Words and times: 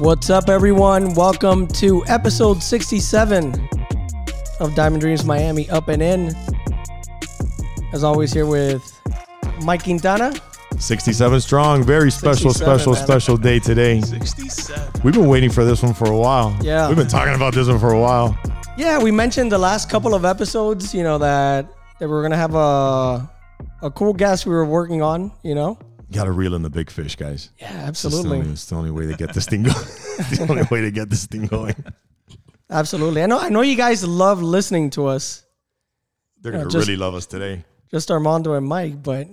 What's 0.00 0.30
up, 0.30 0.48
everyone? 0.48 1.12
Welcome 1.12 1.66
to 1.66 2.02
episode 2.06 2.62
67 2.62 3.67
of 4.60 4.74
Diamond 4.74 5.00
Dreams 5.00 5.24
Miami 5.24 5.68
Up 5.70 5.88
and 5.88 6.02
In. 6.02 6.34
As 7.92 8.04
always, 8.04 8.32
here 8.32 8.46
with 8.46 9.00
Mike 9.62 9.84
Quintana. 9.84 10.32
67 10.78 11.40
strong. 11.40 11.82
Very 11.82 12.10
special, 12.10 12.52
special, 12.52 12.92
man. 12.92 13.02
special 13.04 13.36
day 13.36 13.58
today. 13.58 14.00
67. 14.00 15.02
We've 15.02 15.14
been 15.14 15.26
waiting 15.28 15.50
for 15.50 15.64
this 15.64 15.82
one 15.82 15.94
for 15.94 16.06
a 16.06 16.16
while. 16.16 16.56
Yeah. 16.62 16.88
We've 16.88 16.96
been 16.96 17.08
talking 17.08 17.34
about 17.34 17.54
this 17.54 17.68
one 17.68 17.78
for 17.78 17.92
a 17.92 18.00
while. 18.00 18.38
Yeah, 18.76 19.02
we 19.02 19.10
mentioned 19.10 19.50
the 19.50 19.58
last 19.58 19.90
couple 19.90 20.14
of 20.14 20.24
episodes, 20.24 20.94
you 20.94 21.02
know, 21.02 21.18
that, 21.18 21.66
that 21.98 22.06
we 22.06 22.12
were 22.14 22.22
going 22.22 22.30
to 22.30 22.36
have 22.36 22.54
a, 22.54 23.28
a 23.82 23.90
cool 23.90 24.12
guest 24.12 24.46
we 24.46 24.52
were 24.52 24.64
working 24.64 25.02
on, 25.02 25.32
you 25.42 25.54
know? 25.54 25.78
Got 26.12 26.24
to 26.24 26.32
reel 26.32 26.54
in 26.54 26.62
the 26.62 26.70
big 26.70 26.88
fish, 26.88 27.16
guys. 27.16 27.50
Yeah, 27.58 27.88
It's 27.88 28.02
the, 28.02 28.08
only, 28.08 28.18
absolutely. 28.18 28.50
it's 28.52 28.66
the 28.66 28.76
only 28.76 28.90
way 28.92 29.06
to 29.06 29.16
get 29.16 29.34
this 29.34 29.46
thing 29.46 29.64
going. 29.64 29.76
It's 29.76 30.38
the 30.38 30.46
only 30.48 30.62
way 30.70 30.80
to 30.82 30.90
get 30.90 31.10
this 31.10 31.26
thing 31.26 31.46
going. 31.46 31.74
Absolutely. 32.70 33.22
I 33.22 33.26
know, 33.26 33.38
I 33.38 33.48
know 33.48 33.62
you 33.62 33.76
guys 33.76 34.06
love 34.06 34.42
listening 34.42 34.90
to 34.90 35.06
us, 35.06 35.44
They're 36.40 36.52
going 36.52 36.64
to 36.64 36.70
just- 36.70 36.86
really 36.88 36.98
love 36.98 37.14
us 37.14 37.26
today. 37.26 37.64
just 37.90 38.10
Armando 38.10 38.52
and 38.54 38.66
Mike, 38.66 39.02
but 39.02 39.26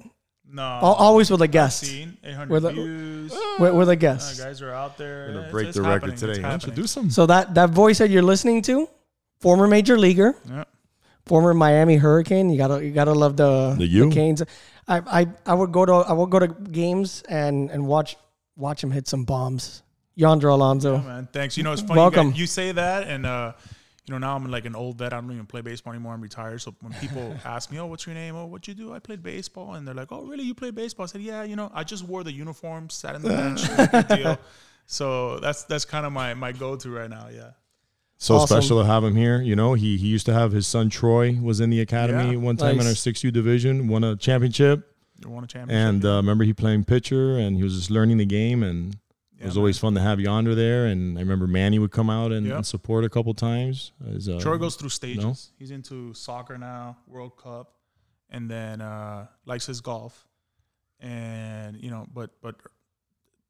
No. 0.50 0.62
al- 0.64 0.94
always 0.94 1.30
with 1.30 1.42
a 1.42 1.48
guest. 1.48 1.80
Seen 1.82 2.18
800 2.24 2.50
With 2.54 2.66
a- 2.66 2.72
views. 2.72 3.34
With, 3.60 3.74
with 3.74 3.90
a 3.90 3.92
Uh, 3.94 3.96
guys 3.96 4.62
are 4.62 4.72
out 4.72 4.98
there. 4.98 5.28
We're 5.28 5.34
going 5.34 5.38
It's- 5.38 5.48
to 5.48 5.52
break 5.52 5.68
it's 5.68 5.78
the 5.78 5.84
happening. 5.84 6.02
record 6.12 6.18
today. 6.20 6.32
It's 6.34 6.40
Why 6.44 6.50
don't 6.50 6.64
you 6.64 6.68
happening. 6.70 6.84
do 6.84 6.88
some? 6.88 7.10
So 7.10 7.26
that, 7.26 7.54
that 7.56 7.70
voice 7.72 7.98
that 7.98 8.10
you're 8.10 8.24
listening 8.24 8.62
to, 8.64 8.88
former 9.42 9.68
major 9.68 9.98
leaguer, 9.98 10.36
Yeah. 10.50 10.64
former 11.26 11.54
Miami 11.54 11.98
Hurricane. 11.98 12.50
You 12.50 12.58
gotta 12.58 12.86
you 12.86 12.92
gotta 12.92 13.14
love 13.14 13.36
the 13.36 13.76
The 13.78 13.86
U? 13.88 14.10
Canes. 14.12 14.42
I, 14.88 15.02
I 15.22 15.28
I 15.46 15.54
would 15.54 15.72
go 15.74 15.86
to 15.86 15.92
I 15.94 16.14
would 16.14 16.30
go 16.30 16.40
to 16.40 16.48
games 16.48 17.22
and 17.28 17.70
and 17.72 17.86
watch 17.88 18.16
watch 18.56 18.82
him 18.84 18.92
hit 18.92 19.08
some 19.10 19.26
bombs. 19.26 19.82
Yonder 20.16 20.48
Alonso. 20.50 20.96
Yeah, 20.96 21.02
man. 21.04 21.30
Thanks. 21.32 21.58
You 21.58 21.64
know, 21.64 21.74
it's 21.74 21.82
funny. 21.82 22.00
Welcome. 22.00 22.28
You, 22.28 22.32
guys- 22.34 22.40
you 22.42 22.48
say 22.48 22.72
that, 22.72 23.08
and 23.08 23.26
uh, 23.26 23.54
you 24.06 24.12
know, 24.14 24.18
now 24.18 24.36
I'm 24.36 24.46
like 24.50 24.66
an 24.66 24.76
old 24.76 24.98
vet. 24.98 25.14
I 25.14 25.20
don't 25.20 25.32
even 25.32 25.46
play 25.46 25.62
baseball 25.62 25.94
anymore. 25.94 26.14
I'm 26.14 26.22
retired. 26.22 26.62
So 26.62 26.74
when 26.82 26.94
people 26.94 27.36
ask 27.46 27.72
me, 27.72 27.80
"Oh, 27.80 27.88
what's 27.88 28.06
your 28.06 28.16
name? 28.16 28.36
Oh, 28.36 28.46
what 28.46 28.68
you 28.68 28.74
do?" 28.74 28.94
I 28.94 29.00
played 29.00 29.22
baseball, 29.24 29.74
and 29.76 29.88
they're 29.88 29.96
like, 29.96 30.12
"Oh, 30.12 30.26
really? 30.26 30.44
You 30.44 30.54
played 30.54 30.76
baseball?" 30.76 31.04
I 31.04 31.08
said, 31.08 31.22
"Yeah. 31.22 31.44
You 31.44 31.56
know, 31.56 31.70
I 31.74 31.84
just 31.84 32.04
wore 32.06 32.24
the 32.24 32.32
uniform, 32.32 32.90
sat 32.90 33.16
in 33.16 33.22
the 33.24 33.30
bench. 33.30 33.62
no 34.10 34.16
deal." 34.16 34.40
So 34.86 35.40
that's 35.40 35.64
that's 35.64 35.86
kind 35.86 36.06
of 36.06 36.12
my 36.14 36.34
my 36.34 36.52
go 36.52 36.76
to 36.76 36.90
right 36.90 37.10
now. 37.10 37.28
Yeah. 37.34 37.52
So 38.18 38.36
Awesome. 38.36 38.62
special 38.62 38.80
to 38.80 38.86
have 38.86 39.04
him 39.04 39.16
here. 39.16 39.42
You 39.42 39.56
know, 39.58 39.74
he 39.74 39.98
he 39.98 40.08
used 40.08 40.26
to 40.28 40.34
have 40.34 40.52
his 40.54 40.66
son 40.68 40.90
Troy 40.90 41.38
was 41.42 41.60
in 41.60 41.70
the 41.70 41.82
academy 41.82 42.32
Yeah. 42.32 42.38
one 42.38 42.56
time 42.56 42.80
in 42.80 42.88
our 42.88 42.94
6U 42.94 43.34
division, 43.34 43.90
won 43.90 44.06
a 44.06 44.16
championship. 44.16 44.96
You 45.22 45.30
won 45.32 45.44
a 45.44 45.48
championship. 45.48 45.76
And 45.90 46.06
uh, 46.06 46.16
remember 46.18 46.46
he 46.46 46.54
playing 46.54 46.86
pitcher 46.86 47.38
and 47.38 47.58
he 47.58 47.64
was 47.64 47.76
just 47.76 47.92
learning 47.92 48.18
the 48.18 48.26
game 48.26 48.64
and 48.64 48.96
Yeah, 49.38 49.44
it 49.44 49.46
was 49.48 49.56
man. 49.56 49.60
always 49.62 49.78
fun 49.78 49.94
to 49.96 50.02
have 50.02 50.20
Yonder 50.20 50.56
there. 50.56 50.86
And 50.86 51.18
I 51.18 51.22
remember 51.22 51.46
Manny 51.48 51.78
would 51.80 51.92
come 51.92 52.10
out 52.10 52.32
and, 52.32 52.46
Yeah. 52.48 52.56
and 52.58 52.66
support 52.66 53.04
a 53.04 53.10
couple 53.10 53.34
times. 53.34 53.92
As, 54.08 54.30
uh, 54.30 54.40
Troy 54.40 54.58
goes 54.58 54.76
through 54.76 54.90
stages. 54.90 55.52
He's 55.60 55.72
into 55.72 56.14
soccer 56.14 56.58
now, 56.58 56.98
World 57.08 57.36
Cup, 57.38 57.74
and 58.30 58.50
then 58.50 58.82
uh, 58.82 59.28
likes 59.46 59.66
his 59.66 59.82
golf. 59.82 60.28
And 61.00 61.76
you 61.82 61.90
know, 61.92 62.08
but 62.14 62.32
but 62.42 62.56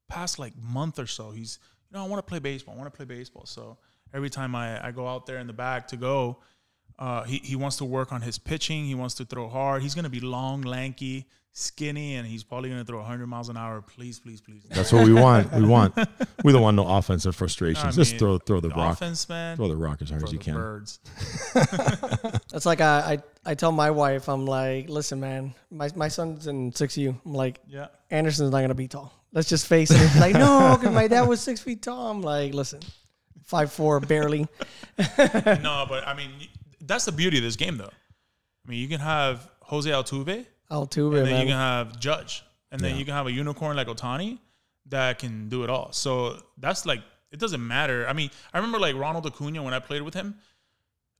past 0.07 0.39
like 0.39 0.53
month 0.57 0.97
or 0.99 1.05
so, 1.07 1.31
he's 1.31 1.59
you 1.91 1.97
know 1.97 2.03
I 2.03 2.07
want 2.07 2.25
to 2.25 2.29
play 2.29 2.39
baseball. 2.39 2.73
I 2.73 2.77
want 2.77 2.91
to 2.91 2.95
play 2.97 3.05
baseball. 3.05 3.45
So 3.45 3.77
every 4.13 4.29
time 4.29 4.55
I, 4.55 4.87
I 4.87 4.91
go 4.91 5.07
out 5.07 5.25
there 5.25 5.37
in 5.37 5.47
the 5.47 5.53
back 5.53 5.87
to 5.89 5.97
go, 5.97 6.39
uh, 6.97 7.23
he 7.23 7.37
he 7.43 7.55
wants 7.55 7.77
to 7.77 7.85
work 7.85 8.11
on 8.11 8.21
his 8.21 8.39
pitching. 8.39 8.85
He 8.85 8.95
wants 8.95 9.13
to 9.15 9.25
throw 9.25 9.47
hard. 9.47 9.83
He's 9.83 9.93
gonna 9.93 10.09
be 10.09 10.19
long, 10.19 10.63
lanky, 10.63 11.27
skinny, 11.57 12.15
and 12.15 12.27
he's 12.27 12.43
probably 12.43 12.69
gonna 12.69 12.83
throw 12.83 12.97
100 12.99 13.25
miles 13.27 13.47
an 13.49 13.55
hour. 13.55 13.81
Please, 13.81 14.19
please, 14.19 14.41
please. 14.41 14.63
That's 14.69 14.91
what 14.91 15.05
we 15.05 15.13
want. 15.13 15.51
We 15.53 15.65
want. 15.65 15.95
We 16.43 16.51
don't 16.51 16.61
want 16.61 16.75
no 16.75 16.87
offensive 16.87 17.35
frustrations. 17.35 17.97
I 17.97 18.03
Just 18.03 18.17
throw 18.17 18.37
throw 18.37 18.59
the, 18.59 18.67
the 18.67 18.75
rock, 18.75 18.93
offense, 18.93 19.27
man. 19.27 19.55
throw 19.57 19.67
the 19.67 19.75
rock 19.75 19.99
as 20.03 20.09
hard 20.09 20.21
for 20.21 20.27
as 20.27 20.33
you 20.33 20.37
the 20.37 20.43
can. 20.43 20.53
birds. 20.53 20.99
That's 22.51 22.65
like 22.67 22.81
I, 22.81 23.13
I 23.45 23.51
I 23.51 23.55
tell 23.55 23.71
my 23.71 23.89
wife, 23.89 24.27
I'm 24.29 24.45
like, 24.45 24.89
listen, 24.89 25.19
man, 25.19 25.55
my 25.71 25.89
my 25.95 26.07
son's 26.07 26.45
in 26.45 26.71
six 26.73 26.97
U. 26.97 27.19
I'm 27.25 27.33
like, 27.33 27.59
Yeah. 27.67 27.87
Anderson's 28.11 28.51
not 28.51 28.61
gonna 28.61 28.75
be 28.75 28.87
tall. 28.87 29.11
Let's 29.31 29.49
just 29.49 29.65
face 29.65 29.89
it. 29.91 29.99
It's 29.99 30.19
like, 30.19 30.33
no, 30.33 30.77
because 30.79 30.93
my 30.93 31.07
dad 31.07 31.23
was 31.27 31.41
six 31.41 31.61
feet 31.61 31.81
tall. 31.81 32.11
I'm 32.11 32.21
like, 32.21 32.53
listen, 32.53 32.81
five 33.43 33.71
four 33.71 33.99
barely. 33.99 34.47
no, 35.17 35.85
but 35.89 36.07
I 36.07 36.13
mean, 36.15 36.29
that's 36.81 37.05
the 37.05 37.11
beauty 37.11 37.37
of 37.37 37.43
this 37.43 37.55
game, 37.55 37.77
though. 37.77 37.89
I 38.65 38.69
mean, 38.69 38.79
you 38.79 38.87
can 38.87 38.99
have 38.99 39.49
Jose 39.61 39.89
Altuve, 39.89 40.45
Altuve, 40.71 41.17
and 41.17 41.27
then 41.27 41.41
you 41.41 41.47
can 41.47 41.57
have 41.57 41.99
Judge, 41.99 42.43
and 42.71 42.81
then 42.81 42.97
you 42.97 43.05
can 43.05 43.13
have 43.13 43.27
a 43.27 43.31
unicorn 43.31 43.77
like 43.77 43.87
Ohtani 43.87 44.39
that 44.87 45.19
can 45.19 45.49
do 45.49 45.63
it 45.63 45.69
all. 45.69 45.91
So 45.91 46.37
that's 46.57 46.85
like 46.85 47.01
it 47.31 47.39
doesn't 47.39 47.65
matter. 47.65 48.07
I 48.07 48.13
mean, 48.13 48.31
I 48.53 48.57
remember 48.57 48.79
like 48.79 48.95
Ronald 48.95 49.25
Acuna 49.25 49.61
when 49.63 49.73
I 49.73 49.79
played 49.79 50.01
with 50.01 50.13
him 50.13 50.35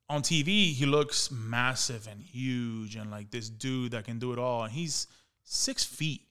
on 0.09 0.21
TV. 0.21 0.73
He 0.73 0.85
looks 0.85 1.29
massive 1.31 2.07
and 2.07 2.21
huge, 2.21 2.95
and 2.95 3.11
like 3.11 3.31
this 3.31 3.49
dude 3.49 3.91
that 3.91 4.05
can 4.05 4.19
do 4.19 4.33
it 4.33 4.39
all. 4.39 4.63
And 4.63 4.71
he's 4.71 5.07
six 5.43 5.83
feet, 5.83 6.21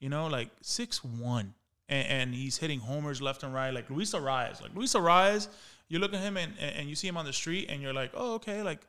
you 0.00 0.08
know, 0.08 0.26
like 0.26 0.50
six 0.60 1.04
one, 1.04 1.54
and, 1.88 2.06
and 2.08 2.34
he's 2.34 2.58
hitting 2.58 2.80
homers 2.80 3.22
left 3.22 3.42
and 3.42 3.54
right. 3.54 3.70
Like 3.70 3.90
Luis 3.90 4.12
Arraez, 4.12 4.60
like 4.62 4.74
Luis 4.74 4.94
Arraez, 4.94 5.48
you 5.88 5.98
look 5.98 6.14
at 6.14 6.20
him 6.20 6.36
and 6.36 6.52
and 6.58 6.88
you 6.88 6.96
see 6.96 7.08
him 7.08 7.16
on 7.16 7.24
the 7.24 7.32
street, 7.32 7.66
and 7.68 7.82
you're 7.82 7.94
like, 7.94 8.12
oh 8.14 8.34
okay, 8.34 8.62
like 8.62 8.80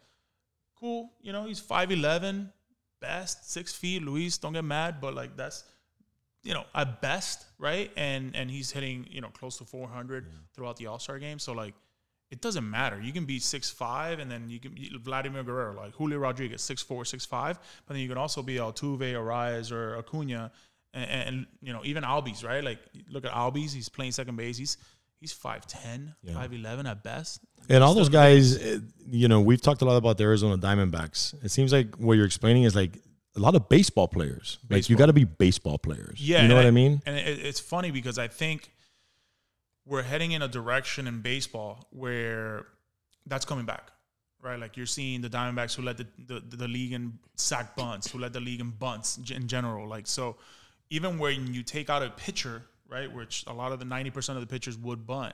cool. 0.80 1.12
You 1.22 1.32
know, 1.34 1.46
he's 1.46 1.60
five 1.60 1.92
eleven, 1.92 2.52
best 3.02 3.52
six 3.52 3.74
feet. 3.74 4.04
Luis, 4.04 4.38
don't 4.38 4.54
get 4.54 4.64
mad, 4.66 5.02
but 5.02 5.14
like 5.14 5.36
that's 5.36 5.64
you 6.44 6.54
know 6.54 6.66
at 6.74 7.02
best, 7.02 7.46
right? 7.58 7.92
And 7.98 8.36
and 8.36 8.50
he's 8.50 8.72
hitting 8.72 9.08
you 9.10 9.22
know 9.22 9.30
close 9.30 9.58
to 9.58 9.66
four 9.66 9.88
hundred 9.88 10.28
throughout 10.54 10.78
the 10.78 10.88
All 10.88 11.00
Star 11.00 11.20
game. 11.20 11.40
So 11.40 11.54
like. 11.54 11.74
It 12.32 12.42
doesn't 12.42 12.70
matter. 12.70 13.02
You 13.02 13.12
can 13.12 13.26
be 13.26 13.40
six 13.40 13.72
five, 13.72 14.20
and 14.20 14.30
then 14.30 14.52
you 14.52 14.60
can 14.60 14.76
be 14.76 14.96
Vladimir 15.02 15.44
Guerrero, 15.44 15.76
like 15.76 15.96
Julio 15.96 16.20
Rodriguez, 16.20 16.62
six 16.62 16.80
four, 16.80 17.04
six 17.04 17.26
five. 17.26 17.58
But 17.88 17.96
then 17.96 18.04
you 18.04 18.08
can 18.08 18.20
also 18.20 18.44
be 18.44 18.58
Altuve, 18.58 19.16
Arraez, 19.16 19.72
or 19.72 19.98
Acuna, 19.98 20.52
and, 20.94 21.10
and 21.10 21.48
you 21.60 21.74
know 21.74 21.82
even 21.84 22.04
Albies, 22.04 22.46
right? 22.46 22.64
Like 22.64 22.78
look 23.10 23.26
at 23.26 23.32
Albies. 23.32 23.74
He's 23.74 23.90
playing 23.90 24.12
second 24.12 24.36
base. 24.36 24.60
He's 24.60 24.78
he's 25.20 25.34
5'10", 25.34 26.16
5'11", 26.26 26.90
at 26.90 27.04
best. 27.04 27.42
And 27.70 27.84
all 27.84 27.94
those 27.94 28.10
guys, 28.10 28.58
eh, 28.58 28.80
you 29.10 29.28
know, 29.28 29.42
we've 29.42 29.62
talked 29.62 29.82
a 29.82 29.86
lot 29.86 29.98
about 29.98 30.18
the 30.18 30.24
Arizona 30.24 30.58
Diamondbacks. 30.58 31.34
It 31.44 31.50
seems 31.50 31.72
like 31.72 31.96
what 31.96 32.14
you're 32.14 32.26
explaining 32.26 32.64
is 32.64 32.76
like 32.76 32.98
a 33.36 33.40
lot 33.40 33.56
of 33.56 33.70
baseball 33.70 34.08
players. 34.08 34.60
Like 34.70 34.90
you 34.90 34.96
got 34.96 35.08
to 35.08 35.14
be 35.14 35.24
baseball 35.24 35.78
players. 35.78 36.20
Yeah, 36.20 36.42
you 36.42 36.48
know 36.48 36.56
what 36.56 36.66
I 36.66 36.72
mean. 36.72 37.02
And 37.06 37.16
it, 37.16 37.40
it's 37.40 37.60
funny 37.60 37.92
because 37.92 38.18
I 38.18 38.28
think 38.28 38.72
we're 39.86 40.04
heading 40.04 40.32
in 40.32 40.42
a 40.42 40.48
direction 40.48 41.08
in 41.08 41.22
baseball 41.22 41.88
where 41.92 42.66
that's 43.26 43.46
coming 43.46 43.66
back, 43.66 43.92
right? 44.42 44.60
Like 44.60 44.78
you're 44.78 44.86
seeing 44.86 45.22
the 45.22 45.30
Diamondbacks 45.30 45.76
who 45.76 45.84
led 45.84 45.98
the, 45.98 46.08
the, 46.28 46.58
the 46.58 46.68
league 46.68 46.94
in 46.94 47.20
sack 47.36 47.76
bunts, 47.76 48.12
who 48.12 48.20
led 48.20 48.34
the 48.34 48.40
league 48.40 48.62
in 48.62 48.72
bunts 48.72 49.20
in 49.32 49.48
general. 49.48 49.88
Like 49.88 50.08
so, 50.08 50.38
even 50.90 51.20
when 51.20 51.54
you 51.54 51.64
take 51.64 51.90
out 51.90 52.04
a 52.04 52.10
pitcher, 52.10 52.64
right, 52.90 53.12
which 53.14 53.44
a 53.48 53.54
lot 53.54 53.72
of 53.72 53.80
the 53.80 53.86
ninety 53.86 54.10
percent 54.10 54.38
of 54.38 54.42
the 54.42 54.52
pitchers 54.52 54.78
would 54.78 55.06
bunt, 55.06 55.34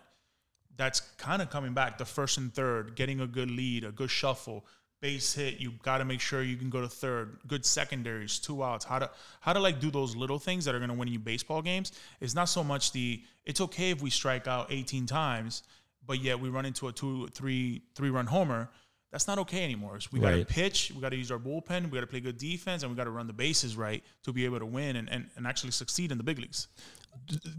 that's 0.77 0.99
kind 0.99 1.41
of 1.41 1.49
coming 1.49 1.73
back. 1.73 1.97
The 1.97 2.05
first 2.05 2.37
and 2.37 2.53
third, 2.53 2.95
getting 2.95 3.21
a 3.21 3.27
good 3.27 3.49
lead, 3.49 3.83
a 3.83 3.91
good 3.91 4.09
shuffle, 4.09 4.65
base 5.01 5.33
hit. 5.33 5.59
You 5.59 5.73
got 5.83 5.99
to 5.99 6.05
make 6.05 6.19
sure 6.19 6.41
you 6.41 6.57
can 6.57 6.69
go 6.69 6.81
to 6.81 6.87
third. 6.87 7.37
Good 7.47 7.65
secondaries, 7.65 8.39
two 8.39 8.63
outs. 8.63 8.85
How 8.85 8.99
to 8.99 9.09
how 9.39 9.53
to 9.53 9.59
like 9.59 9.79
do 9.79 9.91
those 9.91 10.15
little 10.15 10.39
things 10.39 10.65
that 10.65 10.75
are 10.75 10.79
going 10.79 10.89
to 10.89 10.95
win 10.95 11.07
you 11.07 11.19
baseball 11.19 11.61
games. 11.61 11.91
It's 12.19 12.35
not 12.35 12.49
so 12.49 12.63
much 12.63 12.91
the. 12.91 13.23
It's 13.45 13.61
okay 13.61 13.91
if 13.91 14.01
we 14.01 14.09
strike 14.09 14.47
out 14.47 14.71
18 14.71 15.05
times, 15.05 15.63
but 16.05 16.19
yet 16.19 16.39
we 16.39 16.49
run 16.49 16.65
into 16.65 16.87
a 16.87 16.91
two, 16.91 17.27
three, 17.27 17.83
three 17.93 18.09
run 18.09 18.25
homer. 18.25 18.69
That's 19.11 19.27
not 19.27 19.37
okay 19.39 19.63
anymore. 19.63 19.99
So 20.01 20.09
we 20.11 20.19
got 20.19 20.31
to 20.31 20.43
pitch. 20.43 20.91
We 20.93 20.99
got 20.99 21.09
to 21.09 21.15
use 21.15 21.31
our 21.31 21.39
bullpen. 21.39 21.85
We 21.85 21.91
got 21.91 22.01
to 22.01 22.07
play 22.07 22.19
good 22.19 22.37
defense, 22.37 22.83
and 22.83 22.91
we 22.91 22.97
got 22.97 23.05
to 23.05 23.11
run 23.11 23.27
the 23.27 23.33
bases 23.33 23.77
right 23.77 24.03
to 24.23 24.33
be 24.33 24.43
able 24.43 24.59
to 24.59 24.65
win 24.65 24.97
and, 24.97 25.09
and, 25.09 25.29
and 25.37 25.47
actually 25.47 25.71
succeed 25.71 26.11
in 26.11 26.17
the 26.17 26.23
big 26.23 26.37
leagues. 26.37 26.67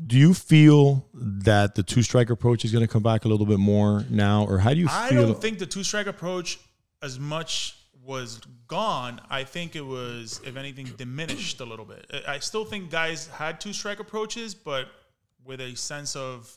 Do 0.06 0.16
you 0.16 0.34
feel 0.34 1.06
that 1.14 1.74
the 1.74 1.82
two 1.82 2.02
strike 2.02 2.30
approach 2.30 2.64
is 2.64 2.72
going 2.72 2.86
to 2.86 2.92
come 2.92 3.02
back 3.02 3.24
a 3.24 3.28
little 3.28 3.46
bit 3.46 3.58
more 3.58 4.04
now, 4.10 4.44
or 4.44 4.58
how 4.58 4.70
do 4.70 4.80
you 4.80 4.86
feel 4.88 4.96
I 4.96 5.10
don't 5.10 5.40
think 5.40 5.58
the 5.58 5.66
two 5.66 5.82
strike 5.82 6.06
approach 6.06 6.58
as 7.02 7.18
much 7.18 7.76
was 8.06 8.40
gone. 8.68 9.20
I 9.28 9.42
think 9.44 9.74
it 9.74 9.84
was, 9.84 10.40
if 10.44 10.56
anything, 10.56 10.86
diminished 10.96 11.60
a 11.60 11.64
little 11.64 11.84
bit. 11.84 12.06
I- 12.26 12.38
still 12.38 12.64
think 12.64 12.90
guys 12.90 13.26
had 13.26 13.60
two 13.60 13.72
strike 13.72 13.98
approaches, 13.98 14.54
but 14.54 14.86
with 15.44 15.60
a 15.60 15.74
sense 15.76 16.14
of 16.14 16.56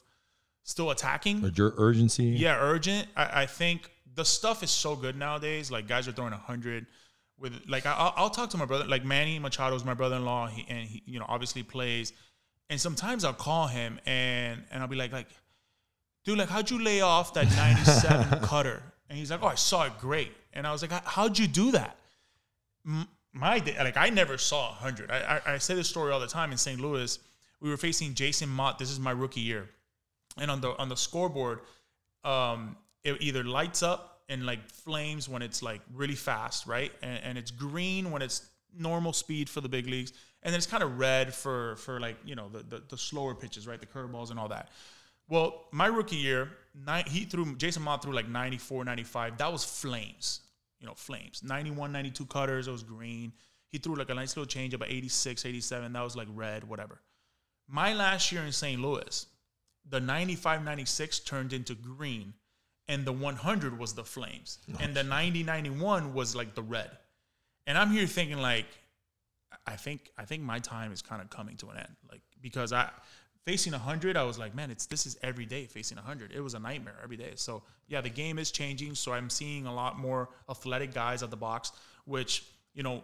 still 0.63 0.91
attacking. 0.91 1.51
Your 1.55 1.73
urgency? 1.77 2.25
Yeah, 2.25 2.57
urgent. 2.59 3.07
I, 3.15 3.41
I 3.41 3.45
think 3.47 3.89
the 4.15 4.25
stuff 4.25 4.63
is 4.63 4.71
so 4.71 4.95
good 4.95 5.15
nowadays. 5.15 5.71
Like 5.71 5.87
guys 5.87 6.07
are 6.07 6.11
throwing 6.11 6.33
a 6.33 6.37
hundred 6.37 6.85
with 7.39 7.53
like 7.67 7.85
I, 7.85 7.93
I'll, 7.93 8.13
I'll 8.15 8.29
talk 8.29 8.49
to 8.51 8.57
my 8.57 8.65
brother. 8.65 8.85
Like 8.85 9.03
Manny 9.03 9.39
Machado 9.39 9.75
is 9.75 9.85
my 9.85 9.93
brother-in-law, 9.93 10.47
he, 10.47 10.65
and 10.69 10.87
he 10.87 11.03
you 11.05 11.19
know 11.19 11.25
obviously 11.27 11.63
plays. 11.63 12.13
And 12.69 12.79
sometimes 12.79 13.23
I'll 13.23 13.33
call 13.33 13.67
him 13.67 13.99
and 14.05 14.63
and 14.71 14.81
I'll 14.81 14.87
be 14.87 14.95
like 14.95 15.11
like, 15.11 15.27
dude, 16.23 16.37
like 16.37 16.49
how'd 16.49 16.69
you 16.69 16.81
lay 16.81 17.01
off 17.01 17.33
that 17.33 17.49
ninety-seven 17.55 18.39
cutter? 18.43 18.81
And 19.09 19.17
he's 19.17 19.31
like, 19.31 19.41
oh, 19.41 19.47
I 19.47 19.55
saw 19.55 19.85
it 19.85 19.97
great. 19.99 20.31
And 20.53 20.67
I 20.67 20.71
was 20.71 20.81
like, 20.81 20.91
how'd 21.05 21.37
you 21.37 21.47
do 21.47 21.71
that? 21.71 21.97
My 23.33 23.59
day, 23.59 23.75
like 23.79 23.97
I 23.97 24.09
never 24.09 24.37
saw 24.37 24.71
hundred. 24.73 25.11
I, 25.11 25.41
I 25.45 25.53
I 25.53 25.57
say 25.57 25.75
this 25.75 25.89
story 25.89 26.11
all 26.11 26.19
the 26.19 26.27
time 26.27 26.51
in 26.51 26.57
St. 26.57 26.79
Louis. 26.79 27.19
We 27.61 27.69
were 27.69 27.77
facing 27.77 28.13
Jason 28.13 28.49
Motte. 28.49 28.79
This 28.79 28.89
is 28.89 28.99
my 28.99 29.11
rookie 29.11 29.41
year, 29.41 29.69
and 30.37 30.49
on 30.49 30.61
the 30.61 30.77
on 30.77 30.89
the 30.89 30.95
scoreboard, 30.95 31.59
um, 32.23 32.77
it 33.03 33.17
either 33.21 33.43
lights 33.43 33.83
up 33.83 34.21
and 34.29 34.45
like 34.45 34.69
flames 34.69 35.27
when 35.27 35.41
it's 35.41 35.61
like 35.61 35.81
really 35.93 36.15
fast, 36.15 36.67
right? 36.67 36.91
And, 37.01 37.19
and 37.23 37.37
it's 37.37 37.51
green 37.51 38.11
when 38.11 38.21
it's 38.21 38.49
normal 38.77 39.13
speed 39.13 39.49
for 39.49 39.61
the 39.61 39.69
big 39.69 39.87
leagues, 39.87 40.13
and 40.43 40.53
then 40.53 40.57
it's 40.57 40.67
kind 40.67 40.83
of 40.83 40.99
red 40.99 41.33
for 41.33 41.75
for 41.77 41.99
like 41.99 42.17
you 42.25 42.35
know 42.35 42.49
the, 42.49 42.63
the 42.63 42.83
the 42.89 42.97
slower 42.97 43.35
pitches, 43.35 43.67
right? 43.67 43.79
The 43.79 43.85
curveballs 43.85 44.31
and 44.31 44.39
all 44.39 44.49
that. 44.49 44.69
Well, 45.29 45.67
my 45.71 45.85
rookie 45.85 46.15
year, 46.15 46.49
nine, 46.85 47.03
he 47.07 47.25
threw 47.25 47.55
Jason 47.55 47.83
Motte 47.83 48.01
threw 48.01 48.13
like 48.13 48.27
94, 48.27 48.83
95. 48.83 49.37
That 49.37 49.51
was 49.51 49.63
flames, 49.63 50.41
you 50.79 50.87
know, 50.87 50.95
flames. 50.95 51.43
91, 51.43 51.91
92 51.91 52.25
cutters, 52.25 52.67
it 52.67 52.71
was 52.71 52.81
green. 52.81 53.31
He 53.71 53.77
threw 53.77 53.95
like 53.95 54.09
a 54.09 54.15
nice 54.15 54.35
little 54.35 54.47
change 54.47 54.73
up 54.73 54.81
at 54.81 54.89
86, 54.89 55.45
87. 55.45 55.93
That 55.93 56.01
was 56.01 56.15
like 56.15 56.27
red, 56.33 56.63
whatever. 56.67 56.99
My 57.67 57.93
last 57.93 58.31
year 58.31 58.41
in 58.41 58.51
St. 58.51 58.81
Louis, 58.81 59.27
the 59.87 59.99
95, 59.99 60.63
96 60.63 61.19
turned 61.19 61.53
into 61.53 61.75
green, 61.75 62.33
and 62.87 63.05
the 63.05 63.13
100 63.13 63.77
was 63.77 63.93
the 63.93 64.03
flames, 64.03 64.57
and 64.79 64.95
the 64.95 65.03
90, 65.03 65.43
91 65.43 66.15
was 66.15 66.35
like 66.35 66.55
the 66.55 66.63
red. 66.63 66.89
And 67.69 67.77
I'm 67.77 67.91
here 67.91 68.07
thinking 68.07 68.39
like, 68.39 68.65
I 69.65 69.75
think 69.75 70.09
I 70.17 70.25
think 70.25 70.41
my 70.41 70.57
time 70.57 70.91
is 70.91 71.03
kind 71.03 71.21
of 71.21 71.29
coming 71.29 71.55
to 71.57 71.69
an 71.69 71.77
end, 71.77 71.95
like 72.11 72.21
because 72.41 72.73
I 72.73 72.89
facing 73.45 73.71
100 73.71 74.17
i 74.17 74.23
was 74.23 74.37
like 74.37 74.53
man 74.53 74.69
it's 74.69 74.85
this 74.85 75.05
is 75.05 75.17
every 75.23 75.45
day 75.45 75.65
facing 75.65 75.95
100 75.95 76.31
it 76.33 76.41
was 76.41 76.55
a 76.55 76.59
nightmare 76.59 76.97
every 77.03 77.15
day. 77.15 77.31
So 77.35 77.63
yeah 77.87 78.01
the 78.01 78.09
game 78.09 78.39
is 78.39 78.51
changing. 78.51 78.95
So 78.95 79.13
i'm 79.13 79.29
seeing 79.29 79.67
a 79.67 79.73
lot 79.73 79.99
more 79.99 80.29
athletic 80.49 80.93
guys 80.93 81.21
at 81.23 81.29
the 81.29 81.37
box 81.37 81.71
which 82.05 82.43
you 82.73 82.83
know 82.83 83.03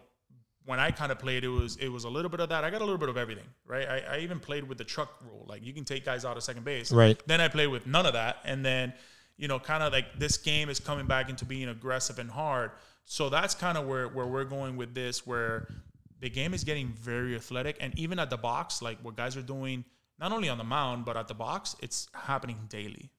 when 0.65 0.79
i 0.79 0.89
kind 0.89 1.11
of 1.11 1.19
played 1.19 1.43
it 1.43 1.47
was 1.47 1.77
it 1.77 1.89
was 1.89 2.03
a 2.03 2.09
little 2.09 2.29
bit 2.29 2.39
of 2.39 2.49
that. 2.49 2.63
I 2.63 2.71
got 2.71 2.81
a 2.81 2.85
little 2.85 2.97
bit 2.97 3.09
of 3.09 3.17
everything 3.17 3.47
right? 3.67 3.87
I, 3.87 4.15
I 4.15 4.19
even 4.19 4.39
played 4.39 4.63
with 4.67 4.79
the 4.79 4.83
truck 4.83 5.11
rule. 5.23 5.45
Like 5.47 5.63
you 5.63 5.73
can 5.73 5.85
take 5.85 6.03
guys 6.03 6.25
out 6.25 6.37
of 6.37 6.43
second 6.43 6.65
base. 6.65 6.91
Right. 6.91 7.21
then 7.27 7.39
i 7.39 7.47
played 7.47 7.67
with 7.67 7.85
none 7.85 8.07
of 8.07 8.13
that. 8.13 8.37
And 8.45 8.65
then 8.65 8.93
you 9.37 9.47
know 9.47 9.59
kind 9.59 9.83
of 9.83 9.93
like 9.93 10.17
this 10.17 10.37
game 10.37 10.69
is 10.69 10.79
coming 10.79 11.05
back 11.05 11.29
into 11.29 11.45
being 11.45 11.69
aggressive 11.69 12.17
and 12.17 12.31
hard 12.31 12.71
so 13.05 13.29
that's 13.29 13.53
kind 13.55 13.77
of 13.77 13.87
where 13.87 14.07
where 14.07 14.25
we're 14.25 14.43
going 14.43 14.75
with 14.77 14.93
this 14.93 15.25
where 15.25 15.67
the 16.21 16.29
game 16.29 16.53
is 16.53 16.63
getting 16.63 16.87
very 16.89 17.35
athletic 17.35 17.77
and 17.79 17.97
even 17.97 18.19
at 18.19 18.29
the 18.29 18.37
box 18.37 18.81
like 18.81 18.97
what 19.03 19.15
guys 19.15 19.37
are 19.37 19.41
doing 19.43 19.85
not 20.19 20.31
only 20.31 20.49
on 20.49 20.57
the 20.57 20.63
mound 20.63 21.05
but 21.05 21.15
at 21.15 21.27
the 21.27 21.33
box 21.33 21.75
it's 21.81 22.07
happening 22.13 22.57
daily 22.69 23.09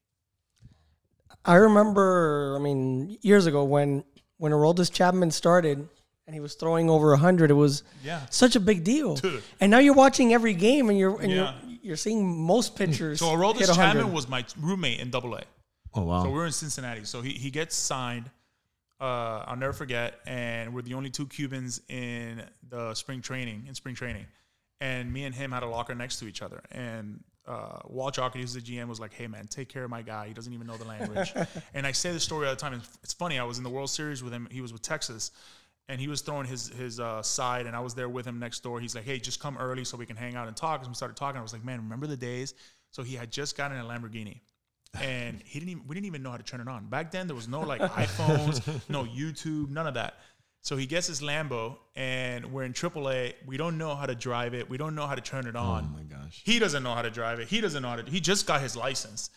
I 1.44 1.54
remember, 1.56 2.56
I 2.56 2.58
mean, 2.60 3.18
years 3.22 3.46
ago 3.46 3.64
when 3.64 4.04
when 4.38 4.52
Aroldis 4.52 4.92
Chapman 4.92 5.30
started 5.30 5.88
and 6.26 6.34
he 6.34 6.40
was 6.40 6.54
throwing 6.54 6.90
over 6.90 7.14
hundred, 7.16 7.50
it 7.50 7.54
was 7.54 7.84
Yeah. 8.02 8.26
such 8.30 8.56
a 8.56 8.60
big 8.60 8.82
deal. 8.84 9.14
Dude. 9.16 9.42
And 9.60 9.70
now 9.70 9.78
you're 9.78 9.94
watching 9.94 10.32
every 10.34 10.54
game 10.54 10.88
and 10.88 10.98
you're 10.98 11.20
and 11.20 11.30
Yeah. 11.30 11.54
you're 11.64 11.78
you're 11.82 11.96
seeing 11.96 12.40
most 12.44 12.74
pitchers. 12.74 13.20
so 13.20 13.26
Aroldis 13.26 13.72
Chapman 13.74 14.12
was 14.12 14.28
my 14.28 14.44
roommate 14.60 14.98
in 15.00 15.10
double 15.10 15.34
A 15.36 15.42
Oh 15.94 16.02
wow. 16.02 16.24
So 16.24 16.30
we're 16.30 16.46
in 16.46 16.52
Cincinnati. 16.52 17.04
So 17.04 17.22
he, 17.22 17.30
he 17.30 17.50
gets 17.50 17.76
signed. 17.76 18.28
Uh, 19.00 19.44
I'll 19.46 19.56
never 19.56 19.72
forget. 19.72 20.20
And 20.26 20.74
we're 20.74 20.82
the 20.82 20.94
only 20.94 21.10
two 21.10 21.26
Cubans 21.26 21.80
in 21.88 22.42
the 22.68 22.94
spring 22.94 23.20
training, 23.20 23.64
in 23.68 23.74
spring 23.74 23.94
training. 23.94 24.26
And 24.80 25.12
me 25.12 25.24
and 25.24 25.34
him 25.34 25.52
had 25.52 25.62
a 25.62 25.66
locker 25.66 25.94
next 25.94 26.18
to 26.20 26.26
each 26.26 26.42
other. 26.42 26.62
And 26.70 27.22
uh, 27.46 27.80
Walt 27.86 28.16
Jocketty, 28.16 28.40
who's 28.40 28.54
the 28.54 28.60
GM, 28.60 28.88
was 28.88 29.00
like, 29.00 29.12
hey, 29.12 29.26
man, 29.26 29.46
take 29.46 29.68
care 29.68 29.84
of 29.84 29.90
my 29.90 30.02
guy. 30.02 30.28
He 30.28 30.34
doesn't 30.34 30.52
even 30.52 30.66
know 30.66 30.76
the 30.76 30.84
language. 30.84 31.32
and 31.74 31.86
I 31.86 31.92
say 31.92 32.12
this 32.12 32.24
story 32.24 32.46
all 32.46 32.54
the 32.54 32.60
time. 32.60 32.74
It's, 32.74 32.98
it's 33.02 33.12
funny. 33.12 33.38
I 33.38 33.44
was 33.44 33.58
in 33.58 33.64
the 33.64 33.70
World 33.70 33.90
Series 33.90 34.22
with 34.22 34.32
him. 34.32 34.48
He 34.50 34.60
was 34.60 34.72
with 34.72 34.82
Texas. 34.82 35.30
And 35.88 36.00
he 36.00 36.08
was 36.08 36.20
throwing 36.20 36.48
his 36.48 36.66
his 36.66 36.98
uh, 36.98 37.22
side, 37.22 37.66
and 37.66 37.76
I 37.76 37.78
was 37.78 37.94
there 37.94 38.08
with 38.08 38.26
him 38.26 38.40
next 38.40 38.64
door. 38.64 38.80
He's 38.80 38.96
like, 38.96 39.04
"Hey, 39.04 39.20
just 39.20 39.38
come 39.38 39.56
early 39.56 39.84
so 39.84 39.96
we 39.96 40.04
can 40.04 40.16
hang 40.16 40.34
out 40.34 40.48
and 40.48 40.56
talk." 40.56 40.80
And 40.80 40.88
we 40.88 40.94
started 40.94 41.16
talking. 41.16 41.38
I 41.38 41.42
was 41.42 41.52
like, 41.52 41.64
"Man, 41.64 41.80
remember 41.80 42.08
the 42.08 42.16
days?" 42.16 42.54
So 42.90 43.04
he 43.04 43.14
had 43.14 43.30
just 43.30 43.56
gotten 43.56 43.78
a 43.78 43.84
Lamborghini, 43.84 44.40
and 44.94 45.42
he 45.44 45.58
didn't 45.58 45.70
even 45.70 45.82
we 45.86 45.94
didn't 45.94 46.06
even 46.06 46.22
know 46.22 46.30
how 46.30 46.36
to 46.36 46.42
turn 46.42 46.60
it 46.60 46.68
on. 46.68 46.86
Back 46.86 47.10
then 47.10 47.26
there 47.26 47.36
was 47.36 47.48
no 47.48 47.60
like 47.60 47.80
iPhones, 47.80 48.80
no 48.88 49.04
YouTube, 49.04 49.70
none 49.70 49.86
of 49.86 49.94
that. 49.94 50.14
So 50.62 50.76
he 50.76 50.86
gets 50.86 51.06
his 51.06 51.20
Lambo 51.20 51.76
and 51.94 52.52
we're 52.52 52.64
in 52.64 52.72
AAA. 52.72 53.34
We 53.46 53.56
don't 53.56 53.78
know 53.78 53.94
how 53.94 54.06
to 54.06 54.16
drive 54.16 54.52
it. 54.52 54.68
We 54.68 54.76
don't 54.76 54.96
know 54.96 55.06
how 55.06 55.14
to 55.14 55.20
turn 55.20 55.46
it 55.46 55.54
on 55.54 55.64
oh 55.64 55.70
on. 55.70 55.92
my 55.92 56.02
gosh. 56.02 56.42
He 56.44 56.58
doesn't 56.58 56.82
know 56.82 56.92
how 56.92 57.02
to 57.02 57.10
drive 57.10 57.38
it. 57.38 57.48
He 57.48 57.60
doesn't 57.60 57.82
know 57.82 57.88
how 57.90 57.96
to 57.96 58.10
he 58.10 58.20
just 58.20 58.46
got 58.46 58.60
his 58.60 58.74
license. 58.74 59.30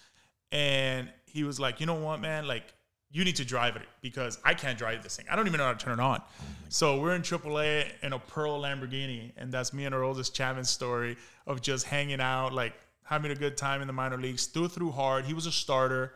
And 0.51 1.09
he 1.25 1.43
was 1.43 1.59
like, 1.59 1.79
"You 1.79 1.85
know 1.85 1.95
what, 1.95 2.19
man? 2.19 2.47
Like 2.47 2.63
you 3.11 3.23
need 3.23 3.35
to 3.35 3.45
drive 3.45 3.75
it 3.75 3.87
because 4.01 4.39
I 4.43 4.53
can't 4.53 4.77
drive 4.77 5.03
this 5.03 5.17
thing. 5.17 5.25
I 5.29 5.35
don't 5.35 5.45
even 5.45 5.59
know 5.59 5.65
how 5.65 5.73
to 5.73 5.77
turn 5.77 5.99
it 5.99 6.01
on." 6.01 6.21
Oh 6.21 6.43
so 6.69 6.99
we're 6.99 7.13
in 7.13 7.21
AAA 7.21 7.85
in 8.01 8.13
a 8.13 8.19
Pearl 8.19 8.59
Lamborghini, 8.61 9.31
and 9.37 9.51
that's 9.51 9.73
me 9.73 9.85
and 9.85 9.93
Aroldis 9.93 10.33
Chapman 10.33 10.63
story 10.63 11.17
of 11.45 11.61
just 11.61 11.85
hanging 11.85 12.21
out, 12.21 12.53
like 12.53 12.73
having 13.09 13.31
a 13.31 13.35
good 13.35 13.57
time 13.57 13.81
in 13.81 13.88
the 13.88 13.94
minor 13.94 14.17
leagues. 14.17 14.45
Threw 14.45 14.67
through 14.67 14.91
hard. 14.91 15.25
He 15.25 15.33
was 15.33 15.45
a 15.47 15.51
starter. 15.51 16.13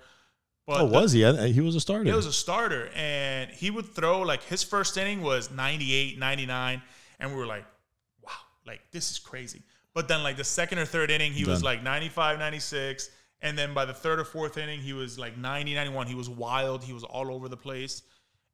But 0.67 0.81
Oh, 0.81 0.87
the- 0.87 0.93
was 0.93 1.11
he? 1.11 1.25
I- 1.25 1.47
He 1.47 1.59
was 1.59 1.75
a 1.75 1.81
starter. 1.81 2.05
He 2.05 2.11
was 2.11 2.25
a 2.27 2.31
starter, 2.33 2.89
and 2.95 3.49
he 3.51 3.69
would 3.71 3.93
throw 3.95 4.21
like 4.21 4.43
his 4.43 4.61
first 4.63 4.95
inning 4.97 5.21
was 5.21 5.49
98, 5.51 6.17
99, 6.19 6.81
and 7.19 7.31
we 7.31 7.35
were 7.37 7.47
like, 7.47 7.65
wow, 8.21 8.31
like 8.65 8.81
this 8.91 9.11
is 9.11 9.19
crazy. 9.19 9.63
But 9.93 10.07
then 10.07 10.23
like 10.23 10.37
the 10.37 10.43
second 10.43 10.77
or 10.79 10.85
third 10.85 11.11
inning, 11.11 11.33
he 11.33 11.43
was 11.45 11.63
like 11.63 11.83
95, 11.83 12.39
96, 12.39 13.09
and 13.41 13.57
then 13.57 13.73
by 13.73 13.85
the 13.85 13.93
third 13.93 14.19
or 14.19 14.23
fourth 14.25 14.57
inning, 14.57 14.79
he 14.79 14.93
was 14.93 15.19
like 15.19 15.37
90, 15.37 15.73
91. 15.75 16.07
He 16.07 16.15
was 16.15 16.29
wild. 16.29 16.83
He 16.83 16.93
was 16.93 17.03
all 17.03 17.29
over 17.33 17.49
the 17.49 17.57
place. 17.57 18.03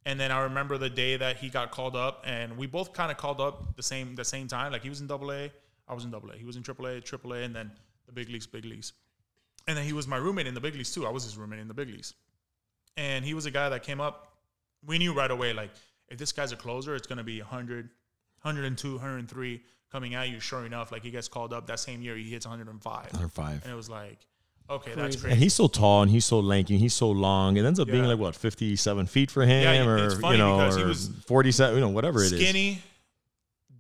And 0.06 0.20
then 0.20 0.32
I 0.32 0.40
remember 0.44 0.78
the 0.78 0.90
day 0.90 1.16
that 1.18 1.38
he 1.38 1.50
got 1.50 1.70
called 1.72 1.96
up, 1.96 2.24
and 2.26 2.58
we 2.58 2.66
both 2.68 2.94
kind 2.94 3.12
of 3.12 3.18
called 3.18 3.40
up 3.42 3.76
the 3.76 3.84
same 3.84 4.16
the 4.16 4.26
same 4.26 4.48
time. 4.48 4.72
Like 4.72 4.82
he 4.82 4.90
was 4.90 5.02
in 5.02 5.08
Double 5.08 5.32
A, 5.32 5.52
I 5.88 5.94
was 5.94 6.06
in 6.06 6.12
Double 6.12 6.32
A. 6.32 6.36
He 6.38 6.46
was 6.46 6.56
in 6.56 6.64
Triple 6.64 6.88
A, 6.88 7.00
Triple 7.02 7.34
A, 7.34 7.42
and 7.44 7.56
then 7.56 7.72
the 8.10 8.14
big 8.14 8.30
leagues, 8.30 8.48
big 8.48 8.66
leagues. 8.66 8.94
And 9.68 9.78
then 9.78 9.86
he 9.86 9.94
was 9.94 10.08
my 10.08 10.18
roommate 10.18 10.48
in 10.48 10.54
the 10.54 10.62
big 10.62 10.76
leagues 10.76 10.94
too. 10.94 11.06
I 11.06 11.10
was 11.10 11.24
his 11.24 11.38
roommate 11.38 11.60
in 11.60 11.68
the 11.68 11.74
big 11.74 11.90
leagues 11.90 12.14
and 13.00 13.24
he 13.26 13.34
was 13.34 13.46
a 13.46 13.52
guy 13.52 13.70
that 13.70 13.84
came 13.84 14.02
up. 14.02 14.34
We 14.86 14.98
knew 14.98 15.14
right 15.14 15.32
away, 15.32 15.54
like, 15.54 15.72
if 16.10 16.18
this 16.18 16.32
guy's 16.32 16.52
a 16.52 16.56
closer, 16.56 16.96
it's 16.96 17.08
going 17.08 17.18
to 17.18 17.24
be 17.24 17.40
100, 17.40 17.86
102, 18.42 18.94
103 18.94 19.62
coming 19.92 20.16
at 20.16 20.30
you. 20.30 20.40
Sure 20.40 20.66
enough, 20.66 20.92
like, 20.92 21.04
he 21.04 21.12
gets 21.12 21.28
called 21.28 21.54
up 21.54 21.68
that 21.68 21.80
same 21.80 22.02
year, 22.02 22.16
he 22.16 22.30
hits 22.30 22.46
105. 22.46 23.10
Under 23.14 23.28
five. 23.28 23.64
And 23.64 23.72
it 23.72 23.76
was 23.76 23.90
like, 23.90 24.20
okay, 24.70 24.92
that's 24.96 25.16
Crazy. 25.16 25.20
crazy. 25.20 25.34
And 25.34 25.42
he's 25.42 25.54
so 25.54 25.68
tall 25.68 26.02
and 26.04 26.12
he's 26.12 26.26
so 26.26 26.40
lanky 26.40 26.76
and 26.76 26.82
he's 26.82 26.94
so 26.94 27.10
long. 27.10 27.58
It 27.58 27.66
ends 27.66 27.80
up 27.80 27.88
being 27.88 28.04
like 28.06 28.20
what, 28.20 28.36
fifty-seven 28.36 29.08
feet 29.08 29.32
for 29.32 29.44
him, 29.44 29.64
Yeah, 29.64 29.86
or 29.86 29.98
it's 30.06 30.20
funny 30.20 30.38
you 30.38 30.44
know, 30.44 30.58
because 30.58 30.76
he 30.76 30.84
or 30.84 30.88
was 30.88 31.10
forty-seven, 31.26 31.76
you 31.76 31.82
know, 31.82 31.90
whatever 31.90 32.22
it 32.24 32.32
is. 32.32 32.40
Skinny, 32.40 32.82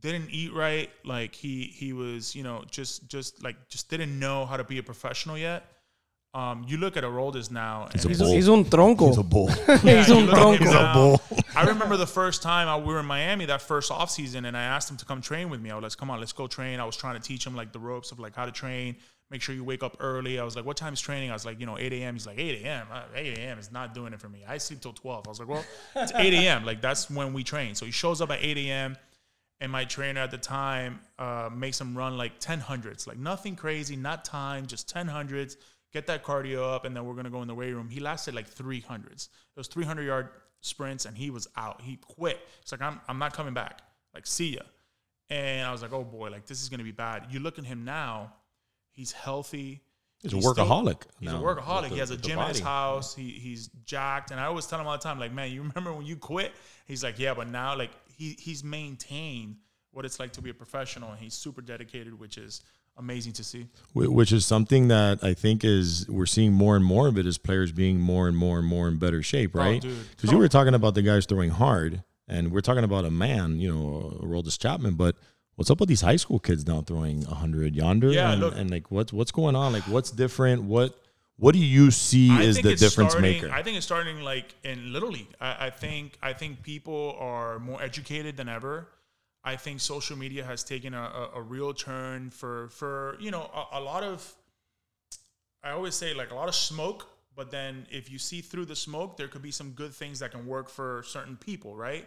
didn't 0.01 0.29
eat 0.31 0.53
right. 0.53 0.89
Like, 1.03 1.35
he 1.35 1.63
he 1.63 1.93
was, 1.93 2.35
you 2.35 2.43
know, 2.43 2.63
just 2.69 3.07
just 3.09 3.43
like 3.43 3.55
just 3.69 3.89
didn't 3.89 4.17
know 4.19 4.45
how 4.45 4.57
to 4.57 4.63
be 4.63 4.77
a 4.77 4.83
professional 4.83 5.37
yet. 5.37 5.65
Um, 6.35 6.63
you 6.67 6.77
look 6.77 6.95
at 6.95 7.03
Aroldis 7.03 7.49
now, 7.49 7.85
and 7.85 7.93
He's 7.93 8.05
a 8.05 8.09
He's, 8.09 8.19
bull. 8.19 8.31
he's 8.31 8.49
un 8.49 8.63
tronco. 8.65 9.07
He's 9.07 9.17
a 9.17 9.23
bull. 9.23 9.49
Yeah, 9.67 9.97
he's 9.97 10.11
un 10.11 10.27
look 10.27 10.37
at 10.37 10.39
him 10.39 10.53
tronco. 10.53 10.59
He's 10.59 10.73
a 10.73 10.91
bull. 10.93 11.21
I 11.55 11.63
remember 11.65 11.97
the 11.97 12.05
first 12.05 12.43
time 12.43 12.67
I, 12.67 12.77
we 12.77 12.93
were 12.93 12.99
in 12.99 13.07
Miami 13.07 13.45
that 13.45 13.63
first 13.63 13.89
off 13.89 14.11
season, 14.11 14.45
and 14.45 14.55
I 14.55 14.61
asked 14.61 14.91
him 14.91 14.97
to 14.97 15.05
come 15.05 15.21
train 15.21 15.49
with 15.49 15.59
me. 15.59 15.71
I 15.71 15.75
was 15.75 15.81
like, 15.81 15.97
"Come 15.97 16.11
on, 16.11 16.19
let's 16.19 16.31
go 16.33 16.45
train." 16.45 16.79
I 16.79 16.85
was 16.85 16.95
trying 16.95 17.15
to 17.19 17.21
teach 17.27 17.45
him 17.47 17.55
like 17.55 17.71
the 17.71 17.79
ropes 17.79 18.11
of 18.11 18.19
like 18.19 18.35
how 18.35 18.45
to 18.45 18.51
train. 18.51 18.95
Make 19.31 19.41
sure 19.41 19.53
you 19.55 19.63
wake 19.63 19.81
up 19.83 19.97
early. 19.99 20.39
I 20.39 20.43
was 20.43 20.55
like, 20.55 20.65
"What 20.65 20.77
time 20.77 20.93
is 20.93 21.01
training?" 21.01 21.31
I 21.31 21.33
was 21.33 21.45
like, 21.47 21.59
"You 21.59 21.65
know, 21.65 21.79
8 21.79 21.93
a.m." 21.93 22.13
He's 22.13 22.27
like, 22.27 22.37
"8 22.37 22.63
a.m. 22.63 22.87
Uh, 22.91 23.01
8 23.15 23.37
a.m. 23.39 23.57
is 23.57 23.71
not 23.71 23.95
doing 23.95 24.13
it 24.13 24.19
for 24.19 24.29
me. 24.29 24.43
I 24.47 24.59
sleep 24.59 24.81
till 24.81 24.93
12." 24.93 25.25
I 25.25 25.29
was 25.29 25.39
like, 25.39 25.47
"Well, 25.49 25.65
it's 25.95 26.11
8 26.13 26.31
a.m. 26.33 26.63
Like 26.63 26.79
that's 26.79 27.09
when 27.09 27.33
we 27.33 27.43
train." 27.43 27.73
So 27.73 27.87
he 27.87 27.91
shows 27.91 28.21
up 28.21 28.29
at 28.29 28.37
8 28.39 28.55
a.m. 28.57 28.97
And 29.61 29.71
my 29.71 29.83
trainer 29.85 30.21
at 30.21 30.31
the 30.31 30.37
time 30.37 31.01
uh, 31.17 31.49
makes 31.53 31.81
him 31.81 31.97
run 31.97 32.17
like 32.17 32.39
10 32.39 32.59
hundreds, 32.59 33.07
like 33.07 33.17
nothing 33.17 33.55
crazy, 33.55 33.95
not 33.95 34.23
time, 34.23 34.65
just 34.67 34.87
10 34.89 35.07
hundreds. 35.07 35.57
Get 35.91 36.05
that 36.07 36.23
cardio 36.23 36.71
up, 36.73 36.85
and 36.85 36.95
then 36.95 37.03
we're 37.05 37.15
gonna 37.15 37.31
go 37.31 37.41
in 37.41 37.47
the 37.47 37.55
weight 37.55 37.73
room. 37.73 37.89
He 37.89 37.99
lasted 37.99 38.35
like 38.35 38.49
300s. 38.49 39.27
It 39.27 39.29
was 39.57 39.67
300 39.67 40.03
yard 40.03 40.29
sprints, 40.61 41.05
and 41.05 41.17
he 41.17 41.29
was 41.31 41.47
out. 41.57 41.81
He 41.81 41.95
quit. 41.97 42.39
It's 42.61 42.71
like 42.71 42.81
I'm, 42.81 43.01
I'm 43.07 43.17
not 43.17 43.33
coming 43.33 43.53
back. 43.53 43.81
Like 44.13 44.27
see 44.27 44.55
ya. 44.55 44.61
And 45.31 45.67
I 45.67 45.71
was 45.71 45.81
like, 45.81 45.91
oh 45.91 46.03
boy, 46.03 46.29
like 46.29 46.45
this 46.45 46.61
is 46.61 46.69
gonna 46.69 46.83
be 46.83 46.91
bad. 46.91 47.25
You 47.31 47.39
look 47.39 47.57
at 47.59 47.65
him 47.65 47.85
now. 47.85 48.33
He's 48.91 49.11
healthy. 49.11 49.81
He's 50.21 50.33
a 50.33 50.41
still- 50.41 50.53
workaholic. 50.53 51.03
He's 51.19 51.31
now 51.31 51.39
a 51.39 51.43
workaholic. 51.43 51.83
with 51.83 51.91
he 51.93 51.99
has 51.99 52.11
a 52.11 52.17
gym 52.17 52.39
in 52.39 52.47
his 52.47 52.59
house. 52.59 53.15
He 53.15 53.29
he's 53.31 53.69
jacked, 53.85 54.31
and 54.31 54.39
I 54.39 54.45
always 54.45 54.67
tell 54.67 54.79
him 54.79 54.87
all 54.87 54.93
the 54.93 55.03
time, 55.03 55.19
like, 55.19 55.33
man, 55.33 55.51
you 55.51 55.61
remember 55.73 55.93
when 55.93 56.05
you 56.05 56.17
quit? 56.17 56.51
He's 56.85 57.03
like, 57.03 57.19
yeah, 57.19 57.33
but 57.33 57.49
now 57.49 57.75
like 57.75 57.91
he 58.19 58.35
he's 58.37 58.63
maintained 58.63 59.55
what 59.91 60.05
it's 60.05 60.19
like 60.19 60.33
to 60.33 60.41
be 60.41 60.49
a 60.49 60.53
professional, 60.53 61.09
and 61.11 61.19
he's 61.19 61.33
super 61.33 61.61
dedicated, 61.61 62.19
which 62.19 62.37
is 62.37 62.61
amazing 62.97 63.33
to 63.33 63.43
see. 63.43 63.65
Which 63.93 64.31
is 64.31 64.45
something 64.45 64.89
that 64.89 65.23
I 65.23 65.33
think 65.33 65.63
is 65.63 66.07
we're 66.09 66.25
seeing 66.25 66.51
more 66.53 66.75
and 66.75 66.83
more 66.85 67.07
of 67.07 67.17
it 67.17 67.25
as 67.25 67.37
players 67.37 67.71
being 67.71 67.99
more 67.99 68.27
and 68.27 68.37
more 68.37 68.59
and 68.59 68.67
more 68.67 68.87
in 68.89 68.97
better 68.97 69.23
shape, 69.23 69.51
oh, 69.55 69.59
right? 69.59 69.77
Oh, 69.83 69.87
dude. 69.87 70.09
Because 70.11 70.31
you 70.31 70.37
were 70.37 70.49
talking 70.49 70.73
about 70.75 70.93
the 70.95 71.01
guys 71.01 71.25
throwing 71.25 71.49
hard, 71.49 72.03
and 72.27 72.51
we're 72.51 72.61
talking 72.61 72.83
about 72.83 73.05
a 73.05 73.11
man, 73.11 73.59
you 73.59 73.73
know, 73.73 74.19
Roldis 74.21 74.59
Chapman. 74.59 74.95
But 74.95 75.15
what's 75.55 75.71
up 75.71 75.79
with 75.79 75.89
these 75.89 76.01
high 76.01 76.17
school 76.17 76.39
kids 76.39 76.67
now 76.67 76.81
throwing 76.81 77.23
hundred 77.23 77.73
yonder? 77.73 78.09
Yeah, 78.11 78.33
and, 78.33 78.41
look- 78.41 78.55
and 78.55 78.69
like 78.69 78.91
what's 78.91 79.13
what's 79.13 79.31
going 79.31 79.55
on? 79.55 79.71
Like 79.71 79.83
what's 79.83 80.11
different? 80.11 80.63
What 80.63 80.93
what 81.39 81.53
do 81.53 81.59
you 81.59 81.89
see 81.89 82.29
I 82.31 82.41
is 82.41 82.57
the 82.57 82.75
difference 82.75 83.11
starting, 83.11 83.21
maker? 83.21 83.49
I 83.51 83.63
think 83.63 83.77
it's 83.77 83.85
starting 83.85 84.21
like 84.21 84.55
in 84.63 84.91
little 84.91 85.09
league. 85.09 85.33
I, 85.39 85.67
I 85.67 85.69
think 85.69 86.17
I 86.21 86.33
think 86.33 86.63
people 86.63 87.15
are 87.17 87.59
more 87.59 87.81
educated 87.81 88.35
than 88.35 88.49
ever. 88.49 88.89
I 89.43 89.55
think 89.55 89.79
social 89.79 90.17
media 90.17 90.43
has 90.43 90.63
taken 90.63 90.93
a, 90.93 91.01
a, 91.01 91.31
a 91.37 91.41
real 91.41 91.73
turn 91.73 92.29
for 92.29 92.67
for 92.69 93.15
you 93.21 93.31
know 93.31 93.49
a, 93.53 93.79
a 93.79 93.81
lot 93.81 94.03
of. 94.03 94.33
I 95.63 95.71
always 95.71 95.95
say 95.95 96.13
like 96.13 96.31
a 96.31 96.35
lot 96.35 96.49
of 96.49 96.55
smoke, 96.55 97.07
but 97.35 97.51
then 97.51 97.85
if 97.89 98.11
you 98.11 98.19
see 98.19 98.41
through 98.41 98.65
the 98.65 98.75
smoke, 98.75 99.15
there 99.15 99.27
could 99.27 99.41
be 99.41 99.51
some 99.51 99.71
good 99.71 99.93
things 99.93 100.19
that 100.19 100.31
can 100.31 100.45
work 100.45 100.69
for 100.69 101.03
certain 101.05 101.37
people, 101.37 101.75
right? 101.75 102.05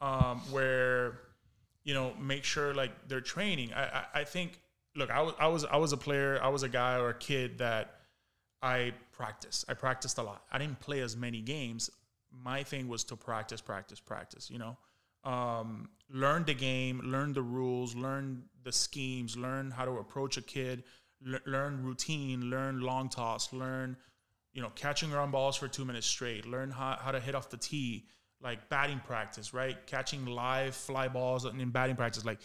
Um, 0.00 0.40
where 0.50 1.20
you 1.84 1.94
know 1.94 2.12
make 2.20 2.42
sure 2.42 2.74
like 2.74 2.90
they're 3.06 3.20
training. 3.20 3.72
I 3.72 3.82
I, 3.82 4.04
I 4.20 4.24
think 4.24 4.58
look, 4.96 5.10
I 5.10 5.22
was 5.22 5.34
I 5.38 5.46
was 5.46 5.64
I 5.64 5.76
was 5.76 5.92
a 5.92 5.96
player, 5.96 6.40
I 6.42 6.48
was 6.48 6.64
a 6.64 6.68
guy 6.68 6.98
or 6.98 7.10
a 7.10 7.14
kid 7.14 7.58
that 7.58 7.93
I 8.64 8.92
practiced. 9.12 9.66
I 9.68 9.74
practiced 9.74 10.16
a 10.16 10.22
lot. 10.22 10.42
I 10.50 10.56
didn't 10.56 10.80
play 10.80 11.00
as 11.00 11.16
many 11.16 11.42
games. 11.42 11.90
My 12.32 12.62
thing 12.62 12.88
was 12.88 13.04
to 13.04 13.16
practice, 13.16 13.60
practice, 13.60 14.00
practice. 14.00 14.50
You 14.50 14.58
know, 14.58 14.76
um, 15.22 15.90
learn 16.10 16.44
the 16.44 16.54
game, 16.54 17.00
learn 17.04 17.34
the 17.34 17.42
rules, 17.42 17.94
learn 17.94 18.44
the 18.62 18.72
schemes, 18.72 19.36
learn 19.36 19.70
how 19.70 19.84
to 19.84 19.92
approach 19.98 20.38
a 20.38 20.42
kid, 20.42 20.82
le- 21.22 21.40
learn 21.44 21.84
routine, 21.84 22.48
learn 22.48 22.80
long 22.80 23.10
toss, 23.10 23.52
learn 23.52 23.98
you 24.54 24.62
know 24.62 24.70
catching 24.74 25.10
ground 25.10 25.30
balls 25.30 25.56
for 25.56 25.68
two 25.68 25.84
minutes 25.84 26.06
straight, 26.06 26.46
learn 26.46 26.70
how, 26.70 26.96
how 26.98 27.12
to 27.12 27.20
hit 27.20 27.34
off 27.34 27.50
the 27.50 27.58
tee, 27.58 28.06
like 28.40 28.70
batting 28.70 29.00
practice, 29.00 29.52
right? 29.52 29.86
Catching 29.86 30.24
live 30.24 30.74
fly 30.74 31.08
balls 31.08 31.44
in 31.44 31.70
batting 31.70 31.96
practice. 31.96 32.24
Like 32.24 32.38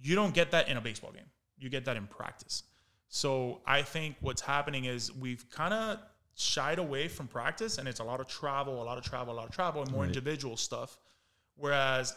you 0.00 0.14
don't 0.14 0.32
get 0.32 0.52
that 0.52 0.68
in 0.68 0.76
a 0.76 0.80
baseball 0.80 1.10
game. 1.10 1.30
You 1.58 1.70
get 1.70 1.86
that 1.86 1.96
in 1.96 2.06
practice. 2.06 2.62
So 3.08 3.60
I 3.66 3.82
think 3.82 4.16
what's 4.20 4.42
happening 4.42 4.84
is 4.84 5.12
we've 5.12 5.48
kind 5.50 5.72
of 5.72 5.98
shied 6.34 6.78
away 6.78 7.08
from 7.08 7.28
practice, 7.28 7.78
and 7.78 7.88
it's 7.88 8.00
a 8.00 8.04
lot 8.04 8.20
of 8.20 8.26
travel, 8.26 8.82
a 8.82 8.84
lot 8.84 8.98
of 8.98 9.04
travel, 9.04 9.32
a 9.32 9.36
lot 9.36 9.46
of 9.46 9.54
travel, 9.54 9.82
and 9.82 9.90
more 9.90 10.04
individual 10.04 10.56
stuff. 10.56 10.98
Whereas 11.56 12.14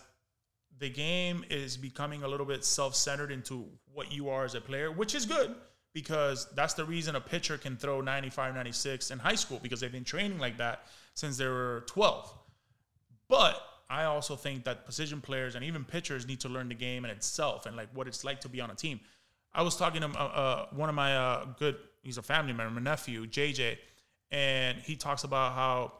the 0.79 0.89
game 0.89 1.45
is 1.49 1.77
becoming 1.77 2.23
a 2.23 2.27
little 2.27 2.45
bit 2.45 2.65
self-centered 2.65 3.31
into 3.31 3.65
what 3.93 4.11
you 4.11 4.29
are 4.29 4.45
as 4.45 4.55
a 4.55 4.61
player, 4.61 4.91
which 4.91 5.15
is 5.15 5.25
good 5.25 5.55
because 5.93 6.47
that's 6.55 6.75
the 6.75 6.85
reason 6.85 7.15
a 7.15 7.21
pitcher 7.21 7.57
can 7.57 7.75
throw 7.75 8.01
95, 8.01 8.55
96 8.55 9.11
in 9.11 9.19
high 9.19 9.35
school 9.35 9.59
because 9.61 9.79
they've 9.79 9.91
been 9.91 10.03
training 10.03 10.39
like 10.39 10.57
that 10.57 10.83
since 11.13 11.37
they 11.37 11.47
were 11.47 11.83
12. 11.87 12.31
But 13.27 13.61
I 13.89 14.03
also 14.03 14.35
think 14.35 14.65
that 14.65 14.85
position 14.85 15.19
players 15.19 15.55
and 15.55 15.65
even 15.65 15.83
pitchers 15.83 16.27
need 16.27 16.41
to 16.41 16.49
learn 16.49 16.69
the 16.69 16.75
game 16.75 17.05
in 17.05 17.11
itself 17.11 17.65
and 17.65 17.75
like 17.75 17.89
what 17.93 18.07
it's 18.07 18.23
like 18.23 18.41
to 18.41 18.49
be 18.49 18.61
on 18.61 18.69
a 18.69 18.75
team. 18.75 18.99
I 19.53 19.61
was 19.63 19.75
talking 19.75 20.01
to 20.01 20.07
uh, 20.07 20.23
uh, 20.23 20.65
one 20.71 20.89
of 20.89 20.95
my 20.95 21.15
uh, 21.15 21.45
good, 21.57 21.75
he's 22.03 22.17
a 22.17 22.21
family 22.21 22.53
member, 22.53 22.79
my 22.79 22.81
nephew, 22.81 23.25
JJ, 23.25 23.77
and 24.31 24.77
he 24.79 24.95
talks 24.95 25.23
about 25.23 25.53
how 25.53 25.93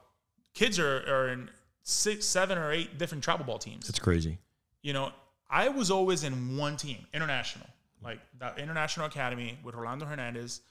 kids 0.53 0.79
are, 0.79 0.97
are 1.07 1.29
in 1.29 1.49
six, 1.83 2.25
seven, 2.25 2.57
or 2.57 2.71
eight 2.71 2.97
different 2.97 3.23
travel 3.23 3.45
ball 3.45 3.57
teams. 3.57 3.89
it's 3.89 3.99
crazy. 3.99 4.37
You 4.81 4.93
know, 4.93 5.11
I 5.49 5.69
was 5.69 5.89
always 5.89 6.23
in 6.23 6.57
one 6.57 6.77
team, 6.77 7.05
international, 7.13 7.67
like 8.03 8.19
the 8.37 8.55
international 8.57 9.07
academy 9.07 9.57
with 9.63 9.75
Orlando 9.75 10.05
Hernandez. 10.05 10.61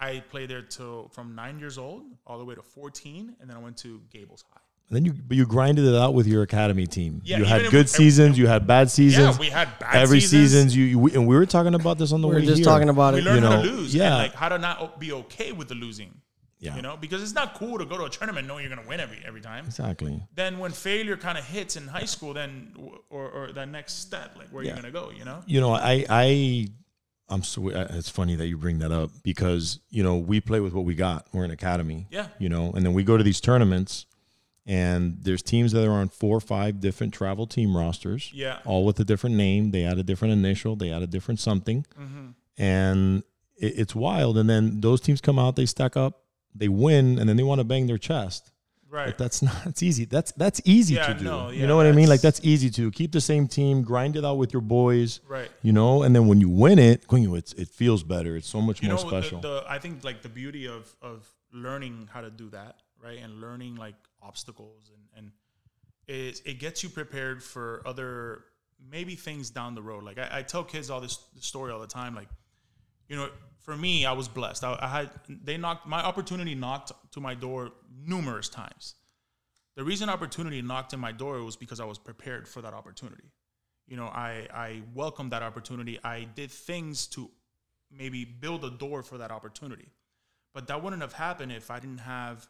I 0.00 0.20
played 0.30 0.50
there 0.50 0.62
till 0.62 1.08
from 1.08 1.34
nine 1.34 1.58
years 1.58 1.78
old 1.78 2.04
all 2.26 2.38
the 2.38 2.44
way 2.44 2.54
to 2.54 2.62
14, 2.62 3.36
and 3.40 3.50
then 3.50 3.56
I 3.56 3.60
went 3.60 3.76
to 3.78 4.00
Gables 4.10 4.44
High. 4.52 4.60
And 4.90 4.96
then 4.96 5.04
you 5.04 5.14
you 5.30 5.44
grinded 5.44 5.84
it 5.84 5.94
out 5.94 6.14
with 6.14 6.26
your 6.26 6.42
academy 6.42 6.86
team. 6.86 7.20
Yeah, 7.24 7.38
you 7.38 7.44
had 7.44 7.62
if- 7.62 7.70
good 7.70 7.80
every- 7.80 7.88
seasons, 7.88 8.38
you 8.38 8.46
had 8.46 8.66
bad 8.66 8.90
seasons. 8.90 9.36
Yeah, 9.36 9.40
we 9.40 9.50
had 9.50 9.68
bad 9.78 9.96
every 9.96 10.20
seasons. 10.20 10.50
seasons 10.72 10.76
you, 10.76 10.84
you 10.84 10.98
we- 10.98 11.12
and 11.14 11.26
we 11.26 11.36
were 11.36 11.44
talking 11.46 11.74
about 11.74 11.98
this 11.98 12.10
on 12.12 12.22
the 12.22 12.28
way 12.28 12.36
here. 12.36 12.40
We 12.40 12.46
were 12.46 12.50
just 12.52 12.58
here. 12.60 12.64
talking 12.64 12.88
about 12.88 13.12
we 13.14 13.20
it. 13.20 13.24
learned 13.24 13.42
you 13.42 13.48
how 13.50 13.56
know, 13.56 13.62
to 13.64 13.70
lose 13.70 13.94
yeah. 13.94 14.04
and 14.06 14.14
like 14.14 14.34
how 14.34 14.48
to 14.48 14.56
not 14.58 14.98
be 14.98 15.12
okay 15.12 15.52
with 15.52 15.68
the 15.68 15.74
losing. 15.74 16.14
Yeah. 16.60 16.74
You 16.74 16.82
know, 16.82 16.96
because 16.96 17.22
it's 17.22 17.34
not 17.34 17.54
cool 17.54 17.78
to 17.78 17.84
go 17.84 17.96
to 17.98 18.04
a 18.04 18.10
tournament 18.10 18.48
knowing 18.48 18.64
you're 18.64 18.74
going 18.74 18.82
to 18.82 18.88
win 18.88 18.98
every 18.98 19.22
every 19.24 19.40
time. 19.40 19.66
Exactly. 19.66 20.20
Then 20.34 20.58
when 20.58 20.72
failure 20.72 21.16
kind 21.16 21.38
of 21.38 21.44
hits 21.44 21.76
in 21.76 21.86
high 21.86 22.04
school, 22.06 22.34
then 22.34 22.72
or, 23.10 23.28
or 23.30 23.52
that 23.52 23.68
next 23.68 24.00
step, 24.00 24.34
like 24.36 24.48
where 24.48 24.64
Yeah. 24.64 24.70
you're 24.72 24.82
going 24.82 24.92
to 24.92 24.98
go, 25.00 25.10
you 25.16 25.24
know? 25.24 25.42
You 25.46 25.60
know, 25.60 25.72
I 25.74 26.04
I 26.08 26.68
I'm 27.28 27.44
so 27.44 27.70
uh, 27.70 27.86
it's 27.90 28.08
funny 28.08 28.34
that 28.36 28.46
you 28.48 28.56
bring 28.56 28.78
that 28.80 28.90
up 28.90 29.10
because 29.22 29.78
you 29.90 30.02
know 30.02 30.16
we 30.16 30.40
play 30.40 30.58
with 30.60 30.72
what 30.72 30.84
we 30.84 30.94
got. 30.96 31.26
We're 31.32 31.44
an 31.44 31.52
academy. 31.52 32.08
Yeah. 32.10 32.26
You 32.40 32.48
know, 32.48 32.72
and 32.72 32.84
then 32.84 32.92
we 32.94 33.04
go 33.04 33.16
to 33.16 33.22
these 33.22 33.40
tournaments, 33.40 34.06
and 34.68 35.18
there's 35.22 35.42
teams 35.42 35.72
that 35.72 35.84
are 35.84 35.90
on 35.92 36.08
four 36.10 36.36
or 36.36 36.40
five 36.40 36.78
different 36.78 37.12
travel 37.14 37.46
team 37.46 37.76
rosters. 37.76 38.30
Yeah. 38.34 38.58
All 38.66 38.84
with 38.84 39.00
a 39.00 39.04
different 39.04 39.34
name. 39.34 39.70
They 39.72 39.82
add 39.84 39.98
a 39.98 40.02
different 40.04 40.32
initial. 40.32 40.76
They 40.76 40.90
add 40.92 41.02
a 41.02 41.06
different 41.08 41.40
something, 41.40 41.84
Mm-hmm. 42.00 42.26
and 42.62 43.22
it, 43.56 43.78
it's 43.78 43.94
wild. 43.94 44.38
And 44.38 44.48
then 44.48 44.80
those 44.80 45.00
teams 45.00 45.20
come 45.20 45.38
out, 45.38 45.56
they 45.56 45.66
stack 45.66 45.96
up, 45.96 46.22
they 46.54 46.68
win, 46.68 47.18
and 47.18 47.28
then 47.28 47.36
they 47.36 47.42
want 47.42 47.58
to 47.60 47.64
bang 47.64 47.86
their 47.86 47.98
chest. 47.98 48.52
Right. 48.90 49.06
But 49.08 49.18
that's 49.18 49.42
not. 49.48 49.66
It's 49.66 49.82
easy. 49.82 50.04
That's 50.06 50.32
that's 50.32 50.60
easy 50.64 50.94
Yeah, 50.94 51.08
to 51.08 51.14
do. 51.14 51.24
no, 51.24 51.48
yeah, 51.50 51.60
you 51.60 51.66
know 51.66 51.76
what 51.76 51.86
I 51.86 51.92
mean? 51.92 52.08
Like 52.08 52.20
that's- 52.22 52.40
easy 52.44 52.70
to 52.70 52.90
keep 52.90 53.12
the 53.12 53.20
same 53.20 53.46
team, 53.46 53.82
grind 53.82 54.16
it 54.16 54.24
out 54.24 54.38
with 54.38 54.52
your 54.52 54.62
boys. 54.62 55.20
right. 55.28 55.50
You 55.62 55.72
know, 55.72 56.02
and 56.02 56.14
then 56.16 56.26
when 56.26 56.40
you 56.40 56.48
win 56.48 56.78
it, 56.78 57.04
it's 57.10 57.52
it 57.54 57.68
feels 57.68 58.02
better. 58.02 58.36
It's 58.36 58.48
so 58.48 58.60
much 58.62 58.82
You 58.82 58.88
more 58.88 58.96
know, 58.96 59.02
the, 59.02 59.08
special. 59.08 59.40
the 59.40 59.64
I 59.68 59.78
think 59.78 60.04
like 60.04 60.22
the 60.22 60.28
beauty 60.30 60.66
of 60.66 60.94
of 61.02 61.26
learning 61.52 62.08
how 62.12 62.20
to 62.22 62.30
do 62.30 62.48
that, 62.50 62.76
right, 63.02 63.18
and 63.18 63.40
learning 63.40 63.76
like 63.76 63.94
obstacles 64.22 64.90
and 64.94 65.02
and 65.16 65.32
is 66.06 66.42
it 66.44 66.58
gets 66.58 66.82
you 66.82 66.88
prepared 66.88 67.42
for 67.42 67.82
other 67.86 68.44
maybe 68.90 69.14
things 69.14 69.50
down 69.50 69.74
the 69.74 69.82
road. 69.82 70.04
Like 70.04 70.18
I, 70.18 70.38
I 70.38 70.42
tell 70.42 70.64
kids 70.64 70.90
all 70.90 71.00
this 71.00 71.18
story 71.40 71.72
all 71.72 71.80
the 71.80 71.86
time. 71.86 72.14
Like, 72.14 72.28
you 73.08 73.16
know, 73.16 73.28
for 73.60 73.76
me, 73.76 74.06
I 74.06 74.12
was 74.12 74.28
blessed. 74.28 74.64
I, 74.64 74.78
I 74.80 74.88
had 74.88 75.10
they 75.28 75.56
knocked 75.56 75.86
my 75.86 76.02
opportunity 76.02 76.54
knocked 76.54 76.92
to 77.12 77.20
my 77.20 77.34
door 77.34 77.70
numerous 78.04 78.48
times. 78.48 78.94
The 79.76 79.84
reason 79.84 80.08
opportunity 80.08 80.60
knocked 80.62 80.92
in 80.92 81.00
my 81.00 81.12
door 81.12 81.42
was 81.44 81.56
because 81.56 81.78
I 81.78 81.84
was 81.84 81.98
prepared 81.98 82.48
for 82.48 82.62
that 82.62 82.74
opportunity. 82.74 83.30
You 83.86 83.96
know, 83.96 84.06
I 84.06 84.48
I 84.52 84.82
welcomed 84.94 85.32
that 85.32 85.42
opportunity. 85.42 85.98
I 86.02 86.24
did 86.34 86.50
things 86.50 87.06
to 87.08 87.30
maybe 87.90 88.24
build 88.24 88.64
a 88.64 88.70
door 88.70 89.02
for 89.02 89.18
that 89.18 89.30
opportunity. 89.30 89.88
But 90.54 90.66
that 90.68 90.82
wouldn't 90.82 91.02
have 91.02 91.12
happened 91.12 91.52
if 91.52 91.70
I 91.70 91.78
didn't 91.78 91.98
have 91.98 92.48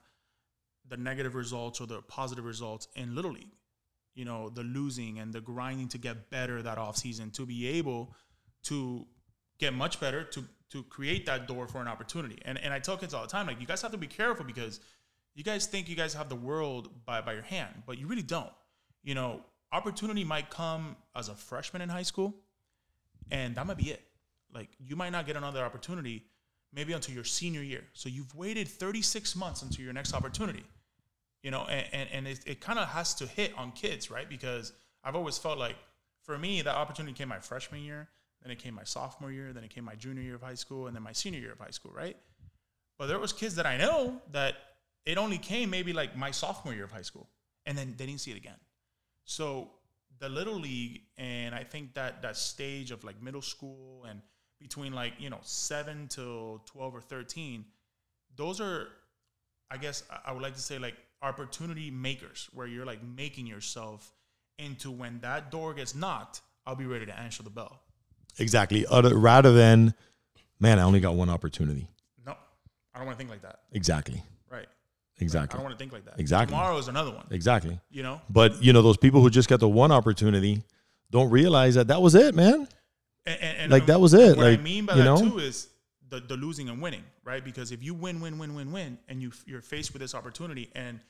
the 0.88 0.96
negative 0.96 1.34
results 1.34 1.80
or 1.80 1.86
the 1.86 2.02
positive 2.02 2.44
results 2.44 2.88
in 2.94 3.14
Little 3.14 3.32
League. 3.32 3.52
You 4.14 4.24
know, 4.24 4.48
the 4.48 4.62
losing 4.62 5.18
and 5.20 5.32
the 5.32 5.40
grinding 5.40 5.88
to 5.88 5.98
get 5.98 6.30
better 6.30 6.60
that 6.62 6.78
offseason 6.78 7.32
to 7.34 7.46
be 7.46 7.68
able 7.68 8.14
to 8.64 9.06
get 9.58 9.74
much 9.74 10.00
better 10.00 10.24
to 10.24 10.44
to 10.70 10.82
create 10.82 11.24
that 11.26 11.48
door 11.48 11.66
for 11.66 11.80
an 11.80 11.88
opportunity. 11.88 12.38
And 12.44 12.58
and 12.58 12.74
I 12.74 12.78
tell 12.78 12.96
kids 12.96 13.14
all 13.14 13.22
the 13.22 13.28
time, 13.28 13.46
like 13.46 13.60
you 13.60 13.66
guys 13.66 13.80
have 13.82 13.92
to 13.92 13.98
be 13.98 14.06
careful 14.06 14.44
because 14.44 14.80
you 15.34 15.44
guys 15.44 15.66
think 15.66 15.88
you 15.88 15.94
guys 15.94 16.14
have 16.14 16.28
the 16.28 16.36
world 16.36 16.90
by, 17.06 17.20
by 17.20 17.32
your 17.32 17.42
hand, 17.42 17.82
but 17.86 17.96
you 17.96 18.08
really 18.08 18.22
don't. 18.22 18.50
You 19.04 19.14
know, 19.14 19.40
opportunity 19.72 20.24
might 20.24 20.50
come 20.50 20.96
as 21.14 21.28
a 21.28 21.34
freshman 21.34 21.80
in 21.80 21.88
high 21.88 22.02
school, 22.02 22.34
and 23.30 23.54
that 23.54 23.66
might 23.66 23.76
be 23.76 23.90
it. 23.90 24.02
Like 24.52 24.70
you 24.80 24.96
might 24.96 25.10
not 25.10 25.26
get 25.26 25.36
another 25.36 25.64
opportunity 25.64 26.24
maybe 26.72 26.92
until 26.92 27.14
your 27.14 27.24
senior 27.24 27.62
year. 27.62 27.84
So 27.92 28.08
you've 28.08 28.34
waited 28.34 28.68
36 28.68 29.36
months 29.36 29.62
until 29.62 29.84
your 29.84 29.94
next 29.94 30.12
opportunity. 30.12 30.64
You 31.42 31.50
know, 31.50 31.66
and, 31.68 31.86
and, 31.92 32.08
and 32.12 32.28
it, 32.28 32.40
it 32.46 32.60
kind 32.60 32.78
of 32.78 32.88
has 32.88 33.14
to 33.14 33.26
hit 33.26 33.52
on 33.56 33.72
kids, 33.72 34.10
right? 34.10 34.28
Because 34.28 34.72
I've 35.04 35.14
always 35.14 35.38
felt 35.38 35.58
like 35.58 35.76
for 36.22 36.36
me, 36.36 36.62
that 36.62 36.74
opportunity 36.74 37.14
came 37.14 37.28
my 37.28 37.38
freshman 37.38 37.82
year, 37.82 38.08
then 38.42 38.50
it 38.50 38.58
came 38.58 38.74
my 38.74 38.84
sophomore 38.84 39.30
year, 39.30 39.52
then 39.52 39.64
it 39.64 39.70
came 39.70 39.84
my 39.84 39.94
junior 39.94 40.22
year 40.22 40.34
of 40.34 40.42
high 40.42 40.54
school, 40.54 40.86
and 40.86 40.94
then 40.94 41.02
my 41.02 41.12
senior 41.12 41.40
year 41.40 41.52
of 41.52 41.58
high 41.58 41.70
school, 41.70 41.92
right? 41.94 42.16
But 42.98 43.06
there 43.06 43.18
was 43.18 43.32
kids 43.32 43.54
that 43.54 43.66
I 43.66 43.76
know 43.76 44.20
that 44.32 44.56
it 45.06 45.16
only 45.16 45.38
came 45.38 45.70
maybe 45.70 45.92
like 45.92 46.16
my 46.16 46.30
sophomore 46.30 46.74
year 46.74 46.84
of 46.84 46.92
high 46.92 47.02
school, 47.02 47.28
and 47.66 47.78
then 47.78 47.94
they 47.96 48.06
didn't 48.06 48.20
see 48.20 48.32
it 48.32 48.36
again. 48.36 48.58
So 49.24 49.70
the 50.18 50.28
little 50.28 50.54
league, 50.54 51.02
and 51.16 51.54
I 51.54 51.64
think 51.64 51.94
that 51.94 52.22
that 52.22 52.36
stage 52.36 52.90
of 52.90 53.04
like 53.04 53.22
middle 53.22 53.42
school 53.42 54.04
and 54.08 54.20
between 54.60 54.92
like 54.92 55.14
you 55.18 55.30
know 55.30 55.38
seven 55.42 56.08
to 56.08 56.60
twelve 56.66 56.94
or 56.94 57.00
thirteen, 57.00 57.64
those 58.36 58.60
are, 58.60 58.88
I 59.70 59.76
guess 59.76 60.02
I 60.26 60.32
would 60.32 60.42
like 60.42 60.54
to 60.54 60.60
say 60.60 60.78
like 60.78 60.96
opportunity 61.22 61.90
makers, 61.90 62.48
where 62.52 62.66
you're 62.66 62.86
like 62.86 63.00
making 63.02 63.46
yourself 63.46 64.12
into 64.58 64.90
when 64.90 65.20
that 65.20 65.50
door 65.50 65.74
gets 65.74 65.94
knocked, 65.94 66.40
I'll 66.66 66.76
be 66.76 66.86
ready 66.86 67.06
to 67.06 67.18
answer 67.18 67.42
the 67.42 67.50
bell. 67.50 67.80
exactly. 68.38 68.84
Other, 68.86 69.16
rather 69.16 69.52
than, 69.52 69.94
man, 70.60 70.78
I 70.78 70.82
only 70.82 71.00
got 71.00 71.14
one 71.14 71.30
opportunity. 71.30 71.88
No, 72.26 72.32
I 72.94 72.98
don't 72.98 73.06
want 73.06 73.16
to 73.16 73.18
think 73.18 73.30
like 73.30 73.42
that. 73.42 73.60
Exactly. 73.72 74.22
Right. 74.50 74.66
Exactly. 75.20 75.54
I 75.54 75.58
don't 75.58 75.64
want 75.64 75.78
to 75.78 75.82
think 75.82 75.92
like 75.92 76.04
that. 76.04 76.18
Exactly. 76.20 76.54
Tomorrow 76.54 76.76
is 76.78 76.88
another 76.88 77.10
one. 77.10 77.26
Exactly. 77.30 77.78
You 77.90 78.02
know. 78.02 78.20
But 78.30 78.62
you 78.62 78.72
know, 78.72 78.82
those 78.82 78.96
people 78.96 79.20
who 79.20 79.30
just 79.30 79.48
get 79.48 79.58
the 79.60 79.68
one 79.68 79.90
opportunity 79.92 80.62
don't 81.10 81.30
realize 81.30 81.74
that 81.76 81.88
that 81.88 82.00
was 82.02 82.14
it, 82.14 82.34
man. 82.34 82.68
And, 83.26 83.40
and, 83.42 83.58
And- 83.58 83.72
like 83.72 83.86
that 83.86 84.00
was 84.00 84.14
it. 84.14 84.36
What 84.36 84.46
like 84.46 84.58
I 84.60 84.62
mean 84.62 84.86
by 84.86 84.94
you 84.94 84.98
that 85.02 85.04
know, 85.04 85.16
too 85.30 85.38
is 85.38 85.68
the, 86.10 86.20
the 86.20 86.36
losing 86.36 86.68
and 86.68 86.80
winning, 86.80 87.04
right? 87.24 87.44
Because 87.44 87.72
if 87.72 87.82
you 87.82 87.94
win, 87.94 88.20
win, 88.20 88.38
win, 88.38 88.54
win, 88.54 88.72
win, 88.72 88.98
and 89.08 89.22
you 89.22 89.32
you're 89.46 89.60
faced 89.60 89.92
with 89.92 90.00
this 90.00 90.14
opportunity, 90.14 90.70
and 90.74 91.00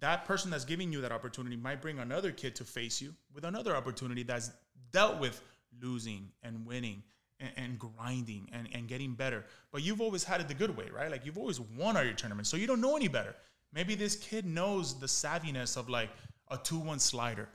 that 0.00 0.24
person 0.24 0.50
that's 0.50 0.64
giving 0.64 0.92
you 0.92 1.00
that 1.00 1.12
opportunity 1.12 1.56
might 1.56 1.80
bring 1.80 1.98
another 1.98 2.30
kid 2.32 2.54
to 2.56 2.64
face 2.64 3.00
you 3.00 3.14
with 3.34 3.44
another 3.44 3.74
opportunity 3.74 4.22
that's 4.22 4.50
dealt 4.92 5.18
with 5.18 5.40
losing 5.80 6.28
and 6.42 6.66
winning 6.66 7.02
and, 7.40 7.50
and 7.56 7.78
grinding 7.78 8.48
and, 8.52 8.68
and 8.72 8.88
getting 8.88 9.14
better. 9.14 9.44
But 9.72 9.82
you've 9.82 10.00
always 10.00 10.24
had 10.24 10.40
it 10.40 10.48
the 10.48 10.54
good 10.54 10.76
way, 10.76 10.88
right? 10.94 11.10
Like 11.10 11.24
you've 11.24 11.38
always 11.38 11.60
won 11.60 11.96
all 11.96 12.04
your 12.04 12.12
tournaments, 12.12 12.50
so 12.50 12.56
you 12.56 12.66
don't 12.66 12.80
know 12.80 12.96
any 12.96 13.08
better. 13.08 13.34
Maybe 13.72 13.94
this 13.94 14.16
kid 14.16 14.46
knows 14.46 14.98
the 14.98 15.06
savviness 15.06 15.76
of 15.76 15.88
like 15.88 16.10
a 16.50 16.56
two-one 16.56 16.98
slider, 16.98 17.48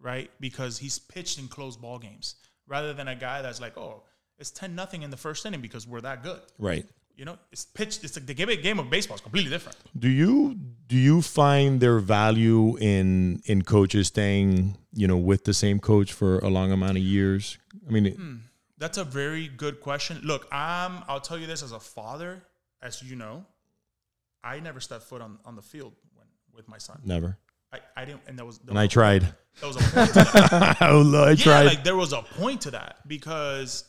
right? 0.00 0.30
Because 0.40 0.78
he's 0.78 0.98
pitched 0.98 1.38
in 1.38 1.48
close 1.48 1.76
ball 1.76 1.98
games 1.98 2.36
rather 2.66 2.92
than 2.92 3.08
a 3.08 3.14
guy 3.14 3.42
that's 3.42 3.60
like, 3.60 3.76
oh, 3.76 4.02
it's 4.38 4.50
ten 4.50 4.74
nothing 4.74 5.02
in 5.02 5.10
the 5.10 5.16
first 5.16 5.44
inning 5.46 5.60
because 5.60 5.86
we're 5.86 6.00
that 6.02 6.22
good. 6.22 6.40
right? 6.58 6.86
You 7.16 7.24
know, 7.24 7.38
it's 7.52 7.64
pitched. 7.64 8.02
It's 8.02 8.16
like 8.16 8.26
the 8.26 8.34
game, 8.34 8.48
game 8.60 8.78
of 8.80 8.90
baseball 8.90 9.14
is 9.14 9.20
completely 9.20 9.50
different. 9.50 9.78
Do 9.96 10.08
you 10.08 10.56
do 10.88 10.96
you 10.96 11.22
find 11.22 11.80
their 11.80 12.00
value 12.00 12.76
in 12.78 13.40
in 13.44 13.62
coaches 13.62 14.08
staying 14.08 14.76
you 14.92 15.06
know 15.06 15.16
with 15.16 15.44
the 15.44 15.54
same 15.54 15.78
coach 15.78 16.12
for 16.12 16.38
a 16.40 16.48
long 16.48 16.72
amount 16.72 16.96
of 16.96 17.04
years? 17.04 17.56
I 17.86 17.90
mean, 17.92 18.14
Hmm. 18.16 18.36
That's 18.78 18.98
a 18.98 19.04
very 19.04 19.46
good 19.46 19.80
question. 19.80 20.20
Look, 20.24 20.48
I'm. 20.50 21.04
I'll 21.06 21.20
tell 21.20 21.38
you 21.38 21.46
this 21.46 21.62
as 21.62 21.70
a 21.70 21.78
father, 21.78 22.42
as 22.82 23.00
you 23.02 23.14
know, 23.14 23.46
I 24.42 24.58
never 24.58 24.80
stepped 24.80 25.04
foot 25.04 25.22
on, 25.22 25.38
on 25.44 25.54
the 25.54 25.62
field 25.62 25.92
when 26.16 26.26
with 26.52 26.68
my 26.68 26.78
son. 26.78 27.00
never. 27.04 27.38
I, 27.72 27.78
I 27.96 28.04
didn't, 28.04 28.22
and 28.26 28.36
that 28.38 28.44
was. 28.44 28.58
There 28.58 28.70
And 28.70 28.76
was 28.76 28.84
I 28.84 28.88
tried. 28.88 29.22
There 29.60 29.68
was 29.68 29.76
a 29.76 29.80
point 29.90 30.08
to 30.08 30.14
that. 30.14 30.76
I 30.82 31.28
yeah, 31.30 31.34
tried. 31.36 31.64
like 31.66 31.84
there 31.84 31.96
was 31.96 32.12
a 32.12 32.22
point 32.22 32.60
to 32.62 32.72
that 32.72 33.06
because 33.06 33.84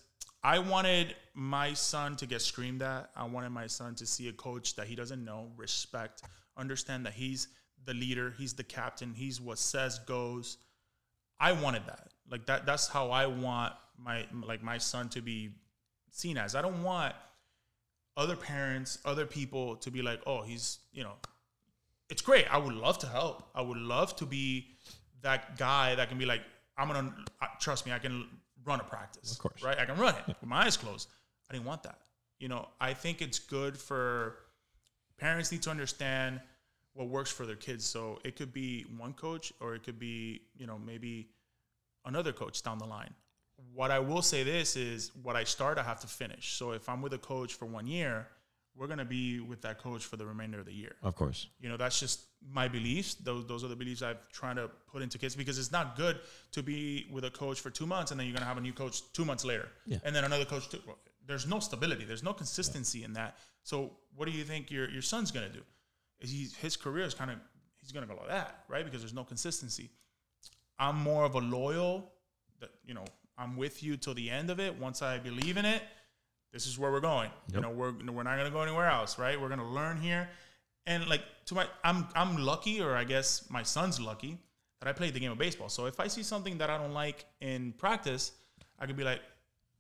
I 0.46 0.60
wanted 0.60 1.16
my 1.34 1.74
son 1.74 2.16
to 2.18 2.28
get 2.28 2.40
screamed 2.40 2.84
at. 2.84 3.10
I 3.16 3.24
wanted 3.24 3.50
my 3.50 3.66
son 3.66 3.96
to 3.96 4.06
see 4.06 4.30
a 4.30 4.32
coach 4.32 4.76
that 4.76 4.86
he 4.86 4.94
doesn't 4.94 5.26
know, 5.26 5.48
respect, 5.58 6.22
understand 6.56 7.04
that 7.08 7.14
he's 7.14 7.48
the 7.84 7.96
leader, 7.96 8.32
he's 8.38 8.54
the 8.54 8.64
captain, 8.64 9.16
he's 9.16 9.42
what 9.42 9.58
says 9.58 9.98
goes. 9.98 10.58
I 11.40 11.54
wanted 11.54 11.88
that. 11.88 12.10
Like 12.30 12.46
that 12.46 12.68
that's 12.68 12.88
how 12.88 13.10
I 13.10 13.26
want 13.26 13.74
my 13.98 14.28
like 14.46 14.62
my 14.62 14.78
son 14.78 15.10
to 15.10 15.22
be 15.22 15.50
seen 16.12 16.38
as. 16.38 16.54
I 16.54 16.62
don't 16.62 16.84
want 16.84 17.16
other 18.16 18.36
parents, 18.36 19.00
other 19.04 19.26
people 19.26 19.78
to 19.78 19.90
be 19.90 20.04
like, 20.04 20.22
"Oh, 20.28 20.44
he's, 20.44 20.78
you 20.94 21.04
know, 21.04 21.14
it's 22.12 22.22
great. 22.22 22.46
I 22.54 22.60
would 22.60 22.76
love 22.76 23.00
to 23.00 23.08
help. 23.08 23.50
I 23.56 23.64
would 23.64 23.80
love 23.80 24.16
to 24.18 24.28
be 24.28 24.68
that 25.24 25.58
guy 25.58 25.96
that 25.96 26.08
can 26.08 26.20
be 26.20 26.28
like, 26.28 26.42
I'm 26.78 26.88
gonna 26.88 27.16
uh, 27.42 27.48
trust 27.60 27.88
me. 27.88 27.94
I 27.94 28.00
can 28.00 28.28
run 28.66 28.80
a 28.80 28.84
practice, 28.84 29.32
Of 29.32 29.40
course. 29.40 29.62
right? 29.64 29.78
I 29.80 29.86
can 29.86 29.98
run 29.98 30.16
it 30.16 30.28
with 30.28 30.44
my 30.46 30.66
eyes 30.66 30.78
closed. 30.78 31.10
I 31.50 31.54
didn't 31.54 31.66
want 31.66 31.84
that. 31.84 32.00
You 32.40 32.48
know, 32.50 32.68
I 32.82 32.94
think 32.94 33.22
it's 33.22 33.40
good 33.40 33.78
for 33.78 34.36
parents 35.18 35.52
need 35.52 35.62
to 35.64 35.70
understand 35.70 36.42
what 36.94 37.08
works 37.08 37.32
for 37.32 37.46
their 37.46 37.56
kids. 37.56 37.86
So 37.86 38.20
it 38.24 38.36
could 38.36 38.52
be 38.54 38.86
one 38.98 39.14
coach, 39.14 39.54
or 39.60 39.76
it 39.76 39.84
could 39.84 40.00
be, 40.00 40.42
you 40.58 40.66
know, 40.68 40.78
maybe 40.78 41.30
another 42.06 42.34
coach 42.34 42.62
down 42.64 42.78
the 42.78 42.86
line. 42.86 43.14
What 43.74 43.92
I 43.92 44.00
will 44.00 44.22
say 44.22 44.44
this 44.44 44.76
is 44.76 45.12
what 45.24 45.36
I 45.36 45.44
start, 45.46 45.78
I 45.78 45.84
have 45.84 46.00
to 46.02 46.08
finish. 46.08 46.54
So 46.54 46.72
if 46.72 46.90
I'm 46.90 47.02
with 47.02 47.14
a 47.14 47.18
coach 47.18 47.54
for 47.54 47.66
one 47.66 47.88
year, 47.88 48.28
we're 48.78 48.88
gonna 48.88 49.06
be 49.06 49.40
with 49.40 49.62
that 49.62 49.78
coach 49.80 50.04
for 50.06 50.18
the 50.18 50.26
remainder 50.26 50.60
of 50.60 50.66
the 50.66 50.74
year. 50.74 50.96
Of 51.02 51.16
course. 51.16 51.48
you 51.60 51.70
know 51.70 51.78
that's 51.78 52.00
just 52.00 52.22
my 52.52 52.68
beliefs. 52.68 53.16
Those 53.16 53.46
those 53.48 53.64
are 53.64 53.68
the 53.68 53.76
beliefs 53.76 54.02
i've 54.02 54.18
trying 54.32 54.56
to 54.58 54.70
put 54.92 55.02
into 55.02 55.18
kids 55.18 55.36
because 55.36 55.58
it's 55.58 55.72
not 55.72 55.96
good 55.96 56.20
to 56.52 56.62
be 56.64 57.08
with 57.12 57.26
a 57.26 57.32
coach 57.32 57.60
for 57.60 57.70
two 57.70 57.86
months 57.86 58.12
and 58.12 58.20
then 58.20 58.28
you're 58.28 58.34
going 58.36 58.44
to 58.44 58.48
have 58.48 58.58
a 58.58 58.62
new 58.62 58.74
coach 58.74 59.02
two 59.14 59.26
months 59.26 59.46
later. 59.46 59.70
Yeah. 59.86 59.98
and 60.04 60.16
then 60.16 60.24
another 60.24 60.46
coach 60.46 60.64
there's 61.28 61.48
no 61.48 61.60
stability. 61.60 62.06
There's 62.06 62.24
no 62.24 62.34
consistency 62.34 63.04
in 63.04 63.14
that. 63.14 63.38
So 63.64 63.92
what 64.16 64.26
do 64.28 64.32
you 64.32 64.44
think 64.44 64.70
your, 64.70 64.88
your 64.90 65.02
son's 65.02 65.32
going 65.32 65.48
to 65.48 65.52
do? 65.52 65.64
Is 66.20 66.30
he, 66.30 66.48
his 66.62 66.78
career 66.78 67.04
is 67.06 67.16
kind 67.16 67.32
of 67.32 67.38
he's 67.82 67.92
going 67.92 68.08
to 68.08 68.14
go 68.14 68.20
like 68.20 68.30
that 68.30 68.66
right? 68.68 68.86
Because 68.86 69.02
there's 69.02 69.14
no 69.14 69.24
consistency. 69.24 69.90
I'm 70.78 70.98
more 70.98 71.24
of 71.26 71.36
a 71.36 71.40
loyal 71.40 72.12
that 72.60 72.70
you 72.86 72.94
know 72.94 73.06
i'm 73.38 73.58
with 73.58 73.84
you 73.84 73.98
till 73.98 74.14
the 74.14 74.30
end 74.30 74.50
of 74.50 74.60
it 74.60 74.78
once 74.80 75.02
i 75.02 75.18
believe 75.18 75.58
in 75.58 75.66
it 75.66 75.84
this 76.56 76.66
is 76.66 76.80
where 76.80 76.90
we're 76.90 77.02
going. 77.02 77.30
You 77.54 77.60
know, 77.60 77.70
we're 77.70 77.92
we're 77.92 78.24
not 78.24 78.38
gonna 78.38 78.50
go 78.50 78.62
anywhere 78.62 78.90
else, 78.90 79.20
right? 79.20 79.40
We're 79.40 79.50
gonna 79.50 79.70
learn 79.70 79.98
here, 79.98 80.30
and 80.88 81.06
like 81.06 81.22
to 81.48 81.56
my, 81.56 81.68
I'm 81.84 82.08
I'm 82.16 82.38
lucky, 82.38 82.82
or 82.82 82.96
I 82.96 83.04
guess 83.04 83.46
my 83.50 83.62
son's 83.62 84.00
lucky 84.00 84.38
that 84.80 84.88
I 84.88 84.94
played 84.94 85.14
the 85.14 85.20
game 85.20 85.34
of 85.34 85.38
baseball. 85.38 85.68
So 85.68 85.86
if 85.86 86.00
I 86.00 86.08
see 86.08 86.24
something 86.24 86.58
that 86.60 86.70
I 86.70 86.78
don't 86.78 86.94
like 86.94 87.26
in 87.42 87.74
practice, 87.74 88.32
I 88.80 88.86
could 88.86 88.96
be 88.96 89.04
like, 89.04 89.20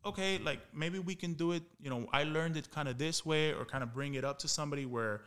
okay, 0.06 0.38
like 0.40 0.60
maybe 0.74 1.00
we 1.00 1.16
can 1.16 1.32
do 1.34 1.54
it. 1.54 1.64
You 1.80 1.90
know, 1.90 2.10
I 2.12 2.24
learned 2.24 2.58
it 2.58 2.70
kind 2.72 2.90
of 2.90 2.98
this 2.98 3.26
way, 3.26 3.54
or 3.54 3.64
kind 3.64 3.82
of 3.82 3.94
bring 3.94 4.16
it 4.16 4.26
up 4.26 4.38
to 4.40 4.50
somebody 4.50 4.86
where 4.86 5.22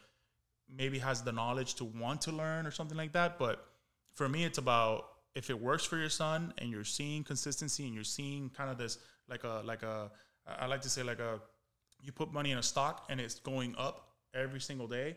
maybe 0.68 0.98
has 0.98 1.22
the 1.22 1.32
knowledge 1.32 1.76
to 1.76 1.84
want 1.84 2.20
to 2.22 2.30
learn 2.30 2.66
or 2.66 2.70
something 2.70 2.98
like 2.98 3.12
that. 3.12 3.38
But 3.38 3.64
for 4.12 4.28
me, 4.28 4.44
it's 4.44 4.58
about 4.58 5.06
if 5.34 5.48
it 5.48 5.58
works 5.58 5.86
for 5.86 5.96
your 5.96 6.10
son 6.10 6.52
and 6.58 6.68
you're 6.68 6.84
seeing 6.84 7.24
consistency 7.24 7.86
and 7.86 7.94
you're 7.94 8.04
seeing 8.04 8.50
kind 8.50 8.68
of 8.68 8.76
this 8.76 8.98
like 9.30 9.44
a 9.44 9.62
like 9.64 9.82
a 9.82 10.10
I 10.60 10.66
like 10.66 10.82
to 10.82 10.90
say 10.90 11.02
like 11.02 11.18
a 11.20 11.40
you 12.00 12.12
put 12.12 12.32
money 12.32 12.52
in 12.52 12.58
a 12.58 12.62
stock 12.62 13.06
and 13.10 13.20
it's 13.20 13.38
going 13.40 13.74
up 13.76 14.08
every 14.34 14.60
single 14.60 14.86
day. 14.86 15.16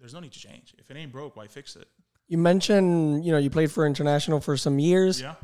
There's 0.00 0.14
no 0.14 0.20
need 0.20 0.32
to 0.32 0.38
change. 0.38 0.74
If 0.78 0.90
it 0.90 0.96
ain't 0.96 1.12
broke, 1.12 1.36
why 1.36 1.46
fix 1.46 1.76
it? 1.76 1.86
You 2.28 2.38
mentioned, 2.38 3.24
you 3.24 3.32
know, 3.32 3.38
you 3.38 3.50
played 3.50 3.70
for 3.70 3.86
international 3.86 4.40
for 4.40 4.56
some 4.56 4.78
years. 4.78 5.20
Yeah, 5.20 5.34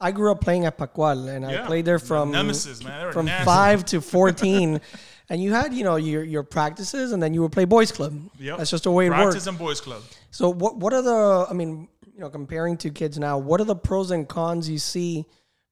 I 0.00 0.12
grew 0.12 0.30
up 0.30 0.40
playing 0.40 0.64
at 0.64 0.78
Pascual, 0.78 1.28
and 1.28 1.44
I 1.44 1.66
played 1.66 1.84
there 1.84 1.98
The 1.98 2.06
from 2.06 2.30
nemesis, 2.30 2.82
man. 2.84 3.12
From 3.12 3.26
nasty. 3.26 3.44
five 3.44 3.84
to 3.86 4.00
fourteen. 4.14 4.80
and 5.28 5.42
you 5.42 5.52
had, 5.52 5.74
you 5.74 5.82
know, 5.84 5.96
your 5.96 6.22
your 6.22 6.42
practices, 6.44 7.12
and 7.12 7.22
then 7.22 7.34
you 7.34 7.42
would 7.42 7.52
play 7.52 7.64
boys 7.64 7.90
club. 7.92 8.12
Yeah, 8.38 8.56
That's 8.56 8.70
just 8.70 8.84
the 8.84 8.90
way 8.92 9.06
it 9.06 9.10
Practice 9.10 9.34
works. 9.34 9.46
and 9.48 9.58
boys 9.58 9.80
club. 9.80 10.02
So 10.30 10.50
what 10.50 10.76
what 10.76 10.92
are 10.92 11.02
the? 11.02 11.46
I 11.50 11.52
mean, 11.52 11.88
you 12.14 12.20
know, 12.20 12.30
comparing 12.30 12.76
to 12.78 12.90
kids 12.90 13.18
now, 13.18 13.36
what 13.38 13.60
are 13.60 13.64
the 13.64 13.76
pros 13.76 14.10
and 14.12 14.28
cons 14.28 14.68
you 14.70 14.78
see 14.78 15.26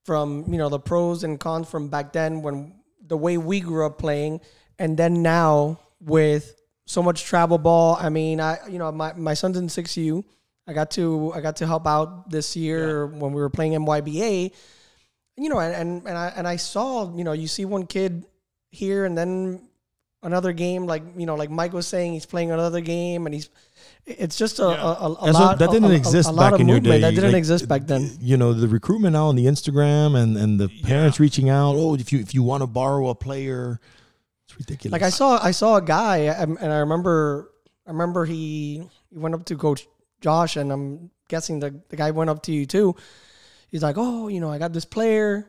from 0.04 0.44
you 0.52 0.58
know 0.58 0.68
the 0.68 0.80
pros 0.80 1.22
and 1.24 1.38
cons 1.38 1.70
from 1.70 1.88
back 1.88 2.12
then 2.12 2.42
when 2.42 2.74
the 3.06 3.16
way 3.16 3.38
we 3.38 3.60
grew 3.60 3.86
up 3.86 3.98
playing, 3.98 4.40
and 4.78 4.96
then 4.96 5.22
now 5.22 5.80
with 6.00 6.60
so 6.86 7.02
much 7.02 7.24
travel 7.24 7.58
ball. 7.58 7.96
I 8.00 8.08
mean, 8.08 8.40
I 8.40 8.58
you 8.68 8.78
know 8.78 8.90
my 8.92 9.12
my 9.14 9.34
son's 9.34 9.56
in 9.56 9.68
six 9.68 9.96
U. 9.96 10.24
I 10.66 10.72
got 10.72 10.90
to 10.92 11.32
I 11.34 11.40
got 11.40 11.56
to 11.56 11.66
help 11.66 11.86
out 11.86 12.30
this 12.30 12.56
year 12.56 13.06
when 13.06 13.32
we 13.32 13.40
were 13.40 13.50
playing 13.50 13.72
MYBA. 13.72 14.52
You 15.36 15.48
know, 15.48 15.58
and 15.58 15.74
and 15.74 16.06
and 16.06 16.18
I 16.18 16.32
and 16.36 16.48
I 16.48 16.56
saw 16.56 17.14
you 17.16 17.24
know 17.24 17.32
you 17.32 17.48
see 17.48 17.64
one 17.64 17.86
kid 17.86 18.24
here 18.70 19.04
and 19.04 19.16
then 19.16 19.68
another 20.22 20.52
game 20.52 20.86
like 20.86 21.02
you 21.16 21.26
know 21.26 21.36
like 21.36 21.50
Mike 21.50 21.72
was 21.72 21.86
saying 21.86 22.12
he's 22.12 22.26
playing 22.26 22.50
another 22.50 22.80
game 22.80 23.26
and 23.26 23.34
he's 23.34 23.50
it's 24.06 24.36
just 24.36 24.58
a, 24.58 24.62
Yeah. 24.64 24.82
a, 24.82 24.86
a, 24.86 24.90
a 24.90 24.98
That's 24.98 25.20
what- 25.20 25.32
lot 25.34 25.58
that 25.60 25.70
didn't 25.70 25.90
a- 25.90 25.94
a- 25.94 25.96
exist 25.96 26.28
a 26.28 26.32
lot 26.32 26.42
back 26.44 26.52
of 26.54 26.60
in 26.60 26.68
your 26.68 26.76
movement 26.76 26.94
day. 26.96 27.00
that 27.00 27.14
didn't 27.14 27.32
Like, 27.32 27.38
exist 27.38 27.66
back 27.68 27.86
then 27.86 28.10
You 28.20 28.36
know, 28.36 28.52
the 28.52 28.68
recruitment 28.68 29.14
now 29.14 29.26
on 29.28 29.36
the 29.36 29.46
Instagram 29.46 30.14
and 30.20 30.36
and 30.36 30.60
the 30.60 30.68
parents 30.82 31.18
Yeah. 31.18 31.22
reaching 31.24 31.48
out. 31.48 31.74
Oh, 31.76 31.94
if 31.94 32.12
you 32.12 32.18
if 32.20 32.34
you 32.34 32.42
want 32.42 32.62
to 32.62 32.66
borrow 32.66 33.08
a 33.08 33.14
player, 33.14 33.80
it's 34.46 34.58
ridiculous. 34.58 34.92
like 34.92 35.02
I 35.02 35.10
saw 35.10 35.38
I 35.42 35.52
saw 35.52 35.76
a 35.76 35.82
guy 35.82 36.18
and 36.18 36.58
I 36.60 36.78
remember 36.78 37.50
I 37.86 37.90
remember 37.90 38.24
he 38.26 38.82
he 39.10 39.18
went 39.18 39.34
up 39.34 39.44
to 39.46 39.56
coach 39.56 39.86
Josh 40.20 40.56
and 40.56 40.70
I'm 40.72 41.10
guessing 41.28 41.60
the, 41.60 41.74
the 41.88 41.96
guy 41.96 42.10
went 42.10 42.28
up 42.30 42.42
to 42.44 42.52
you 42.52 42.66
too 42.66 42.94
he's 43.70 43.82
like 43.82 43.96
oh 43.98 44.28
you 44.28 44.40
know 44.40 44.50
I 44.50 44.58
got 44.58 44.72
this 44.74 44.84
player 44.84 45.48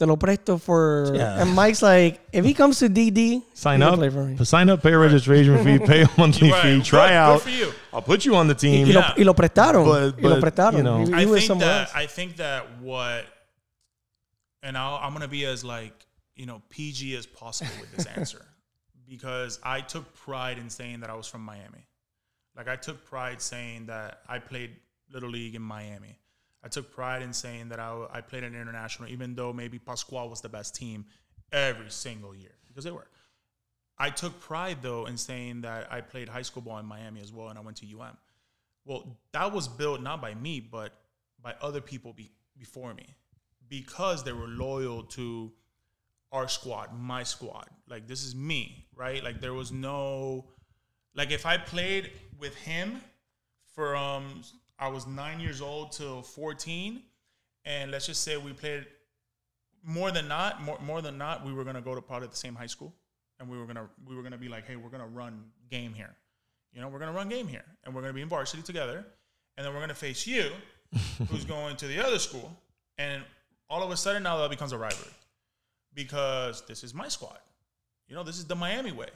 te 0.00 0.06
lo 0.06 0.16
presto 0.16 0.56
for 0.56 1.12
Yeah. 1.14 1.42
and 1.42 1.54
Mike's 1.54 1.82
like 1.82 2.20
if 2.32 2.42
he 2.44 2.54
comes 2.54 2.78
to 2.78 2.88
DD 2.88 3.42
sign 3.52 3.82
up, 3.82 3.96
play 3.96 4.08
for 4.08 4.24
me. 4.24 4.42
sign 4.46 4.70
up, 4.70 4.82
pay 4.82 4.92
a 4.92 4.98
registration 4.98 5.62
fee, 5.62 5.78
pay 5.78 6.02
a 6.04 6.08
monthly 6.18 6.50
Right. 6.50 6.62
fee, 6.62 6.82
try 6.82 7.08
good 7.08 7.14
out. 7.16 7.42
for 7.42 7.50
you. 7.50 7.70
I'll 7.92 8.00
put 8.00 8.24
you 8.24 8.34
on 8.34 8.48
the 8.48 8.54
team. 8.54 8.86
y, 8.88 8.92
lo, 8.94 9.00
Yeah. 9.00 9.14
y 9.18 9.24
lo 9.24 9.34
prestaron 9.34 9.84
But- 9.84 10.16
y 10.22 10.28
lo 10.28 10.40
prestaron 10.40 10.78
you 10.78 10.82
know- 10.82 11.04
he, 11.04 11.12
he 11.12 11.12
I 11.22 11.26
think 11.26 11.60
that 11.60 11.80
else 11.82 11.92
I 11.94 12.06
think 12.06 12.36
that 12.36 12.80
what, 12.80 13.26
and 14.62 14.76
I'll, 14.76 14.96
I'm 14.96 15.12
gonna 15.12 15.28
be 15.28 15.44
as 15.44 15.62
like 15.64 15.92
you 16.34 16.46
know 16.46 16.62
PG 16.70 17.14
as 17.16 17.26
possible 17.26 17.72
with 17.80 17.92
this 17.94 18.06
answer, 18.06 18.44
because 19.08 19.58
I 19.62 19.82
took 19.82 20.14
pride 20.14 20.56
in 20.56 20.70
saying 20.70 21.00
that 21.00 21.10
I 21.10 21.14
was 21.14 21.26
from 21.28 21.42
Miami. 21.42 21.86
Like 22.56 22.68
I 22.68 22.76
took 22.76 23.04
pride 23.04 23.42
saying 23.42 23.86
that 23.86 24.20
I 24.28 24.38
played 24.38 24.70
little 25.12 25.28
league 25.30 25.54
in 25.54 25.62
Miami. 25.62 26.19
I 26.62 26.68
took 26.68 26.92
pride 26.92 27.22
in 27.22 27.32
saying 27.32 27.70
that 27.70 27.80
I, 27.80 28.06
I 28.12 28.20
played 28.20 28.44
an 28.44 28.54
international, 28.54 29.08
even 29.08 29.34
though 29.34 29.52
maybe 29.52 29.78
Pascual 29.78 30.28
was 30.28 30.40
the 30.40 30.48
best 30.48 30.74
team 30.74 31.06
every 31.52 31.90
single 31.90 32.34
year 32.34 32.54
because 32.66 32.84
they 32.84 32.90
were. 32.90 33.06
I 33.98 34.10
took 34.10 34.40
pride 34.40 34.78
though 34.80 35.06
in 35.06 35.16
saying 35.16 35.62
that 35.62 35.92
I 35.92 36.00
played 36.00 36.28
high 36.28 36.42
school 36.42 36.62
ball 36.62 36.78
in 36.78 36.86
Miami 36.86 37.20
as 37.20 37.32
well, 37.32 37.48
and 37.48 37.58
I 37.58 37.62
went 37.62 37.78
to 37.78 37.86
UM. 37.86 38.16
Well, 38.84 39.18
that 39.32 39.52
was 39.52 39.68
built 39.68 40.02
not 40.02 40.22
by 40.22 40.34
me, 40.34 40.60
but 40.60 40.92
by 41.42 41.54
other 41.60 41.80
people 41.80 42.12
be, 42.12 42.30
before 42.58 42.94
me, 42.94 43.14
because 43.68 44.24
they 44.24 44.32
were 44.32 44.48
loyal 44.48 45.02
to 45.04 45.52
our 46.32 46.48
squad, 46.48 46.98
my 46.98 47.22
squad. 47.22 47.68
Like 47.88 48.06
this 48.06 48.24
is 48.24 48.34
me, 48.34 48.86
right? 48.94 49.22
Like 49.22 49.40
there 49.40 49.54
was 49.54 49.72
no, 49.72 50.46
like 51.14 51.30
if 51.30 51.44
I 51.44 51.56
played 51.58 52.10
with 52.38 52.54
him 52.54 53.00
from 53.74 54.42
I 54.80 54.88
was 54.88 55.06
nine 55.06 55.40
years 55.40 55.60
old 55.60 55.92
till 55.92 56.22
fourteen, 56.22 57.02
and 57.64 57.90
let's 57.90 58.06
just 58.06 58.22
say 58.22 58.36
we 58.38 58.52
played 58.52 58.86
more 59.84 60.10
than 60.10 60.26
not, 60.26 60.62
more 60.62 60.78
more 60.80 61.02
than 61.02 61.18
not, 61.18 61.44
we 61.44 61.52
were 61.52 61.64
gonna 61.64 61.82
go 61.82 61.94
to 61.94 62.00
probably 62.00 62.28
the 62.28 62.36
same 62.36 62.54
high 62.54 62.66
school, 62.66 62.92
and 63.38 63.48
we 63.48 63.58
were 63.58 63.66
gonna 63.66 63.88
we 64.06 64.16
were 64.16 64.22
gonna 64.22 64.38
be 64.38 64.48
like, 64.48 64.66
hey, 64.66 64.76
we're 64.76 64.88
gonna 64.88 65.06
run 65.06 65.44
game 65.70 65.92
here. 65.92 66.16
You 66.72 66.80
know, 66.80 66.88
we're 66.88 66.98
gonna 66.98 67.12
run 67.12 67.28
game 67.28 67.46
here, 67.46 67.64
and 67.84 67.94
we're 67.94 68.00
gonna 68.00 68.14
be 68.14 68.22
in 68.22 68.28
varsity 68.28 68.62
together, 68.62 69.04
and 69.56 69.66
then 69.66 69.74
we're 69.74 69.80
gonna 69.80 69.94
face 69.94 70.26
you, 70.26 70.50
who's 71.28 71.44
going 71.44 71.76
to 71.76 71.86
the 71.86 72.04
other 72.04 72.18
school, 72.18 72.50
and 72.96 73.22
all 73.68 73.82
of 73.82 73.90
a 73.90 73.96
sudden 73.96 74.22
now 74.22 74.38
that 74.38 74.50
becomes 74.50 74.72
a 74.72 74.78
rivalry 74.78 75.12
because 75.94 76.62
this 76.66 76.82
is 76.82 76.94
my 76.94 77.08
squad. 77.08 77.38
You 78.08 78.14
know, 78.14 78.22
this 78.22 78.38
is 78.38 78.46
the 78.46 78.56
Miami 78.56 78.92
way, 78.92 79.08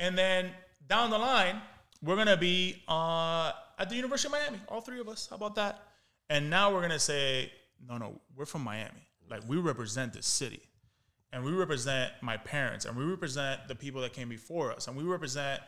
and 0.00 0.18
then 0.18 0.50
down 0.88 1.10
the 1.10 1.18
line, 1.18 1.60
we're 2.02 2.16
gonna 2.16 2.36
be 2.36 2.82
uh, 2.88 3.52
at 3.78 3.88
the 3.88 3.96
University 3.96 4.28
of 4.28 4.32
Miami, 4.32 4.58
all 4.68 4.80
three 4.80 5.00
of 5.00 5.08
us. 5.08 5.26
How 5.28 5.36
about 5.36 5.54
that? 5.56 5.82
And 6.28 6.50
now 6.50 6.72
we're 6.72 6.80
gonna 6.82 6.98
say, 6.98 7.52
no, 7.86 7.98
no, 7.98 8.20
we're 8.34 8.46
from 8.46 8.62
Miami. 8.62 9.08
Like 9.28 9.42
we 9.48 9.56
represent 9.56 10.12
this 10.12 10.26
city, 10.26 10.60
and 11.32 11.44
we 11.44 11.52
represent 11.52 12.12
my 12.22 12.36
parents, 12.36 12.84
and 12.84 12.96
we 12.96 13.04
represent 13.04 13.68
the 13.68 13.74
people 13.74 14.00
that 14.02 14.12
came 14.12 14.28
before 14.28 14.72
us, 14.72 14.88
and 14.88 14.96
we 14.96 15.02
represent. 15.04 15.60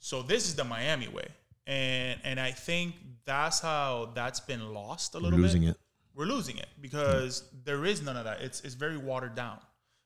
So 0.00 0.22
this 0.22 0.48
is 0.48 0.54
the 0.54 0.64
Miami 0.64 1.08
way, 1.08 1.28
and 1.66 2.20
and 2.24 2.40
I 2.40 2.50
think 2.50 2.94
that's 3.24 3.60
how 3.60 4.12
that's 4.14 4.40
been 4.40 4.72
lost 4.74 5.14
a 5.14 5.18
little 5.18 5.38
losing 5.38 5.62
bit. 5.62 5.66
Losing 5.66 5.74
it. 5.74 5.76
We're 6.14 6.26
losing 6.26 6.56
it 6.58 6.68
because 6.80 7.44
there 7.64 7.84
is 7.84 8.02
none 8.02 8.16
of 8.16 8.24
that. 8.24 8.40
It's 8.40 8.60
it's 8.62 8.74
very 8.74 8.96
watered 8.96 9.34
down. 9.34 9.58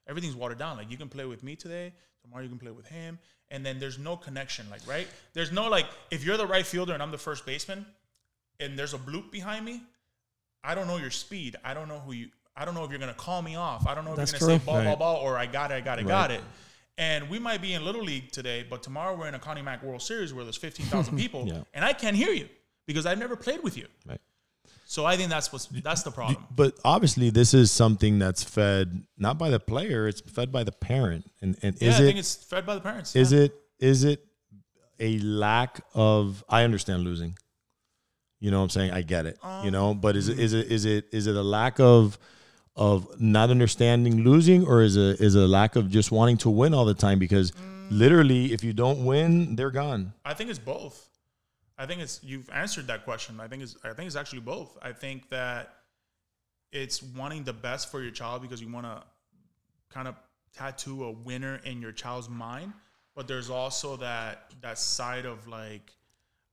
Everything's 0.07 0.37
watered 0.37 0.59
down. 0.59 0.77
Like 0.77 0.91
you 0.91 0.99
can 0.99 1.09
play 1.09 1.25
with 1.25 1.43
me 1.43 1.57
today, 1.57 1.95
tomorrow 2.23 2.43
you 2.43 2.49
can 2.49 2.59
play 2.59 2.73
with 2.73 2.87
him, 2.87 3.19
and 3.53 3.65
then 3.65 3.79
there's 3.79 3.99
no 3.99 4.17
connection. 4.17 4.67
Like 4.71 4.81
right, 4.89 5.07
there's 5.35 5.53
no 5.53 5.69
like 5.69 5.87
if 6.11 6.25
you're 6.25 6.37
the 6.37 6.47
right 6.47 6.67
fielder 6.67 6.93
and 6.95 7.01
I'm 7.03 7.13
the 7.13 7.19
first 7.19 7.47
baseman, 7.47 7.87
and 8.59 8.77
there's 8.77 8.95
a 8.95 8.99
bloop 8.99 9.31
behind 9.31 9.65
me, 9.65 9.83
I 10.65 10.75
don't 10.75 10.89
know 10.89 10.97
your 10.97 11.11
speed. 11.13 11.55
I 11.65 11.75
don't 11.75 11.87
know 11.87 12.01
who 12.01 12.13
you. 12.13 12.29
I 12.57 12.65
don't 12.65 12.75
know 12.75 12.85
if 12.85 12.91
you're 12.91 12.99
gonna 12.99 13.15
call 13.15 13.43
me 13.43 13.55
off. 13.55 13.87
I 13.87 13.95
don't 13.95 14.05
know 14.05 14.11
if 14.13 14.17
That's 14.17 14.33
you're 14.33 14.41
gonna 14.41 14.59
true. 14.59 14.59
say 14.59 14.65
ball, 14.67 14.75
ball, 14.77 14.85
Right. 14.87 14.99
ball, 14.99 15.17
or 15.19 15.39
I 15.39 15.47
got 15.47 15.71
it, 15.71 15.75
I 15.75 15.81
got 15.81 15.99
it, 15.99 16.03
Right. 16.03 16.09
got 16.09 16.31
it. 16.33 16.43
And 16.99 17.31
we 17.31 17.39
might 17.39 17.63
be 17.63 17.73
in 17.73 17.85
Little 17.85 18.03
League 18.03 18.31
today, 18.33 18.63
but 18.69 18.83
tomorrow 18.83 19.17
we're 19.17 19.29
in 19.29 19.35
a 19.35 19.39
Connie 19.39 19.63
Mack 19.63 19.83
World 19.83 20.03
Series 20.03 20.35
where 20.35 20.45
there's 20.45 20.59
15,000 20.59 21.17
people, 21.25 21.47
Yeah. 21.47 21.63
and 21.73 21.85
I 21.85 21.93
can't 21.95 22.17
hear 22.17 22.31
you 22.33 22.49
because 22.87 23.07
I've 23.07 23.19
never 23.19 23.37
played 23.37 23.63
with 23.63 23.77
you. 23.79 23.87
Right. 24.07 24.21
So 24.93 25.07
I 25.07 25.17
think 25.17 25.31
that's 25.31 25.51
what's 25.51 25.69
that's 25.69 26.03
the 26.03 26.11
problem. 26.11 26.45
But 26.55 26.79
obviously, 26.85 27.31
this 27.31 27.55
is 27.55 27.71
something 27.71 28.19
that's 28.19 28.45
fed 28.45 29.05
not 29.17 29.39
by 29.39 29.49
the 29.49 29.59
player; 29.59 30.07
it's 30.07 30.21
fed 30.21 30.53
by 30.53 30.65
the 30.65 30.73
parent. 30.73 31.25
And 31.41 31.57
and 31.63 31.81
Yeah, 31.81 31.89
is 31.89 31.95
I 31.95 32.03
it 32.03 32.07
think 32.09 32.19
it's 32.19 32.35
fed 32.35 32.67
by 32.67 32.75
the 32.75 32.83
parents. 32.83 33.17
is 33.17 33.33
yeah. 33.33 33.45
it 33.45 33.55
is 33.79 34.05
it 34.05 34.23
a 35.01 35.19
lack 35.21 35.81
of? 35.95 36.45
I 36.47 36.65
understand 36.65 37.05
losing. 37.05 37.39
You 38.39 38.51
know 38.51 38.59
what 38.59 38.65
I'm 38.65 38.69
saying? 38.69 38.91
I 38.91 39.01
get 39.01 39.25
it. 39.25 39.39
you 39.65 39.71
know, 39.71 39.93
um, 39.93 40.01
but 40.01 40.15
is 40.15 40.29
it 40.29 40.33
mm-hmm. 40.33 40.43
is 40.43 40.53
it 40.53 40.71
is 40.71 40.85
it 40.85 41.07
is 41.11 41.27
it 41.27 41.37
a 41.37 41.43
lack 41.43 41.81
of 41.81 42.19
of 42.77 43.19
not 43.19 43.49
understanding 43.49 44.25
losing, 44.25 44.67
or 44.67 44.83
is 44.83 44.99
it 44.99 45.23
is 45.23 45.37
it 45.37 45.43
a 45.43 45.47
lack 45.47 45.75
of 45.75 45.89
just 45.89 46.13
wanting 46.13 46.37
to 46.45 46.51
win 46.51 46.75
all 46.75 46.85
the 46.85 46.93
time? 46.93 47.19
Because 47.19 47.53
mm. 47.53 47.57
literally, 47.91 48.53
if 48.53 48.63
you 48.63 48.75
don't 48.75 49.07
win, 49.07 49.57
they're 49.57 49.71
gone. 49.71 50.13
I 50.23 50.35
think 50.35 50.51
it's 50.51 50.59
both. 50.59 51.09
I 51.83 51.87
think 51.87 52.01
it's 52.01 52.21
you've 52.23 52.49
answered 52.51 52.87
that 52.87 53.05
question. 53.05 53.41
I 53.41 53.49
think 53.49 53.65
it's 53.65 53.77
I 53.83 53.93
think 53.93 54.07
it's 54.07 54.15
actually 54.15 54.39
both. 54.41 54.79
I 54.81 54.93
think 54.93 55.29
that 55.31 55.75
it's 56.71 57.03
wanting 57.03 57.43
the 57.43 57.53
best 57.53 57.91
for 57.91 58.01
your 58.01 58.13
child 58.13 58.41
because 58.41 58.61
you 58.61 58.73
want 58.73 58.87
to 58.87 59.03
kind 59.91 60.07
of 60.07 60.15
tattoo 60.57 61.05
a 61.05 61.11
winner 61.11 61.61
in 61.65 61.83
your 61.83 61.91
child's 61.91 62.29
mind, 62.29 62.73
but 63.17 63.27
there's 63.27 63.51
also 63.51 63.97
that 63.97 64.53
that 64.61 64.79
side 64.79 65.27
of 65.27 65.49
like 65.49 65.93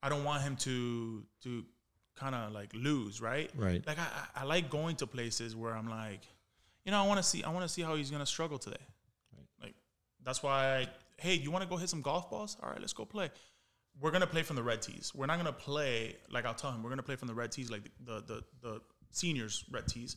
I 0.02 0.10
don't 0.10 0.24
want 0.24 0.42
him 0.42 0.56
to 0.58 1.24
to 1.44 1.64
kind 2.16 2.34
of 2.34 2.52
like 2.52 2.74
lose, 2.74 3.22
right? 3.22 3.52
Right. 3.56 3.86
Like 3.86 4.00
I 4.00 4.08
I 4.42 4.46
like 4.46 4.72
going 4.72 4.96
to 4.96 5.06
places 5.06 5.56
where 5.56 5.76
I'm 5.76 5.88
like, 5.88 6.22
you 6.86 6.92
know, 6.92 7.04
I 7.04 7.06
want 7.06 7.20
to 7.20 7.24
see 7.24 7.44
I 7.44 7.52
want 7.52 7.68
to 7.68 7.70
see 7.70 7.84
how 7.84 7.94
he's 7.96 8.10
gonna 8.10 8.26
struggle 8.26 8.58
today. 8.58 8.86
Right. 9.38 9.48
Like 9.62 9.76
that's 10.26 10.42
why 10.42 10.78
I, 10.80 10.88
hey, 11.18 11.36
you 11.36 11.52
want 11.52 11.64
to 11.64 11.70
go 11.70 11.78
hit 11.78 11.90
some 11.90 12.02
golf 12.02 12.32
balls? 12.32 12.58
All 12.64 12.72
right, 12.72 12.80
let's 12.80 12.94
go 12.94 13.06
play. 13.06 13.30
We're 14.02 14.12
gonna 14.12 14.28
play 14.28 14.44
from 14.44 14.56
the 14.56 14.64
red 14.64 14.82
tees. 14.82 15.12
We're 15.14 15.26
not 15.26 15.38
gonna 15.38 15.52
play 15.52 16.16
like 16.30 16.46
I'll 16.46 16.54
tell 16.54 16.72
him. 16.72 16.84
We're 16.84 16.90
gonna 16.90 17.04
play 17.04 17.16
from 17.16 17.28
the 17.28 17.34
red 17.34 17.52
tees, 17.52 17.70
like 17.70 17.84
the 18.06 18.24
the 18.26 18.44
the 18.62 18.82
seniors 19.12 19.66
red 19.72 19.88
tees. 19.88 20.16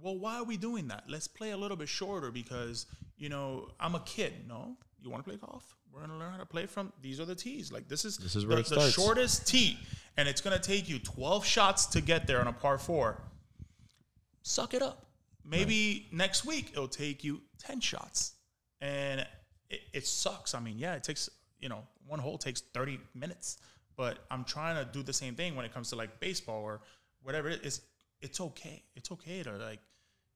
Well, 0.00 0.18
why 0.18 0.36
are 0.36 0.44
we 0.44 0.56
doing 0.56 0.88
that? 0.88 1.04
Let's 1.08 1.26
play 1.26 1.50
a 1.50 1.56
little 1.56 1.76
bit 1.76 1.88
shorter 1.88 2.30
because 2.30 2.86
you 3.16 3.28
know 3.28 3.68
I'm 3.80 3.94
a 3.94 4.00
kid. 4.00 4.32
No, 4.46 4.76
you 5.00 5.10
want 5.10 5.24
to 5.24 5.30
play 5.30 5.38
golf? 5.38 5.74
We're 5.92 6.00
gonna 6.00 6.18
learn 6.18 6.32
how 6.32 6.38
to 6.38 6.46
play 6.46 6.66
from 6.66 6.92
these 7.00 7.18
are 7.20 7.24
the 7.24 7.34
tees. 7.34 7.72
Like 7.72 7.88
this 7.88 8.04
is 8.04 8.18
This 8.18 8.36
is 8.36 8.44
the, 8.44 8.62
the 8.62 8.90
shortest 8.90 9.46
tee, 9.48 9.78
and 10.16 10.28
it's 10.28 10.40
gonna 10.40 10.58
take 10.58 10.88
you 10.88 10.98
12 10.98 11.44
shots 11.44 11.86
to 11.86 12.00
get 12.00 12.26
there 12.26 12.40
on 12.40 12.46
a 12.46 12.52
par 12.52 12.78
four. 12.78 13.22
Suck 14.42 14.74
it 14.74 14.82
up. 14.82 15.06
Maybe 15.44 16.08
next 16.12 16.44
week 16.44 16.70
it'll 16.72 16.88
take 16.88 17.22
you 17.22 17.40
10 17.60 17.80
shots, 17.80 18.32
and 18.80 19.20
it, 19.70 19.80
it 19.92 20.06
sucks. 20.06 20.54
I 20.54 20.60
mean, 20.60 20.78
yeah, 20.78 20.94
it 20.94 21.04
takes 21.04 21.30
you 21.60 21.68
know 21.68 21.82
one 22.06 22.18
hole 22.20 22.38
takes 22.38 22.60
30 22.74 22.98
minutes, 23.14 23.58
but 23.96 24.18
I'm 24.30 24.44
trying 24.44 24.76
to 24.76 24.90
do 24.92 25.02
the 25.02 25.12
same 25.12 25.34
thing 25.34 25.56
when 25.56 25.64
it 25.64 25.72
comes 25.74 25.90
to 25.90 25.96
like 25.96 26.20
baseball 26.20 26.62
or 26.62 26.80
whatever 27.22 27.48
it 27.48 27.64
is. 27.64 27.80
It's 28.20 28.40
okay. 28.40 28.82
It's 28.94 29.10
okay 29.12 29.42
to 29.42 29.52
like 29.56 29.80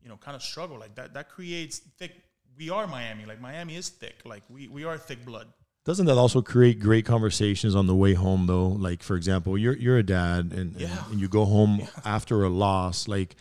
you 0.03 0.09
know 0.09 0.17
kind 0.17 0.35
of 0.35 0.43
struggle 0.43 0.79
like 0.79 0.95
that. 0.97 1.15
That 1.15 1.29
creates 1.31 1.79
thick. 1.99 2.13
We 2.59 2.71
are 2.71 2.87
Miami. 2.87 3.25
Like 3.27 3.41
Miami 3.41 3.77
is 3.77 3.89
thick. 3.89 4.17
Like 4.25 4.43
we 4.51 4.69
we 4.69 4.85
are 4.85 4.99
thick 4.99 5.25
blood. 5.25 5.47
Doesn't 5.87 6.07
that 6.07 6.19
also 6.19 6.43
create 6.43 6.79
great 6.79 7.07
conversations 7.07 7.75
on 7.75 7.87
the 7.87 7.95
way 7.95 8.13
home 8.15 8.47
though? 8.47 8.69
Like 8.69 9.03
for 9.03 9.17
example, 9.17 9.57
you're 9.57 9.77
you're 9.77 9.97
a 9.99 10.03
dad 10.03 10.53
and, 10.53 10.53
and- 10.53 10.81
Yeah. 10.81 11.05
and 11.11 11.19
you 11.21 11.27
go 11.29 11.45
home 11.47 11.87
after 12.05 12.43
a 12.45 12.49
loss, 12.51 13.09
like 13.09 13.35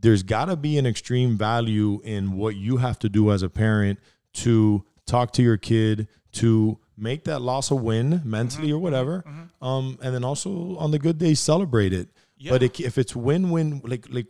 there's 0.00 0.22
got 0.22 0.46
to 0.46 0.56
be 0.56 0.76
an 0.76 0.84
extreme 0.86 1.38
value 1.38 2.00
in 2.04 2.32
what 2.36 2.56
you 2.56 2.76
have 2.76 2.98
to 2.98 3.08
do 3.08 3.32
as 3.32 3.42
a 3.42 3.48
parent 3.48 3.98
to 4.34 4.84
talk 5.06 5.32
to 5.32 5.42
your 5.42 5.56
kid 5.56 6.08
to 6.32 6.78
make 6.96 7.24
that 7.24 7.40
loss 7.40 7.70
a 7.70 7.74
win 7.74 8.22
mentally 8.24 8.68
Mm-hmm. 8.68 8.76
or 8.76 8.78
whatever. 8.78 9.24
Um 9.60 9.98
and 10.02 10.14
then 10.14 10.24
also 10.24 10.76
on 10.76 10.90
the 10.90 10.98
good 10.98 11.18
days 11.18 11.40
celebrate 11.40 11.92
it. 11.92 12.08
But 12.48 12.62
it, 12.62 12.78
if 12.80 12.98
it's 12.98 13.14
win-win 13.16 13.80
like 13.84 14.06
like 14.10 14.26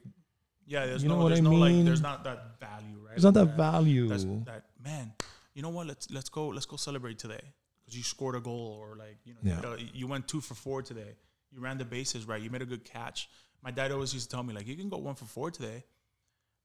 Yeah, 0.66 0.86
there's 0.86 1.02
You 1.02 1.08
know 1.08 1.16
no, 1.16 1.22
what 1.24 1.28
there's 1.30 1.40
I 1.40 1.42
no 1.42 1.50
mean? 1.50 1.60
like, 1.78 1.84
there's 1.84 2.00
not 2.02 2.24
that 2.24 2.58
value, 2.60 2.98
right? 3.04 3.10
there's 3.10 3.24
not 3.24 3.34
that 3.34 3.46
Like 3.46 3.56
value. 3.56 4.08
That 4.44 4.62
man. 4.82 5.12
You 5.54 5.62
know 5.62 5.70
what? 5.70 5.86
Let's 5.86 6.10
let's 6.10 6.28
go 6.28 6.48
let's 6.48 6.66
go 6.66 6.76
celebrate 6.76 7.18
today 7.18 7.42
because 7.80 7.96
you 7.96 8.02
scored 8.02 8.34
a 8.34 8.40
goal 8.40 8.66
or 8.80 8.96
like 8.96 9.18
you 9.24 9.34
know 9.34 9.40
you, 9.42 9.50
Yeah. 9.52 9.74
a- 9.74 9.98
you 9.98 10.06
went 10.06 10.26
two 10.28 10.40
for 10.40 10.54
four 10.54 10.82
today. 10.82 11.12
You 11.52 11.60
ran 11.60 11.78
the 11.78 11.84
bases 11.84 12.26
right. 12.26 12.42
You 12.42 12.50
made 12.50 12.62
a 12.62 12.66
good 12.74 12.84
catch. 12.84 13.28
My 13.62 13.70
dad 13.70 13.92
always 13.92 14.12
used 14.12 14.28
to 14.30 14.34
tell 14.36 14.42
me 14.42 14.52
like 14.54 14.66
you 14.66 14.76
can 14.76 14.88
go 14.88 14.98
one 14.98 15.14
for 15.14 15.26
four 15.26 15.50
today, 15.50 15.84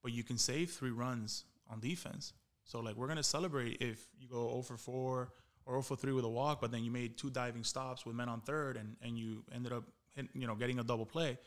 but 0.04 0.12
you 0.12 0.24
can 0.24 0.38
save 0.38 0.72
three 0.72 0.92
runs 0.92 1.46
on 1.72 1.80
defense. 1.80 2.34
So 2.64 2.80
like 2.80 2.96
we're 2.96 3.08
gonna 3.08 3.24
celebrate 3.38 3.78
if 3.82 4.08
you 4.20 4.28
go 4.28 4.50
0 4.50 4.62
for 4.64 4.78
four 4.78 5.32
or 5.70 5.74
0 5.76 5.82
for 5.84 5.96
three 5.96 6.14
with 6.14 6.26
a 6.26 6.30
walk, 6.42 6.60
but 6.62 6.72
then 6.72 6.84
you 6.84 6.92
made 6.92 7.18
two 7.18 7.30
diving 7.30 7.64
stops 7.64 8.06
with 8.06 8.16
men 8.16 8.28
on 8.30 8.42
third 8.42 8.76
and 8.78 8.96
and 9.04 9.18
you 9.18 9.44
ended 9.54 9.72
up 9.72 9.84
hit, 10.16 10.26
you 10.34 10.48
know 10.48 10.56
getting 10.56 10.80
a 10.80 10.84
double 10.84 11.06
play. 11.06 11.38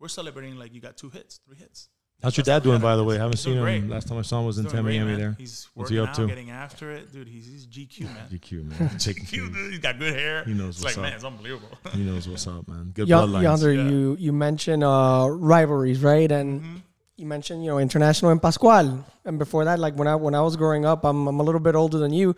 We're 0.00 0.08
celebrating 0.08 0.56
like 0.56 0.74
you 0.74 0.80
got 0.80 0.96
two 0.96 1.10
hits, 1.10 1.40
three 1.46 1.56
hits. 1.56 1.88
How's 2.22 2.36
your 2.36 2.42
dad 2.42 2.64
doing 2.64 2.80
by 2.80 2.96
the 2.96 3.02
gotta- 3.02 3.08
way? 3.08 3.14
Haven't 3.16 3.34
he's 3.36 3.44
doing 3.44 3.54
seen 3.58 3.58
him. 3.74 3.80
great. 3.86 3.94
Last 3.94 4.08
time 4.08 4.18
I 4.18 4.22
saw 4.22 4.40
him 4.40 4.46
was 4.46 4.58
in 4.58 4.64
Doing 4.64 4.74
Tampa 4.74 4.90
Miami 4.90 5.14
there. 5.14 5.36
He's 5.38 5.68
What's 5.74 5.90
he 5.90 5.96
working 6.00 6.02
up 6.02 6.18
out, 6.18 6.22
to? 6.22 6.26
getting 6.26 6.50
after 6.50 6.90
it, 6.90 7.12
dude. 7.12 7.28
He's, 7.28 7.46
he's 7.46 7.64
GQ 7.68 8.00
man. 8.14 8.28
GQ 8.32 8.50
man. 8.80 8.98
Taking 8.98 9.24
care 9.24 9.40
GQ, 9.44 9.54
dude. 9.54 9.70
He's 9.70 9.78
got 9.78 9.98
good 10.00 10.14
hair. 10.14 10.42
He 10.44 10.52
knows 10.52 10.74
It's 10.76 10.82
what's 10.84 10.96
like 10.96 11.02
man, 11.04 11.12
up. 11.12 11.16
it's 11.16 11.24
unbelievable. 11.24 11.68
He 11.94 12.02
knows 12.02 12.28
what's 12.28 12.46
up, 12.48 12.66
man. 12.66 12.90
Good 12.92 13.06
Yon- 13.08 13.28
bloodlines. 13.28 13.42
Yonder, 13.44 13.72
Yeah. 13.72 13.88
you 13.88 14.16
you 14.18 14.32
mentioned 14.32 14.82
uh, 14.82 15.28
rivalries, 15.30 16.02
right? 16.02 16.30
And 16.32 16.60
Mm-hmm. 16.60 16.76
you 17.18 17.26
mentioned 17.26 17.64
you 17.64 17.70
know 17.70 17.78
international 17.78 18.32
and 18.32 18.42
Pascual, 18.42 19.04
and 19.24 19.38
before 19.38 19.64
that, 19.66 19.78
like 19.78 19.94
when 19.94 20.08
I 20.08 20.16
when 20.16 20.34
I 20.34 20.40
was 20.42 20.56
growing 20.56 20.84
up, 20.84 21.04
I'm 21.04 21.28
I'm 21.28 21.38
a 21.38 21.42
little 21.44 21.60
bit 21.60 21.76
older 21.76 21.98
than 21.98 22.12
you, 22.12 22.34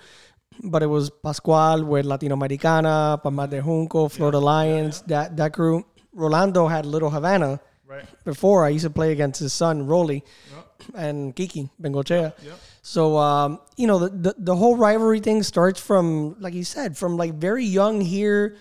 but 0.63 0.83
it 0.83 0.87
was 0.87 1.11
Pascual 1.11 1.85
with 1.85 2.07
Latinoamericana, 2.07 3.23
Palmas 3.23 3.51
de 3.51 3.63
Junco, 3.63 4.09
Florida 4.09 4.39
Lions, 4.39 5.03
that 5.03 5.37
that 5.37 5.53
crew. 5.53 5.85
Rolando 6.13 6.67
had 6.67 6.87
Little 6.87 7.11
Havana 7.11 7.61
right. 7.87 8.05
before. 8.25 8.65
I 8.65 8.71
used 8.71 8.85
to 8.85 8.91
play 8.91 9.13
against 9.13 9.39
his 9.39 9.53
son 9.53 9.87
Rolly 9.87 10.25
and 10.95 11.37
Kiki 11.37 11.71
Bengochea. 11.81 12.35
So 12.83 13.17
um, 13.17 13.61
you 13.77 13.87
know 13.87 13.99
the, 13.99 14.09
the 14.09 14.35
the 14.39 14.57
whole 14.57 14.77
rivalry 14.77 15.21
thing 15.21 15.43
starts 15.43 15.81
from 15.81 16.37
like 16.41 16.55
you 16.55 16.65
said 16.65 16.97
from 16.97 17.17
like 17.17 17.35
very 17.35 17.65
young 17.65 18.01
here 18.01 18.57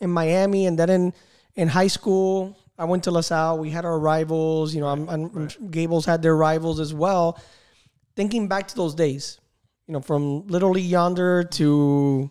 in 0.00 0.10
Miami, 0.10 0.66
and 0.66 0.78
then 0.78 0.90
in 0.90 1.12
in 1.56 1.68
high 1.68 1.86
school 1.88 2.58
I 2.78 2.84
went 2.84 3.04
to 3.04 3.10
LaSalle. 3.10 3.58
We 3.58 3.70
had 3.70 3.84
our 3.84 3.98
rivals. 3.98 4.74
You 4.74 4.80
know, 4.80 4.88
I'm, 4.88 5.08
I'm, 5.08 5.24
I'm- 5.36 5.70
Gables 5.70 6.04
had 6.04 6.22
their 6.22 6.36
rivals 6.36 6.80
as 6.80 6.92
well. 6.92 7.40
Thinking 8.16 8.46
back 8.48 8.68
to 8.68 8.76
those 8.76 8.94
days, 8.94 9.40
you 9.86 9.92
know, 9.92 10.00
from 10.00 10.46
Little 10.46 10.70
League 10.70 10.84
yonder 10.90 11.44
to 11.44 12.30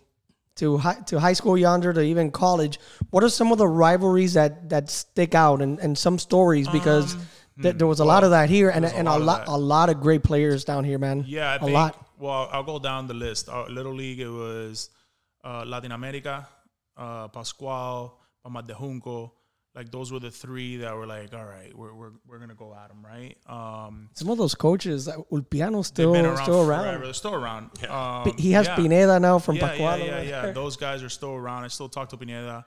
to 0.55 0.77
high 0.77 0.95
to 1.07 1.19
high 1.19 1.33
school 1.33 1.57
yonder 1.57 1.93
to 1.93 2.01
even 2.01 2.31
college. 2.31 2.79
What 3.09 3.23
are 3.23 3.29
some 3.29 3.51
of 3.51 3.57
the 3.57 3.67
rivalries 3.67 4.33
that 4.33 4.69
that 4.69 4.89
stick 4.89 5.33
out 5.35 5.61
and, 5.61 5.79
and 5.79 5.97
some 5.97 6.19
stories 6.19 6.67
because 6.67 7.15
th- 7.61 7.75
there 7.77 7.87
was 7.87 7.99
a 7.99 8.05
lot 8.05 8.23
of 8.23 8.31
that 8.31 8.49
here 8.49 8.69
and, 8.69 8.85
Um, 8.85 8.91
a 8.91 8.95
and 8.95 9.07
lot 9.07 9.17
a 9.17 9.19
of 9.19 9.25
lot 9.25 9.47
a 9.47 9.57
lot 9.57 9.89
of 9.89 9.99
great 9.99 10.23
players 10.23 10.63
down 10.63 10.83
here, 10.83 10.99
man. 10.99 11.25
Yeah, 11.27 11.51
I 11.51 11.55
a 11.55 11.59
think, 11.59 11.73
lot. 11.73 12.07
Well, 12.19 12.49
I'll 12.51 12.63
go 12.63 12.79
down 12.79 13.07
the 13.07 13.13
list. 13.13 13.49
Uh, 13.49 13.65
Little 13.65 13.93
League, 13.93 14.19
it 14.19 14.29
was 14.29 14.89
uh, 15.43 15.63
Latin 15.65 15.91
America, 15.91 16.47
uh, 16.95 17.27
Pascual, 17.27 18.13
de 18.65 18.73
Junco, 18.73 19.33
Like 19.75 19.91
those 19.91 20.11
were 20.11 20.19
the 20.19 20.29
three 20.29 20.77
that 20.77 20.95
were 20.95 21.07
like, 21.07 21.33
all 21.33 21.45
right, 21.45 21.75
we're 21.75 21.93
we're, 21.95 22.11
we're 22.27 22.37
gonna 22.37 22.53
go 22.53 22.75
at 22.75 22.89
them, 22.89 23.03
right? 23.03 23.35
Um, 23.47 24.09
Some 24.13 24.29
of 24.29 24.37
those 24.37 24.53
coaches, 24.53 25.07
uh, 25.07 25.17
Ulpiano's 25.31 25.89
they've 25.89 26.05
still 26.05 26.15
around 26.15 26.37
still 26.37 26.65
forever. 26.65 26.83
around. 26.89 27.03
They're 27.03 27.13
still 27.13 27.33
around. 27.33 27.83
Um, 27.89 28.33
he 28.37 28.51
has 28.51 28.67
yeah. 28.67 28.75
Pineda 28.75 29.19
now 29.19 29.39
from 29.39 29.55
yeah, 29.55 29.69
Pacualo. 29.69 29.99
Yeah, 29.99 30.05
yeah, 30.05 30.15
right 30.15 30.27
yeah. 30.27 30.41
there. 30.43 30.53
Those 30.53 30.77
guys 30.77 31.01
are 31.01 31.09
still 31.09 31.33
around. 31.33 31.63
I 31.63 31.69
still 31.69 31.89
talk 31.89 32.09
to 32.09 32.17
Pineda. 32.17 32.65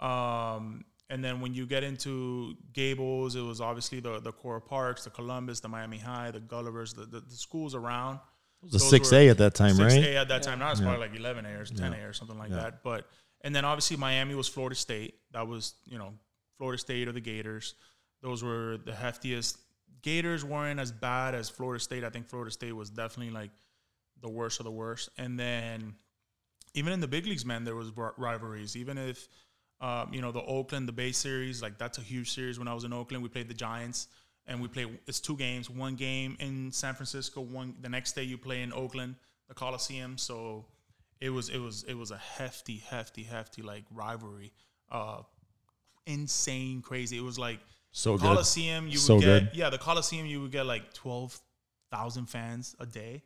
Um, 0.00 0.84
and 1.08 1.24
then 1.24 1.40
when 1.40 1.54
you 1.54 1.66
get 1.66 1.84
into 1.84 2.54
Gables, 2.72 3.36
it 3.36 3.42
was 3.42 3.60
obviously 3.60 4.00
the 4.00 4.18
the 4.18 4.32
Coral 4.32 4.60
Parks, 4.60 5.04
the 5.04 5.10
Columbus, 5.10 5.60
the 5.60 5.68
Miami 5.68 5.98
High, 5.98 6.32
the 6.32 6.40
Gullivers, 6.40 6.96
the, 6.96 7.04
the, 7.04 7.20
the 7.20 7.36
schools 7.36 7.76
around. 7.76 8.18
It 8.62 8.72
was 8.72 8.92
a 8.92 8.98
6A 8.98 9.30
at 9.30 9.38
that 9.38 9.54
time, 9.54 9.74
Six 9.74 9.94
right? 9.94 10.04
A 10.04 10.16
at 10.18 10.28
that 10.28 10.42
time. 10.42 10.58
Now 10.58 10.70
it's 10.70 10.80
probably 10.80 11.00
like 11.00 11.16
eleven 11.16 11.46
A 11.46 11.50
or 11.50 11.64
ten 11.64 11.94
A 11.94 11.98
or 12.04 12.12
something 12.12 12.38
like 12.38 12.50
that. 12.50 12.82
But 12.82 13.06
and 13.42 13.54
then 13.54 13.64
obviously 13.64 13.96
Miami 13.96 14.34
was 14.34 14.48
Florida 14.48 14.74
State. 14.74 15.14
That 15.32 15.46
was 15.46 15.74
you 15.86 15.98
know 15.98 16.14
Florida 16.60 16.78
State 16.78 17.08
or 17.08 17.12
the 17.12 17.22
Gators. 17.22 17.74
Those 18.20 18.44
were 18.44 18.76
the 18.84 18.92
heftiest. 18.92 19.56
Gators 20.02 20.44
weren't 20.44 20.78
as 20.78 20.92
bad 20.92 21.34
as 21.34 21.48
Florida 21.48 21.82
State. 21.82 22.04
I 22.04 22.10
think 22.10 22.28
Florida 22.28 22.50
State 22.50 22.76
was 22.76 22.90
definitely 22.90 23.32
like 23.32 23.50
the 24.20 24.28
worst 24.28 24.60
of 24.60 24.64
the 24.64 24.70
worst. 24.70 25.08
And 25.16 25.40
then 25.40 25.94
even 26.74 26.92
in 26.92 27.00
the 27.00 27.08
big 27.08 27.26
leagues, 27.26 27.46
man, 27.46 27.64
there 27.64 27.74
was 27.74 27.90
rivalries. 28.18 28.76
Even 28.76 28.98
if 28.98 29.26
um, 29.80 30.12
you 30.12 30.20
know 30.20 30.32
the 30.32 30.42
Oakland, 30.42 30.86
the 30.86 30.92
Bay 30.92 31.12
Series, 31.12 31.62
like 31.62 31.78
that's 31.78 31.96
a 31.96 32.02
huge 32.02 32.30
series. 32.30 32.58
When 32.58 32.68
I 32.68 32.74
was 32.74 32.84
in 32.84 32.92
Oakland, 32.92 33.22
we 33.22 33.30
played 33.30 33.48
the 33.48 33.54
Giants, 33.54 34.08
and 34.46 34.60
we 34.60 34.68
played. 34.68 34.98
It's 35.06 35.18
two 35.18 35.38
games. 35.38 35.70
One 35.70 35.94
game 35.94 36.36
in 36.40 36.72
San 36.72 36.92
Francisco. 36.92 37.40
One 37.40 37.74
the 37.80 37.88
next 37.88 38.12
day 38.12 38.24
you 38.24 38.36
play 38.36 38.60
in 38.60 38.70
Oakland, 38.74 39.14
the 39.48 39.54
Coliseum. 39.54 40.18
So 40.18 40.66
it 41.22 41.30
was 41.30 41.48
it 41.48 41.58
was 41.58 41.84
it 41.84 41.94
was 41.94 42.10
a 42.10 42.18
hefty, 42.18 42.82
hefty, 42.86 43.22
hefty 43.22 43.62
like 43.62 43.84
rivalry. 43.90 44.52
Uh, 44.92 45.22
insane, 46.06 46.82
crazy. 46.82 47.16
It 47.18 47.22
was 47.22 47.38
like 47.38 47.60
So 47.92 48.16
good. 48.16 48.22
Coliseum. 48.22 48.86
You 48.86 48.92
would 48.92 48.98
So 49.00 49.18
get 49.20 49.26
good. 49.26 49.50
yeah, 49.54 49.70
the 49.70 49.78
Coliseum. 49.78 50.26
You 50.26 50.42
would 50.42 50.52
get 50.52 50.66
like 50.66 50.92
twelve 50.94 51.38
thousand 51.90 52.26
fans 52.26 52.76
a 52.78 52.86
day 52.86 53.22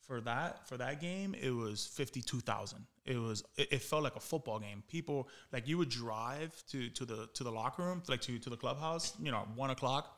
for 0.00 0.20
that 0.22 0.66
for 0.68 0.76
that 0.76 1.00
game. 1.00 1.34
It 1.40 1.50
was 1.50 1.86
fifty 1.86 2.22
two 2.22 2.40
thousand. 2.40 2.86
It 3.04 3.16
was 3.18 3.42
it, 3.56 3.68
it 3.72 3.82
felt 3.82 4.02
like 4.02 4.16
a 4.16 4.20
football 4.20 4.58
game. 4.58 4.82
People 4.88 5.28
like 5.52 5.68
you 5.68 5.78
would 5.78 5.88
drive 5.90 6.52
to 6.70 6.88
to 6.90 7.04
the 7.04 7.28
to 7.34 7.44
the 7.44 7.52
locker 7.52 7.82
room, 7.84 8.02
like 8.08 8.20
to 8.22 8.38
to 8.38 8.50
the 8.50 8.56
clubhouse. 8.56 9.12
You 9.20 9.30
know, 9.30 9.46
one 9.54 9.70
o'clock, 9.70 10.16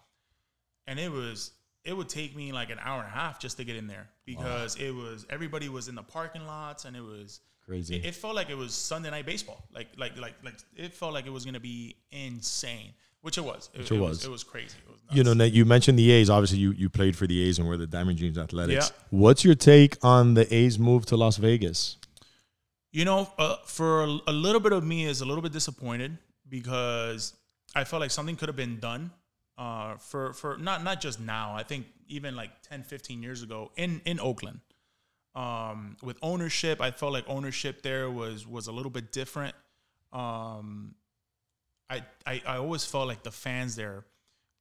and 0.86 0.98
it 0.98 1.10
was 1.10 1.52
it 1.84 1.96
would 1.96 2.08
take 2.08 2.36
me 2.36 2.52
like 2.52 2.70
an 2.70 2.78
hour 2.82 2.98
and 3.00 3.08
a 3.08 3.10
half 3.10 3.38
just 3.40 3.56
to 3.56 3.64
get 3.64 3.74
in 3.76 3.86
there 3.86 4.08
because 4.26 4.76
it 4.76 4.90
was 4.94 5.26
everybody 5.30 5.68
was 5.68 5.88
in 5.88 5.94
the 5.94 6.02
parking 6.02 6.44
lots 6.46 6.84
and 6.84 6.94
it 6.94 7.00
was 7.02 7.40
Crazy. 7.66 7.96
it, 7.96 8.04
it 8.04 8.14
felt 8.14 8.34
like 8.34 8.50
it 8.50 8.56
was 8.56 8.74
Sunday 8.74 9.10
night 9.10 9.26
baseball. 9.26 9.64
Like 9.72 9.88
like 9.96 10.18
like 10.18 10.34
like 10.44 10.54
it 10.76 10.92
felt 10.92 11.12
like 11.12 11.26
it 11.26 11.30
was 11.30 11.44
gonna 11.44 11.60
be 11.60 11.96
insane, 12.10 12.92
which 13.20 13.38
it 13.38 13.44
was. 13.44 13.70
It, 13.74 13.82
it 13.82 13.92
it 13.92 13.98
was. 13.98 14.24
It 14.24 14.30
was 14.30 14.42
crazy. 14.42 14.76
It 14.86 14.90
was 14.90 15.00
You 15.10 15.24
know. 15.24 15.34
Nate, 15.34 15.52
you 15.52 15.64
mentioned 15.64 15.98
the 15.98 16.10
A's. 16.10 16.30
Obviously, 16.30 16.58
you, 16.58 16.72
you 16.72 16.88
played 16.88 17.16
for 17.16 17.26
the 17.26 17.40
A's 17.42 17.58
and 17.58 17.68
were 17.68 17.76
the 17.76 17.86
Diamond 17.86 18.18
Dreams 18.18 18.38
Athletics. 18.38 18.90
Yeah. 18.90 19.04
What's 19.10 19.44
your 19.44 19.54
take 19.54 19.96
on 20.04 20.34
the 20.34 20.52
A's 20.52 20.78
move 20.78 21.06
to 21.06 21.16
Las 21.16 21.36
Vegas? 21.36 21.96
You 22.92 23.04
know, 23.04 23.30
uh, 23.38 23.56
for 23.66 24.02
a, 24.02 24.18
a 24.26 24.32
little 24.32 24.60
bit 24.60 24.72
of 24.72 24.84
me 24.84 25.06
is 25.06 25.20
a 25.20 25.24
little 25.24 25.42
bit 25.42 25.52
disappointed 25.52 26.18
because 26.48 27.34
I 27.74 27.84
felt 27.84 28.00
like 28.00 28.10
something 28.10 28.34
could 28.34 28.48
have 28.48 28.56
been 28.56 28.80
done 28.80 29.12
uh, 29.56 29.96
for 29.96 30.32
for 30.32 30.56
not 30.58 30.82
not 30.82 31.00
just 31.00 31.20
now. 31.20 31.54
I 31.54 31.62
think 31.62 31.86
even 32.08 32.34
like 32.34 32.50
10, 32.62 32.82
15 32.82 33.22
years 33.22 33.42
ago 33.42 33.70
in 33.76 34.00
in 34.04 34.18
Oakland. 34.18 34.60
Um, 35.34 35.96
with 36.02 36.18
ownership, 36.22 36.80
I 36.80 36.90
felt 36.90 37.12
like 37.12 37.24
ownership 37.28 37.82
there 37.82 38.10
was 38.10 38.46
was 38.46 38.66
a 38.66 38.72
little 38.72 38.90
bit 38.90 39.12
different. 39.12 39.54
Um, 40.12 40.94
I, 41.88 42.02
I 42.26 42.42
I 42.46 42.56
always 42.56 42.84
felt 42.84 43.06
like 43.06 43.22
the 43.22 43.30
fans 43.30 43.76
there, 43.76 44.04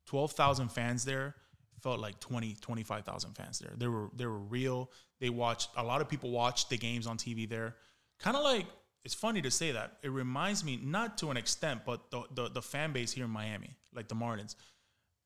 twelve 0.06 0.34
thousand 0.34 0.70
fans 0.70 1.06
there, 1.06 1.36
felt 1.82 2.00
like 2.00 2.20
20, 2.20 2.56
25,000 2.62 3.34
fans 3.34 3.60
there. 3.60 3.74
They 3.78 3.88
were 3.88 4.10
they 4.16 4.26
were 4.26 4.40
real. 4.40 4.92
They 5.20 5.30
watched 5.30 5.70
a 5.76 5.84
lot 5.84 6.02
of 6.02 6.10
people 6.10 6.32
watched 6.32 6.70
the 6.70 6.78
games 6.78 7.08
on 7.08 7.18
TV 7.18 7.50
there. 7.50 7.76
Kind 8.20 8.36
of 8.38 8.44
like 8.44 8.66
it's 9.06 9.14
funny 9.14 9.42
to 9.42 9.52
say 9.52 9.72
that. 9.72 9.98
It 10.04 10.12
reminds 10.12 10.64
me 10.64 10.80
not 10.84 11.18
to 11.20 11.32
an 11.32 11.38
extent, 11.38 11.82
but 11.86 12.12
the, 12.12 12.24
the 12.34 12.50
the 12.50 12.62
fan 12.62 12.92
base 12.92 13.12
here 13.12 13.26
in 13.26 13.32
Miami, 13.32 13.76
like 13.94 14.08
the 14.08 14.16
Marlins. 14.16 14.56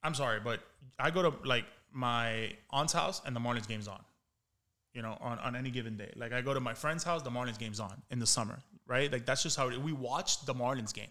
I'm 0.04 0.14
sorry, 0.14 0.40
but 0.40 0.60
I 1.00 1.12
go 1.12 1.30
to 1.30 1.34
like 1.48 1.66
my 1.92 2.54
aunt's 2.72 2.94
house 2.94 3.22
and 3.26 3.36
the 3.36 3.40
Marlins 3.40 3.68
game's 3.68 3.88
on. 3.88 4.02
You 4.94 5.02
know, 5.02 5.18
on, 5.22 5.40
on 5.40 5.56
any 5.56 5.72
given 5.72 5.98
day. 5.98 6.12
Like 6.16 6.34
I 6.34 6.42
go 6.42 6.54
to 6.54 6.60
my 6.60 6.74
friend's 6.76 7.04
house, 7.04 7.24
the 7.24 7.32
Marlins 7.32 7.58
game's 7.58 7.80
on 7.80 8.02
in 8.12 8.20
the 8.20 8.28
summer, 8.28 8.60
right? 8.88 9.12
Like 9.12 9.26
that's 9.26 9.42
just 9.42 9.58
how 9.58 9.70
it, 9.70 9.82
we 9.82 9.92
watch 9.92 10.46
the 10.46 10.54
Marlins 10.54 10.94
game. 10.94 11.08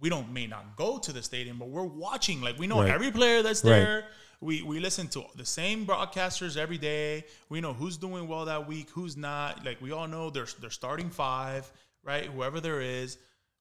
We 0.00 0.08
don't 0.08 0.32
may 0.32 0.46
not 0.46 0.76
go 0.76 0.98
to 0.98 1.12
the 1.12 1.22
stadium, 1.22 1.58
but 1.58 1.68
we're 1.68 1.82
watching. 1.84 2.40
Like 2.40 2.58
we 2.58 2.66
know 2.66 2.80
Right. 2.80 2.90
every 2.90 3.10
player 3.10 3.42
that's 3.42 3.62
Right. 3.62 3.70
there. 3.80 4.04
We 4.40 4.62
we 4.62 4.80
listen 4.80 5.08
to 5.08 5.24
the 5.36 5.44
same 5.44 5.84
broadcasters 5.84 6.56
every 6.56 6.78
day. 6.78 7.24
We 7.50 7.60
know 7.60 7.74
who's 7.74 7.96
doing 7.98 8.28
well 8.28 8.46
that 8.46 8.66
week, 8.66 8.88
who's 8.90 9.16
not. 9.16 9.62
Like 9.64 9.80
we 9.82 9.92
all 9.92 10.06
know 10.08 10.30
there's 10.30 10.54
they're 10.54 10.70
starting 10.70 11.10
five, 11.10 11.70
right? 12.02 12.24
Whoever 12.26 12.60
there 12.60 12.80
is. 12.80 13.18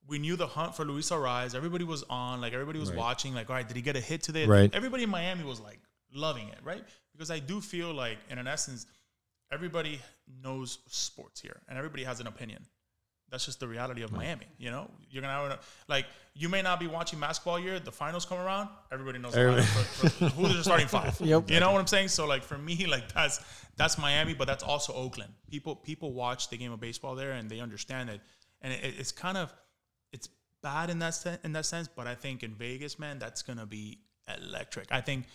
We 0.07 0.19
knew 0.19 0.37
the 0.37 0.47
hunt 0.47 0.73
for 0.75 0.85
Luis 0.85 1.09
Arraez. 1.09 1.55
Everybody 1.55 1.83
was 1.83 2.03
on. 2.09 2.39
Like 2.39 2.53
everybody 2.53 2.79
was 2.79 2.89
Right. 2.91 2.97
watching. 2.99 3.33
Like, 3.33 3.49
all 3.49 3.55
right, 3.57 3.67
did 3.67 3.75
he 3.75 3.81
get 3.81 3.97
a 3.97 3.99
hit 3.99 4.21
today? 4.23 4.45
Right. 4.45 4.73
Everybody 4.73 5.03
in 5.03 5.09
Miami 5.09 5.43
was 5.43 5.59
like 5.59 5.79
loving 6.13 6.47
it, 6.47 6.59
right? 6.63 6.85
Because 7.11 7.29
I 7.31 7.39
do 7.39 7.59
feel 7.59 7.91
like, 7.93 8.17
in 8.29 8.37
an 8.37 8.47
essence, 8.47 8.85
everybody 9.51 9.99
knows 10.43 10.79
sports 10.87 11.41
here, 11.41 11.61
and 11.67 11.77
everybody 11.77 12.03
has 12.03 12.19
an 12.19 12.27
opinion. 12.27 12.65
That's 13.29 13.45
just 13.45 13.59
the 13.59 13.67
reality 13.67 14.03
of 14.03 14.11
Miami. 14.13 14.45
You 14.57 14.71
know, 14.71 14.89
you're 15.09 15.21
gonna 15.21 15.33
have 15.33 15.51
a, 15.51 15.59
like 15.89 16.05
you 16.33 16.47
may 16.47 16.61
not 16.61 16.79
be 16.79 16.87
watching 16.87 17.19
basketball 17.19 17.59
year. 17.59 17.77
The 17.77 17.91
finals 17.91 18.23
come 18.25 18.37
around, 18.37 18.69
everybody 18.89 19.19
knows 19.19 19.35
Everybody- 19.35 19.65
for, 19.65 20.09
for 20.09 20.25
who's 20.29 20.55
the 20.55 20.63
starting 20.63 20.87
five. 20.87 21.19
Yep. 21.21 21.51
You 21.51 21.59
know 21.59 21.73
what 21.73 21.81
I'm 21.81 21.87
saying? 21.87 22.07
So 22.07 22.25
like 22.25 22.41
for 22.43 22.57
me, 22.57 22.85
like 22.85 23.11
that's 23.13 23.41
that's 23.75 23.97
Miami, 23.97 24.33
but 24.33 24.47
that's 24.47 24.63
also 24.63 24.93
Oakland. 24.93 25.33
People 25.51 25.75
people 25.75 26.13
watch 26.13 26.49
the 26.49 26.57
game 26.57 26.71
of 26.71 26.79
baseball 26.79 27.15
there, 27.15 27.33
and 27.33 27.49
they 27.49 27.59
understand 27.59 28.09
it, 28.09 28.21
and 28.61 28.71
it, 28.71 28.79
it's 28.97 29.11
kind 29.11 29.37
of 29.37 29.53
it's 30.13 30.29
bad 30.63 30.89
in 30.89 30.99
that 30.99 31.13
sen- 31.13 31.39
in 31.43 31.51
that 31.51 31.65
sense. 31.65 31.89
But 31.93 32.07
I 32.07 32.15
think 32.15 32.43
in 32.43 32.53
Vegas, 32.55 32.97
man, 32.97 33.19
that's 33.19 33.41
gonna 33.41 33.65
be 33.65 33.99
electric. 34.41 34.89
I 34.93 35.01
think 35.01 35.25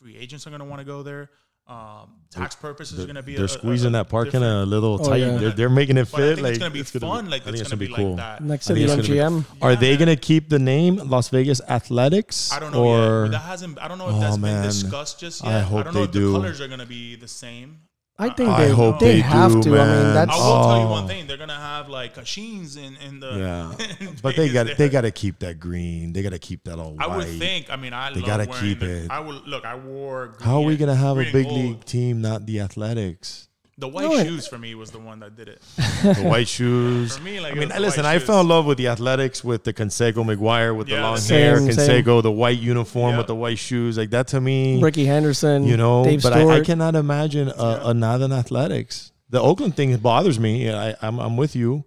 free 0.00 0.16
agents 0.16 0.46
are 0.46 0.50
gonna 0.50 0.64
want 0.64 0.80
to 0.80 0.86
go 0.86 1.02
there. 1.02 1.28
Um, 1.68 2.08
tax 2.30 2.54
purposes 2.56 2.98
They're, 2.98 3.06
gonna 3.06 3.22
be. 3.22 3.34
they're 3.34 3.42
a- 3.42 3.44
a- 3.44 3.48
squeezing 3.48 3.90
a 3.94 3.98
that 3.98 4.08
parking 4.08 4.32
different- 4.40 4.62
a 4.64 4.66
little 4.66 4.98
Oh, 5.00 5.08
tight. 5.10 5.16
yeah. 5.18 5.36
They're, 5.38 5.50
they're 5.52 5.70
making 5.70 5.96
it 5.96 6.06
fit. 6.08 6.40
like 6.40 6.50
it's 6.50 6.58
gonna 6.58 6.70
be 6.72 6.80
it's 6.80 6.90
fun. 6.90 7.30
like 7.30 7.46
I 7.46 7.50
it's, 7.50 7.62
gonna, 7.62 7.76
be, 7.76 7.88
cool. 7.88 8.08
like 8.10 8.16
that. 8.16 8.42
Next 8.42 8.66
to 8.66 8.74
the 8.74 8.84
think 8.86 8.98
it's 8.98 9.08
gonna 9.08 9.20
MGM. 9.30 9.44
Are 9.62 9.70
Yeah, 9.72 9.78
they 9.78 9.96
gonna 9.96 10.16
keep 10.16 10.48
the 10.48 10.58
name 10.58 10.96
Las 10.96 11.28
Vegas 11.28 11.60
Athletics? 11.68 12.52
I 12.52 12.58
don't 12.58 12.72
know 12.72 12.84
or 12.84 13.22
yet. 13.24 13.32
That 13.32 13.38
hasn't. 13.42 13.78
I 13.80 13.86
don't 13.88 13.98
know 13.98 14.08
if 14.08 14.14
Oh, 14.16 14.20
that's 14.20 14.38
man. 14.38 14.62
been 14.62 14.70
discussed 14.70 15.20
just 15.20 15.44
yet. 15.44 15.52
I 15.54 15.60
hope 15.60 15.84
don't 15.84 15.94
know 15.94 16.00
they 16.00 16.04
if 16.06 16.10
do. 16.10 16.32
the 16.32 16.38
colors 16.38 16.60
are 16.60 16.68
gonna 16.68 16.84
be 16.86 17.14
the 17.16 17.28
same. 17.28 17.78
I 18.18 18.28
think 18.28 18.50
I 18.50 18.66
they, 18.66 18.70
hope 18.72 18.98
they, 19.00 19.14
they 19.14 19.20
have 19.20 19.52
do, 19.52 19.62
to. 19.62 19.80
I 19.80 19.84
mean, 19.86 20.14
that's 20.14 20.30
I 20.30 20.36
will 20.36 20.62
tell 20.64 20.80
you 20.80 20.86
Oh. 20.86 20.90
one 20.90 21.08
thing: 21.08 21.26
they're 21.26 21.38
gonna 21.38 21.54
have 21.54 21.88
like 21.88 22.14
Kashin's 22.14 22.76
in 22.76 22.96
in 22.98 23.20
the. 23.20 23.32
yeah, 23.78 24.08
but 24.22 24.36
they 24.36 24.50
got 24.50 24.76
they 24.76 24.88
got 24.88 25.00
to 25.00 25.10
keep 25.10 25.38
that 25.40 25.58
green. 25.58 26.12
They 26.12 26.22
got 26.22 26.32
to 26.32 26.38
keep 26.38 26.62
that 26.64 26.78
all 26.78 26.94
white. 26.94 27.08
I 27.08 27.16
would 27.16 27.26
think. 27.26 27.70
I 27.70 27.76
mean, 27.76 27.92
I 27.92 28.12
They 28.12 28.20
gotta 28.20 28.46
keep 28.46 28.80
the, 28.80 29.04
it. 29.04 29.10
I 29.10 29.20
will 29.20 29.40
look. 29.46 29.64
I 29.64 29.74
wore. 29.76 30.28
Green 30.28 30.46
How 30.48 30.56
are 30.62 30.64
we 30.64 30.76
gonna 30.76 30.94
have 30.94 31.18
a 31.18 31.32
big 31.32 31.46
league 31.46 31.84
team, 31.84 32.20
not 32.20 32.46
the 32.46 32.60
Athletics? 32.60 33.48
The 33.82 33.88
white 33.88 34.04
No, 34.04 34.12
it- 34.12 34.24
shoes 34.28 34.46
for 34.46 34.58
me 34.58 34.76
was 34.76 34.92
the 34.92 35.00
one 35.00 35.18
that 35.20 35.34
did 35.34 35.48
it. 35.48 35.60
The 36.02 36.22
white 36.22 36.46
shoes. 36.46 37.16
For 37.16 37.24
me, 37.24 37.40
like 37.40 37.50
I 37.50 37.56
mean, 37.56 37.68
listen, 37.80 38.04
I 38.06 38.18
shoes. 38.18 38.26
fell 38.28 38.40
in 38.42 38.46
love 38.46 38.64
with 38.64 38.78
the 38.78 38.86
Athletics 38.86 39.42
with 39.42 39.64
the 39.64 39.72
Canseco 39.72 40.22
McGwire 40.24 40.72
with 40.76 40.86
the 40.86 41.00
long 41.00 41.16
same, 41.16 41.40
hair, 41.40 41.56
same. 41.58 41.70
Canseco, 42.04 42.22
the 42.22 42.30
white 42.30 42.60
uniform 42.60 43.10
Yeah. 43.14 43.18
with 43.18 43.26
the 43.26 43.34
white 43.34 43.58
shoes. 43.58 43.98
Like 43.98 44.10
that 44.10 44.28
to 44.28 44.40
me, 44.40 44.80
Rickey 44.80 45.04
Henderson, 45.06 45.64
you 45.64 45.76
know. 45.76 46.04
Dave 46.04 46.22
but 46.22 46.32
I, 46.32 46.58
I 46.58 46.60
cannot 46.60 46.94
imagine 46.94 47.48
a, 47.48 47.80
a 47.86 47.92
Northern 47.94 48.30
Athletics. 48.32 49.10
The 49.30 49.40
Oakland 49.40 49.74
thing 49.74 49.96
bothers 49.96 50.38
me. 50.38 50.70
I, 50.72 50.94
I'm, 51.02 51.18
I'm 51.18 51.36
with 51.36 51.56
you. 51.56 51.84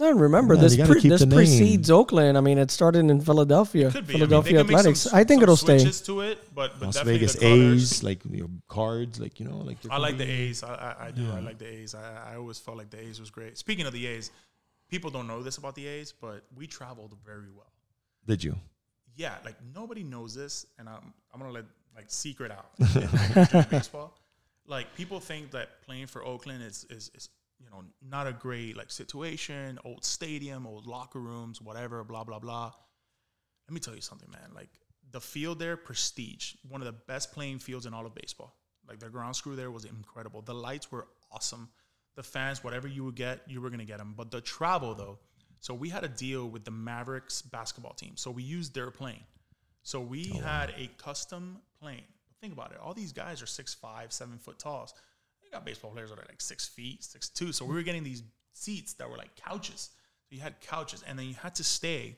No, 0.00 0.12
remember 0.12 0.54
Man, 0.54 0.62
this. 0.62 0.76
Pre- 0.76 1.00
keep 1.00 1.10
this 1.10 1.20
the 1.20 1.26
name. 1.26 1.36
precedes 1.38 1.90
Oakland. 1.90 2.38
I 2.38 2.40
mean, 2.40 2.56
it 2.58 2.70
started 2.70 3.10
in 3.10 3.20
Philadelphia. 3.20 3.90
Could 3.90 4.06
be. 4.06 4.12
Philadelphia 4.12 4.60
I 4.60 4.62
mean, 4.62 4.66
they 4.68 4.72
can 4.72 4.72
make 4.72 4.78
Athletics. 4.78 5.00
some- 5.00 5.14
I 5.16 5.24
think 5.24 5.38
some 5.38 5.42
it'll 5.42 5.56
stay. 5.56 5.78
to 6.04 6.20
it, 6.20 6.54
but, 6.54 6.78
but 6.78 6.86
Las 6.86 7.00
Vegas 7.00 7.34
the. 7.34 7.46
A's, 7.46 8.02
like 8.04 8.24
your 8.24 8.46
know, 8.46 8.54
cards, 8.68 9.18
like 9.18 9.40
you 9.40 9.46
know, 9.48 9.56
like 9.58 9.78
I 9.90 9.98
like 9.98 10.16
the 10.16 10.24
A's. 10.30 10.62
I, 10.62 10.68
I, 11.00 11.06
I 11.06 11.10
do. 11.10 11.28
I 11.32 11.40
like 11.40 11.58
the 11.58 11.66
A's. 11.66 11.96
I, 11.96 12.32
I 12.32 12.36
always 12.36 12.58
felt 12.58 12.76
like 12.76 12.90
the 12.90 13.00
A's 13.00 13.18
was 13.18 13.30
great. 13.30 13.58
Speaking 13.58 13.86
of 13.86 13.92
the 13.92 14.06
A's, 14.06 14.30
people 14.88 15.10
don't 15.10 15.26
know 15.26 15.42
this 15.42 15.56
about 15.58 15.74
the 15.74 15.86
A's, 15.86 16.12
but 16.12 16.44
we 16.56 16.68
traveled 16.68 17.16
very 17.24 17.50
well. 17.52 17.72
Did 18.24 18.44
you? 18.44 18.54
Yeah, 19.16 19.34
like 19.44 19.56
nobody 19.74 20.04
knows 20.04 20.32
this, 20.32 20.64
and 20.78 20.88
I'm 20.88 21.12
I'm 21.34 21.40
gonna 21.40 21.52
let 21.52 21.64
like 21.96 22.04
secret 22.06 22.52
out 22.52 22.70
baseball. 23.70 24.16
Like 24.68 24.94
people 24.94 25.18
think 25.18 25.50
that 25.50 25.82
playing 25.82 26.06
for 26.06 26.24
Oakland 26.24 26.62
is 26.62 26.86
is 26.88 27.10
is 27.16 27.30
you 27.60 27.70
know 27.70 27.84
not 28.02 28.26
a 28.26 28.32
great 28.32 28.76
like 28.76 28.90
situation, 28.90 29.78
old 29.84 30.04
stadium, 30.04 30.66
old 30.66 30.86
locker 30.86 31.18
rooms, 31.20 31.60
whatever, 31.60 32.04
blah 32.04 32.24
blah 32.24 32.38
blah. 32.38 32.72
Let 33.68 33.74
me 33.74 33.80
tell 33.80 33.94
you 33.94 34.00
something, 34.00 34.30
man. 34.30 34.50
Like 34.54 34.70
the 35.10 35.20
field 35.20 35.58
there, 35.58 35.76
prestige, 35.76 36.54
one 36.68 36.80
of 36.80 36.86
the 36.86 36.92
best 36.92 37.32
playing 37.32 37.58
fields 37.58 37.86
in 37.86 37.94
all 37.94 38.06
of 38.06 38.14
baseball. 38.14 38.54
Like 38.88 38.98
their 38.98 39.10
ground 39.10 39.36
screw 39.36 39.56
there 39.56 39.70
was 39.70 39.84
incredible. 39.84 40.42
The 40.42 40.54
lights 40.54 40.90
were 40.90 41.08
awesome. 41.30 41.68
The 42.16 42.22
fans, 42.22 42.64
whatever 42.64 42.88
you 42.88 43.04
would 43.04 43.14
get, 43.14 43.40
you 43.46 43.60
were 43.60 43.70
gonna 43.70 43.84
get 43.84 43.98
them. 43.98 44.14
But 44.16 44.30
the 44.30 44.40
travel 44.40 44.94
though, 44.94 45.18
So 45.60 45.74
we 45.74 45.88
had 45.88 46.04
a 46.04 46.08
deal 46.08 46.48
with 46.48 46.64
the 46.64 46.70
Mavericks 46.70 47.42
basketball 47.42 47.92
team. 47.94 48.12
So 48.16 48.30
we 48.30 48.42
used 48.42 48.74
their 48.74 48.90
plane. 48.90 49.24
So 49.82 50.00
we 50.00 50.30
oh, 50.34 50.40
had 50.40 50.70
a 50.76 50.88
custom 51.02 51.58
plane. 51.80 52.04
Think 52.40 52.52
about 52.52 52.72
it. 52.72 52.78
All 52.80 52.94
these 52.94 53.12
guys 53.12 53.42
are 53.42 53.46
six 53.46 53.74
five, 53.74 54.12
seven 54.12 54.38
foot 54.38 54.58
talls. 54.58 54.94
You 55.48 55.56
got 55.56 55.64
baseball 55.64 55.90
players 55.92 56.10
that 56.10 56.18
are 56.18 56.26
like 56.28 56.42
six 56.42 56.68
feet, 56.68 57.02
six 57.02 57.30
two. 57.30 57.52
So 57.52 57.64
we 57.64 57.74
were 57.74 57.82
getting 57.82 58.04
these 58.04 58.22
seats 58.52 58.92
that 58.94 59.08
were 59.08 59.16
like 59.16 59.34
couches. 59.34 59.90
So 60.28 60.36
you 60.36 60.42
had 60.42 60.60
couches, 60.60 61.02
and 61.08 61.18
then 61.18 61.26
you 61.26 61.34
had 61.34 61.54
to 61.54 61.64
stay 61.64 62.16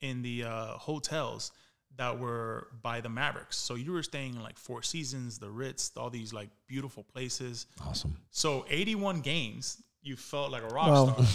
in 0.00 0.22
the 0.22 0.42
uh, 0.42 0.66
hotels 0.78 1.52
that 1.96 2.18
were 2.18 2.68
by 2.82 3.00
the 3.00 3.08
Mavericks. 3.08 3.56
So 3.56 3.76
you 3.76 3.92
were 3.92 4.02
staying 4.02 4.34
in 4.34 4.42
like 4.42 4.58
Four 4.58 4.82
Seasons, 4.82 5.38
the 5.38 5.50
Ritz, 5.50 5.92
all 5.96 6.10
these 6.10 6.32
like 6.32 6.48
beautiful 6.66 7.04
places. 7.04 7.66
Awesome. 7.86 8.16
So 8.30 8.64
81 8.68 9.20
games, 9.20 9.80
you 10.04 10.16
felt 10.16 10.50
like 10.50 10.62
a 10.64 10.66
rock 10.74 10.88
Wow. 10.88 11.06
star. 11.12 11.26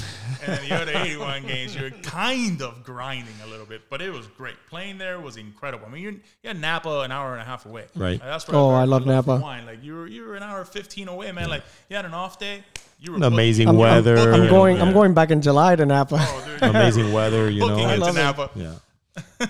and 0.45 0.57
then 0.59 0.69
the 0.69 0.75
other 0.75 0.91
81 0.93 1.47
games, 1.47 1.73
you're 1.75 1.89
kind 1.89 2.61
of 2.61 2.83
grinding 2.83 3.33
a 3.45 3.47
little 3.47 3.65
bit, 3.65 3.83
but 3.89 4.01
it 4.01 4.11
was 4.11 4.27
great. 4.27 4.55
Playing 4.69 4.97
there 4.97 5.19
was 5.21 5.37
incredible. 5.37 5.85
I 5.87 5.89
mean, 5.89 6.01
you're, 6.03 6.11
you 6.11 6.19
had 6.43 6.59
Napa 6.59 6.99
an 6.99 7.11
hour 7.13 7.31
and 7.31 7.41
a 7.41 7.45
half 7.45 7.65
away. 7.65 7.85
Right. 7.95 8.19
Like, 8.19 8.21
that's 8.21 8.45
where 8.47 8.57
Oh, 8.57 8.71
I 8.71 8.83
learned 8.83 9.05
love 9.05 9.25
Napa. 9.25 9.37
Wine. 9.41 9.65
Like 9.65 9.81
you 9.83 9.95
were, 9.95 10.07
you 10.07 10.23
were 10.25 10.35
an 10.35 10.43
hour 10.43 10.65
15 10.65 11.07
away, 11.07 11.31
man. 11.31 11.49
Like 11.49 11.63
you 11.89 11.95
had 11.95 12.03
an 12.03 12.13
off 12.13 12.39
day. 12.39 12.61
You 12.99 13.11
were 13.11 13.17
An 13.17 13.23
amazing 13.23 13.69
I'm, 13.69 13.75
I'm- 13.75 13.79
weather. 13.95 14.17
I'm, 14.17 14.41
and- 14.41 14.49
going. 14.49 14.81
I'm 14.81 14.91
going 14.91 15.13
back 15.13 15.31
in 15.31 15.41
July 15.41 15.75
to 15.77 15.85
Napa. 15.85 16.17
Oh, 16.19 16.43
dude, 16.59 16.69
Amazing 16.69 17.13
weather, 17.13 17.49
you 17.49 17.59
know. 17.61 17.77
into 17.77 17.97
love 17.97 18.17
it. 18.17 18.19
Napa. 18.19 18.49
Yeah. 18.55 19.45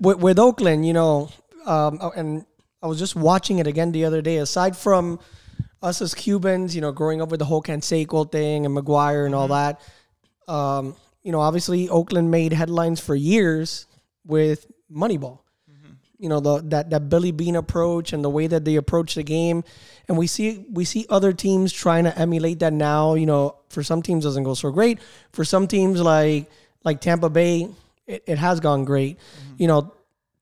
with, 0.00 0.18
with 0.18 0.38
Oakland, 0.38 0.86
you 0.86 0.92
know, 0.94 1.30
um, 1.66 2.00
and 2.16 2.44
I 2.82 2.86
was 2.86 2.98
just 2.98 3.14
watching 3.14 3.58
it 3.58 3.66
again 3.66 3.92
the 3.92 4.04
other 4.04 4.20
day. 4.22 4.36
Aside 4.38 4.76
from 4.76 5.18
us 5.82 6.02
as 6.02 6.14
Cubans, 6.14 6.74
you 6.74 6.80
know, 6.80 6.92
growing 6.92 7.22
up 7.22 7.30
with 7.30 7.38
the 7.38 7.46
whole 7.46 7.62
Canseco 7.62 8.30
thing 8.30 8.66
and 8.66 8.76
McGwire 8.76 9.26
and 9.26 9.34
all 9.34 9.48
mm-hmm. 9.48 9.76
that, 10.46 10.52
um, 10.52 10.96
you 11.22 11.32
know, 11.32 11.40
obviously 11.40 11.88
Oakland 11.88 12.30
made 12.30 12.52
headlines 12.52 13.00
for 13.00 13.14
years 13.14 13.86
with 14.24 14.66
Moneyball. 14.90 15.40
Mm-hmm. 15.70 15.92
You 16.18 16.28
know, 16.28 16.40
the 16.40 16.62
that 16.68 16.90
that 16.90 17.08
Billy 17.08 17.32
Beane 17.32 17.56
approach 17.56 18.12
and 18.12 18.24
the 18.24 18.30
way 18.30 18.46
that 18.46 18.64
they 18.64 18.76
approach 18.76 19.14
the 19.14 19.22
game, 19.22 19.62
and 20.08 20.16
we 20.16 20.26
see 20.26 20.64
we 20.72 20.84
see 20.84 21.06
other 21.08 21.32
teams 21.32 21.72
trying 21.72 22.04
to 22.04 22.18
emulate 22.18 22.60
that 22.60 22.72
now. 22.72 23.14
You 23.14 23.26
know, 23.26 23.56
for 23.68 23.82
some 23.82 24.02
teams 24.02 24.24
doesn't 24.24 24.44
go 24.44 24.54
so 24.54 24.70
great. 24.70 24.98
For 25.32 25.44
some 25.44 25.66
teams 25.68 26.00
like 26.00 26.50
like 26.84 27.00
Tampa 27.00 27.28
Bay, 27.28 27.68
it, 28.06 28.24
it 28.26 28.38
has 28.38 28.60
gone 28.60 28.84
great. 28.84 29.18
Mm-hmm. 29.18 29.54
You 29.58 29.66
know, 29.68 29.94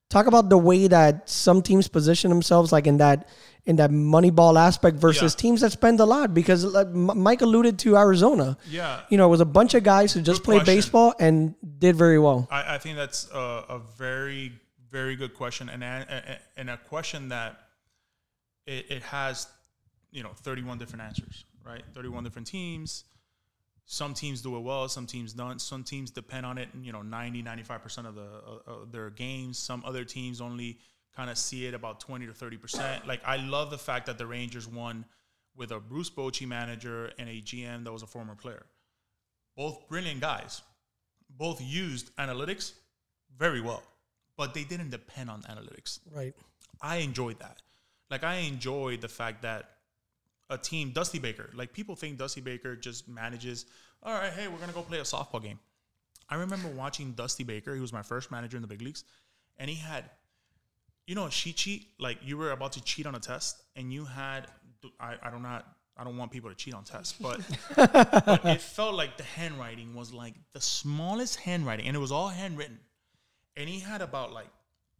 talk 0.09 0.25
about 0.27 0.49
the 0.49 0.57
way 0.57 0.87
that 0.87 1.29
some 1.29 1.61
teams 1.61 1.87
position 1.87 2.29
themselves 2.29 2.71
like 2.71 2.87
in 2.87 2.97
that 2.97 3.27
in 3.65 3.75
that 3.75 3.91
money 3.91 4.29
ball 4.31 4.57
aspect 4.57 4.95
versus 4.97 5.33
Yeah. 5.33 5.41
teams 5.41 5.59
that 5.61 5.73
spend 5.73 5.99
a 5.99 6.05
lot 6.05 6.33
because 6.33 6.63
like 6.63 6.87
Mike 6.89 7.41
alluded 7.41 7.77
to 7.79 7.97
Arizona. 7.97 8.57
Yeah. 8.69 9.01
You 9.09 9.17
know, 9.17 9.25
it 9.27 9.31
was 9.31 9.41
a 9.41 9.45
bunch 9.45 9.73
of 9.73 9.83
guys 9.83 10.13
who 10.13 10.21
just 10.21 10.39
Good 10.41 10.45
played 10.45 10.57
question. 10.59 10.75
baseball 10.77 11.13
and 11.19 11.53
did 11.77 11.97
very 11.97 12.17
well. 12.17 12.47
I, 12.49 12.75
I 12.75 12.77
think 12.77 12.95
that's 12.95 13.27
a, 13.33 13.65
a 13.67 13.81
very, 13.97 14.53
very 14.89 15.17
good 15.17 15.33
question, 15.33 15.67
and 15.67 15.83
a, 15.83 16.05
a- 16.09 16.59
and 16.59 16.69
a 16.69 16.77
question 16.77 17.27
that 17.29 17.59
it, 18.65 18.85
it 18.89 19.03
has, 19.03 19.47
you 20.11 20.23
know, 20.23 20.31
31 20.43 20.77
different 20.77 21.03
answers, 21.03 21.43
right? 21.65 21.83
31 21.93 22.23
different 22.23 22.47
teams. 22.47 23.03
Some 23.89 24.13
teams 24.13 24.41
do 24.41 24.55
it 24.57 24.59
well, 24.59 24.87
some 24.89 25.05
teams 25.05 25.33
don't. 25.33 25.61
Some 25.61 25.83
teams 25.83 26.11
depend 26.11 26.45
on 26.45 26.57
it, 26.57 26.67
you 26.81 26.91
know, 26.91 27.01
90, 27.01 27.41
95% 27.41 28.05
of 28.05 28.15
the 28.15 28.21
uh, 28.21 28.71
of 28.71 28.91
their 28.91 29.09
games. 29.09 29.57
Some 29.57 29.81
other 29.85 30.03
teams 30.03 30.41
only 30.41 30.77
kind 31.15 31.29
of 31.29 31.37
see 31.37 31.65
it 31.65 31.73
about 31.73 31.99
20 32.01 32.27
to 32.27 32.33
30%. 32.33 33.07
Like 33.07 33.21
I 33.25 33.37
love 33.37 33.71
the 33.71 33.77
fact 33.77 34.05
that 34.05 34.17
the 34.17 34.27
Rangers 34.27 34.67
won 34.67 35.05
with 35.55 35.71
a 35.71 35.79
Bruce 35.79 36.09
Bochy 36.09 36.47
manager 36.47 37.11
and 37.17 37.29
a 37.29 37.41
GM 37.41 37.85
that 37.85 37.91
was 37.91 38.03
a 38.03 38.07
former 38.07 38.35
player. 38.35 38.65
Both 39.55 39.87
brilliant 39.87 40.21
guys 40.21 40.61
both 41.29 41.61
used 41.61 42.15
analytics 42.17 42.73
very 43.37 43.61
well, 43.61 43.83
but 44.37 44.53
they 44.53 44.63
didn't 44.63 44.89
depend 44.89 45.29
on 45.29 45.41
analytics. 45.43 45.99
Right. 46.11 46.33
I 46.81 46.97
enjoyed 46.97 47.39
that. 47.39 47.61
Like 48.09 48.23
I 48.23 48.35
enjoyed 48.35 49.01
the 49.01 49.07
fact 49.07 49.41
that 49.41 49.69
a 50.49 50.57
team, 50.57 50.91
Dusty 50.91 51.19
Baker, 51.19 51.49
like 51.53 51.73
people 51.73 51.95
think 51.95 52.17
Dusty 52.17 52.41
Baker 52.41 52.75
just 52.75 53.07
manages, 53.07 53.65
all 54.03 54.13
right, 54.13 54.31
hey, 54.31 54.47
we're 54.47 54.59
gonna 54.59 54.73
go 54.73 54.81
play 54.81 54.99
a 54.99 55.03
softball 55.03 55.41
game. 55.41 55.59
I 56.29 56.35
remember 56.35 56.67
watching 56.69 57.13
Dusty 57.13 57.43
Baker, 57.43 57.73
he 57.73 57.81
was 57.81 57.93
my 57.93 58.01
first 58.01 58.31
manager 58.31 58.57
in 58.57 58.61
the 58.61 58.67
big 58.67 58.81
leagues, 58.81 59.03
and 59.57 59.69
he 59.69 59.75
had 59.75 60.05
you 61.05 61.15
know 61.15 61.25
a 61.25 61.29
cheat 61.29 61.57
sheet, 61.57 61.87
like 61.99 62.19
you 62.23 62.37
were 62.37 62.51
about 62.51 62.73
to 62.73 62.83
cheat 62.83 63.05
on 63.05 63.15
a 63.15 63.19
test 63.19 63.63
and 63.75 63.91
you 63.91 64.05
had 64.05 64.47
I, 64.99 65.15
I 65.21 65.29
don't 65.31 65.41
not 65.41 65.65
I 65.97 66.03
don't 66.03 66.17
want 66.17 66.31
people 66.31 66.49
to 66.49 66.55
cheat 66.55 66.75
on 66.75 66.83
tests, 66.83 67.17
but, 67.19 67.41
but 67.75 68.45
it 68.45 68.61
felt 68.61 68.93
like 68.93 69.17
the 69.17 69.23
handwriting 69.23 69.95
was 69.95 70.13
like 70.13 70.35
the 70.53 70.61
smallest 70.61 71.37
handwriting 71.37 71.87
and 71.87 71.95
it 71.95 71.99
was 71.99 72.11
all 72.11 72.27
handwritten. 72.27 72.79
And 73.55 73.67
he 73.67 73.79
had 73.79 74.03
about 74.03 74.31
like 74.31 74.49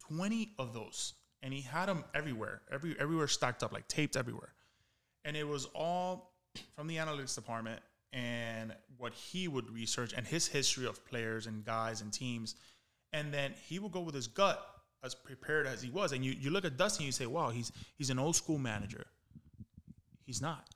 20 0.08 0.54
of 0.58 0.74
those 0.74 1.14
and 1.40 1.54
he 1.54 1.60
had 1.60 1.86
them 1.86 2.04
everywhere, 2.14 2.62
every 2.72 2.96
everywhere 2.98 3.28
stacked 3.28 3.62
up, 3.62 3.72
like 3.72 3.86
taped 3.86 4.16
everywhere. 4.16 4.54
And 5.28 5.36
it 5.36 5.46
was 5.46 5.66
all 5.74 6.32
from 6.74 6.86
the 6.86 6.96
analytics 6.96 7.34
department 7.34 7.82
and 8.14 8.74
what 8.96 9.12
he 9.12 9.46
would 9.46 9.70
research 9.70 10.14
and 10.16 10.26
his 10.26 10.46
history 10.46 10.86
of 10.86 11.04
players 11.04 11.46
and 11.46 11.62
guys 11.66 12.00
and 12.00 12.10
teams. 12.10 12.54
And 13.12 13.32
then 13.32 13.52
he 13.68 13.78
would 13.78 13.92
go 13.92 14.00
with 14.00 14.14
his 14.14 14.26
gut 14.26 14.58
as 15.04 15.14
prepared 15.14 15.66
as 15.66 15.82
he 15.82 15.90
was. 15.90 16.12
And 16.12 16.24
you, 16.24 16.32
you 16.32 16.48
look 16.48 16.64
at 16.64 16.78
Dusty 16.78 17.04
and 17.04 17.06
you 17.08 17.12
say, 17.12 17.26
wow, 17.26 17.50
he's 17.50 17.70
he's 17.98 18.08
an 18.08 18.18
old 18.18 18.36
school 18.36 18.56
manager. 18.56 19.04
He's 20.24 20.40
not. 20.40 20.70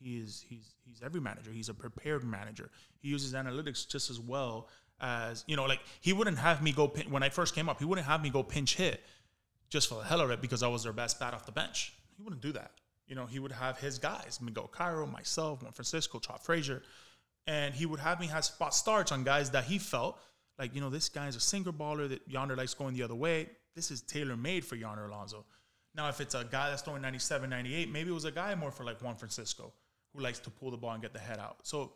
He, 0.00 0.06
he 0.10 0.18
is 0.18 0.44
he's 0.48 0.74
he's 0.84 1.00
every 1.00 1.20
manager. 1.20 1.52
He's 1.52 1.68
a 1.68 1.74
prepared 1.74 2.24
manager. 2.24 2.70
He 3.00 3.08
uses 3.10 3.32
analytics 3.32 3.88
just 3.88 4.10
as 4.10 4.18
well 4.18 4.68
as 5.00 5.44
you 5.46 5.54
know, 5.54 5.66
like 5.66 5.82
he 6.00 6.12
wouldn't 6.12 6.38
have 6.38 6.64
me 6.64 6.72
go 6.72 6.88
pin, 6.88 7.12
when 7.12 7.22
I 7.22 7.28
first 7.28 7.54
came 7.54 7.68
up, 7.68 7.78
he 7.78 7.84
wouldn't 7.84 8.08
have 8.08 8.24
me 8.24 8.30
go 8.30 8.42
pinch 8.42 8.74
hit 8.74 9.00
just 9.70 9.88
for 9.88 9.94
the 9.94 10.04
hell 10.04 10.20
of 10.20 10.32
it 10.32 10.40
because 10.40 10.64
I 10.64 10.66
was 10.66 10.82
their 10.82 10.92
best 10.92 11.20
bat 11.20 11.32
off 11.32 11.46
the 11.46 11.52
bench. 11.52 11.92
He 12.16 12.24
wouldn't 12.24 12.42
do 12.42 12.50
that. 12.54 12.72
You 13.08 13.14
know, 13.14 13.26
he 13.26 13.38
would 13.38 13.52
have 13.52 13.78
his 13.78 13.98
guys, 13.98 14.38
Miguel 14.40 14.68
Cairo, 14.68 15.06
myself, 15.06 15.62
Juan 15.62 15.72
Francisco, 15.72 16.18
Chop 16.18 16.44
Frazier, 16.44 16.82
and 17.46 17.74
he 17.74 17.86
would 17.86 18.00
have 18.00 18.20
me 18.20 18.26
have 18.26 18.44
spot 18.44 18.74
starts 18.74 19.10
on 19.10 19.24
guys 19.24 19.50
that 19.52 19.64
he 19.64 19.78
felt 19.78 20.18
like, 20.58 20.74
you 20.74 20.80
know, 20.80 20.90
this 20.90 21.08
guy's 21.08 21.36
a 21.36 21.40
single 21.40 21.72
baller 21.72 22.08
that 22.08 22.20
Yonder 22.28 22.56
likes 22.56 22.74
going 22.74 22.94
the 22.94 23.02
other 23.02 23.14
way. 23.14 23.48
This 23.74 23.90
is 23.90 24.02
tailor 24.02 24.36
made 24.36 24.64
for 24.64 24.76
Yonder 24.76 25.06
Alonso. 25.06 25.46
Now, 25.94 26.08
if 26.08 26.20
it's 26.20 26.34
a 26.34 26.44
guy 26.44 26.70
that's 26.70 26.82
throwing 26.82 27.02
97, 27.02 27.48
98, 27.48 27.90
maybe 27.90 28.10
it 28.10 28.14
was 28.14 28.24
a 28.24 28.30
guy 28.30 28.54
more 28.54 28.70
for 28.70 28.84
like 28.84 29.00
Juan 29.02 29.16
Francisco 29.16 29.72
who 30.14 30.22
likes 30.22 30.38
to 30.40 30.50
pull 30.50 30.70
the 30.70 30.76
ball 30.76 30.92
and 30.92 31.02
get 31.02 31.12
the 31.12 31.18
head 31.18 31.38
out. 31.38 31.58
So 31.62 31.92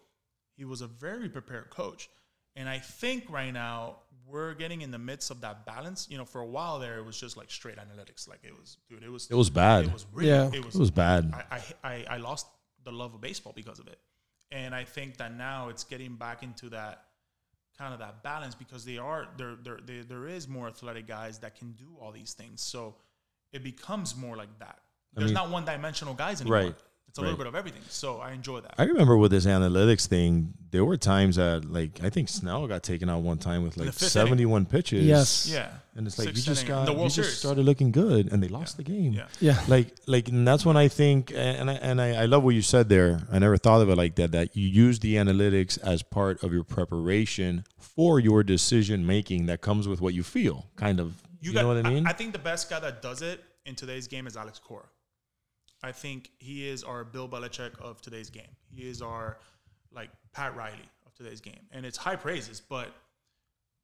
he 0.57 0.65
was 0.65 0.81
a 0.81 0.87
very 0.87 1.29
prepared 1.29 1.71
coach. 1.71 2.09
And 2.57 2.69
I 2.69 2.79
think 2.79 3.31
right 3.31 3.51
now 3.51 3.97
we're 4.27 4.55
getting 4.55 4.83
in 4.83 4.91
the 4.91 4.99
midst 4.99 5.31
of 5.31 5.41
that 5.43 5.67
balance. 5.67 6.07
You 6.11 6.19
know, 6.19 6.25
for 6.25 6.41
a 6.41 6.47
while 6.47 6.79
there, 6.79 6.99
it 6.99 7.05
was 7.05 7.19
just 7.19 7.37
like 7.37 7.51
straight 7.51 7.77
analytics. 7.77 8.29
Like 8.29 8.41
it 8.45 8.53
was, 8.59 8.79
dude, 8.89 9.03
it 9.03 9.11
was, 9.11 9.29
It 9.31 9.35
was 9.35 9.51
bad. 9.51 9.85
it 9.87 9.93
was 9.93 10.07
really, 10.13 10.31
Yeah. 10.31 10.51
it 10.53 10.65
was, 10.65 10.75
It 10.75 10.79
was 10.79 10.91
bad. 10.91 11.33
I, 11.35 11.57
I, 11.57 11.63
I, 11.93 12.05
I 12.11 12.17
lost 12.19 12.47
the 12.85 12.93
love 12.93 13.15
of 13.15 13.21
baseball 13.21 13.53
because 13.55 13.79
of 13.79 13.87
it. 13.89 13.99
And 14.51 14.75
I 14.75 14.85
think 14.85 15.17
that 15.19 15.35
now 15.37 15.69
it's 15.69 15.85
getting 15.85 16.17
back 16.17 16.43
into 16.43 16.69
that 16.71 17.05
kind 17.79 17.95
of 17.95 18.01
that 18.01 18.23
balance 18.23 18.55
because 18.55 18.85
they 18.85 18.99
are 18.99 19.29
there 19.39 19.57
there 19.65 19.79
there, 19.85 20.05
there 20.05 20.27
is 20.29 20.47
more 20.47 20.69
athletic 20.69 21.07
guys 21.07 21.39
that 21.39 21.55
can 21.59 21.73
do 21.73 21.89
all 22.01 22.13
these 22.13 22.35
things. 22.35 22.61
So 22.61 22.97
it 23.53 23.63
becomes 23.65 24.15
more 24.15 24.37
like 24.37 24.59
that. 24.59 24.79
There's 25.15 25.27
mean- 25.29 25.35
not 25.35 25.51
one 25.51 25.65
dimensional 25.65 26.15
guys 26.15 26.41
anymore. 26.43 26.59
Right. 26.59 26.75
It's 27.13 27.19
a 27.19 27.21
little 27.21 27.37
bit 27.37 27.47
of 27.47 27.55
everything. 27.55 27.83
So 27.91 28.21
I 28.21 28.33
enjoy 28.33 28.61
that. 28.61 28.75
I 28.79 28.85
remember 28.85 29.19
with 29.19 29.33
this 29.33 29.45
analytics 29.45 30.07
thing, 30.07 30.55
there 30.71 30.83
were 30.83 30.97
times 30.97 31.37
that 31.37 31.71
like 31.71 32.03
I 32.03 32.09
think 32.09 32.31
Snell 32.31 32.67
got 32.67 32.83
taken 32.83 33.11
out 33.11 33.21
one 33.21 33.37
time 33.37 33.65
with 33.65 33.77
like 33.77 33.89
fifth 33.89 34.09
seventy 34.09 34.47
one 34.47 34.65
pitches. 34.65 35.05
Yes. 35.05 35.47
yeah. 35.47 35.73
And 35.95 36.07
it's 36.07 36.19
like 36.19 36.29
Sixth 36.29 36.47
you 36.47 36.55
just 36.55 36.65
inning. 36.65 36.87
got 36.87 36.89
you 36.89 36.99
World 36.99 37.11
just 37.11 37.39
started 37.39 37.67
looking 37.67 37.93
good 37.93 38.33
and 38.33 38.43
they 38.43 38.49
lost 38.49 38.79
the 38.79 38.83
game. 38.83 39.13
Yeah. 39.13 39.27
Yeah. 39.41 39.63
Like 39.69 39.89
like 40.07 40.29
and 40.29 40.49
that's 40.49 40.65
when 40.65 40.79
I 40.79 40.89
think 40.89 41.31
and 41.35 41.71
I, 41.71 41.75
and 41.75 42.01
I, 42.01 42.23
I 42.23 42.25
love 42.25 42.45
what 42.45 42.55
you 42.55 42.63
said 42.63 42.89
there. 42.89 43.21
I 43.31 43.39
never 43.39 43.59
thought 43.59 43.83
of 43.83 43.91
it 43.91 43.97
like 43.97 44.15
that. 44.15 44.33
That 44.33 44.57
you 44.57 44.67
use 44.67 45.01
the 45.01 45.17
analytics 45.17 45.79
as 45.83 46.03
part 46.03 46.43
of 46.43 46.55
your 46.55 46.65
preparation 46.65 47.67
for 47.77 48.19
your 48.21 48.43
decision 48.43 49.07
making 49.07 49.45
that 49.47 49.61
comes 49.61 49.87
with 49.87 50.01
what 50.01 50.15
you 50.15 50.23
feel. 50.23 50.71
Kind 50.77 50.99
of. 50.99 51.23
You, 51.43 51.53
know 51.53 51.69
what 51.69 51.85
I 51.85 51.91
mean? 51.91 52.07
I, 52.07 52.13
think 52.15 52.33
the 52.33 52.39
best 52.39 52.71
guy 52.71 52.81
that 52.81 53.03
does 53.03 53.21
it 53.21 53.45
in 53.67 53.75
today's 53.75 54.07
game 54.07 54.27
is 54.27 54.37
Alex 54.37 54.59
Cora. 54.59 54.85
I 55.83 55.93
think 55.93 56.31
he 56.39 56.69
is 56.69 56.85
our 56.85 57.05
Bill 57.05 57.29
Belichick 57.29 57.79
of 57.81 58.01
today's 58.01 58.31
game. 58.31 58.55
He 58.71 58.89
is 58.89 59.03
our 59.03 59.39
like 59.93 60.11
Pat 60.33 60.57
Riley 60.57 60.89
of 61.07 61.15
today's 61.15 61.41
game, 61.41 61.61
and 61.73 61.85
it's 61.85 61.99
high 61.99 62.17
praises. 62.17 62.61
But 62.61 62.89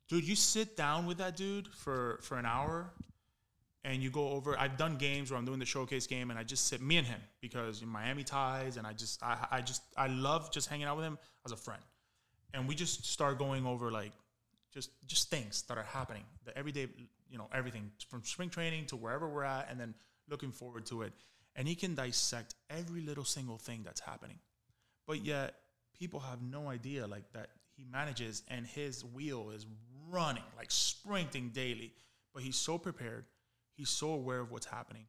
dude, 0.09 0.25
you 0.27 0.37
sit 0.37 0.77
down 0.77 1.07
with 1.07 1.19
that 1.19 1.37
dude 1.37 1.69
for 1.69 2.21
for 2.23 2.39
an 2.39 2.47
hour, 2.47 2.91
and 3.85 4.03
you 4.03 4.11
go 4.11 4.31
over. 4.31 4.59
I've 4.59 4.77
done 4.77 4.97
games 4.97 5.31
where 5.31 5.39
I'm 5.39 5.45
doing 5.45 5.59
the 5.59 5.67
showcase 5.67 6.07
game, 6.07 6.31
and 6.31 6.39
I 6.39 6.45
just 6.45 6.69
sit 6.69 6.81
me 6.81 6.99
and 6.99 7.07
him 7.07 7.21
because 7.41 7.83
Miami 7.83 8.25
ties, 8.25 8.77
and 8.77 8.87
I 8.87 8.93
just 8.93 9.23
I 9.23 9.47
I 9.51 9.61
just 9.61 9.83
I 9.97 10.07
love 10.07 10.53
just 10.53 10.69
hanging 10.69 10.87
out 10.87 10.97
with 10.97 11.05
him 11.05 11.19
as 11.45 11.53
a 11.53 11.57
friend, 11.57 11.83
and 12.55 12.69
we 12.69 12.75
just 12.75 13.07
start 13.07 13.39
going 13.39 13.67
over 13.67 13.91
like 13.91 14.13
just 14.73 14.91
just 15.07 15.31
things 15.31 15.63
that 15.63 15.79
are 15.79 15.85
happening 15.85 16.23
the 16.45 16.57
everyday 16.57 16.87
you 17.31 17.39
know 17.39 17.49
everything 17.55 17.91
from 18.09 18.23
spring 18.23 18.51
training 18.51 18.87
to 18.87 18.97
wherever 18.97 19.29
we're 19.29 19.43
at 19.43 19.67
and 19.71 19.81
then 19.81 19.95
looking 20.29 20.53
forward 20.53 20.85
to 20.87 21.03
it 21.03 21.13
and 21.59 21.69
he 21.69 21.75
can 21.75 21.95
dissect 21.95 22.55
every 22.71 23.03
little 23.03 23.25
single 23.25 23.59
thing 23.59 23.83
that's 23.85 24.01
happening 24.01 24.39
but 25.07 25.25
yet 25.25 25.55
people 25.99 26.21
have 26.21 26.41
no 26.43 26.69
idea 26.69 27.07
like 27.07 27.31
that 27.33 27.49
he 27.77 27.85
manages 27.91 28.43
and 28.49 28.67
his 28.67 29.05
wheel 29.05 29.51
is 29.51 29.67
running 30.11 30.43
like 30.57 30.71
sprinting 30.71 31.51
daily, 31.51 31.93
but 32.35 32.43
he's 32.43 32.57
so 32.57 32.79
prepared. 32.79 33.25
He's 33.77 33.91
so 33.91 34.11
aware 34.11 34.41
of 34.41 34.51
what's 34.51 34.67
happening. 34.67 35.05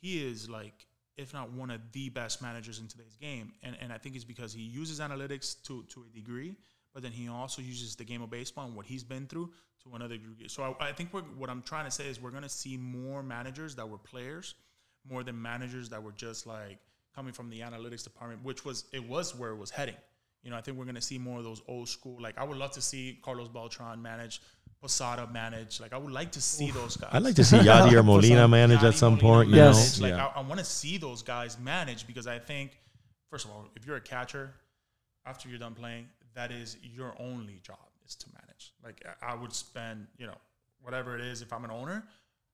He 0.00 0.24
is 0.24 0.48
like 0.48 0.86
if 1.18 1.34
not 1.34 1.52
one 1.52 1.70
of 1.70 1.80
the 1.92 2.08
best 2.08 2.40
managers 2.40 2.78
in 2.78 2.88
today's 2.88 3.16
game. 3.16 3.52
And 3.62 3.76
and 3.80 3.92
I 3.92 3.98
think 3.98 4.14
it's 4.14 4.24
because 4.24 4.52
he 4.52 4.62
uses 4.62 5.00
analytics 5.00 5.62
to 5.64 5.84
to 5.84 6.04
a 6.10 6.14
degree, 6.14 6.54
but 6.92 7.02
then 7.02 7.12
he 7.12 7.28
also 7.28 7.62
uses 7.62 7.96
the 7.96 8.04
game 8.04 8.22
of 8.22 8.30
baseball 8.30 8.66
and 8.66 8.76
what 8.76 8.86
he's 8.86 9.04
been 9.04 9.26
through 9.26 9.50
to 9.84 9.94
another 9.94 10.16
degree. 10.16 10.48
So 10.48 10.76
I, 10.80 10.88
I 10.88 10.92
think 10.92 11.10
what 11.12 11.50
I'm 11.50 11.62
trying 11.62 11.86
to 11.86 11.90
say 11.90 12.06
is 12.06 12.20
we're 12.20 12.30
going 12.30 12.42
to 12.42 12.48
see 12.48 12.76
more 12.76 13.22
managers 13.22 13.74
that 13.76 13.88
were 13.88 13.98
players 13.98 14.54
more 15.08 15.22
than 15.22 15.40
managers 15.40 15.88
that 15.90 16.02
were 16.02 16.12
just 16.12 16.46
like 16.46 16.78
coming 17.14 17.32
from 17.32 17.50
the 17.50 17.60
analytics 17.60 18.04
department, 18.04 18.44
which 18.44 18.64
was 18.64 18.84
it 18.92 19.06
was 19.06 19.34
where 19.34 19.50
it 19.50 19.56
was 19.56 19.70
heading. 19.70 19.96
You 20.42 20.50
know, 20.50 20.56
I 20.56 20.60
think 20.60 20.76
we're 20.76 20.84
going 20.84 20.96
to 20.96 21.00
see 21.00 21.18
more 21.18 21.38
of 21.38 21.44
those 21.44 21.62
old 21.68 21.88
school. 21.88 22.20
Like 22.20 22.38
I 22.38 22.44
would 22.44 22.56
love 22.56 22.72
to 22.72 22.82
see 22.82 23.18
Carlos 23.22 23.48
Beltran 23.48 24.02
manage, 24.02 24.40
Posada 24.80 25.28
manage. 25.32 25.80
Like 25.80 25.92
I 25.92 25.98
would 25.98 26.12
like 26.12 26.32
to 26.32 26.40
see 26.40 26.70
those 26.70 26.96
guys. 26.96 27.10
I'd 27.12 27.22
like 27.22 27.36
to 27.36 27.44
see 27.44 27.58
Yadier 27.58 28.04
Molina 28.04 28.48
manage 28.48 28.82
at 28.82 28.94
some 28.94 29.14
Molina 29.14 29.28
point. 29.28 29.48
You 29.50 29.56
Yes. 29.56 30.00
Like 30.00 30.10
yeah. 30.14 30.26
I, 30.26 30.40
I 30.40 30.42
want 30.42 30.58
to 30.58 30.64
see 30.64 30.98
those 30.98 31.22
guys 31.22 31.58
manage 31.58 32.06
because 32.06 32.26
I 32.26 32.38
think, 32.38 32.76
first 33.30 33.44
of 33.44 33.52
all, 33.52 33.68
if 33.76 33.86
you're 33.86 33.96
a 33.96 34.00
catcher, 34.00 34.52
after 35.24 35.48
you're 35.48 35.58
done 35.58 35.74
playing, 35.74 36.08
that 36.34 36.50
is 36.50 36.76
your 36.82 37.14
only 37.20 37.60
job 37.62 37.78
is 38.04 38.16
to 38.16 38.26
manage. 38.32 38.72
Like 38.82 39.04
I 39.22 39.32
I 39.32 39.34
would 39.36 39.52
spend, 39.52 40.08
you 40.18 40.26
know, 40.26 40.38
whatever 40.80 41.14
it 41.14 41.20
is 41.20 41.42
if 41.42 41.52
I'm 41.52 41.64
an 41.64 41.70
owner, 41.70 42.04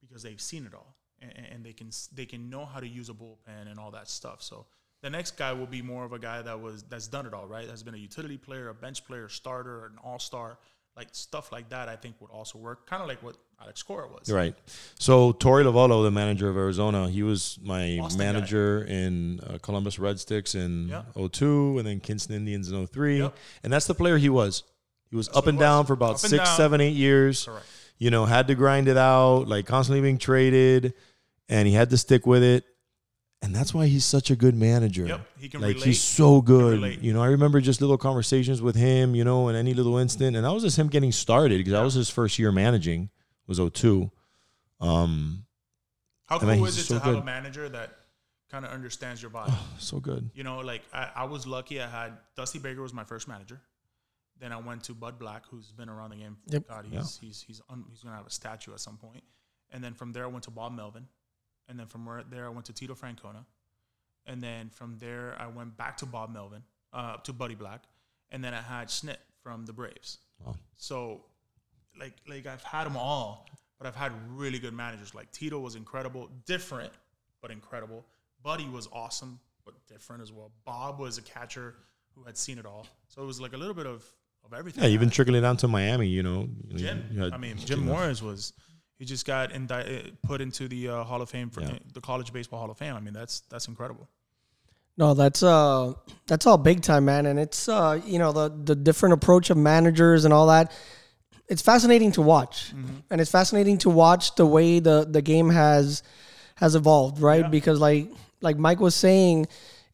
because 0.03 0.23
they've 0.23 0.41
seen 0.41 0.67
it 0.67 0.75
all 0.75 0.95
and, 1.21 1.33
and 1.53 1.65
they 1.65 1.73
can 1.73 1.91
they 2.15 2.27
can 2.27 2.51
know 2.51 2.65
how 2.65 2.81
to 2.81 2.89
use 2.89 3.09
a 3.09 3.15
bullpen 3.15 3.71
and 3.71 3.79
all 3.79 3.91
that 3.93 4.09
stuff. 4.09 4.43
So 4.43 4.67
the 5.03 5.11
next 5.11 5.37
guy 5.37 5.53
will 5.53 5.67
be 5.67 5.83
more 5.83 6.05
of 6.05 6.13
a 6.13 6.19
guy 6.19 6.43
that 6.43 6.61
was 6.61 6.83
that's 6.85 7.09
done 7.09 7.27
it 7.27 7.35
all, 7.35 7.47
right? 7.47 7.69
Has 7.69 7.83
been 7.83 7.95
a 7.95 7.99
utility 7.99 8.37
player, 8.37 8.69
a 8.69 8.75
bench 8.75 9.05
player, 9.07 9.29
starter, 9.29 9.87
an 9.87 9.93
all 10.03 10.19
star, 10.19 10.59
like 10.97 11.09
stuff 11.13 11.53
like 11.53 11.69
that. 11.71 11.89
I 11.89 11.97
think 11.97 12.17
would 12.21 12.31
also 12.31 12.59
work, 12.59 12.89
kind 12.89 13.03
of 13.03 13.09
like 13.09 13.23
what 13.23 13.37
Alex 13.61 13.83
Cora 13.83 14.09
was. 14.09 14.31
Right. 14.31 14.55
So 14.99 15.33
Torey 15.33 15.65
Lovullo, 15.65 16.05
the 16.05 16.11
manager 16.11 16.49
of 16.49 16.57
Arizona, 16.57 17.09
he 17.09 17.23
was 17.23 17.59
my 17.63 17.99
Boston 18.01 18.19
guy. 18.21 18.25
manager 18.33 18.85
in 18.89 19.41
uh, 19.41 19.59
Columbus 19.63 19.99
Red 19.99 20.19
Sticks 20.21 20.55
in 20.55 20.89
Yeah. 20.89 21.03
02 21.29 21.79
and 21.79 21.87
then 21.87 22.01
Kinston 22.01 22.35
Indians 22.37 22.71
in 22.71 22.87
03. 22.87 23.19
Yep. 23.19 23.37
And 23.65 23.73
that's 23.73 23.87
the 23.87 23.95
player 23.95 24.17
he 24.17 24.29
was. 24.29 24.63
He 25.11 25.17
was 25.17 25.29
up 25.31 25.47
and 25.47 25.57
was. 25.59 25.63
down 25.65 25.87
for 25.87 25.93
about 25.95 26.21
six, 26.21 26.45
down. 26.45 26.57
seven, 26.57 26.81
eight 26.81 26.95
years. 26.95 27.45
Correct. 27.47 27.65
You 27.99 28.11
know, 28.11 28.27
had 28.27 28.47
to 28.49 28.55
grind 28.55 28.87
it 28.87 28.97
out, 28.97 29.49
like 29.49 29.67
constantly 29.67 30.01
being 30.03 30.19
traded, 30.19 30.95
and 31.49 31.67
he 31.69 31.75
had 31.75 31.91
to 31.91 31.97
stick 31.97 32.27
with 32.27 32.43
it. 32.43 32.65
And 33.41 33.55
that's 33.55 33.73
why 33.73 33.87
he's 33.87 34.05
such 34.05 34.33
a 34.33 34.37
good 34.37 34.57
manager. 34.57 35.07
Yep, 35.07 35.27
he 35.39 35.49
can 35.49 35.61
like 35.61 35.75
relate. 35.75 35.87
he's 35.87 36.01
so 36.01 36.41
good. 36.41 36.73
relate. 36.73 37.01
You 37.01 37.13
know, 37.13 37.23
I 37.23 37.29
remember 37.29 37.61
just 37.61 37.81
little 37.81 37.97
conversations 37.97 38.61
with 38.61 38.75
him, 38.75 39.15
you 39.15 39.23
know, 39.23 39.49
in 39.49 39.55
any 39.55 39.75
little 39.75 39.97
instant. 39.99 40.35
And 40.35 40.45
that 40.45 40.53
was 40.53 40.65
just 40.65 40.77
him 40.77 40.89
getting 40.89 41.13
started 41.13 41.59
because 41.59 41.73
that 41.73 41.83
was 41.83 41.95
his 41.95 42.11
first 42.11 42.39
year 42.41 42.51
managing 42.51 43.11
was 43.47 43.61
02. 43.61 44.11
Um 44.81 45.45
How 46.27 46.37
I 46.37 46.39
cool 46.41 46.49
mean, 46.49 46.67
is 46.67 46.75
he's 46.77 46.85
it 46.85 46.87
so 46.89 46.99
to 46.99 47.05
have 47.05 47.15
a 47.15 47.25
manager 47.25 47.69
that 47.69 47.91
kind 48.51 48.65
of 48.65 48.73
understands 48.73 49.23
your 49.23 49.31
vibe? 49.31 49.55
so 49.79 50.01
good. 50.01 50.31
you 50.35 50.43
know, 50.43 50.59
like 50.59 50.83
I, 50.93 51.11
I 51.15 51.25
was 51.25 51.47
lucky. 51.47 51.81
I 51.81 51.89
had 51.89 52.15
Dusty 52.37 52.59
Baker 52.59 52.83
was 52.83 52.93
my 52.93 53.05
first 53.05 53.29
manager. 53.29 53.61
Then 54.41 54.53
I 54.53 54.57
went 54.57 54.85
to 54.85 54.95
Bud 54.95 55.19
Black, 55.19 55.45
who's 55.51 55.73
been 55.73 55.89
around 55.89 56.11
the 56.11 56.17
game. 56.17 56.37
Yep. 56.47 56.69
God, 56.69 56.87
he's 56.91 57.19
he's 57.21 57.41
he's 57.47 57.61
un, 57.71 57.85
he's 57.91 58.03
gonna 58.03 58.17
have 58.17 58.27
a 58.27 58.31
statue 58.31 58.73
at 58.73 58.81
some 58.81 58.97
point. 58.97 59.23
And 59.71 59.83
then 59.83 59.95
from 59.95 60.13
there, 60.13 60.25
I 60.25 60.29
went 60.29 60.45
to 60.45 60.51
Bob 60.51 60.73
Melvin. 60.75 61.07
And 61.69 61.79
then 61.79 61.87
from 61.87 62.07
where, 62.07 62.23
there, 62.31 62.47
I 62.47 62.49
went 62.49 62.67
to 62.67 62.73
Tito 62.73 62.95
Francona. 62.95 63.45
And 64.27 64.41
then 64.43 64.71
from 64.71 64.97
there, 64.99 65.37
I 65.39 65.47
went 65.47 65.77
back 65.77 65.97
to 65.99 66.07
Bob 66.07 66.33
Melvin, 66.33 66.63
uh, 66.93 67.17
to 67.19 67.33
Buddy 67.33 67.55
Black. 67.55 67.85
And 68.31 68.43
then 68.45 68.53
I 68.55 68.61
had 68.61 68.89
Snit 68.89 69.17
from 69.43 69.65
the 69.65 69.73
Braves. 69.73 70.19
Wow. 70.45 70.55
So, 70.77 71.23
like, 71.99 72.15
like 72.29 72.47
I've 72.47 72.63
had 72.63 72.85
them 72.85 72.97
all, 72.97 73.47
but 73.79 73.87
I've 73.87 73.97
had 73.97 74.13
really 74.37 74.59
good 74.59 74.75
managers. 74.75 75.15
Like 75.15 75.31
Tito 75.33 75.59
was 75.59 75.75
incredible, 75.77 76.29
different 76.47 76.93
but 77.41 77.51
incredible. 77.51 78.05
Buddy 78.43 78.69
was 78.69 78.89
awesome 78.93 79.41
but 79.65 79.75
different 79.87 80.23
as 80.23 80.33
well. 80.33 80.51
Bob 80.65 80.99
was 80.99 81.19
a 81.19 81.23
catcher 81.23 81.75
who 82.15 82.25
had 82.25 82.37
seen 82.37 82.59
it 82.59 82.67
all, 82.67 82.87
so 83.09 83.23
it 83.23 83.27
was 83.27 83.41
like 83.41 83.53
a 83.53 83.57
little 83.57 83.75
bit 83.75 83.87
of 83.87 84.05
of 84.45 84.53
everything. 84.55 84.85
Yeah, 84.85 84.91
even 84.91 85.11
trickling 85.11 85.43
down 85.43 85.57
to 85.59 85.69
Miami, 85.69 86.07
you 86.09 86.23
know. 86.23 86.49
Jim. 86.75 87.05
you 87.11 87.21
had- 87.23 87.33
I 87.33 87.37
mean, 87.39 87.57
Jim 87.59 87.85
Morris 87.85 88.23
was. 88.23 88.53
He 88.99 89.05
just 89.05 89.25
got 89.27 89.53
indi- 89.53 89.75
uh, 89.75 90.11
put 90.27 90.41
into 90.41 90.67
the 90.69 90.89
uh, 90.89 91.05
Hall 91.05 91.23
of 91.23 91.31
Fame 91.31 91.51
for 91.51 91.61
Yeah. 91.61 91.79
the 91.95 92.01
College 92.01 92.33
Baseball 92.33 92.59
Hall 92.61 92.71
of 92.71 92.79
Fame. 92.79 92.95
I 92.97 93.01
mean, 93.01 93.15
that's 93.15 93.41
that's 93.49 93.69
incredible. 93.69 94.09
No, 94.97 95.15
that's 95.15 95.43
uh 95.45 95.93
that's 96.27 96.47
all 96.47 96.59
big 96.59 96.83
time, 96.83 97.05
man. 97.05 97.27
And 97.27 97.39
it's 97.39 97.69
uh, 97.69 98.01
you 98.05 98.19
know, 98.19 98.33
the 98.33 98.49
the 98.65 98.75
different 98.75 99.13
approach 99.13 99.51
of 99.51 99.57
managers 99.57 100.25
and 100.25 100.35
all 100.35 100.49
that. 100.49 100.73
It's 101.49 101.63
fascinating 101.63 102.13
to 102.13 102.23
watch. 102.23 102.73
And 103.11 103.21
it's 103.21 103.31
fascinating 103.31 103.79
to 103.79 103.91
watch 103.91 104.35
the 104.35 104.45
way 104.45 104.81
the 104.81 105.07
the 105.09 105.23
game 105.23 105.49
has 105.51 106.03
has 106.57 106.75
evolved, 106.75 107.21
right? 107.21 107.43
Yeah. 107.43 107.49
Because 107.49 107.79
like 107.81 108.09
like 108.41 108.59
Mike 108.59 108.81
was 108.81 108.97
saying, 108.97 109.47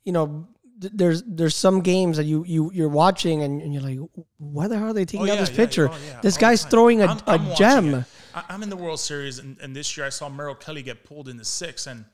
you 0.05 0.13
know, 0.13 0.49
th- 0.81 0.93
there's 0.97 1.23
there's 1.25 1.55
some 1.55 1.83
games 1.83 2.17
that 2.17 2.25
you 2.25 2.43
you 2.47 2.71
you're 2.73 2.89
watching 2.89 3.43
and, 3.43 3.61
and 3.61 3.73
you're 3.75 3.83
like, 3.83 3.99
why 4.39 4.67
the 4.67 4.79
hell 4.79 4.89
are 4.89 4.93
they 4.95 5.05
taking 5.05 5.29
out 5.29 5.39
this 5.39 5.51
pitcher? 5.51 5.91
oh, 5.93 5.97
yeah, 6.09 6.21
this 6.23 6.39
guy's 6.39 6.65
throwing 6.65 7.03
a, 7.03 7.07
I'm- 7.07 7.21
a 7.27 7.31
I'm 7.33 7.49
watching 7.51 7.57
gem. 7.93 8.05
I, 8.35 8.45
I'm 8.49 8.63
in 8.63 8.71
the 8.71 8.77
World 8.77 9.01
Series, 9.01 9.39
and, 9.39 9.57
and 9.63 9.75
this 9.75 9.97
year 9.97 10.07
I 10.07 10.11
saw 10.11 10.29
Merrill 10.29 10.55
Kelly 10.55 10.83
get 10.83 11.05
pulled 11.05 11.29
in 11.29 11.37
the 11.37 11.45
six 11.45 11.87
and 11.87 12.05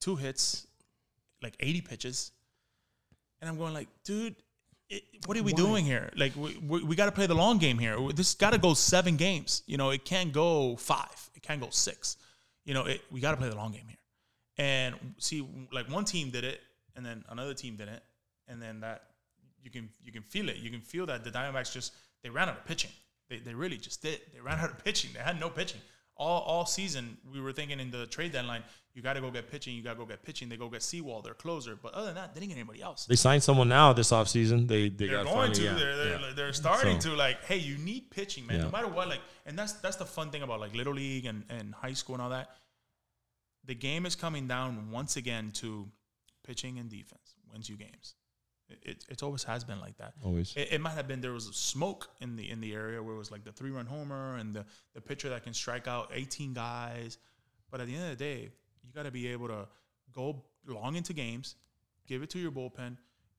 two 0.00 0.16
hits, 0.16 0.66
like 1.42 1.54
80 1.58 1.80
pitches, 1.80 2.32
and 3.40 3.48
I'm 3.48 3.56
going 3.56 3.74
like, 3.74 3.88
dude, 4.04 4.36
it, 4.88 5.02
what 5.26 5.36
are 5.36 5.42
we 5.42 5.52
doing 5.52 5.84
here? 5.84 6.10
Like, 6.16 6.36
we, 6.36 6.56
we, 6.58 6.84
we 6.84 6.96
got 6.96 7.06
to 7.06 7.12
play 7.12 7.26
the 7.26 7.34
long 7.34 7.58
game 7.58 7.78
here. 7.78 7.96
This 8.14 8.34
got 8.34 8.52
to 8.52 8.58
go 8.58 8.74
seven 8.74 9.16
games. 9.16 9.62
You 9.66 9.78
know, 9.78 9.90
it 9.90 10.04
can't 10.04 10.32
go 10.32 10.76
five. 10.76 11.30
It 11.34 11.42
can't 11.42 11.60
go 11.60 11.70
six. 11.70 12.18
You 12.64 12.74
know, 12.74 12.84
it, 12.84 13.00
we 13.10 13.20
got 13.20 13.30
to 13.32 13.36
play 13.38 13.48
the 13.48 13.56
long 13.56 13.72
game 13.72 13.86
here. 13.88 13.96
And 14.58 14.94
see, 15.18 15.48
like 15.72 15.90
one 15.90 16.04
team 16.04 16.30
did 16.30 16.44
it, 16.44 16.60
and 16.94 17.04
then 17.04 17.24
another 17.30 17.54
team 17.54 17.76
didn't, 17.76 18.02
and 18.48 18.60
then 18.60 18.80
that 18.80 19.04
you 19.62 19.70
can 19.70 19.88
you 20.04 20.12
can 20.12 20.22
feel 20.22 20.50
it. 20.50 20.56
You 20.56 20.70
can 20.70 20.82
feel 20.82 21.06
that 21.06 21.24
the 21.24 21.30
Diamondbacks 21.30 21.72
just 21.72 21.94
they 22.22 22.28
ran 22.28 22.50
out 22.50 22.58
of 22.58 22.66
pitching. 22.66 22.90
They, 23.32 23.38
they 23.38 23.54
really 23.54 23.78
just 23.78 24.02
did. 24.02 24.20
They 24.34 24.40
ran 24.40 24.58
out 24.58 24.70
of 24.70 24.84
pitching. 24.84 25.10
They 25.14 25.20
had 25.20 25.40
no 25.40 25.48
pitching 25.50 25.80
all 26.16 26.42
all 26.42 26.66
season. 26.66 27.16
We 27.32 27.40
were 27.40 27.52
thinking 27.52 27.80
in 27.80 27.90
the 27.90 28.06
trade 28.06 28.32
deadline, 28.32 28.62
you 28.94 29.00
got 29.00 29.14
to 29.14 29.22
go 29.22 29.30
get 29.30 29.50
pitching. 29.50 29.74
You 29.74 29.82
got 29.82 29.94
to 29.94 29.98
go 30.00 30.04
get 30.04 30.22
pitching. 30.22 30.50
They 30.50 30.58
go 30.58 30.68
get 30.68 30.82
Sewald, 30.82 31.24
their 31.24 31.32
closer. 31.34 31.74
But 31.82 31.94
other 31.94 32.06
than 32.08 32.16
that, 32.16 32.34
they 32.34 32.40
didn't 32.40 32.50
get 32.52 32.58
anybody 32.58 32.82
else. 32.82 33.06
They 33.06 33.16
signed 33.16 33.42
someone 33.42 33.68
now 33.70 33.94
this 33.94 34.10
offseason. 34.12 34.68
They 34.68 34.90
they 34.90 35.06
They're 35.06 35.24
got 35.24 35.32
going 35.32 35.52
finally- 35.54 35.54
to. 35.54 35.62
yeah, 35.64 35.74
they're 35.74 35.96
they're, 35.96 36.20
yeah. 36.20 36.32
they're 36.36 36.52
starting 36.52 37.00
So- 37.00 37.10
to 37.10 37.16
like. 37.16 37.42
Hey, 37.44 37.56
you 37.70 37.78
need 37.78 38.10
pitching, 38.10 38.46
man. 38.46 38.58
Yeah. 38.58 38.64
No 38.66 38.70
matter 38.70 38.88
what. 38.88 39.08
Like, 39.08 39.22
and 39.46 39.58
that's 39.58 39.72
that's 39.84 39.96
the 39.96 40.04
fun 40.04 40.30
thing 40.30 40.42
about 40.42 40.60
like 40.60 40.74
little 40.74 40.94
league 40.94 41.24
and 41.24 41.44
and 41.48 41.74
high 41.74 41.94
school 41.94 42.14
and 42.16 42.22
all 42.22 42.30
that. 42.30 42.50
The 43.64 43.74
game 43.74 44.04
is 44.06 44.14
coming 44.14 44.46
down 44.46 44.90
once 44.90 45.16
again 45.16 45.50
to 45.62 45.88
pitching 46.46 46.78
and 46.78 46.90
defense 46.90 47.36
wins 47.50 47.68
you 47.70 47.76
games. 47.76 48.14
It, 48.82 49.04
it, 49.08 49.22
always 49.22 49.44
has 49.44 49.64
been 49.64 49.80
like 49.80 49.96
that. 49.98 50.14
Always. 50.24 50.54
It, 50.56 50.68
it 50.72 50.80
might 50.80 50.92
have 50.92 51.08
been 51.08 51.20
there 51.20 51.32
was 51.32 51.46
smoke 51.54 52.10
in 52.20 52.36
the 52.36 52.50
in 52.50 52.60
the 52.60 52.72
area 52.74 53.02
where 53.02 53.14
it 53.14 53.18
was 53.18 53.30
like 53.30 53.44
the 53.44 53.52
three 53.52 53.70
run 53.70 53.86
homer 53.86 54.36
and 54.36 54.54
the 54.54 54.64
the 54.94 55.00
pitcher 55.00 55.28
that 55.30 55.44
can 55.44 55.54
strike 55.54 55.86
out 55.88 56.10
18 56.12 56.54
guys. 56.54 57.18
But 57.70 57.80
at 57.80 57.86
the 57.86 57.94
end 57.94 58.04
of 58.04 58.10
the 58.10 58.24
day, 58.24 58.50
you 58.82 58.92
got 58.94 59.04
to 59.04 59.10
be 59.10 59.28
able 59.28 59.48
to 59.48 59.66
go 60.12 60.42
long 60.66 60.96
into 60.96 61.12
games, 61.12 61.56
give 62.06 62.22
it 62.22 62.30
to 62.30 62.38
your 62.38 62.50
bullpen. 62.50 62.96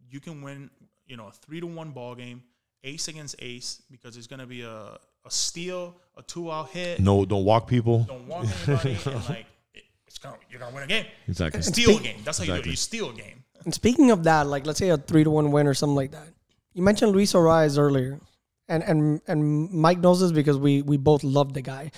You 0.09 0.19
can 0.19 0.41
win, 0.41 0.69
you 1.07 1.17
know, 1.17 1.27
a 1.27 1.31
three 1.31 1.59
to 1.59 1.67
one 1.67 1.91
ball 1.91 2.15
game, 2.15 2.43
ace 2.83 3.07
against 3.07 3.35
ace, 3.39 3.81
because 3.91 4.17
it's 4.17 4.27
gonna 4.27 4.47
be 4.47 4.61
a 4.61 4.97
a 5.25 5.31
steal, 5.31 5.95
a 6.17 6.23
two 6.23 6.51
out 6.51 6.69
hit. 6.69 6.99
No, 6.99 7.25
don't 7.25 7.45
walk 7.45 7.67
people. 7.67 8.03
Don't 8.03 8.27
walk 8.27 8.45
anybody, 8.67 8.97
and 9.05 9.29
like 9.29 9.45
it, 9.73 9.83
it's 10.07 10.17
gonna 10.17 10.37
you're 10.49 10.59
gonna 10.59 10.73
win 10.73 10.83
a 10.83 10.87
game. 10.87 11.05
Exactly. 11.27 11.61
Steal 11.61 11.97
a 11.97 12.01
game. 12.01 12.21
That's 12.23 12.39
how 12.39 12.43
you 12.43 12.53
do 12.53 12.59
it. 12.59 12.65
You 12.65 12.75
steal 12.75 13.09
a 13.09 13.13
game. 13.13 13.42
And 13.65 13.73
speaking 13.73 14.11
of 14.11 14.23
that, 14.25 14.47
like 14.47 14.65
let's 14.65 14.79
say 14.79 14.89
a 14.89 14.97
three 14.97 15.23
to 15.23 15.29
one 15.29 15.51
win 15.51 15.67
or 15.67 15.73
something 15.73 15.95
like 15.95 16.11
that. 16.11 16.27
You 16.73 16.81
mentioned 16.83 17.11
Luis 17.11 17.33
Arraez 17.33 17.77
earlier, 17.77 18.19
and 18.67 18.83
and 18.83 19.21
and 19.27 19.71
Mike 19.71 19.99
knows 19.99 20.19
this 20.21 20.31
because 20.31 20.57
we 20.57 20.81
we 20.81 20.97
both 20.97 21.23
love 21.23 21.53
the 21.53 21.61
guy. 21.61 21.91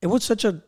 It 0.00 0.06
was 0.08 0.22
such 0.24 0.44
a 0.44 0.62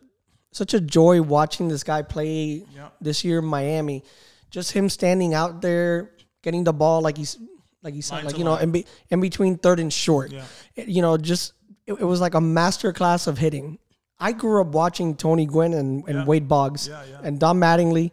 such 0.53 0.73
a 0.75 0.81
joy 0.81 1.21
watching 1.23 1.69
this 1.69 1.85
guy 1.85 2.03
play 2.03 2.65
Yeah. 2.75 2.89
this 3.01 3.25
year 3.25 3.39
in 3.41 3.45
Miami. 3.45 4.03
Just 4.51 4.73
him 4.73 4.89
standing 4.89 5.35
out 5.35 5.61
there, 5.61 6.11
getting 6.43 6.65
the 6.65 6.73
ball 6.73 7.03
like 7.03 7.19
he's 7.19 7.37
like 7.83 7.95
he 7.95 8.01
said, 8.01 8.25
like 8.25 8.39
you 8.39 8.45
know, 8.45 8.57
in, 8.57 8.73
be, 8.73 8.87
in 9.11 9.21
between 9.21 9.59
third 9.59 9.79
and 9.79 9.93
short. 9.93 10.33
Yeah. 10.33 10.45
It- 10.75 10.89
you 10.89 11.03
know, 11.03 11.17
just 11.19 11.53
it, 11.87 11.93
it 11.93 12.05
was 12.05 12.21
like 12.21 12.35
a 12.35 12.41
master 12.41 12.93
class 12.93 13.27
of 13.27 13.39
hitting. 13.39 13.79
I 14.19 14.33
grew 14.33 14.61
up 14.61 14.69
watching 14.69 15.15
Tony 15.15 15.47
Gwynn 15.47 15.75
and, 15.75 16.03
and 16.09 16.19
Yeah. 16.19 16.25
Wade 16.25 16.49
Boggs 16.49 16.89
yeah. 16.89 17.05
and 17.23 17.39
Don 17.39 17.61
Mattingly, 17.61 18.11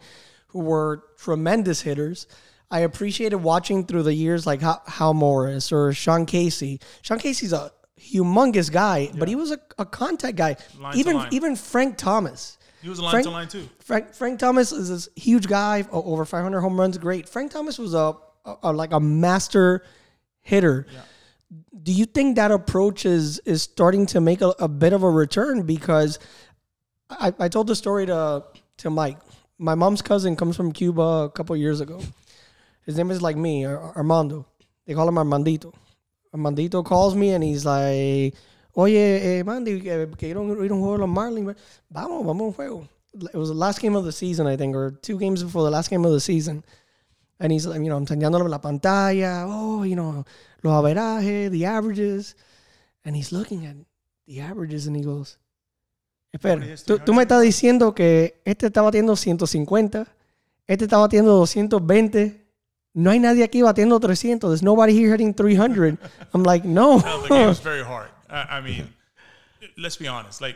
who 0.55 0.61
were 0.61 1.03
tremendous 1.17 1.81
hitters. 1.81 2.27
I 2.71 2.79
appreciated 2.79 3.35
watching 3.35 3.85
through 3.85 4.03
the 4.03 4.13
years 4.13 4.47
like 4.47 4.61
Hal, 4.61 4.81
Hal 4.87 5.13
Morris 5.13 5.69
or 5.73 5.91
Sean 5.91 6.25
Casey. 6.25 6.79
Sean 7.01 7.19
Casey's 7.19 7.51
a 7.51 7.73
humongous 7.99 8.71
guy, 8.71 9.11
but 9.17 9.27
he 9.27 9.35
was 9.35 9.51
a, 9.51 9.59
a 9.77 9.85
contact 9.85 10.37
guy. 10.37 10.55
Line 10.79 10.97
even 10.97 11.21
even 11.31 11.55
Frank 11.57 11.97
Thomas. 11.97 12.57
He 12.81 12.87
was 12.87 12.99
a 12.99 13.03
line 13.03 13.11
Frank- 13.11 13.25
to 13.25 13.31
line 13.31 13.47
too. 13.49 13.69
Frank 13.79 14.13
Frank 14.13 14.39
Thomas 14.39 14.71
is 14.71 14.87
this 14.87 15.09
huge 15.17 15.47
guy, 15.47 15.85
over 15.91 16.23
500 16.23 16.61
home 16.61 16.79
runs, 16.79 16.97
great. 16.97 17.27
Frank 17.27 17.51
Thomas 17.51 17.77
was 17.77 17.93
a, 17.93 18.15
a, 18.45 18.55
a- 18.63 18.73
like 18.73 18.93
a 18.93 18.99
master 19.01 19.83
hitter. 20.41 20.87
do 21.83 21.91
you 21.91 22.05
think 22.05 22.37
that 22.37 22.49
approach 22.49 23.05
is 23.05 23.39
is 23.39 23.61
starting 23.61 24.05
to 24.05 24.21
make 24.21 24.39
a, 24.39 24.53
a 24.59 24.69
bit 24.69 24.93
of 24.93 25.03
a 25.03 25.09
return? 25.09 25.63
Because 25.63 26.17
I, 27.09 27.33
I 27.39 27.49
told 27.49 27.67
the 27.67 27.75
story 27.75 28.05
to 28.05 28.45
to 28.77 28.89
Mike. 28.89 29.17
My 29.57 29.75
mom's 29.75 30.01
cousin 30.01 30.35
comes 30.35 30.57
from 30.57 30.71
Cuba 30.71 31.01
a 31.01 31.29
couple 31.29 31.55
years 31.55 31.79
ago. 31.79 32.01
His 32.85 32.97
name 32.97 33.09
is 33.09 33.21
like 33.21 33.37
me, 33.37 33.65
Ar- 33.65 33.95
Armando. 33.95 34.45
They 34.85 34.93
call 34.93 35.07
him 35.07 35.15
Armandito. 35.15 35.73
Armandito 36.33 36.83
calls 36.83 37.15
me 37.15 37.31
and 37.31 37.43
he's 37.43 37.65
like, 37.65 38.35
Oye, 38.77 39.39
eh, 39.39 39.43
Mandy, 39.43 39.79
que, 39.79 39.91
a 39.91 40.37
un 40.37 40.49
juego 40.55 40.97
de 40.97 41.05
los 41.05 41.09
Marlins. 41.09 41.55
Vamos, 41.89 42.25
vamos 42.25 42.53
juego. 42.53 42.87
It 43.13 43.35
was 43.35 43.47
the 43.47 43.55
last 43.55 43.79
game 43.79 43.95
of 43.95 44.03
the 44.03 44.11
season, 44.11 44.45
I 44.45 44.57
think, 44.57 44.75
or 44.75 44.91
two 44.91 45.17
games 45.17 45.41
before 45.41 45.63
the 45.63 45.71
last 45.71 45.89
game 45.89 46.03
of 46.03 46.11
the 46.11 46.19
season. 46.19 46.65
And 47.39 47.53
he's, 47.53 47.65
like, 47.65 47.79
you 47.79 47.87
know, 47.87 47.95
I'm 47.95 48.05
enseñándole 48.05 48.49
la 48.49 48.59
pantalla. 48.59 49.45
Oh, 49.47 49.83
you 49.83 49.95
know, 49.95 50.25
los 50.63 50.83
averajes, 50.83 51.51
the 51.51 51.63
averages. 51.63 52.35
And 53.05 53.15
he's 53.15 53.31
looking 53.31 53.65
at 53.65 53.77
the 54.27 54.41
averages 54.41 54.87
and 54.87 54.95
he 54.97 55.03
goes, 55.03 55.37
Espera, 56.35 56.75
tú, 56.85 56.99
tú 56.99 57.13
me 57.13 57.23
estás 57.23 57.41
diciendo 57.41 57.93
que 57.93 58.41
este 58.45 58.67
está 58.67 58.81
batiendo 58.81 59.15
150, 59.15 60.07
este 60.67 60.85
está 60.85 60.97
batiendo 60.97 61.31
220. 61.33 62.41
No 62.93 63.09
hay 63.11 63.19
nadie 63.19 63.43
aquí 63.43 63.61
batiendo 63.61 63.99
300. 63.99 64.49
There's 64.49 64.63
nobody 64.63 64.93
here 64.93 65.11
hitting 65.11 65.33
300. 65.33 65.97
I'm 66.33 66.43
like, 66.43 66.65
no. 66.65 66.97
No, 66.99 67.21
the 67.23 67.27
game's 67.29 67.59
very 67.59 67.83
hard. 67.83 68.09
I, 68.29 68.57
I 68.57 68.61
mean, 68.61 68.87
let's 69.77 69.97
be 69.97 70.07
honest. 70.07 70.39
Like 70.41 70.55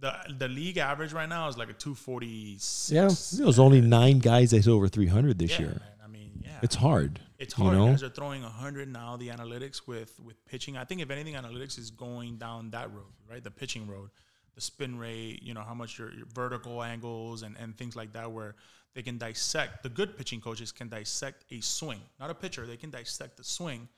the 0.00 0.12
the 0.38 0.48
league 0.48 0.78
average 0.78 1.12
right 1.12 1.28
now 1.28 1.48
is 1.48 1.56
like 1.56 1.70
a 1.70 1.74
two 1.74 1.94
forty 1.94 2.56
six. 2.58 2.90
Yeah. 2.92 3.08
There's 3.44 3.58
only 3.60 3.80
nine 3.80 4.18
guys 4.18 4.50
that's 4.50 4.66
over 4.66 4.88
300 4.88 5.38
this 5.38 5.52
Yeah, 5.52 5.58
year. 5.60 5.68
man. 5.70 5.80
I 6.04 6.08
mean, 6.08 6.30
yeah, 6.44 6.58
It's 6.62 6.74
hard. 6.74 7.20
It's 7.38 7.54
hard. 7.54 7.72
you 7.74 7.78
know? 7.78 7.86
Guys 7.92 8.02
are 8.02 8.08
throwing 8.10 8.42
100 8.42 8.88
now. 8.92 9.16
The 9.16 9.28
analytics 9.28 9.86
with 9.86 10.18
with 10.20 10.44
pitching. 10.46 10.76
I 10.76 10.84
think 10.84 11.00
if 11.00 11.10
anything, 11.10 11.34
analytics 11.34 11.78
is 11.78 11.90
going 11.92 12.38
down 12.38 12.70
that 12.70 12.90
road, 12.92 13.12
right? 13.30 13.42
The 13.42 13.50
pitching 13.52 13.86
road, 13.86 14.10
the 14.54 14.60
spin 14.60 14.98
rate. 14.98 15.40
You 15.42 15.54
know 15.54 15.62
how 15.62 15.74
much 15.74 15.98
your, 15.98 16.12
your 16.12 16.26
vertical 16.34 16.82
angles 16.82 17.42
and 17.42 17.56
and 17.58 17.76
things 17.76 17.96
like 17.96 18.12
that, 18.12 18.30
where 18.30 18.54
they 18.94 19.02
can 19.02 19.18
dissect. 19.18 19.82
The 19.82 19.88
good 19.88 20.16
pitching 20.16 20.40
coaches 20.40 20.72
can 20.72 20.88
dissect 20.88 21.44
a 21.50 21.60
swing, 21.60 22.00
not 22.20 22.30
a 22.30 22.34
pitcher. 22.34 22.66
They 22.66 22.76
can 22.76 22.90
dissect 22.90 23.36
the 23.36 23.44
swing 23.44 23.88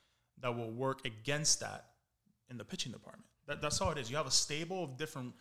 that 0.41 0.57
will 0.57 0.71
work 0.71 1.05
against 1.05 1.61
that 1.61 1.87
in 2.51 2.59
the 2.59 2.65
pitching 2.65 2.93
department. 2.93 3.27
That, 3.47 3.61
that's 3.61 3.81
all 3.81 3.91
it 3.91 3.99
is. 3.99 4.11
You 4.11 4.17
have 4.17 4.27
a 4.27 4.31
stable 4.31 4.85
of 4.85 4.97
different 4.97 5.33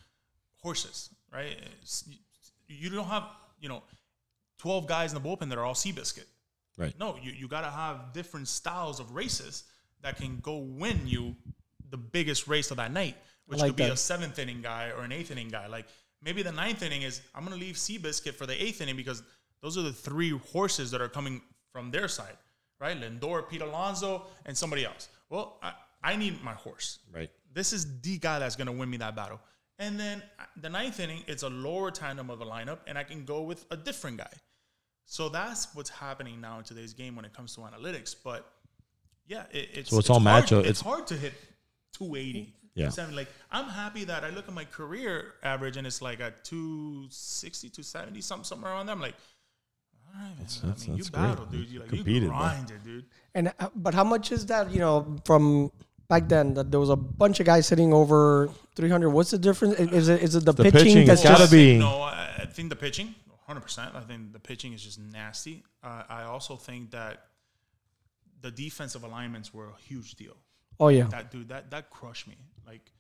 horses, 0.62 1.10
right? 1.32 1.52
It's- 1.52 2.04
you 2.68 2.90
don't 2.90 3.06
have 3.08 3.24
you 3.60 3.70
know 3.70 3.84
12 4.60 4.88
guys 4.88 5.14
in 5.14 5.22
the 5.22 5.28
bullpen 5.28 5.50
that 5.50 5.58
are 5.58 5.66
all 5.66 5.74
Seabiscuit. 5.74 6.26
Right. 6.78 6.98
No, 7.00 7.18
you, 7.22 7.32
you 7.32 7.48
got 7.48 7.62
to 7.62 7.70
have 7.70 8.14
different 8.14 8.48
styles 8.48 9.00
of 9.00 9.14
races 9.14 9.66
that 10.02 10.18
can 10.18 10.40
go 10.40 10.58
win 10.58 11.02
you 11.06 11.36
the 11.92 11.98
biggest 11.98 12.48
race 12.48 12.72
of 12.72 12.78
that 12.78 12.92
night, 12.92 13.16
which 13.48 13.60
like 13.60 13.70
could 13.70 13.76
be 13.78 13.84
that. 13.84 13.94
a 13.94 13.98
seventh 13.98 14.40
inning 14.40 14.62
guy 14.62 14.92
or 14.96 15.04
an 15.04 15.12
eighth 15.12 15.32
inning 15.32 15.50
guy. 15.50 15.68
Like 15.68 15.86
maybe 16.22 16.44
the 16.44 16.52
ninth 16.52 16.82
inning 16.84 17.02
is 17.04 17.22
I'm 17.36 17.46
going 17.46 17.58
to 17.58 17.64
leave 17.64 17.76
Seabiscuit 17.76 18.34
for 18.36 18.46
the 18.46 18.62
eighth 18.62 18.82
inning 18.82 18.96
because 18.96 19.22
those 19.62 19.78
are 19.78 19.82
the 19.82 19.94
three 19.94 20.32
horses 20.52 20.92
that 20.92 21.02
are 21.02 21.10
coming 21.10 21.42
from 21.72 21.92
their 21.92 22.08
side, 22.08 22.38
right? 22.80 23.00
Lindor, 23.00 23.50
Pete 23.50 23.62
Alonso, 23.62 24.24
and 24.46 24.58
somebody 24.58 24.86
else. 24.86 25.10
Well, 25.30 25.58
I, 25.64 25.74
I 26.04 26.16
need 26.16 26.44
my 26.44 26.54
horse. 26.54 27.00
Right. 27.12 27.30
This 27.54 27.74
is 27.74 28.02
the 28.02 28.18
guy 28.18 28.40
that's 28.40 28.56
going 28.56 28.68
to 28.68 28.74
win 28.74 28.90
me 28.90 28.98
that 28.98 29.16
battle. 29.16 29.40
And 29.80 30.00
then 30.00 30.22
uh, 30.40 30.44
the 30.62 30.70
ninth 30.70 31.00
inning, 31.00 31.24
it's 31.28 31.44
a 31.44 31.50
lower 31.50 31.92
tandem 31.92 32.30
of 32.30 32.42
a 32.42 32.46
lineup, 32.46 32.80
and 32.88 32.98
I 32.98 33.04
can 33.04 33.26
go 33.26 33.42
with 33.42 33.66
a 33.72 33.78
different 33.78 34.18
guy. 34.18 34.30
So 35.06 35.30
that's 35.30 35.74
what's 35.76 35.90
happening 35.90 36.40
now 36.40 36.60
in 36.60 36.64
today's 36.64 36.94
game 36.94 37.16
when 37.16 37.26
it 37.26 37.34
comes 37.34 37.56
to 37.56 37.62
analytics. 37.62 38.16
But 38.24 38.50
yeah, 39.28 39.44
it, 39.52 39.70
it's 39.74 39.90
So 39.90 40.00
it's 40.00 40.10
all 40.10 40.20
hard, 40.20 40.46
matchup. 40.46 40.60
It's, 40.60 40.80
It's- 40.80 40.82
hard 40.82 41.08
to 41.08 41.16
hit 41.16 41.34
280. 41.94 42.54
Yeah. 42.76 42.90
270. 42.90 43.16
Like 43.16 43.28
I'm 43.52 43.66
happy 43.70 44.04
that 44.06 44.24
I 44.24 44.30
look 44.32 44.48
at 44.48 44.54
my 44.54 44.66
career 44.66 45.34
average 45.44 45.78
and 45.78 45.86
it's 45.86 46.02
like 46.02 46.20
at 46.20 46.44
260, 46.44 47.70
270, 47.70 48.22
something 48.22 48.44
somewhere 48.44 48.72
around 48.72 48.88
there. 48.88 48.96
I'm 48.96 49.02
like, 49.02 49.16
all 50.08 50.14
right, 50.22 50.28
man. 50.30 50.36
That's- 50.38 50.60
I 50.64 50.68
that's- 50.68 50.88
mean, 50.88 50.98
you 50.98 51.04
that's 51.04 51.10
great. 51.10 51.22
battle, 51.22 51.46
dude. 51.46 51.70
You 51.70 51.80
like 51.82 51.90
Competed, 51.90 52.24
you 52.24 52.30
bro. 52.30 52.38
grinded, 52.40 52.84
dude. 52.84 53.06
And 53.36 53.54
uh, 53.60 53.70
but 53.76 53.94
how 53.94 54.04
much 54.04 54.32
is 54.32 54.46
that? 54.48 54.72
You 54.72 54.80
know, 54.80 55.18
from 55.26 55.72
back 56.10 56.28
then 56.30 56.54
that 56.56 56.72
there 56.72 56.80
was 56.80 56.90
a 56.90 56.96
bunch 56.96 57.40
of 57.40 57.46
guys 57.46 57.68
sitting 57.68 57.94
over 57.94 58.50
300. 58.76 59.10
What's 59.10 59.32
the 59.32 59.38
difference? 59.38 59.76
Is 59.80 60.10
it 60.10 60.22
is 60.24 60.36
it 60.36 60.46
the, 60.46 60.52
The 60.54 60.64
pitching, 60.64 60.84
pitching, 60.84 61.08
that's 61.08 61.22
it's 61.22 61.30
gotta 61.30 61.44
just 61.44 61.52
be- 61.52 61.78
No, 61.80 62.02
I, 62.02 62.40
I 62.42 62.46
think 62.46 62.70
the 62.70 62.76
pitching, 62.76 63.16
100%. 63.50 63.96
I 63.96 64.02
think 64.02 64.34
the 64.34 64.40
pitching 64.40 64.74
is 64.74 64.84
just 64.84 65.00
nasty. 65.00 65.64
Uh, 65.84 66.04
I 66.10 66.24
also 66.24 66.56
think 66.58 66.92
that 66.92 67.28
the 68.42 68.52
defensive 68.52 69.04
alignments 69.04 69.54
were 69.54 69.68
a 69.70 69.78
huge 69.88 70.16
deal. 70.16 70.36
Oh 70.80 70.90
yeah, 70.90 71.04
That 71.06 71.32
dude, 71.32 71.50
that 71.50 71.70
that 71.72 71.90
crushed 71.92 72.28
me. 72.28 72.36
Like 72.66 72.92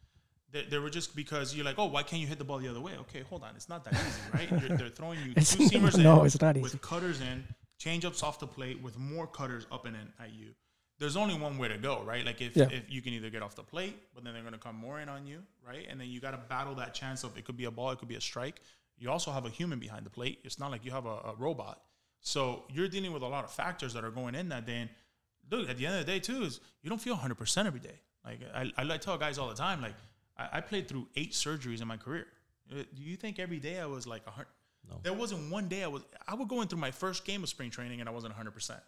they, 0.51 0.63
they 0.65 0.77
were 0.77 0.89
just 0.89 1.15
because 1.15 1.55
you're 1.55 1.65
like, 1.65 1.79
oh, 1.79 1.85
why 1.85 2.03
can't 2.03 2.21
you 2.21 2.27
hit 2.27 2.37
the 2.37 2.43
ball 2.43 2.59
the 2.59 2.67
other 2.69 2.81
way? 2.81 2.93
Okay, 3.01 3.21
hold 3.21 3.43
on, 3.43 3.55
it's 3.55 3.69
not 3.69 3.83
that 3.85 3.93
easy, 3.93 4.21
right? 4.33 4.49
You're, 4.61 4.77
they're 4.77 4.89
throwing 4.89 5.19
you 5.19 5.33
two 5.35 5.41
seamers 5.41 5.97
no, 6.03 6.21
in, 6.21 6.25
it's 6.27 6.39
not 6.41 6.55
easy. 6.55 6.63
with 6.63 6.81
cutters 6.81 7.21
in, 7.21 7.43
changeups 7.79 8.23
off 8.23 8.39
the 8.39 8.47
plate 8.47 8.81
with 8.81 8.97
more 8.97 9.27
cutters 9.27 9.65
up 9.71 9.85
and 9.85 9.95
in 9.95 10.07
at 10.23 10.33
you. 10.33 10.49
There's 10.99 11.17
only 11.17 11.35
one 11.37 11.57
way 11.57 11.67
to 11.69 11.77
go, 11.77 12.03
right? 12.03 12.23
Like 12.23 12.39
if, 12.39 12.55
Yeah. 12.55 12.67
if 12.71 12.83
you 12.89 13.01
can 13.01 13.13
either 13.13 13.29
get 13.31 13.41
off 13.41 13.55
the 13.55 13.63
plate, 13.63 13.97
but 14.13 14.23
then 14.23 14.33
they're 14.33 14.43
going 14.43 14.53
to 14.53 14.59
come 14.59 14.75
more 14.75 14.99
in 15.01 15.09
on 15.09 15.25
you, 15.25 15.39
right? 15.67 15.85
And 15.89 15.99
then 15.99 16.07
you 16.07 16.19
got 16.21 16.31
to 16.31 16.37
battle 16.37 16.75
that 16.75 16.93
chance 16.93 17.23
of 17.23 17.35
it 17.37 17.45
could 17.45 17.57
be 17.57 17.65
a 17.65 17.71
ball, 17.71 17.89
it 17.91 17.97
could 17.99 18.07
be 18.07 18.15
a 18.15 18.21
strike. 18.21 18.61
You 18.99 19.09
also 19.09 19.31
have 19.31 19.45
a 19.45 19.49
human 19.49 19.79
behind 19.79 20.05
the 20.05 20.11
plate. 20.11 20.39
It's 20.43 20.59
not 20.59 20.69
like 20.71 20.85
you 20.85 20.91
have 20.91 21.05
a, 21.07 21.09
a 21.09 21.33
robot. 21.37 21.81
So 22.21 22.63
you're 22.71 22.87
dealing 22.87 23.11
with 23.11 23.23
a 23.23 23.27
lot 23.27 23.43
of 23.43 23.51
factors 23.51 23.93
that 23.95 24.05
are 24.05 24.11
going 24.11 24.35
in 24.35 24.49
that 24.49 24.65
day. 24.67 24.81
And 24.81 24.89
look, 25.51 25.67
at 25.67 25.77
the 25.77 25.87
end 25.87 25.95
of 25.99 26.05
the 26.05 26.09
day, 26.11 26.19
too, 26.19 26.43
is 26.43 26.61
you 26.83 26.89
don't 26.89 27.01
feel 27.01 27.17
100% 27.17 27.65
every 27.65 27.79
day. 27.81 27.99
Like 28.25 28.39
I, 28.53 28.71
I 28.77 28.83
like 28.83 29.01
tell 29.01 29.17
guys 29.17 29.37
all 29.37 29.49
the 29.49 29.55
time, 29.55 29.81
like 29.81 29.95
I, 30.37 30.57
I 30.57 30.61
played 30.61 30.87
through 30.87 31.07
eight 31.15 31.31
surgeries 31.33 31.81
in 31.81 31.87
my 31.87 31.97
career. 31.97 32.27
Uh, 32.71 32.83
Do 32.95 33.03
you 33.03 33.15
think 33.17 33.39
every 33.39 33.59
day 33.59 33.79
I 33.79 33.85
was 33.85 34.07
like 34.07 34.21
a 34.27 34.31
hundred? 34.31 34.47
No. 34.89 34.99
There 35.01 35.13
wasn't 35.13 35.49
one 35.51 35.67
day 35.67 35.83
I 35.83 35.87
was. 35.87 36.03
I 36.27 36.35
would 36.35 36.47
go 36.47 36.61
in 36.61 36.67
through 36.67 36.79
my 36.79 36.91
first 36.91 37.25
game 37.25 37.43
of 37.43 37.49
spring 37.49 37.69
training 37.69 37.99
and 38.01 38.09
I 38.09 38.11
wasn't 38.11 38.31
100. 38.33 38.51
percent 38.51 38.79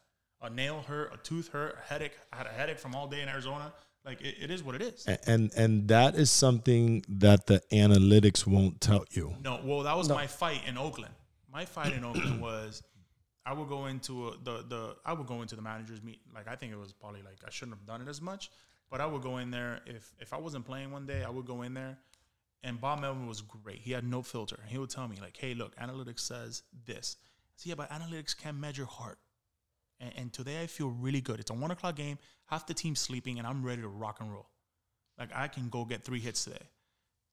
A 0.41 0.49
nail 0.49 0.83
hurt, 0.87 1.13
a 1.13 1.17
tooth 1.17 1.49
hurt, 1.49 1.77
a 1.81 1.93
headache. 1.93 2.13
I 2.33 2.37
had 2.37 2.47
a 2.47 2.49
headache 2.49 2.79
from 2.79 2.95
all 2.95 3.07
day 3.07 3.21
in 3.21 3.29
Arizona. 3.29 3.71
Like 4.05 4.21
it, 4.21 4.35
it 4.39 4.51
is 4.51 4.63
what 4.63 4.75
it 4.75 4.81
is. 4.81 5.05
And 5.25 5.51
and 5.55 5.87
that 5.87 6.15
is 6.15 6.29
something 6.31 7.03
that 7.09 7.47
the 7.47 7.61
analytics 7.71 8.45
won't 8.45 8.79
tell 8.81 9.05
you. 9.11 9.35
No, 9.41 9.59
well, 9.63 9.83
that 9.83 9.97
was 9.97 10.09
my 10.09 10.27
fight 10.27 10.61
in 10.67 10.77
Oakland. 10.77 11.13
My 11.51 11.65
fight 11.65 11.93
in 11.93 12.03
Oakland 12.03 12.41
was 12.41 12.83
I 13.45 13.53
would 13.53 13.69
go 13.69 13.85
into 13.85 14.27
a, 14.29 14.31
the 14.43 14.65
the 14.67 14.95
I 15.05 15.13
would 15.13 15.27
go 15.27 15.41
into 15.41 15.55
the 15.55 15.61
managers 15.61 16.01
meet. 16.03 16.19
Like 16.33 16.47
I 16.47 16.55
think 16.55 16.71
it 16.73 16.77
was 16.79 16.91
probably 16.93 17.21
like 17.21 17.37
I 17.45 17.49
shouldn't 17.49 17.77
have 17.77 17.85
done 17.85 18.01
it 18.01 18.07
as 18.09 18.21
much, 18.21 18.51
but 18.89 19.01
I 19.01 19.05
would 19.05 19.21
go 19.21 19.37
in 19.37 19.51
there 19.51 19.81
if 19.85 20.13
if 20.19 20.33
I 20.33 20.37
wasn't 20.37 20.65
playing 20.65 20.91
one 20.91 21.05
day, 21.05 21.23
I 21.23 21.29
would 21.29 21.45
go 21.45 21.61
in 21.61 21.73
there. 21.73 21.97
And 22.63 22.81
Bob 22.81 22.99
Melvin 22.99 23.27
was 23.27 23.41
great. 23.41 23.77
He 23.77 23.91
had 23.91 24.03
no 24.03 24.23
filter. 24.23 24.59
He 24.67 24.77
would 24.79 24.89
tell 24.89 25.07
me 25.07 25.17
like, 25.21 25.37
"Hey, 25.37 25.53
look, 25.53 25.75
analytics 25.75 26.21
says 26.21 26.63
this." 26.85 27.17
So 27.57 27.69
yeah, 27.69 27.75
but 27.75 27.89
analytics 27.91 28.35
can 28.35 28.59
measure 28.59 28.85
heart. 28.85 29.19
And, 29.99 30.11
and 30.17 30.33
today 30.33 30.61
I 30.61 30.67
feel 30.67 30.89
really 30.89 31.21
good. 31.21 31.39
It's 31.39 31.51
a 31.51 31.53
one 31.53 31.71
o'clock 31.71 31.95
game. 31.95 32.17
Half 32.47 32.65
the 32.67 32.73
team's 32.73 32.99
sleeping, 32.99 33.37
and 33.37 33.47
I'm 33.47 33.63
ready 33.63 33.81
to 33.81 33.87
rock 33.87 34.17
and 34.19 34.31
roll. 34.31 34.49
Like 35.19 35.29
I 35.33 35.47
can 35.47 35.69
go 35.69 35.85
get 35.85 36.03
three 36.03 36.19
hits 36.19 36.43
today 36.43 36.67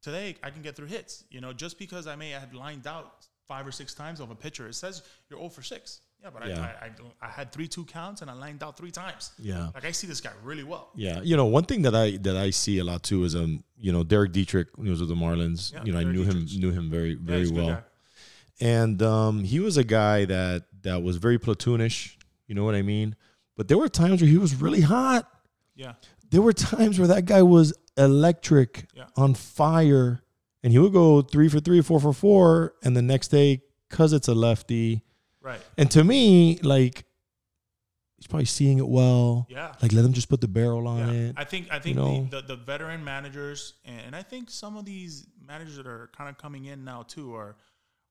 today 0.03 0.37
I 0.43 0.51
can 0.51 0.63
get 0.63 0.77
three 0.77 0.89
hits. 0.89 1.25
You 1.31 1.41
know, 1.41 1.53
just 1.53 1.79
because 1.79 2.07
I 2.07 2.17
may 2.17 2.31
have 2.31 2.53
lined 2.53 2.87
out 2.87 3.27
five 3.49 3.67
or 3.67 3.73
six 3.73 3.95
times 3.95 4.21
of 4.21 4.31
a 4.31 4.35
pitcher, 4.35 4.67
it 4.67 4.75
says 4.75 5.03
you're 5.31 5.39
0 5.39 5.49
for 5.51 5.63
6. 5.63 6.01
Yeah, 6.23 6.31
but 6.33 6.47
Yeah. 6.49 6.61
I, 6.61 6.85
I, 6.85 6.87
I, 6.87 6.89
don't- 6.91 7.14
I 7.20 7.29
had 7.29 7.51
three 7.53 7.66
two 7.68 7.85
counts 7.85 8.23
and 8.23 8.31
I 8.31 8.35
lined 8.35 8.62
out 8.62 8.77
three 8.77 8.91
times. 8.93 9.33
Yeah. 9.39 9.70
Like 9.75 9.85
I 9.85 9.91
see 9.91 10.07
this 10.07 10.20
guy 10.20 10.31
really 10.45 10.64
well. 10.64 10.91
Yeah, 10.95 11.20
you 11.23 11.37
know, 11.37 11.47
one 11.47 11.64
thing 11.64 11.83
that 11.83 11.95
I 11.95 12.16
that 12.18 12.37
I 12.37 12.51
see 12.51 12.79
a 12.79 12.85
lot 12.85 13.03
too 13.03 13.25
is 13.25 13.35
um, 13.35 13.64
you 13.77 13.93
know, 13.93 14.05
Derek 14.05 14.33
Dietrich 14.33 14.68
he 14.83 14.89
was 14.91 15.01
with 15.01 15.09
the 15.09 15.14
Marlins. 15.16 15.73
Yeah, 15.73 15.83
you 15.85 15.93
know, 15.93 15.99
I 15.99 16.03
Derek 16.05 16.16
knew 16.16 16.25
him 16.25 16.47
knew 16.59 16.70
him 16.70 16.91
very 16.91 17.14
very 17.14 17.45
good 17.47 17.55
well, 17.57 17.85
and 18.61 19.03
um, 19.03 19.45
he 19.45 19.59
was 19.61 19.77
a 19.77 19.85
guy 19.85 20.25
that 20.27 20.64
that 20.83 21.03
was 21.03 21.16
very 21.16 21.39
platoonish. 21.39 22.16
You 22.47 22.55
know 22.55 22.64
what 22.64 22.75
I 22.75 22.83
mean? 22.83 23.16
But 23.57 23.68
there 23.68 23.79
were 23.79 23.89
times 23.89 24.20
where 24.20 24.31
he 24.31 24.39
was 24.39 24.55
really 24.55 24.81
hot. 24.83 25.29
Yeah. 25.75 25.95
There 26.31 26.43
were 26.43 26.53
times 26.53 26.99
where 26.99 27.09
that 27.09 27.25
guy 27.27 27.43
was 27.43 27.73
electric, 27.97 28.87
Yeah. 28.95 29.05
on 29.16 29.35
fire, 29.35 30.23
and 30.62 30.73
he 30.73 30.79
would 30.79 30.93
go 30.93 31.23
three 31.23 31.49
for 31.49 31.61
three, 31.61 31.81
four 31.83 32.01
for 32.01 32.12
four, 32.12 32.75
and 32.83 32.97
the 32.97 33.03
next 33.03 33.29
day, 33.29 33.62
cause 33.91 34.12
it's 34.12 34.29
a 34.29 34.35
lefty, 34.35 35.03
Right. 35.43 35.61
and 35.76 35.90
to 35.90 36.05
me, 36.05 36.59
like 36.62 37.05
he's 38.16 38.26
probably 38.28 38.45
seeing 38.47 38.78
it 38.78 38.86
well. 38.88 39.47
Yeah. 39.51 39.74
Like 39.82 39.93
let 39.93 40.05
him 40.05 40.12
just 40.12 40.28
put 40.28 40.40
the 40.40 40.49
barrel 40.49 40.86
on 40.86 40.99
Yeah. 40.99 41.12
it. 41.28 41.34
I 41.36 41.45
think 41.45 41.68
I 41.70 41.78
think 41.78 41.97
know? 41.97 42.26
the, 42.30 42.40
the 42.43 42.49
the 42.49 42.57
veteran 42.57 43.03
managers 43.05 43.74
and 43.84 44.14
I 44.14 44.22
think 44.22 44.51
some 44.51 44.76
of 44.76 44.84
these 44.84 45.26
managers 45.45 45.76
that 45.76 45.86
are 45.86 46.11
kind 46.16 46.30
of 46.30 46.38
coming 46.38 46.66
in 46.66 46.84
now 46.84 47.03
too 47.03 47.34
are 47.34 47.57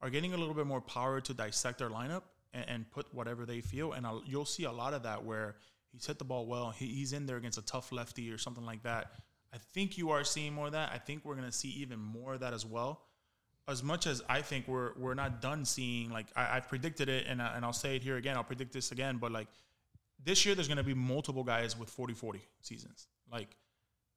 are 0.02 0.10
getting 0.10 0.34
a 0.34 0.38
little 0.38 0.54
bit 0.56 0.66
more 0.68 0.82
power 0.82 1.22
to 1.22 1.34
dissect 1.34 1.78
their 1.80 1.90
lineup 1.90 2.24
and, 2.54 2.66
and 2.68 2.92
put 2.92 3.06
whatever 3.14 3.46
they 3.46 3.62
feel. 3.62 3.94
And 3.94 4.06
I'll, 4.06 4.24
you'll 4.26 4.46
see 4.46 4.64
a 4.64 4.72
lot 4.72 4.94
of 4.96 5.04
that 5.04 5.24
where 5.24 5.58
he's 5.92 6.06
hit 6.08 6.18
the 6.18 6.26
ball 6.26 6.48
well. 6.48 6.72
He, 6.72 6.88
he's 6.88 7.14
in 7.14 7.28
there 7.28 7.38
against 7.38 7.60
a 7.60 7.62
tough 7.62 7.92
lefty 7.92 8.32
or 8.32 8.38
something 8.40 8.66
like 8.66 8.82
that. 8.84 9.12
I 9.54 9.58
think 9.74 9.98
you 10.00 10.10
are 10.10 10.24
seeing 10.24 10.54
more 10.54 10.66
of 10.68 10.72
that. 10.72 10.92
I 10.92 10.98
think 10.98 11.24
we're 11.24 11.36
gonna 11.36 11.52
see 11.52 11.70
even 11.70 12.00
more 12.00 12.34
of 12.34 12.40
that 12.40 12.54
as 12.54 12.66
well. 12.66 13.04
As 13.72 13.84
much 13.84 14.06
as 14.06 14.22
I 14.30 14.42
think 14.42 14.68
we're 14.68 14.92
we're 14.98 15.14
not 15.14 15.42
done 15.42 15.66
seeing 15.66 16.12
like 16.12 16.28
I, 16.36 16.58
I've 16.58 16.68
predicted 16.68 17.10
it 17.10 17.26
and 17.28 17.42
I, 17.42 17.56
and 17.56 17.66
I'll 17.66 17.74
say 17.74 17.96
it 17.96 18.04
here 18.04 18.18
again. 18.18 18.36
I'll 18.38 18.44
predict 18.44 18.74
this 18.74 18.92
again, 18.92 19.18
but 19.18 19.32
like 19.32 19.48
this 20.24 20.46
year 20.46 20.54
there's 20.56 20.68
going 20.68 20.78
to 20.78 20.84
be 20.84 20.94
multiple 20.94 21.44
guys 21.44 21.78
with 21.78 21.96
40-40 21.96 22.42
seasons. 22.62 23.08
Like 23.32 23.56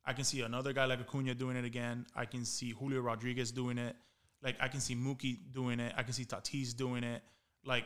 I 0.04 0.12
can 0.12 0.24
see 0.24 0.42
another 0.42 0.72
guy 0.72 0.84
like 0.84 1.00
Acuna 1.00 1.34
doing 1.34 1.56
it 1.56 1.64
again. 1.64 2.06
I 2.14 2.26
can 2.26 2.44
see 2.44 2.70
Julio 2.72 3.00
Rodriguez 3.00 3.52
doing 3.52 3.78
it. 3.78 3.96
Like 4.42 4.56
I 4.60 4.68
can 4.68 4.80
see 4.80 4.94
Mookie 4.94 5.38
doing 5.52 5.80
it. 5.80 5.94
I 5.96 6.02
can 6.02 6.12
see 6.12 6.24
Tatis 6.24 6.76
doing 6.76 7.04
it. 7.04 7.22
Like 7.64 7.84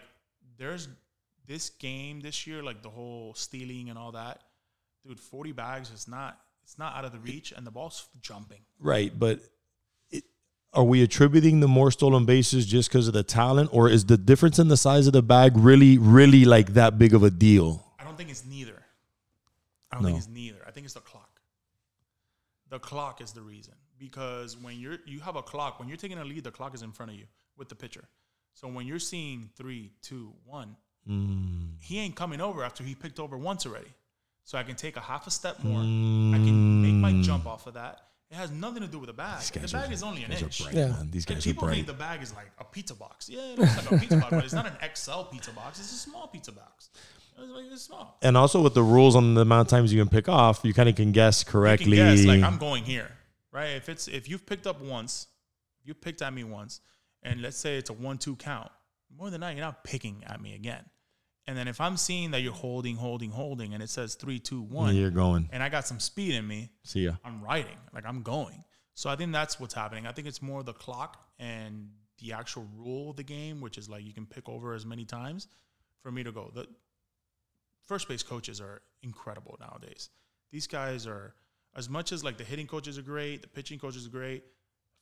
there's 0.57 0.89
this 1.47 1.71
game 1.71 2.21
this 2.21 2.47
year, 2.47 2.63
like 2.63 2.83
the 2.83 2.91
whole 2.91 3.35
stealing 3.35 3.89
and 3.91 3.99
all 3.99 4.13
that, 4.13 4.43
dude. 5.07 5.21
Forty 5.21 5.53
bags 5.53 5.91
is 5.91 6.09
not 6.09 6.41
it's 6.69 6.79
not 6.79 6.95
out 6.97 7.05
of 7.05 7.13
the 7.13 7.19
reach, 7.19 7.53
and 7.53 7.67
the 7.67 7.71
ball's 7.71 8.09
jumping. 8.21 8.61
Right, 8.79 9.17
but 9.17 9.41
are 10.75 10.85
we 10.85 11.03
attributing 11.03 11.61
the 11.61 11.69
more 11.69 11.91
stolen 11.91 12.25
bases 12.27 12.67
just 12.67 12.89
because 12.91 13.09
of 13.09 13.15
the 13.15 13.23
talent, 13.23 13.71
or 13.73 13.89
is 13.89 14.05
the 14.05 14.17
difference 14.19 14.59
in 14.59 14.69
the 14.69 14.77
size 14.77 15.07
of 15.07 15.13
the 15.13 15.23
bag 15.23 15.53
really, 15.57 15.99
really 15.99 16.45
like 16.45 16.75
that 16.75 16.99
big 16.99 17.15
of 17.15 17.23
a 17.23 17.31
deal? 17.31 17.85
I 17.99 18.05
don't 18.05 18.17
think 18.17 18.31
it's 18.31 18.45
neither. 18.45 18.83
I 19.91 19.97
don't 19.97 20.03
No. 20.03 20.09
think 20.11 20.19
it's 20.19 20.29
neither. 20.29 20.63
I 20.67 20.71
think 20.71 20.85
it's 20.85 20.95
the 20.95 21.01
clock. 21.01 21.41
The 22.69 22.79
clock 22.79 23.21
is 23.23 23.33
the 23.33 23.41
reason 23.41 23.75
because 23.99 24.57
when 24.57 24.79
you're 24.79 24.99
you 25.07 25.21
have 25.21 25.37
a 25.37 25.43
clock 25.43 25.79
when 25.79 25.89
you're 25.89 25.97
taking 25.97 26.19
a 26.19 26.25
lead, 26.25 26.45
the 26.45 26.51
clock 26.51 26.75
is 26.75 26.83
in 26.83 26.93
front 26.93 27.11
of 27.13 27.17
you 27.19 27.25
with 27.57 27.71
the 27.71 27.75
pitcher. 27.75 28.05
So 28.53 28.69
when 28.69 28.87
you're 28.87 28.99
seeing 28.99 29.49
three, 29.57 29.93
two, 30.03 30.35
one, 30.45 30.77
Mm. 31.09 31.77
he 31.81 31.99
ain't 32.01 32.15
coming 32.17 32.41
over 32.43 32.63
after 32.63 32.85
he 32.85 32.95
picked 32.95 33.19
over 33.19 33.39
once 33.39 33.65
already. 33.65 33.89
So 34.45 34.59
I 34.59 34.63
can 34.63 34.77
take 34.77 34.97
a 34.99 35.01
half 35.01 35.27
a 35.27 35.31
step 35.31 35.63
more. 35.65 35.81
I 35.81 36.37
can 36.37 36.83
make 36.83 36.93
my 36.95 37.23
jump 37.23 37.47
off 37.47 37.67
of 37.67 37.75
that. 37.75 38.01
It 38.31 38.35
has 38.37 38.51
nothing 38.51 38.83
to 38.83 38.89
do 38.89 38.99
with 38.99 39.07
the 39.07 39.15
bag. 39.15 39.41
The 39.41 39.61
guys 39.61 39.73
bag 39.73 39.89
are- 39.89 39.93
is 39.93 40.03
only 40.03 40.23
an 40.25 40.31
These 40.31 40.43
inch. 40.43 40.63
bright, 40.63 40.75
Yeah. 40.75 40.87
man. 40.89 41.11
These 41.11 41.25
guys 41.25 41.39
are 41.39 41.51
people 41.51 41.63
bright. 41.65 41.75
think 41.77 41.87
the 41.87 41.93
bag 41.95 42.23
is 42.23 42.35
like 42.35 42.51
a 42.59 42.65
pizza 42.65 42.95
box. 42.95 43.29
Yeah, 43.29 43.41
it 43.41 43.59
looks 43.59 43.77
like 43.77 43.91
a 43.91 43.99
pizza 43.99 44.17
box, 44.19 44.31
but 44.31 44.45
it's 44.45 44.53
not 44.53 44.67
an 44.67 44.77
XL 44.83 45.23
pizza 45.33 45.51
box. 45.53 45.79
It's 45.81 45.93
a 45.93 45.97
small 45.97 46.29
pizza 46.29 46.53
box. 46.53 46.91
It's 47.39 47.51
like 47.51 47.65
it's 47.73 47.83
small. 47.83 48.19
and 48.21 48.37
also 48.37 48.61
with 48.61 48.75
the 48.75 48.83
rules 48.83 49.15
on 49.17 49.35
the 49.35 49.41
amount 49.43 49.67
of 49.67 49.71
times 49.71 49.93
you 49.93 50.01
can 50.01 50.09
pick 50.11 50.29
off, 50.29 50.61
you 50.65 50.75
kind 50.75 50.89
of 50.89 50.97
can 50.97 51.13
guess 51.13 51.41
You 51.41 51.45
can 51.47 51.53
correctly. 51.53 51.97
guess 51.97 52.25
like 52.25 52.43
I'm 52.43 52.59
going 52.59 52.85
here, 52.85 53.11
right? 53.53 53.71
If 53.77 53.89
it's 53.89 54.09
if 54.09 54.29
you've 54.29 54.45
picked 54.45 54.67
up 54.67 54.81
once, 54.83 55.29
you 55.85 55.95
picked 55.95 56.21
at 56.21 56.33
me 56.35 56.45
once, 56.45 56.81
and 57.23 57.41
let's 57.41 57.57
say 57.57 57.79
it's 57.79 57.89
a 57.91 57.95
one-two 57.95 58.37
count, 58.37 58.71
more 59.17 59.31
than 59.31 59.41
that, 59.41 59.57
you're 59.57 59.65
not 59.65 59.85
picking 59.85 60.23
at 60.25 60.41
me 60.43 60.55
again. 60.55 60.85
And 61.49 61.57
then 61.57 61.67
if 61.67 61.81
I'm 61.81 61.97
seeing 61.97 62.33
that 62.33 62.43
you're 62.43 62.53
holding, 62.53 62.97
holding, 62.97 63.31
holding, 63.31 63.73
and 63.73 63.83
it 63.83 63.89
says 63.89 64.17
three, 64.17 64.39
two, 64.39 64.61
one, 64.61 64.95
You're 64.95 65.11
going. 65.11 65.49
and 65.51 65.63
I 65.63 65.71
got 65.71 65.87
some 65.87 65.99
speed 65.99 66.35
in 66.35 66.47
me, 66.47 66.69
See 66.85 67.07
ya. 67.07 67.13
I'm 67.25 67.43
riding, 67.43 67.79
like 67.95 68.05
I'm 68.05 68.21
going. 68.23 68.63
So 68.95 69.09
I 69.09 69.17
think 69.17 69.33
that's 69.33 69.59
what's 69.59 69.73
happening. 69.73 70.07
I 70.07 70.13
think 70.13 70.29
it's 70.29 70.43
more 70.43 70.63
the 70.63 70.75
clock 70.75 71.17
and 71.39 71.89
the 72.19 72.35
actual 72.35 72.67
rule 72.77 73.11
of 73.11 73.17
the 73.17 73.23
game, 73.23 73.63
which 73.63 73.79
is 73.79 73.89
like 73.89 74.05
you 74.05 74.13
can 74.13 74.27
pick 74.27 74.47
over 74.47 74.75
as 74.75 74.85
many 74.85 75.07
times 75.07 75.49
for 76.03 76.13
me 76.13 76.23
to 76.23 76.33
go. 76.33 76.51
The 76.55 76.67
first 77.87 78.09
base 78.09 78.23
coaches 78.23 78.61
are 78.61 78.83
incredible 79.03 79.57
nowadays. 79.59 80.11
These 80.53 80.67
guys 80.67 81.07
are 81.07 81.35
as 81.75 81.89
much 81.89 82.13
as 82.13 82.23
like 82.23 82.37
the 82.37 82.45
hitting 82.45 82.67
coaches 82.67 82.99
are 82.99 83.03
great, 83.03 83.41
the 83.41 83.49
pitching 83.49 83.79
coaches 83.79 84.07
are 84.07 84.11
great. 84.11 84.45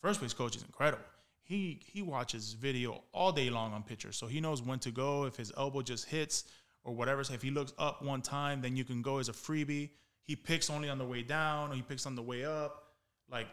First 0.01 0.21
base 0.21 0.33
coach 0.33 0.55
is 0.55 0.63
incredible. 0.63 1.03
He 1.47 1.81
he 1.93 2.03
watches 2.03 2.55
video 2.55 3.05
all 3.13 3.31
day 3.31 3.51
long 3.51 3.73
on 3.73 3.85
pitchers, 3.85 4.17
so 4.17 4.27
he 4.27 4.41
knows 4.41 4.63
when 4.63 4.81
to 4.81 4.91
go. 4.91 5.25
If 5.27 5.37
his 5.37 5.53
elbow 5.57 5.81
just 5.81 6.07
hits 6.07 6.45
or 6.83 6.93
whatever, 6.93 7.23
so 7.23 7.35
if 7.35 7.43
he 7.43 7.53
looks 7.53 7.73
up 7.79 8.03
one 8.03 8.21
time, 8.21 8.61
then 8.61 8.77
you 8.77 8.85
can 8.85 9.01
go 9.01 9.19
as 9.19 9.29
a 9.29 9.33
freebie. 9.33 9.91
He 10.23 10.35
picks 10.35 10.71
only 10.71 10.89
on 10.89 10.99
the 10.99 11.05
way 11.05 11.23
down, 11.23 11.71
or 11.71 11.75
he 11.77 11.83
picks 11.83 12.05
on 12.05 12.17
the 12.17 12.23
way 12.23 12.45
up. 12.45 12.95
Like 13.31 13.47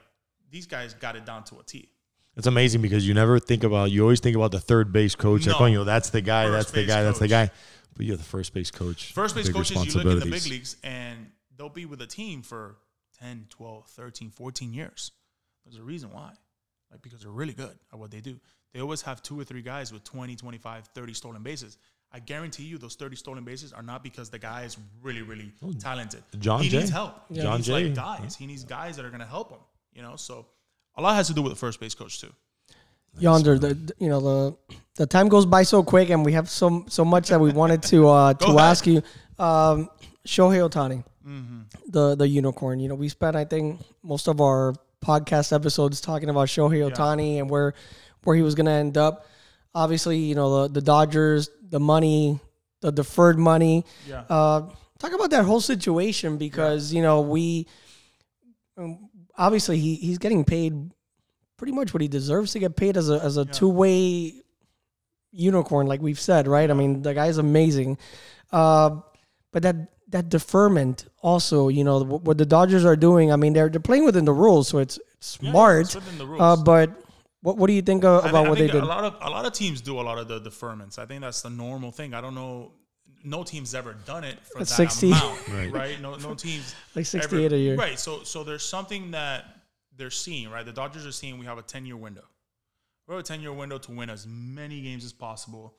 these 0.50 0.66
guys 0.66 0.96
got 0.96 1.16
it 1.16 1.24
down 1.24 1.44
to 1.46 1.60
a 1.60 1.64
T. 1.64 1.88
It's 2.36 2.48
amazing 2.48 2.82
because 2.82 3.08
you 3.08 3.14
never 3.14 3.40
think 3.40 3.64
about. 3.64 3.92
You 3.92 4.02
always 4.02 4.20
think 4.20 4.36
about 4.36 4.52
the 4.52 4.60
third 4.60 4.92
base 4.92 5.14
coach. 5.14 5.46
Like, 5.46 5.60
No. 5.60 5.66
oh, 5.66 5.68
you 5.68 5.78
know, 5.78 5.84
that's 5.84 6.10
the 6.10 6.22
guy. 6.22 6.46
First 6.46 6.58
That's 6.58 6.72
the 6.72 6.86
guy. 6.86 7.04
That's 7.04 7.20
the 7.20 7.28
guy. 7.28 7.52
But 7.96 8.08
you're 8.08 8.18
the 8.18 8.24
first 8.24 8.56
base 8.56 8.72
coach. 8.72 9.14
First 9.14 9.36
base 9.36 9.50
coaches, 9.50 9.86
you 9.86 10.02
look 10.02 10.14
in 10.14 10.20
the 10.20 10.26
big 10.26 10.48
leagues, 10.48 10.78
and 10.84 11.28
they'll 11.56 11.70
be 11.70 11.86
with 11.86 12.02
a 12.02 12.08
team 12.08 12.42
for 12.42 12.78
10, 13.20 13.46
12, 13.52 13.86
13, 13.88 14.32
14 14.32 14.74
years. 14.74 15.12
There's 15.64 15.78
a 15.78 15.84
reason 15.84 16.12
why. 16.12 16.32
Like, 16.94 17.02
because 17.02 17.22
they're 17.22 17.32
really 17.32 17.54
good 17.54 17.76
at 17.92 18.00
what 18.00 18.12
they 18.12 18.22
do. 18.22 18.40
They 18.74 18.80
always 18.80 19.02
have 19.02 19.22
two 19.22 19.38
or 19.40 19.44
three 19.44 19.62
guys 19.62 19.92
with 19.92 20.04
20, 20.06 20.36
25, 20.36 20.88
30 20.96 21.14
stolen 21.14 21.44
bases. 21.44 21.78
I 22.12 22.20
guarantee 22.20 22.64
you 22.64 22.78
those 22.78 22.96
30 22.96 23.16
stolen 23.18 23.44
bases 23.44 23.74
are 23.74 23.82
not 23.84 24.04
because 24.04 24.30
the 24.30 24.40
guy 24.40 24.64
is 24.64 24.78
really, 25.02 25.24
really 25.24 25.52
talented. 25.80 26.24
Oh, 26.34 26.38
John 26.40 26.62
he 26.62 26.70
Jay. 26.70 26.78
needs 26.80 26.90
help. 26.92 27.16
He 27.30 27.42
John 27.42 27.56
needs 27.58 27.68
Jay. 27.68 27.86
like 27.86 27.96
guys. 27.96 28.36
He 28.36 28.46
needs 28.46 28.64
guys 28.64 28.96
that 28.98 29.06
are 29.06 29.10
going 29.10 29.20
to 29.22 29.26
help 29.28 29.50
him, 29.52 29.60
you 29.94 30.02
know? 30.04 30.16
So 30.16 30.46
a 30.96 31.02
lot 31.02 31.16
has 31.16 31.28
to 31.28 31.34
do 31.34 31.42
with 31.42 31.52
the 31.52 31.58
first 31.60 31.80
base 31.80 31.96
coach, 31.96 32.22
too. 32.22 32.32
Yonder, 33.20 33.60
the 33.60 33.74
the- 33.76 33.94
you 34.00 34.10
know 34.10 34.20
the 34.20 34.58
the 34.96 35.06
time 35.06 35.28
goes 35.30 35.46
by 35.46 35.62
so 35.62 35.84
quick, 35.84 36.10
and 36.10 36.26
we 36.26 36.34
have 36.34 36.50
so 36.50 36.84
so 36.88 37.06
much 37.06 37.30
that 37.30 37.40
we 37.40 37.52
wanted 37.52 37.84
to 37.84 38.08
uh, 38.08 38.34
to 38.42 38.46
ahead. 38.48 38.60
ask 38.60 38.88
you. 38.88 39.04
Um, 39.38 39.88
Shohei 40.26 40.68
Ohtani, 40.68 41.04
the 41.88 42.16
the 42.16 42.28
unicorn. 42.28 42.80
You 42.80 42.90
know, 42.90 42.96
we 42.96 43.10
spent 43.10 43.36
I 43.36 43.46
think 43.46 43.82
most 44.02 44.28
of 44.28 44.42
our 44.42 44.74
podcast 45.04 45.54
episodes 45.54 46.02
talking 46.02 46.30
about 46.30 46.48
Shohei 46.48 46.90
Ohtani 46.90 47.40
and 47.40 47.50
where 47.50 47.74
where 48.24 48.36
he 48.36 48.42
was 48.42 48.56
going 48.56 48.66
to 48.66 48.72
end 48.72 48.98
up. 48.98 49.28
Obviously, 49.76 50.18
you 50.18 50.36
know 50.36 50.64
the 50.64 50.74
the 50.74 50.82
Dodgers, 50.82 51.50
the 51.70 51.80
money, 51.80 52.40
the 52.82 52.92
deferred 52.92 53.38
money. 53.38 53.86
Yeah. 54.08 54.24
Uh, 54.30 54.70
talk 55.00 55.14
about 55.14 55.32
that 55.32 55.46
whole 55.46 55.62
situation 55.62 56.38
because 56.38 56.94
you 56.94 57.02
know 57.02 57.22
we 57.22 57.68
um, 58.78 59.10
obviously 59.38 59.80
he, 59.80 59.96
he's 59.96 60.18
getting 60.18 60.46
paid 60.46 60.92
pretty 61.58 61.74
much 61.74 61.94
what 61.94 62.02
he 62.02 62.08
deserves 62.08 62.54
to 62.54 62.60
get 62.60 62.76
paid 62.76 62.98
as 62.98 63.10
a 63.10 63.20
as 63.20 63.38
a 63.38 63.46
two 63.46 63.70
way 63.70 64.34
unicorn, 65.32 65.88
like 65.88 66.02
we've 66.02 66.20
said, 66.20 66.48
right? 66.48 66.70
I 66.70 66.74
mean, 66.74 67.02
the 67.02 67.14
guy's 67.14 67.38
amazing. 67.38 67.98
Uh, 68.52 69.02
but 69.52 69.64
that 69.64 69.76
that 70.14 70.30
deferment 70.30 71.06
also, 71.22 71.68
you 71.68 71.84
know, 71.84 72.02
what, 72.04 72.22
what 72.24 72.38
the 72.38 72.46
Dodgers 72.46 72.86
are 72.86 72.96
doing. 72.96 73.32
I 73.32 73.36
mean, 73.36 73.54
they're 73.54 73.70
they're 73.70 73.80
playing 73.90 74.06
within 74.06 74.26
the 74.26 74.34
rules, 74.34 74.68
so 74.70 74.78
it's, 74.80 74.98
it's 75.16 75.38
Yeah, 75.42 75.48
yeah, 75.48 75.52
smart. 75.52 75.82
it's 75.82 75.96
within 75.96 76.18
the 76.18 76.26
rules. 76.26 76.42
uh, 76.42 76.56
but 76.64 76.90
what 77.42 77.58
what 77.58 77.68
do 77.68 77.74
you 77.74 77.82
think 77.82 78.06
uh, 78.06 78.20
I 78.20 78.30
about 78.30 78.32
thi- 78.32 78.38
I 78.46 78.50
what 78.50 78.58
they 78.58 78.68
think 78.70 78.72
did? 78.80 78.84
A 78.84 78.86
lot 78.86 79.04
of 79.04 79.14
a 79.22 79.30
lot 79.30 79.46
of 79.46 79.54
teams 79.54 79.82
do 79.82 80.00
a 80.00 80.06
lot 80.10 80.18
of 80.18 80.28
the 80.28 80.40
deferments. 80.40 80.98
I 80.98 81.06
think 81.06 81.22
that's 81.22 81.42
the 81.42 81.50
normal 81.50 81.92
thing. 81.92 82.14
I 82.14 82.22
don't 82.22 82.36
know. 82.36 82.72
No 83.26 83.44
team's 83.44 83.74
ever 83.74 83.94
done 84.06 84.24
it 84.26 84.38
for 84.48 84.60
that 84.60 84.66
60. 84.68 85.08
amount, 85.08 85.48
Right. 85.58 85.72
right. 85.72 86.02
No, 86.02 86.16
no 86.18 86.34
teams 86.36 86.76
Like 86.96 87.06
68 87.06 87.54
a 87.54 87.58
year. 87.58 87.76
right? 87.78 87.98
So, 87.98 88.24
so 88.24 88.44
there's 88.44 88.64
something 88.66 89.12
that 89.12 89.46
they're 89.96 90.10
seeing, 90.12 90.50
right? 90.50 90.66
The 90.66 90.74
Dodgers 90.74 91.06
are 91.06 91.12
seeing 91.14 91.38
we 91.38 91.46
have 91.46 91.58
a 91.58 91.62
10 91.62 91.86
year 91.86 91.96
window. 91.96 92.26
We 93.08 93.16
have 93.16 93.22
a 93.24 93.28
10 93.28 93.40
year 93.42 93.54
window 93.54 93.78
to 93.78 93.92
win 93.92 94.10
as 94.10 94.28
many 94.28 94.82
games 94.82 95.06
as 95.06 95.14
possible, 95.14 95.74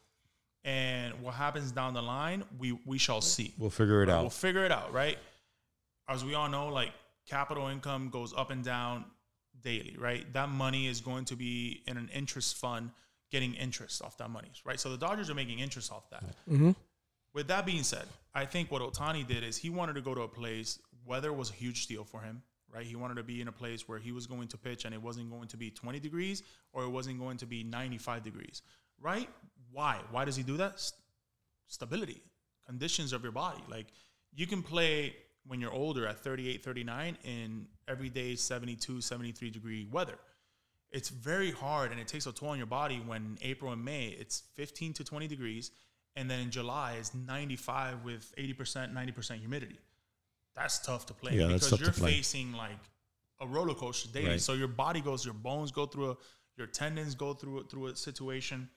and 0.65 1.12
what 1.21 1.35
happens 1.35 1.73
down 1.73 1.95
the 1.95 2.03
line, 2.03 2.45
we 2.59 2.79
we 2.87 2.99
shall 2.99 3.21
see. 3.21 3.53
We'll 3.59 3.71
figure 3.71 4.03
it 4.03 4.09
Right, 4.09 4.15
We'll 4.23 4.31
figure 4.31 4.65
it 4.65 4.73
out, 4.73 4.93
right? 4.93 5.19
As 6.09 6.25
we 6.25 6.35
all 6.35 6.49
know, 6.49 6.69
like 6.69 6.93
capital 7.27 7.69
income 7.69 8.09
goes 8.11 8.33
up 8.35 8.51
and 8.51 8.65
down 8.65 9.05
daily, 9.62 9.97
right? 9.99 10.31
That 10.33 10.49
money 10.49 10.87
is 10.87 11.01
going 11.01 11.25
to 11.27 11.37
be 11.37 11.83
in 11.87 11.97
an 11.97 12.11
interest 12.15 12.57
fund, 12.57 12.91
getting 13.31 13.55
interest 13.55 14.03
off 14.03 14.17
that 14.19 14.31
money, 14.31 14.51
right? 14.65 14.81
So 14.81 14.91
the 14.91 14.99
Dodgers 14.99 15.31
are 15.31 15.35
making 15.35 15.59
interest 15.59 15.93
off 15.93 16.09
that. 16.11 16.25
Mm-hmm. 16.51 16.71
With 17.35 17.49
that 17.49 17.67
being 17.67 17.83
said, 17.83 18.07
I 18.35 18.45
think 18.45 18.71
what 18.71 18.81
Ohtani 18.81 19.27
did 19.27 19.43
is 19.43 19.57
he 19.57 19.71
wanted 19.71 19.95
to 19.95 20.01
go 20.01 20.15
to 20.15 20.23
a 20.23 20.29
place. 20.29 20.79
Weather 21.05 21.33
was 21.33 21.51
a 21.51 21.55
huge 21.55 21.89
deal 21.89 22.05
for 22.05 22.21
him, 22.21 22.43
right? 22.73 22.87
He 22.87 22.97
wanted 22.97 23.17
to 23.17 23.23
be 23.23 23.41
in 23.41 23.49
a 23.49 23.53
place 23.53 23.89
where 23.89 23.99
he 23.99 24.12
was 24.12 24.27
going 24.27 24.49
to 24.49 24.57
pitch 24.57 24.85
and 24.85 24.95
it 24.95 25.03
wasn't 25.03 25.31
going 25.31 25.49
to 25.49 25.57
be 25.57 25.71
20 25.71 25.99
degrees 25.99 26.43
or 26.73 26.85
it 26.85 26.91
wasn't 26.91 27.19
going 27.19 27.37
to 27.39 27.47
be 27.47 27.65
95 27.65 28.23
degrees, 28.23 28.62
right? 29.01 29.29
Why? 29.75 29.99
Why 30.11 30.25
does 30.25 30.37
he 30.37 30.43
do 30.43 30.57
that? 30.57 30.81
St- 30.81 31.01
stability, 31.66 32.22
conditions 32.66 33.12
of 33.12 33.22
your 33.22 33.33
body. 33.33 33.62
Like 33.68 33.89
you 34.35 34.47
can 34.47 34.62
play 34.62 35.16
when 35.47 35.61
you're 35.61 35.72
older 35.72 36.07
at 36.07 36.20
38, 36.20 36.64
39 36.64 37.18
in 37.25 37.66
everyday 37.89 38.37
72, 38.37 39.01
73 39.01 39.51
degree 39.51 39.87
weather. 39.91 40.18
It's 40.91 41.09
very 41.09 41.51
hard 41.51 41.91
and 41.91 42.01
it 42.01 42.07
takes 42.07 42.27
a 42.27 42.33
toll 42.33 42.51
on 42.51 42.59
your 42.59 42.66
body 42.66 43.03
when 43.05 43.37
April 43.43 43.72
and 43.72 43.85
May 43.85 44.09
it's 44.09 44.45
15 44.55 44.93
to 44.95 45.05
20 45.05 45.27
degrees 45.27 45.72
and 46.16 46.31
then 46.31 46.39
in 46.39 46.51
July 46.51 46.95
it's 46.99 47.12
95 47.14 48.05
with 48.05 48.33
80%, 48.39 48.95
90% 48.95 49.39
humidity. 49.41 49.79
That's 50.55 50.79
tough 50.79 51.07
to 51.07 51.14
play 51.14 51.33
Yeah, 51.35 51.49
because 51.49 51.81
you're 51.81 51.91
facing 51.91 52.53
like 52.53 52.79
a 53.41 53.47
roller 53.47 53.75
coaster 53.75 54.09
daily. 54.12 54.31
Right. 54.31 54.41
So 54.41 54.53
your 54.53 54.68
body 54.68 55.01
goes, 55.01 55.25
your 55.25 55.35
bones 55.35 55.72
go 55.72 55.87
through 55.87 56.12
a, 56.12 56.16
your 56.57 56.68
tendons 56.68 57.16
go 57.16 57.35
through 57.35 57.64
through 57.64 57.87
a 57.87 57.97
situation. 57.97 58.68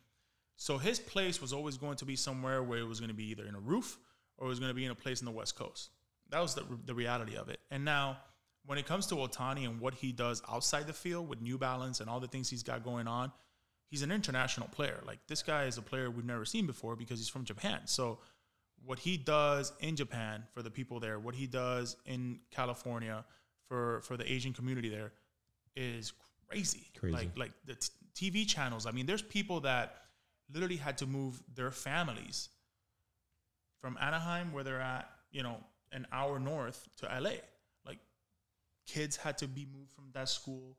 So 0.57 0.77
his 0.77 0.99
place 0.99 1.39
was 1.39 1.53
always 1.53 1.77
going 1.77 1.97
to 1.97 2.05
be 2.05 2.15
somewhere 2.15 2.61
where 2.63 2.79
it 2.79 2.87
was 2.87 2.99
going 2.99 3.09
to 3.09 3.15
be 3.15 3.25
either 3.25 3.45
in 3.45 3.55
a 3.55 3.59
roof 3.59 3.97
or 4.37 4.47
it 4.47 4.49
was 4.49 4.59
going 4.59 4.71
to 4.71 4.75
be 4.75 4.85
in 4.85 4.91
a 4.91 4.95
place 4.95 5.21
in 5.21 5.25
the 5.25 5.31
West 5.31 5.55
Coast. 5.55 5.91
That 6.29 6.41
was 6.41 6.55
the, 6.55 6.65
the 6.85 6.93
reality 6.93 7.37
of 7.37 7.47
it. 7.49 7.59
And 7.71 7.85
now, 7.85 8.17
when 8.65 8.77
it 8.77 8.85
comes 8.85 9.07
to 9.07 9.15
Ohtani 9.15 9.65
and 9.65 9.79
what 9.79 9.93
he 9.93 10.11
does 10.11 10.41
outside 10.51 10.87
the 10.87 10.93
field 10.93 11.29
with 11.29 11.41
New 11.41 11.57
Balance 11.57 12.01
and 12.01 12.09
all 12.09 12.19
the 12.19 12.27
things 12.27 12.49
he's 12.49 12.63
got 12.63 12.83
going 12.83 13.07
on, 13.07 13.31
he's 13.89 14.01
an 14.01 14.11
international 14.11 14.67
player. 14.67 14.99
Like 15.05 15.19
this 15.27 15.41
guy 15.41 15.65
is 15.65 15.77
a 15.77 15.81
player 15.81 16.11
we've 16.11 16.25
never 16.25 16.43
seen 16.43 16.65
before 16.65 16.95
because 16.95 17.19
he's 17.19 17.29
from 17.29 17.45
Japan. 17.45 17.81
So 17.85 18.19
what 18.83 18.99
he 18.99 19.15
does 19.15 19.71
in 19.79 19.95
Japan 19.95 20.43
for 20.53 20.61
the 20.61 20.69
people 20.69 20.99
there, 20.99 21.17
what 21.19 21.35
he 21.35 21.47
does 21.47 21.95
in 22.05 22.39
California 22.51 23.23
for 23.67 24.01
for 24.01 24.17
the 24.17 24.29
Asian 24.29 24.53
community 24.53 24.89
there 24.89 25.13
is 25.75 26.11
crazy. 26.49 26.87
Crazy. 26.97 27.15
Like 27.15 27.37
like 27.37 27.51
the 27.65 27.75
t- 27.75 28.31
TV 28.31 28.47
channels. 28.47 28.85
I 28.85 28.91
mean, 28.91 29.05
there's 29.05 29.21
people 29.21 29.61
that 29.61 29.95
literally 30.53 30.77
had 30.77 30.97
to 30.99 31.05
move 31.05 31.41
their 31.53 31.71
families 31.71 32.49
from 33.81 33.97
Anaheim, 34.01 34.53
where 34.53 34.63
they're 34.63 34.81
at, 34.81 35.09
you 35.31 35.43
know, 35.43 35.57
an 35.91 36.07
hour 36.11 36.39
north 36.39 36.87
to 36.97 37.05
LA. 37.05 37.31
Like 37.85 37.99
kids 38.85 39.15
had 39.15 39.37
to 39.39 39.47
be 39.47 39.65
moved 39.71 39.91
from 39.91 40.05
that 40.13 40.29
school. 40.29 40.77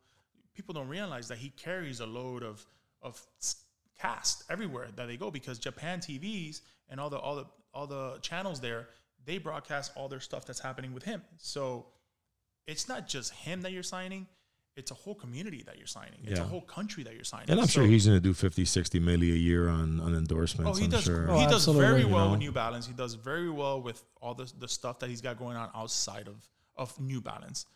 People 0.55 0.75
don't 0.75 0.89
realize 0.89 1.29
that 1.29 1.39
he 1.39 1.51
carries 1.51 2.01
a 2.01 2.07
load 2.07 2.43
of 2.43 2.65
of 3.01 3.25
cast 4.01 4.45
everywhere 4.51 4.89
that 4.97 5.07
they 5.07 5.17
go 5.17 5.31
because 5.31 5.59
Japan 5.59 6.01
TVs 6.01 6.61
and 6.89 7.01
all 7.01 7.11
the 7.11 7.19
all 7.19 7.37
the 7.37 7.47
all 7.73 7.87
the 7.87 8.19
channels 8.23 8.61
there 8.61 8.89
they 9.25 9.39
broadcast 9.39 9.93
all 9.95 10.09
their 10.09 10.21
stuff 10.21 10.47
that's 10.47 10.61
happening 10.61 10.95
with 10.95 11.03
him. 11.03 11.23
So 11.37 11.87
it's 12.67 12.89
not 12.89 13.07
just 13.07 13.33
him 13.35 13.63
that 13.63 13.73
you're 13.73 13.83
signing; 13.83 14.27
it's 14.79 14.91
a 14.91 14.95
whole 14.95 15.15
community 15.25 15.63
that 15.67 15.77
you're 15.79 15.87
signing. 15.99 16.21
It's 16.25 16.41
a 16.41 16.45
whole 16.45 16.61
country 16.77 17.03
that 17.05 17.15
you're 17.17 17.25
signing. 17.25 17.51
And 17.51 17.61
I'm 17.61 17.67
So- 17.67 17.81
sure 17.81 17.87
he's 17.87 18.07
going 18.07 18.17
to 18.17 18.21
do 18.31 18.33
50, 18.33 18.65
60 18.65 18.99
million 19.01 19.35
a 19.35 19.39
year 19.51 19.69
on, 19.69 20.01
on 20.01 20.15
endorsements. 20.15 20.71
Oh, 20.71 20.79
he 20.79 20.85
I'm 20.85 20.91
does. 20.91 21.05
sure. 21.05 21.31
Oh, 21.31 21.39
he 21.41 21.47
does 21.47 21.65
very 21.67 22.03
You 22.03 22.09
well 22.09 22.27
know? 22.27 22.31
with 22.33 22.41
New 22.41 22.53
Balance. 22.53 22.87
He 22.87 22.93
does 22.95 23.15
very 23.15 23.51
well 23.51 23.83
with 23.83 24.03
all 24.23 24.35
the 24.35 24.47
the 24.59 24.69
stuff 24.69 24.99
that 25.01 25.09
he's 25.11 25.21
got 25.29 25.39
going 25.39 25.57
on 25.63 25.69
outside 25.75 26.27
of 26.29 26.37
of 26.77 26.89
New 27.01 27.21
Balance. 27.21 27.67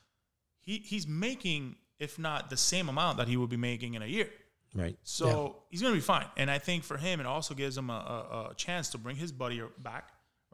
He 0.60 0.78
he's 0.78 1.06
making, 1.06 1.76
if 1.98 2.18
not 2.18 2.50
the 2.50 2.56
same 2.56 2.88
amount 2.88 3.14
that 3.18 3.28
he 3.28 3.36
would 3.36 3.50
be 3.50 3.56
making 3.72 3.94
in 3.94 4.02
a 4.02 4.06
year. 4.18 4.30
right. 4.74 4.96
So 5.02 5.56
he's 5.70 5.82
gonna 5.82 5.94
be 5.94 6.00
fine. 6.16 6.26
And 6.36 6.48
I 6.56 6.58
think 6.58 6.84
for 6.84 6.96
him, 6.98 7.20
it 7.20 7.26
also 7.26 7.52
gives 7.54 7.76
him 7.76 7.90
a, 7.90 7.92
a, 7.92 8.50
a 8.50 8.54
chance 8.54 8.88
to 8.90 8.98
bring 8.98 9.16
his 9.16 9.32
buddy 9.32 9.60
back. 9.90 10.04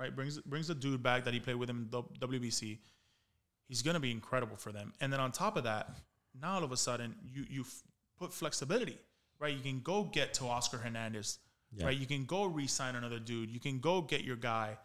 Right, 0.01 0.15
brings 0.15 0.39
brings 0.53 0.69
the 0.69 0.75
dude 0.77 1.03
back 1.03 1.25
that 1.25 1.35
he 1.35 1.41
played 1.41 1.57
with 1.57 1.69
him 1.69 1.79
in 1.93 2.03
WBC. 2.29 2.79
He's 3.69 3.83
gonna 3.83 4.01
be 4.01 4.11
incredible 4.13 4.57
for 4.57 4.73
them. 4.73 4.93
And 5.01 5.13
then 5.13 5.21
on 5.21 5.31
top 5.33 5.57
of 5.57 5.65
that, 5.65 5.85
now 6.41 6.55
all 6.55 6.65
of 6.65 6.73
a 6.73 6.77
sudden 6.77 7.15
you 7.25 7.45
you 7.49 7.65
put 8.19 8.33
flexibility. 8.33 8.99
Right, 9.41 9.55
you 9.55 9.61
can 9.63 9.81
go 9.81 10.03
get 10.03 10.35
Teoscar 10.35 10.81
Hernandez. 10.83 11.39
Yeah. 11.73 11.87
Right, 11.87 11.97
you 11.97 12.07
can 12.07 12.25
go 12.25 12.47
re-sign 12.47 12.97
another 12.97 13.21
dude. 13.21 13.51
You 13.51 13.61
can 13.61 13.79
go 13.79 14.01
get 14.01 14.25
your 14.25 14.35
guy. 14.35 14.77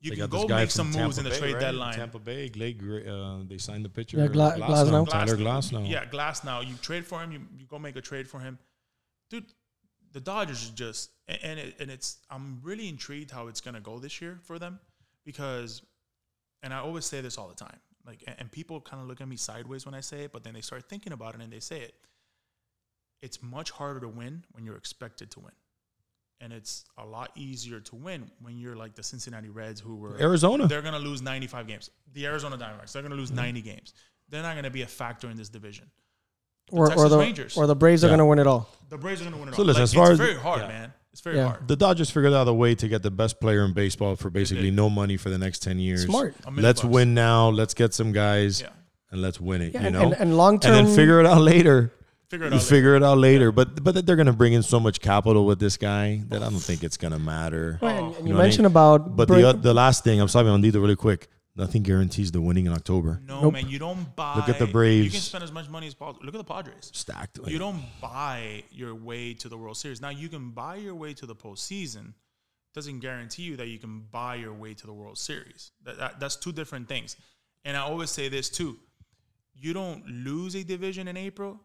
You 0.00 0.10
They 0.10 0.16
can 0.16 0.28
go 0.28 0.46
make 0.46 0.70
from 0.70 0.92
some 0.92 1.02
moves 1.02 1.16
Tampa 1.16 1.20
in 1.20 1.24
the 1.24 1.30
Bay, 1.30 1.38
trade 1.38 1.54
right? 1.54 1.60
deadline. 1.60 1.94
Tampa 1.94 2.18
Bay, 2.18 2.48
Glade, 2.48 3.08
uh, 3.08 3.38
they 3.48 3.58
signed 3.58 3.84
the 3.84 3.88
pitcher. 3.88 4.18
Yeah, 4.18 4.26
Gla- 4.26 4.56
Glasnow. 4.56 5.08
Tyler 5.08 5.36
Glasnow. 5.36 5.88
Yeah, 5.88 6.04
Glasnow. 6.04 6.66
You 6.66 6.74
trade 6.76 7.06
for 7.06 7.20
him. 7.20 7.32
You, 7.32 7.40
you 7.58 7.66
go 7.66 7.78
make 7.78 7.96
a 7.96 8.00
trade 8.00 8.28
for 8.28 8.40
him, 8.40 8.58
dude. 9.30 9.46
The 10.12 10.20
Dodgers 10.20 10.70
are 10.70 10.74
just 10.74 11.10
and 11.28 11.38
and, 11.42 11.58
it, 11.60 11.76
and 11.80 11.90
it's. 11.90 12.18
I'm 12.30 12.60
really 12.62 12.88
intrigued 12.88 13.30
how 13.30 13.48
it's 13.48 13.60
gonna 13.60 13.80
go 13.80 13.98
this 13.98 14.20
year 14.20 14.38
for 14.44 14.58
them 14.58 14.80
because, 15.24 15.82
and 16.62 16.72
I 16.72 16.78
always 16.78 17.04
say 17.04 17.20
this 17.20 17.38
all 17.38 17.48
the 17.48 17.54
time. 17.54 17.78
Like, 18.06 18.22
and, 18.26 18.36
and 18.38 18.52
people 18.52 18.80
kind 18.80 19.02
of 19.02 19.08
look 19.08 19.20
at 19.20 19.28
me 19.28 19.36
sideways 19.36 19.84
when 19.84 19.94
I 19.94 20.00
say 20.00 20.24
it, 20.24 20.32
but 20.32 20.44
then 20.44 20.54
they 20.54 20.60
start 20.60 20.88
thinking 20.88 21.12
about 21.12 21.34
it 21.34 21.40
and 21.40 21.52
they 21.52 21.60
say 21.60 21.80
it. 21.80 21.94
It's 23.22 23.42
much 23.42 23.70
harder 23.70 24.00
to 24.00 24.08
win 24.08 24.44
when 24.52 24.64
you're 24.64 24.76
expected 24.76 25.30
to 25.32 25.40
win. 25.40 25.52
And 26.40 26.52
it's 26.52 26.84
a 26.98 27.04
lot 27.06 27.30
easier 27.34 27.80
to 27.80 27.96
win 27.96 28.30
when 28.42 28.58
you're 28.58 28.76
like 28.76 28.94
the 28.94 29.02
Cincinnati 29.02 29.48
Reds, 29.48 29.80
who 29.80 29.96
were 29.96 30.20
Arizona. 30.20 30.66
they're 30.66 30.82
going 30.82 30.92
to 30.92 31.00
lose 31.00 31.22
95 31.22 31.66
games. 31.66 31.90
The 32.12 32.26
Arizona 32.26 32.58
Diamondbacks, 32.58 32.92
they're 32.92 33.02
going 33.02 33.10
to 33.12 33.16
lose 33.16 33.30
mm-hmm. 33.30 33.36
90 33.40 33.62
games. 33.62 33.94
They're 34.28 34.42
not 34.42 34.52
going 34.52 34.64
to 34.64 34.70
be 34.70 34.82
a 34.82 34.86
factor 34.86 35.30
in 35.30 35.36
this 35.38 35.48
division. 35.48 35.90
or, 36.70 36.84
or 36.84 36.88
Texas 36.88 37.10
the 37.10 37.18
Rangers. 37.18 37.56
or 37.56 37.66
the 37.66 37.74
Braves 37.76 38.04
are 38.04 38.08
going 38.08 38.18
to 38.18 38.26
win 38.26 38.38
it 38.38 38.46
all. 38.46 38.68
The 38.90 38.98
Braves 38.98 39.22
are 39.22 39.24
going 39.24 39.34
to 39.34 39.40
win 39.40 39.48
it 39.48 39.54
So 39.54 39.62
all. 39.62 39.66
listen, 39.66 39.80
Like, 39.80 39.84
as 39.84 39.94
far 39.94 40.12
it's 40.12 40.20
as- 40.20 40.26
very 40.26 40.34
hard, 40.34 40.60
yeah. 40.62 40.68
man. 40.68 40.92
It's 41.16 41.22
very 41.22 41.36
Yeah. 41.38 41.46
hard. 41.46 41.66
The 41.66 41.76
Dodgers 41.76 42.10
figured 42.10 42.34
out 42.34 42.46
a 42.46 42.52
way 42.52 42.74
to 42.74 42.88
get 42.88 43.02
the 43.02 43.10
best 43.10 43.40
player 43.40 43.64
in 43.64 43.72
baseball 43.72 44.16
for 44.16 44.28
basically 44.28 44.70
no 44.70 44.90
money 44.90 45.16
for 45.16 45.30
the 45.30 45.38
next 45.38 45.62
10 45.62 45.78
years. 45.78 46.02
Smart. 46.04 46.34
Let's 46.54 46.82
bucks. 46.82 46.92
win 46.92 47.14
now. 47.14 47.48
Let's 47.48 47.72
get 47.72 47.94
some 47.94 48.12
guys 48.12 48.60
Yeah. 48.60 48.68
and 49.10 49.22
let's 49.22 49.40
win 49.40 49.62
it, 49.62 49.72
Yeah, 49.72 49.84
you 49.84 49.90
know? 49.92 50.02
and, 50.02 50.12
and 50.12 50.36
long 50.36 50.60
term, 50.60 50.74
and 50.74 50.88
then 50.88 50.94
figure 50.94 51.18
it 51.18 51.24
out 51.24 51.40
later. 51.40 51.90
Figure 52.28 52.48
it 52.48 52.52
You 52.52 52.56
out. 52.58 52.62
figure 52.64 52.94
it 52.96 53.02
out 53.02 53.16
later. 53.16 53.50
But 53.50 53.82
but 53.82 54.04
they're 54.04 54.16
going 54.16 54.26
to 54.26 54.34
bring 54.34 54.52
in 54.52 54.62
so 54.62 54.78
much 54.78 55.00
capital 55.00 55.46
with 55.46 55.58
this 55.58 55.78
guy 55.78 56.22
that 56.28 56.42
I 56.42 56.50
don't 56.50 56.58
think 56.60 56.84
it's 56.84 56.98
going 56.98 57.14
to 57.14 57.18
matter. 57.18 57.78
Right, 57.80 57.92
and, 57.94 57.98
and 58.08 58.14
You 58.16 58.18
you 58.18 58.28
know 58.28 58.34
what 58.34 58.40
I 58.40 58.44
mentioned 58.44 58.64
mean? 58.64 58.72
about 58.72 59.16
But 59.16 59.28
bring- 59.28 59.40
the 59.42 59.52
the 59.54 59.72
last 59.72 60.04
thing, 60.04 60.20
I'm 60.20 60.28
sorry, 60.28 60.48
on 60.50 60.60
Dito 60.62 60.74
really 60.82 60.96
quick. 60.96 61.28
Nothing 61.56 61.82
guarantees 61.82 62.30
the 62.32 62.40
winning 62.40 62.66
in 62.66 62.72
October. 62.72 63.20
No, 63.24 63.40
Nope. 63.42 63.54
man, 63.54 63.68
you 63.68 63.78
don't 63.78 64.14
buy. 64.14 64.36
Look 64.36 64.48
at 64.50 64.58
the 64.58 64.66
Braves. 64.66 64.96
You 64.96 65.10
Braves. 65.10 65.14
can 65.14 65.22
spend 65.22 65.44
as 65.44 65.50
much 65.52 65.68
money 65.70 65.86
as 65.86 65.94
possible. 65.94 66.24
Look 66.24 66.34
at 66.34 66.38
the 66.38 66.44
Padres. 66.44 66.90
Stacked. 66.92 67.38
You 67.46 67.58
don't 67.58 67.82
buy 68.00 68.64
your 68.70 68.94
way 68.94 69.32
to 69.34 69.48
the 69.48 69.56
World 69.56 69.76
Series. 69.78 70.00
Now 70.02 70.10
you 70.10 70.28
can 70.28 70.50
buy 70.50 70.76
your 70.76 70.94
way 70.94 71.14
to 71.14 71.24
the 71.26 71.34
postseason. 71.34 72.12
Doesn't 72.74 73.00
guarantee 73.00 73.44
you 73.44 73.56
that 73.56 73.68
you 73.68 73.78
can 73.78 74.00
buy 74.12 74.34
your 74.34 74.52
way 74.52 74.74
to 74.74 74.86
the 74.86 74.92
World 74.92 75.16
Series. 75.16 75.70
That, 75.84 75.96
that- 75.98 76.20
that's 76.20 76.36
two 76.36 76.52
different 76.52 76.88
things. 76.88 77.16
And 77.64 77.74
I 77.76 77.80
always 77.80 78.10
say 78.10 78.28
this 78.28 78.50
too: 78.50 78.78
you 79.54 79.72
don't 79.72 80.06
lose 80.06 80.54
a 80.54 80.62
division 80.62 81.08
in 81.08 81.16
April, 81.16 81.58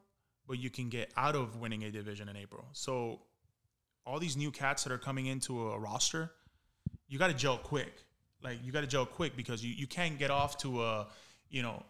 but 0.48 0.58
you 0.58 0.70
can 0.70 0.88
get 0.90 1.12
out 1.18 1.36
of 1.36 1.58
winning 1.58 1.84
a 1.84 1.92
division 1.92 2.30
in 2.30 2.38
April. 2.38 2.64
So 2.72 3.20
all 4.06 4.20
these 4.20 4.38
new 4.38 4.52
cats 4.52 4.84
that 4.86 4.94
are 4.94 4.98
coming 4.98 5.26
into 5.26 5.70
a 5.70 5.78
roster, 5.78 6.32
you 7.10 7.20
got 7.20 7.28
to 7.28 7.34
gel 7.34 7.58
quick. 7.58 7.92
Like 8.44 8.58
you 8.64 8.72
got 8.72 8.82
to 8.82 8.88
gel 8.88 9.06
quick 9.06 9.36
because 9.36 9.64
you, 9.64 9.74
you 9.74 9.88
can't 9.88 10.18
get 10.18 10.32
off 10.32 10.58
to 10.60 10.84
a 10.84 11.08
you 11.50 11.62
know 11.62 11.84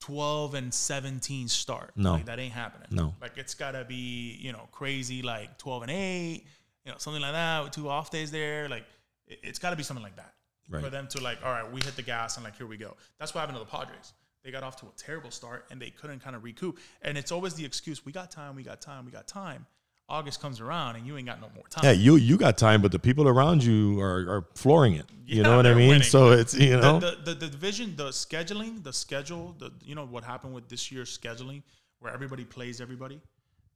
12 0.00 0.54
and 0.54 0.72
17 0.72 1.48
start. 1.48 1.92
No. 1.96 2.12
like, 2.12 2.26
that 2.26 2.38
ain't 2.38 2.54
happening. 2.54 2.88
No. 2.90 3.14
like 3.20 3.36
it's 3.36 3.54
got 3.54 3.72
to 3.72 3.84
be 3.84 4.38
you 4.40 4.52
know 4.52 4.68
crazy 4.72 5.22
like 5.22 5.58
12 5.58 5.82
and 5.82 5.90
8, 5.90 6.44
you 6.84 6.90
know 6.92 6.98
something 6.98 7.20
like 7.22 7.32
that 7.32 7.64
with 7.64 7.72
two 7.72 7.88
off 7.88 8.10
days 8.10 8.30
there. 8.30 8.68
Like 8.68 8.84
it, 9.26 9.40
it's 9.42 9.58
got 9.58 9.70
to 9.70 9.76
be 9.76 9.82
something 9.82 10.02
like 10.04 10.16
that 10.16 10.34
Right. 10.68 10.84
for 10.84 10.88
them 10.88 11.08
to 11.08 11.20
like 11.20 11.38
all 11.44 11.50
right 11.50 11.68
we 11.72 11.80
hit 11.80 11.96
the 11.96 12.02
gas 12.02 12.36
and 12.36 12.44
like 12.44 12.56
here 12.56 12.66
we 12.66 12.76
go. 12.76 12.96
That's 13.18 13.34
what 13.34 13.40
happened 13.40 13.58
to 13.58 13.64
the 13.64 13.70
Padres. 13.70 14.12
They 14.44 14.50
got 14.52 14.62
off 14.62 14.76
to 14.76 14.86
a 14.86 14.92
terrible 14.96 15.30
start 15.30 15.66
and 15.70 15.82
they 15.82 15.90
couldn't 15.90 16.20
kind 16.20 16.34
of 16.36 16.44
recoup. 16.44 16.78
And 17.02 17.18
it's 17.18 17.32
always 17.32 17.54
the 17.54 17.64
excuse 17.64 18.06
we 18.06 18.12
got 18.12 18.30
time, 18.30 18.54
we 18.56 18.62
got 18.62 18.80
time, 18.80 19.04
we 19.04 19.10
got 19.10 19.26
time. 19.26 19.66
August 20.10 20.40
comes 20.40 20.60
around 20.60 20.96
and 20.96 21.06
you 21.06 21.16
ain't 21.16 21.26
got 21.26 21.40
no 21.40 21.48
more 21.54 21.64
time. 21.68 21.84
Yeah, 21.84 21.92
you 21.92 22.16
you 22.16 22.36
got 22.36 22.58
time, 22.58 22.82
but 22.82 22.92
the 22.92 22.98
people 22.98 23.28
around 23.28 23.62
you 23.64 24.00
are, 24.00 24.18
are 24.28 24.44
flooring 24.54 24.94
it. 24.94 25.06
you 25.24 25.36
Yeah, 25.36 25.42
know 25.44 25.56
what 25.56 25.66
I 25.66 25.74
mean? 25.74 25.88
winning. 25.88 26.02
So 26.02 26.32
it's 26.32 26.54
you 26.54 26.76
know 26.78 26.98
the, 26.98 27.10
the, 27.10 27.16
the, 27.32 27.34
the 27.34 27.48
division, 27.48 27.94
the 27.96 28.08
scheduling, 28.08 28.82
the 28.82 28.92
schedule, 28.92 29.54
the 29.58 29.72
you 29.84 29.94
know 29.94 30.04
what 30.04 30.24
happened 30.24 30.52
with 30.52 30.68
this 30.68 30.90
year's 30.92 31.16
scheduling, 31.16 31.62
where 32.00 32.12
everybody 32.12 32.44
plays 32.44 32.80
everybody, 32.80 33.20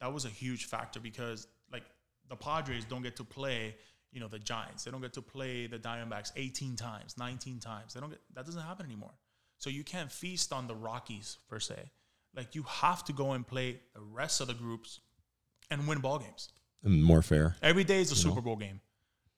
that 0.01 0.13
was 0.13 0.25
a 0.25 0.29
huge 0.29 0.67
factor 0.67 1.01
because 1.01 1.47
like 1.73 1.85
the 2.29 2.37
Padres 2.37 2.85
don't 2.85 3.03
get 3.03 3.17
to 3.17 3.25
play, 3.25 3.77
you 4.13 4.21
know, 4.21 4.29
the 4.29 4.39
Giants. 4.41 4.85
They 4.85 4.91
don't 4.91 5.01
get 5.03 5.13
to 5.15 5.23
play 5.23 5.67
the 5.69 5.79
Diamondbacks 5.79 6.33
18 6.37 6.75
times, 6.77 7.17
19 7.17 7.61
times. 7.61 7.95
They 7.95 8.01
don't 8.01 8.11
get 8.11 8.21
that 8.35 8.45
doesn't 8.45 8.63
happen 8.63 8.85
anymore. 8.87 9.15
So 9.59 9.71
you 9.71 9.85
can't 9.85 10.11
feast 10.11 10.53
on 10.53 10.67
the 10.67 10.75
Rockies 10.75 11.39
per 11.49 11.61
se. 11.61 11.79
Like 12.37 12.57
you 12.57 12.65
have 12.65 13.05
to 13.05 13.13
go 13.13 13.33
and 13.33 13.47
play 13.47 13.81
the 13.95 14.01
rest 14.01 14.41
of 14.41 14.49
the 14.49 14.55
groups 14.55 14.99
and 15.81 15.87
win 15.89 15.99
ball 15.99 16.19
games. 16.19 16.49
more 16.83 17.23
fair. 17.23 17.57
Every 17.63 17.85
day 17.85 18.01
is 18.01 18.11
a 18.13 18.17
Super 18.17 18.41
Bowl 18.41 18.57
game. 18.57 18.81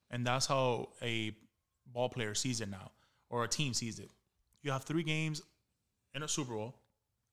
And 0.09 0.25
that's 0.25 0.45
how 0.45 0.89
a 1.01 1.33
ball 1.93 2.07
player 2.09 2.33
sees 2.33 2.61
it 2.61 2.69
now, 2.69 2.91
or 3.29 3.43
a 3.43 3.47
team 3.47 3.73
sees 3.73 3.99
it. 3.99 4.09
You 4.61 4.71
have 4.71 4.83
three 4.83 5.03
games 5.03 5.41
in 6.15 6.23
a 6.23 6.27
Super 6.29 6.53
Bowl, 6.53 6.75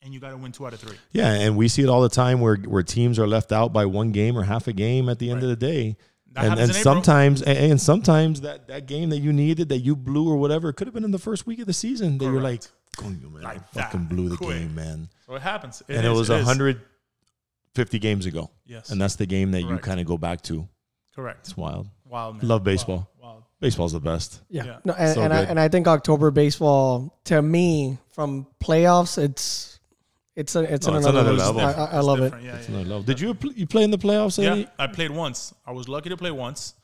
and 0.03 0.13
you 0.13 0.19
got 0.19 0.31
to 0.31 0.37
win 0.37 0.51
two 0.51 0.67
out 0.67 0.73
of 0.73 0.81
three. 0.81 0.97
Yeah, 1.13 1.33
and 1.33 1.57
we 1.57 1.69
see 1.69 1.83
it 1.83 1.89
all 1.89 2.03
the 2.03 2.09
time 2.09 2.41
where 2.41 2.57
where 2.57 2.83
teams 2.83 3.19
are 3.19 3.27
left 3.29 3.53
out 3.53 3.73
by 3.73 3.87
one 3.87 4.11
game 4.11 4.37
or 4.37 4.43
half 4.43 4.67
a 4.67 4.73
game 4.73 5.09
at 5.09 5.19
the 5.21 5.31
end 5.31 5.43
of 5.45 5.49
the 5.49 5.57
day. 5.57 5.97
That 6.33 6.47
and 6.47 6.61
and 6.61 6.75
sometimes 6.75 7.43
and, 7.43 7.57
and 7.57 7.81
sometimes 7.81 8.41
that, 8.41 8.67
that 8.67 8.87
game 8.87 9.11
that 9.11 9.19
you 9.19 9.33
needed 9.33 9.69
that 9.69 9.79
you 9.79 9.95
blew 9.95 10.29
or 10.29 10.37
whatever 10.37 10.73
could 10.73 10.89
have 10.89 10.95
been 10.95 11.05
in 11.05 11.13
the 11.13 11.19
first 11.21 11.47
week 11.47 11.61
of 11.61 11.67
the 11.67 11.73
season. 11.73 12.19
They 12.19 12.27
were 12.27 12.41
like, 12.41 12.63
Correct. 12.97 13.21
"Coño, 13.23 13.33
man, 13.33 13.43
Like 13.43 13.59
I 13.59 13.83
fucking 13.83 14.01
that, 14.01 14.09
blew 14.09 14.29
the 14.31 14.37
quick. 14.37 14.59
game, 14.59 14.75
man." 14.75 15.09
So 15.27 15.37
it 15.37 15.43
happens. 15.43 15.81
and 15.89 16.05
it 16.05 16.11
was 16.11 16.29
is. 16.31 16.45
150 17.75 17.99
games 17.99 18.27
ago. 18.27 18.51
Yes. 18.67 18.91
And 18.91 19.01
that's 19.01 19.17
the 19.17 19.27
game 19.27 19.51
that 19.53 19.63
you 19.63 19.79
kind 19.79 19.99
of 20.01 20.07
go 20.07 20.17
back 20.17 20.43
to. 20.43 20.69
correct. 21.15 21.41
It's 21.41 21.57
wild. 21.57 21.89
Wild, 22.05 22.37
man. 22.37 22.49
Love 22.49 22.63
baseball. 22.65 23.09
Wild. 23.21 23.35
wild. 23.35 23.43
Baseball's 23.61 23.93
the 23.93 24.01
best. 24.01 24.41
Yeah. 24.49 24.65
Yeah. 24.65 24.79
No, 24.85 24.93
and, 24.95 25.15
So 25.15 25.23
and 25.23 25.33
I 25.33 25.43
and 25.43 25.59
I 25.59 25.69
think 25.69 25.89
October 25.89 26.31
baseball 26.31 27.19
to 27.25 27.43
me 27.43 27.99
from 28.13 28.47
playoffs 28.63 29.19
it's 29.19 29.81
it's 30.37 30.55
a 30.57 30.63
it's, 30.75 30.87
Oh, 30.87 30.93
on 30.93 30.97
it's 30.99 31.07
another, 31.07 31.31
another 31.31 31.37
level. 31.37 31.55
level. 31.63 31.83
I, 31.83 31.87
I, 31.87 31.91
I 31.95 31.99
It's 31.99 32.07
love 32.07 32.21
it. 32.21 32.33
Yeah, 32.43 32.57
It's 32.57 32.69
yeah, 32.69 32.75
another 32.75 32.85
yeah. 32.89 32.95
level. 32.95 33.03
Did 33.03 33.21
you 33.21 33.35
pl- 33.35 33.53
you 33.53 33.67
play 33.67 33.83
in 33.85 33.91
the 33.91 33.99
playoffs? 33.99 34.41
Yeah, 34.43 34.53
Eddie? 34.53 34.69
I 34.79 34.87
played 34.87 35.11
once. 35.11 35.53
I 35.67 35.73
was 35.73 35.89
lucky 35.89 36.11
to 36.11 36.17
play 36.17 36.31
once. 36.31 36.75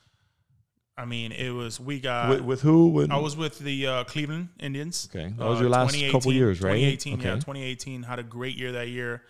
I 0.97 1.05
mean, 1.05 1.31
it 1.31 1.51
was 1.51 1.79
we 1.79 1.99
got. 1.99 2.29
with, 2.29 2.41
with 2.41 2.61
who? 2.61 2.89
With, 2.89 3.11
I 3.11 3.17
was 3.17 3.35
with 3.37 3.59
the 3.59 3.87
uh, 3.87 4.03
Cleveland 4.03 4.49
Indians. 4.59 5.07
Uh, 5.13 5.17
Okay. 5.19 5.33
That 5.37 5.45
was 5.47 5.59
your 5.61 5.69
last 5.69 5.95
couple 6.11 6.33
years, 6.33 6.61
right? 6.61 6.73
2018, 6.99 7.19
yeah. 7.19 7.35
2018 7.35 8.03
had 8.03 8.19
a 8.19 8.23
great 8.23 8.55
year 8.57 8.73
that 8.73 8.89
year. 8.89 9.23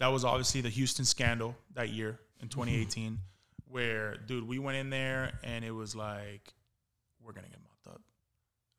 That 0.00 0.08
was 0.08 0.24
obviously 0.24 0.60
the 0.62 0.68
Houston 0.70 1.04
scandal 1.04 1.54
that 1.74 1.90
year 1.90 2.18
in 2.40 2.48
Mm-hmm. 2.48 2.60
2018, 2.60 3.18
where 3.68 4.16
dude, 4.16 4.48
we 4.48 4.58
went 4.58 4.76
in 4.78 4.90
there 4.90 5.32
and 5.44 5.64
it 5.64 5.70
was 5.70 5.94
like, 5.94 6.52
we're 7.24 7.32
gonna 7.32 7.48
get 7.48 7.60
mopped 7.62 7.94
up. 7.94 8.00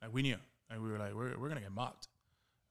Like 0.02 0.14
we 0.14 0.24
knew, 0.24 0.36
and 0.70 0.82
we 0.84 0.90
were 0.92 0.98
like, 0.98 1.14
we're, 1.14 1.38
we're 1.38 1.48
gonna 1.48 1.62
get 1.62 1.72
mopped. 1.72 2.08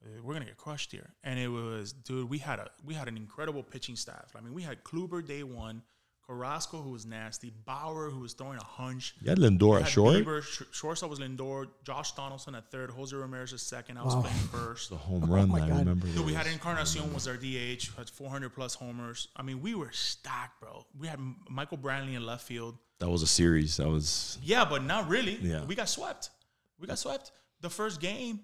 Uh, 0.04 0.20
We're 0.22 0.32
gonna 0.32 0.46
get 0.46 0.56
crushed 0.56 0.90
here, 0.92 1.10
and 1.24 1.38
it 1.38 1.48
was, 1.48 1.92
dude. 1.92 2.30
We 2.30 2.38
had 2.38 2.58
a 2.58 2.70
we 2.86 2.94
had 2.94 3.06
an 3.06 3.16
incredible 3.18 3.62
pitching 3.62 3.96
staff. 3.96 4.34
I 4.34 4.40
mean, 4.40 4.54
we 4.54 4.62
had 4.62 4.82
Kluber 4.82 5.24
day 5.24 5.42
one, 5.42 5.82
Carrasco 6.30 6.80
who 6.80 6.90
was 6.90 7.04
nasty, 7.04 7.52
Bauer 7.66 8.08
who 8.08 8.20
was 8.20 8.34
throwing 8.34 8.58
a 8.58 8.62
hunch, 8.64 9.14
you 9.20 9.28
had 9.30 9.38
Lindor 9.38 9.78
had 9.78 9.82
at 9.82 9.88
short. 9.88 10.14
Bieber, 10.14 10.42
sh- 10.44 10.62
shortstop 10.70 11.10
was 11.10 11.18
Lindor, 11.18 11.66
Josh 11.82 12.12
Donaldson 12.12 12.54
at 12.54 12.70
third, 12.70 12.90
Jose 12.90 13.14
Ramirez 13.16 13.52
at 13.52 13.58
second. 13.58 13.98
I 13.98 14.04
was 14.04 14.14
Wow. 14.14 14.20
playing 14.22 14.36
first. 14.52 14.90
The 14.90 14.96
home 14.96 15.24
run, 15.24 15.48
my 15.48 15.60
I 15.62 15.68
God. 15.68 15.78
remember. 15.80 16.06
Dude, 16.06 16.24
we 16.24 16.32
had 16.32 16.46
Encarnacion 16.46 17.12
was 17.12 17.26
our 17.26 17.36
DH, 17.36 17.90
had 17.96 18.08
400 18.08 18.50
plus 18.54 18.74
homers. 18.74 19.26
I 19.34 19.42
mean, 19.42 19.60
we 19.60 19.74
were 19.74 19.90
stacked, 19.90 20.60
bro. 20.60 20.86
We 20.96 21.08
had 21.08 21.18
Michael 21.48 21.78
Brantley 21.78 22.14
in 22.14 22.24
left 22.24 22.46
field. 22.46 22.76
that 23.00 23.08
was 23.10 23.22
a 23.22 23.26
series. 23.26 23.78
That 23.78 23.88
was 23.88 24.38
Yeah, 24.42 24.64
but 24.64 24.84
not 24.84 25.08
really. 25.08 25.36
Yeah. 25.42 25.64
We 25.64 25.74
got 25.74 25.88
swept. 25.88 26.30
We 26.78 26.86
got 26.86 26.98
swept. 26.98 27.32
The 27.60 27.70
first 27.70 28.00
game, 28.00 28.40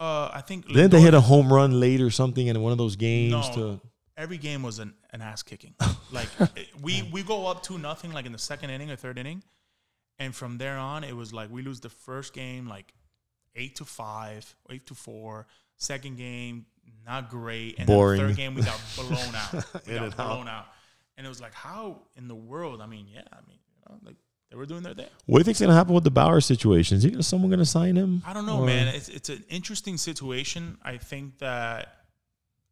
Uh, 0.00 0.30
I 0.32 0.40
think 0.42 0.66
Didn't 0.68 0.90
they 0.92 1.00
hit 1.00 1.12
a 1.14 1.20
home 1.20 1.52
run 1.52 1.80
late 1.80 2.00
or 2.00 2.10
something 2.10 2.46
in 2.46 2.60
one 2.60 2.70
of 2.72 2.78
those 2.78 2.94
games? 2.96 3.32
No. 3.32 3.54
To 3.54 3.80
every 4.18 4.36
game 4.36 4.62
was 4.62 4.78
an, 4.80 4.92
an 5.12 5.22
ass 5.22 5.42
kicking. 5.42 5.74
like 6.12 6.28
it- 6.56 6.68
we 6.82 7.08
we 7.10 7.22
go 7.22 7.46
up 7.46 7.62
two 7.62 7.78
nothing 7.78 8.12
like 8.12 8.26
in 8.26 8.32
the 8.32 8.38
second 8.38 8.68
inning 8.70 8.90
or 8.90 8.96
third 8.96 9.16
inning, 9.18 9.42
and 10.18 10.34
from 10.34 10.58
there 10.58 10.76
on 10.76 11.04
it 11.04 11.16
was 11.16 11.32
like 11.32 11.50
we 11.50 11.62
lose 11.62 11.80
the 11.80 11.88
first 11.88 12.34
game 12.34 12.68
like 12.68 12.92
eight 13.54 13.76
to 13.76 13.84
five, 13.86 14.54
eight 14.70 14.84
to 14.86 14.94
four. 14.94 15.46
Second 15.76 16.16
game 16.18 16.66
not 17.06 17.30
great, 17.30 17.78
and 17.78 17.86
Boring. 17.86 18.18
then 18.18 18.26
the 18.28 18.32
third 18.32 18.36
game 18.36 18.54
we 18.54 18.62
got 18.62 18.80
blown 18.96 19.34
out. 19.34 19.52
We 19.86 19.94
got 19.94 20.02
and 20.04 20.14
out. 20.14 20.16
blown 20.16 20.48
out, 20.48 20.66
and 21.16 21.24
it 21.24 21.28
was 21.28 21.40
like 21.40 21.54
how 21.54 22.02
in 22.16 22.26
the 22.28 22.34
world? 22.34 22.80
I 22.82 22.86
mean, 22.86 23.06
yeah, 23.12 23.22
I 23.32 23.36
mean, 23.48 23.58
you 23.76 23.82
know, 23.88 23.98
like 24.04 24.16
they 24.50 24.56
were 24.56 24.66
doing 24.66 24.82
their 24.82 24.94
thing. 24.94 25.06
what 25.26 25.38
do 25.38 25.40
you 25.40 25.44
think's 25.44 25.60
gonna 25.60 25.74
happen 25.74 25.94
with 25.94 26.02
the 26.04 26.10
Bauer 26.10 26.40
situation? 26.40 26.96
Is 26.96 27.02
he 27.04 27.22
someone 27.22 27.50
gonna 27.50 27.64
sign 27.64 27.94
him? 27.96 28.22
I 28.26 28.32
don't 28.32 28.46
know, 28.46 28.60
Or- 28.60 28.66
man. 28.66 28.88
It's 28.88 29.08
it's 29.08 29.28
an 29.28 29.44
interesting 29.48 29.96
situation. 29.98 30.78
I 30.82 30.96
think 30.96 31.38
that 31.38 31.97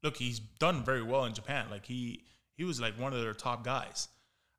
look, 0.02 0.16
he's 0.16 0.38
done 0.38 0.84
very 0.84 1.02
well 1.02 1.24
in 1.24 1.34
Japan. 1.34 1.66
Like 1.70 1.86
he 1.86 2.24
he 2.56 2.64
was 2.64 2.80
like 2.80 2.98
one 2.98 3.12
of 3.12 3.20
their 3.20 3.34
top 3.34 3.64
guys. 3.64 4.08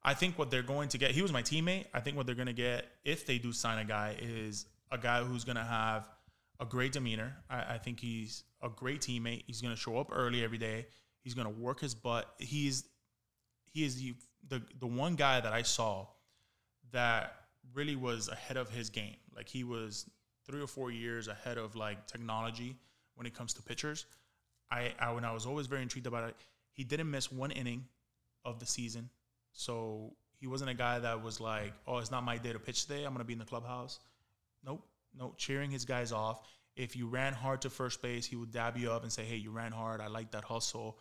I 0.03 0.13
think 0.13 0.37
what 0.37 0.51
they're 0.51 0.63
going 0.63 0.89
to 0.89 0.97
get. 0.97 1.11
He 1.11 1.21
was 1.21 1.33
my 1.33 1.41
teammate. 1.41 1.85
I 1.93 1.99
think 1.99 2.15
what 2.15 2.25
they're 2.25 2.35
going 2.35 2.47
to 2.47 2.53
get 2.53 2.85
if 3.03 3.25
they 3.25 3.37
do 3.39 3.51
sign 3.51 3.79
a 3.79 3.85
guy 3.85 4.15
is 4.21 4.65
a 4.91 4.97
guy 4.97 5.23
who's 5.23 5.43
going 5.43 5.57
to 5.57 5.63
have 5.63 6.07
a 6.59 6.65
great 6.65 6.91
demeanor. 6.91 7.35
I, 7.49 7.75
I 7.75 7.77
think 7.77 7.99
he's 7.99 8.43
a 8.61 8.69
great 8.69 9.01
teammate. 9.01 9.43
He's 9.47 9.61
going 9.61 9.73
to 9.73 9.79
show 9.79 9.97
up 9.97 10.09
early 10.11 10.43
every 10.43 10.57
day. 10.57 10.87
He's 11.23 11.33
going 11.33 11.47
to 11.47 11.61
work 11.61 11.81
his 11.81 11.93
butt. 11.93 12.33
He's 12.37 12.85
he 13.65 13.83
is 13.83 13.95
the, 13.95 14.15
the 14.47 14.61
the 14.79 14.87
one 14.87 15.15
guy 15.15 15.41
that 15.41 15.51
I 15.51 15.63
saw 15.63 16.07
that 16.91 17.33
really 17.73 17.95
was 17.95 18.29
ahead 18.29 18.57
of 18.57 18.69
his 18.69 18.89
game. 18.89 19.17
Like 19.35 19.49
he 19.49 19.63
was 19.63 20.09
three 20.45 20.61
or 20.61 20.67
four 20.67 20.89
years 20.89 21.27
ahead 21.27 21.57
of 21.57 21.75
like 21.75 22.07
technology 22.07 22.77
when 23.15 23.27
it 23.27 23.33
comes 23.33 23.53
to 23.55 23.61
pitchers. 23.61 24.05
I, 24.69 24.93
I 24.99 25.11
when 25.11 25.25
I 25.25 25.33
was 25.33 25.45
always 25.45 25.67
very 25.67 25.81
intrigued 25.81 26.07
about 26.07 26.29
it, 26.29 26.35
he 26.71 26.83
didn't 26.83 27.09
miss 27.09 27.31
one 27.31 27.51
inning 27.51 27.85
of 28.45 28.59
the 28.59 28.65
season. 28.65 29.09
So 29.53 30.13
he 30.39 30.47
wasn't 30.47 30.69
a 30.69 30.75
guy 30.75 30.99
that 30.99 31.23
was 31.23 31.39
like, 31.39 31.73
oh, 31.87 31.97
it's 31.97 32.11
not 32.11 32.23
my 32.23 32.37
day 32.37 32.53
to 32.53 32.59
pitch 32.59 32.85
today. 32.85 33.03
I'm 33.03 33.13
gonna 33.13 33.23
be 33.23 33.33
in 33.33 33.39
the 33.39 33.45
clubhouse. 33.45 33.99
Nope, 34.65 34.85
nope. 35.17 35.35
Cheering 35.37 35.71
his 35.71 35.85
guys 35.85 36.11
off. 36.11 36.41
If 36.75 36.95
you 36.95 37.07
ran 37.07 37.33
hard 37.33 37.61
to 37.61 37.69
first 37.69 38.01
base, 38.01 38.25
he 38.25 38.35
would 38.35 38.51
dab 38.51 38.77
you 38.77 38.91
up 38.91 39.03
and 39.03 39.11
say, 39.11 39.25
"Hey, 39.25 39.37
you 39.37 39.51
ran 39.51 39.71
hard. 39.71 39.99
I 39.99 40.07
like 40.07 40.31
that 40.31 40.43
hustle." 40.43 40.99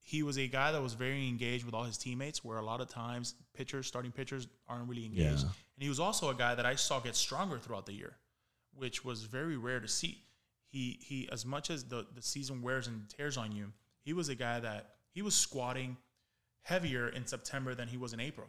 He 0.00 0.22
was 0.22 0.38
a 0.38 0.46
guy 0.46 0.72
that 0.72 0.82
was 0.82 0.94
very 0.94 1.26
engaged 1.28 1.64
with 1.64 1.74
all 1.74 1.84
his 1.84 1.98
teammates. 1.98 2.44
Where 2.44 2.58
a 2.58 2.64
lot 2.64 2.80
of 2.80 2.88
times 2.88 3.34
pitchers, 3.54 3.86
starting 3.86 4.10
pitchers, 4.10 4.48
aren't 4.68 4.88
really 4.88 5.04
engaged. 5.04 5.42
Yeah. 5.42 5.50
And 5.76 5.82
he 5.82 5.88
was 5.88 6.00
also 6.00 6.30
a 6.30 6.34
guy 6.34 6.54
that 6.54 6.66
I 6.66 6.74
saw 6.74 6.98
get 7.00 7.14
stronger 7.14 7.58
throughout 7.58 7.86
the 7.86 7.92
year, 7.92 8.16
which 8.74 9.04
was 9.04 9.22
very 9.22 9.56
rare 9.56 9.78
to 9.80 9.88
see. 9.88 10.25
He 10.76 10.98
he 11.00 11.26
as 11.32 11.46
much 11.46 11.70
as 11.70 11.84
the, 11.84 12.06
the 12.14 12.20
season 12.20 12.60
wears 12.60 12.86
and 12.86 13.08
tears 13.08 13.38
on 13.38 13.50
you, 13.50 13.72
he 14.02 14.12
was 14.12 14.28
a 14.28 14.34
guy 14.34 14.60
that 14.60 14.90
he 15.10 15.22
was 15.22 15.34
squatting 15.34 15.96
heavier 16.60 17.08
in 17.08 17.26
September 17.26 17.74
than 17.74 17.88
he 17.88 17.96
was 17.96 18.12
in 18.12 18.20
April. 18.20 18.48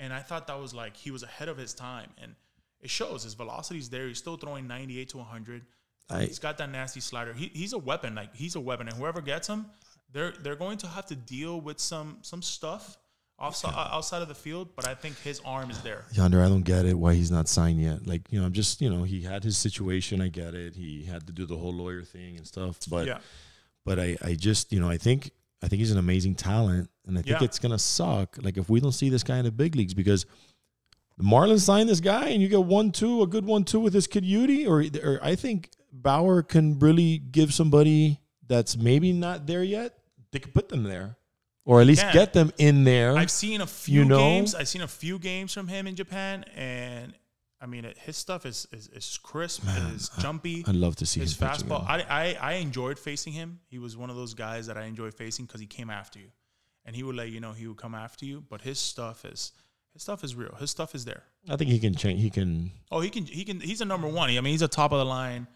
And 0.00 0.12
I 0.12 0.18
thought 0.18 0.48
that 0.48 0.58
was 0.58 0.74
like 0.74 0.96
he 0.96 1.12
was 1.12 1.22
ahead 1.22 1.48
of 1.48 1.56
his 1.56 1.74
time. 1.74 2.10
And 2.20 2.34
it 2.80 2.90
shows 2.90 3.22
his 3.22 3.34
velocity's 3.34 3.88
there. 3.88 4.08
He's 4.08 4.18
still 4.18 4.36
throwing 4.36 4.66
98 4.66 5.10
to 5.10 5.18
100. 5.18 5.62
I- 6.10 6.24
he's 6.24 6.40
got 6.40 6.58
that 6.58 6.70
nasty 6.72 6.98
slider. 7.00 7.32
He, 7.32 7.52
he's 7.54 7.72
a 7.72 7.78
weapon. 7.78 8.16
Like 8.16 8.34
he's 8.34 8.56
a 8.56 8.60
weapon. 8.60 8.88
And 8.88 8.96
whoever 8.96 9.20
gets 9.20 9.46
him, 9.46 9.66
they're 10.12 10.32
they're 10.42 10.56
going 10.56 10.78
to 10.78 10.88
have 10.88 11.06
to 11.06 11.14
deal 11.14 11.60
with 11.60 11.78
some 11.78 12.18
some 12.22 12.42
stuff 12.42 12.98
outside 13.40 13.72
outside 13.74 14.22
of 14.22 14.28
the 14.28 14.34
field. 14.34 14.70
But 14.76 14.86
I 14.86 14.94
think 14.94 15.18
his 15.20 15.40
arm 15.44 15.70
is 15.70 15.80
there. 15.82 16.04
Yonder, 16.12 16.42
I 16.42 16.48
don't 16.48 16.62
get 16.62 16.84
it. 16.84 16.94
Why 16.98 17.14
he's 17.14 17.30
not 17.30 17.48
signed 17.48 17.80
yet? 17.80 18.06
Like 18.06 18.22
you 18.30 18.40
know, 18.40 18.46
I'm 18.46 18.52
just 18.52 18.80
you 18.80 18.90
know, 18.90 19.02
he 19.04 19.22
had 19.22 19.44
his 19.44 19.56
situation. 19.56 20.20
I 20.20 20.28
get 20.28 20.54
it. 20.54 20.74
He 20.74 21.04
had 21.04 21.26
to 21.26 21.32
do 21.32 21.46
the 21.46 21.56
whole 21.56 21.72
lawyer 21.72 22.02
thing 22.02 22.36
and 22.36 22.46
stuff. 22.46 22.78
But 22.88 23.06
yeah. 23.06 23.18
but 23.84 23.98
I 23.98 24.16
I 24.22 24.34
just 24.34 24.72
you 24.72 24.80
know, 24.80 24.88
I 24.88 24.96
think 24.96 25.30
I 25.62 25.68
think 25.68 25.80
he's 25.80 25.92
an 25.92 25.98
amazing 25.98 26.34
talent, 26.34 26.88
and 27.06 27.18
I 27.18 27.22
think 27.22 27.40
Yeah. 27.40 27.44
it's 27.44 27.58
gonna 27.58 27.78
suck. 27.78 28.36
Like 28.40 28.56
if 28.56 28.68
we 28.68 28.80
don't 28.80 28.92
see 28.92 29.08
this 29.08 29.22
guy 29.22 29.38
in 29.38 29.44
the 29.44 29.52
big 29.52 29.76
leagues 29.76 29.94
because. 29.94 30.26
The 31.16 31.24
Marlins 31.24 31.62
sign 31.62 31.88
this 31.88 31.98
guy, 31.98 32.28
and 32.28 32.40
you 32.40 32.46
get 32.46 32.62
one 32.62 32.92
two, 32.92 33.22
a 33.22 33.26
good 33.26 33.44
one 33.44 33.64
two 33.64 33.80
with 33.80 33.92
this 33.92 34.06
kid 34.06 34.22
Yudi, 34.22 34.68
or 34.68 34.84
or 35.04 35.18
I 35.20 35.34
think 35.34 35.68
Bauer 35.92 36.44
can 36.44 36.78
really 36.78 37.18
give 37.18 37.52
somebody 37.52 38.20
that's 38.46 38.76
maybe 38.76 39.12
not 39.12 39.44
there 39.44 39.64
yet. 39.64 39.98
They 40.30 40.38
could 40.38 40.54
put 40.54 40.68
them 40.68 40.84
there, 40.84 41.16
or 41.68 41.82
at 41.82 41.86
least 41.86 42.00
can. 42.00 42.14
get 42.14 42.32
them 42.32 42.50
in 42.56 42.84
there. 42.84 43.14
I've 43.14 43.30
seen 43.30 43.60
a 43.60 43.66
few 43.66 44.06
know? 44.06 44.16
games. 44.16 44.54
I've 44.54 44.68
seen 44.68 44.80
a 44.80 44.88
few 44.88 45.18
games 45.18 45.52
from 45.52 45.68
him 45.68 45.86
in 45.86 45.96
Japan, 45.96 46.44
and 46.56 47.12
I 47.60 47.66
mean, 47.66 47.84
it, 47.84 47.98
his 47.98 48.16
stuff 48.16 48.46
is 48.46 48.66
is, 48.72 48.88
is 48.88 49.20
crisp, 49.22 49.64
it 49.66 49.94
is 49.94 50.10
jumpy. 50.18 50.64
I'd 50.66 50.74
love 50.74 50.96
to 50.96 51.06
see 51.06 51.20
his 51.20 51.36
fastball. 51.36 51.84
I, 51.86 52.06
I 52.08 52.36
I 52.40 52.52
enjoyed 52.54 52.98
facing 52.98 53.34
him. 53.34 53.60
He 53.68 53.78
was 53.78 53.98
one 53.98 54.08
of 54.08 54.16
those 54.16 54.32
guys 54.32 54.66
that 54.66 54.78
I 54.78 54.84
enjoy 54.84 55.10
facing 55.10 55.44
because 55.44 55.60
he 55.60 55.66
came 55.66 55.90
after 55.90 56.18
you, 56.18 56.30
and 56.86 56.96
he 56.96 57.02
would 57.02 57.16
let 57.16 57.28
you 57.28 57.38
know 57.38 57.52
he 57.52 57.66
would 57.66 57.76
come 57.76 57.94
after 57.94 58.24
you. 58.24 58.42
But 58.48 58.62
his 58.62 58.78
stuff 58.78 59.26
is 59.26 59.52
his 59.92 60.02
stuff 60.02 60.24
is 60.24 60.34
real. 60.34 60.54
His 60.58 60.70
stuff 60.70 60.94
is 60.94 61.04
there. 61.04 61.24
I 61.50 61.56
think 61.56 61.70
he 61.70 61.78
can 61.78 61.94
change. 61.94 62.22
He 62.22 62.30
can. 62.30 62.70
Oh, 62.90 63.00
he 63.00 63.10
can 63.10 63.26
he 63.26 63.44
can. 63.44 63.60
He's 63.60 63.82
a 63.82 63.84
number 63.84 64.08
one. 64.08 64.30
I 64.30 64.40
mean, 64.40 64.52
he's 64.52 64.62
a 64.62 64.68
top 64.68 64.92
of 64.92 64.98
the 64.98 65.04
line. 65.04 65.46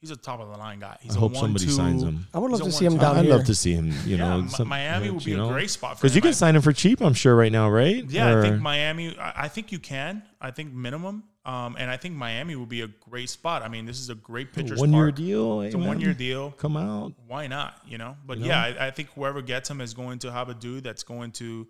He's 0.00 0.12
a 0.12 0.16
top 0.16 0.38
of 0.38 0.48
the 0.48 0.56
line 0.56 0.78
guy. 0.78 0.96
He's 1.00 1.14
I 1.14 1.16
a 1.16 1.20
hope 1.20 1.32
one, 1.32 1.40
somebody 1.40 1.64
two. 1.64 1.72
signs 1.72 2.04
him. 2.04 2.26
I 2.32 2.38
would 2.38 2.52
love 2.52 2.60
to 2.62 2.68
a 2.68 2.70
see 2.72 2.84
him 2.84 2.92
one-two. 2.92 3.04
down 3.04 3.16
I'd 3.16 3.24
here. 3.24 3.34
love 3.34 3.46
to 3.46 3.54
see 3.54 3.72
him. 3.72 3.86
You 4.06 4.16
yeah, 4.16 4.16
know, 4.16 4.42
Mi- 4.42 4.48
some- 4.48 4.68
Miami 4.68 5.10
would 5.10 5.24
be 5.24 5.32
you 5.32 5.36
know? 5.36 5.48
a 5.48 5.52
great 5.52 5.70
spot 5.70 5.96
for 5.96 6.02
because 6.02 6.14
you 6.14 6.22
can 6.22 6.32
sign 6.34 6.54
him 6.54 6.62
for 6.62 6.72
cheap. 6.72 7.00
I'm 7.00 7.14
sure 7.14 7.34
right 7.34 7.50
now, 7.50 7.68
right? 7.68 8.04
Yeah, 8.08 8.38
I 8.38 8.42
think 8.42 8.60
Miami. 8.60 9.18
I 9.18 9.32
I 9.44 9.48
think 9.48 9.72
you 9.72 9.78
can. 9.80 10.22
I 10.40 10.52
think 10.52 10.72
minimum. 10.72 11.24
Um, 11.44 11.76
and 11.78 11.90
I 11.90 11.96
think 11.96 12.14
Miami 12.14 12.54
would 12.56 12.68
be 12.68 12.82
a 12.82 12.88
great 12.88 13.30
spot. 13.30 13.62
I 13.62 13.68
mean, 13.68 13.86
this 13.86 13.98
is 13.98 14.10
a 14.10 14.14
great 14.14 14.52
pitcher. 14.52 14.76
one 14.76 14.92
year 14.92 15.10
deal. 15.10 15.62
It's 15.62 15.74
a 15.74 15.78
one 15.78 15.98
year 15.98 16.12
deal. 16.14 16.50
Come 16.52 16.76
out. 16.76 17.14
Why 17.26 17.46
not? 17.46 17.80
You 17.86 17.96
know. 17.98 18.16
But 18.26 18.36
You 18.38 18.44
know? 18.44 18.50
yeah, 18.50 18.62
I, 18.78 18.86
I 18.88 18.90
think 18.90 19.08
whoever 19.14 19.40
gets 19.42 19.68
him 19.70 19.80
is 19.80 19.94
going 19.94 20.18
to 20.20 20.30
have 20.30 20.48
a 20.50 20.54
dude 20.54 20.84
that's 20.84 21.02
going 21.04 21.32
to, 21.32 21.66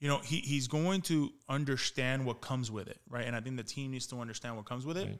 you 0.00 0.08
know, 0.08 0.18
he 0.24 0.38
he's 0.38 0.68
going 0.68 1.02
to 1.02 1.30
understand 1.48 2.24
what 2.24 2.40
comes 2.40 2.70
with 2.70 2.88
it, 2.88 2.98
right? 3.10 3.26
And 3.26 3.36
I 3.36 3.40
think 3.40 3.56
the 3.58 3.62
team 3.62 3.90
needs 3.90 4.06
to 4.08 4.20
understand 4.20 4.56
what 4.56 4.64
comes 4.64 4.86
with 4.86 4.96
it. 4.96 5.06
Right. 5.06 5.18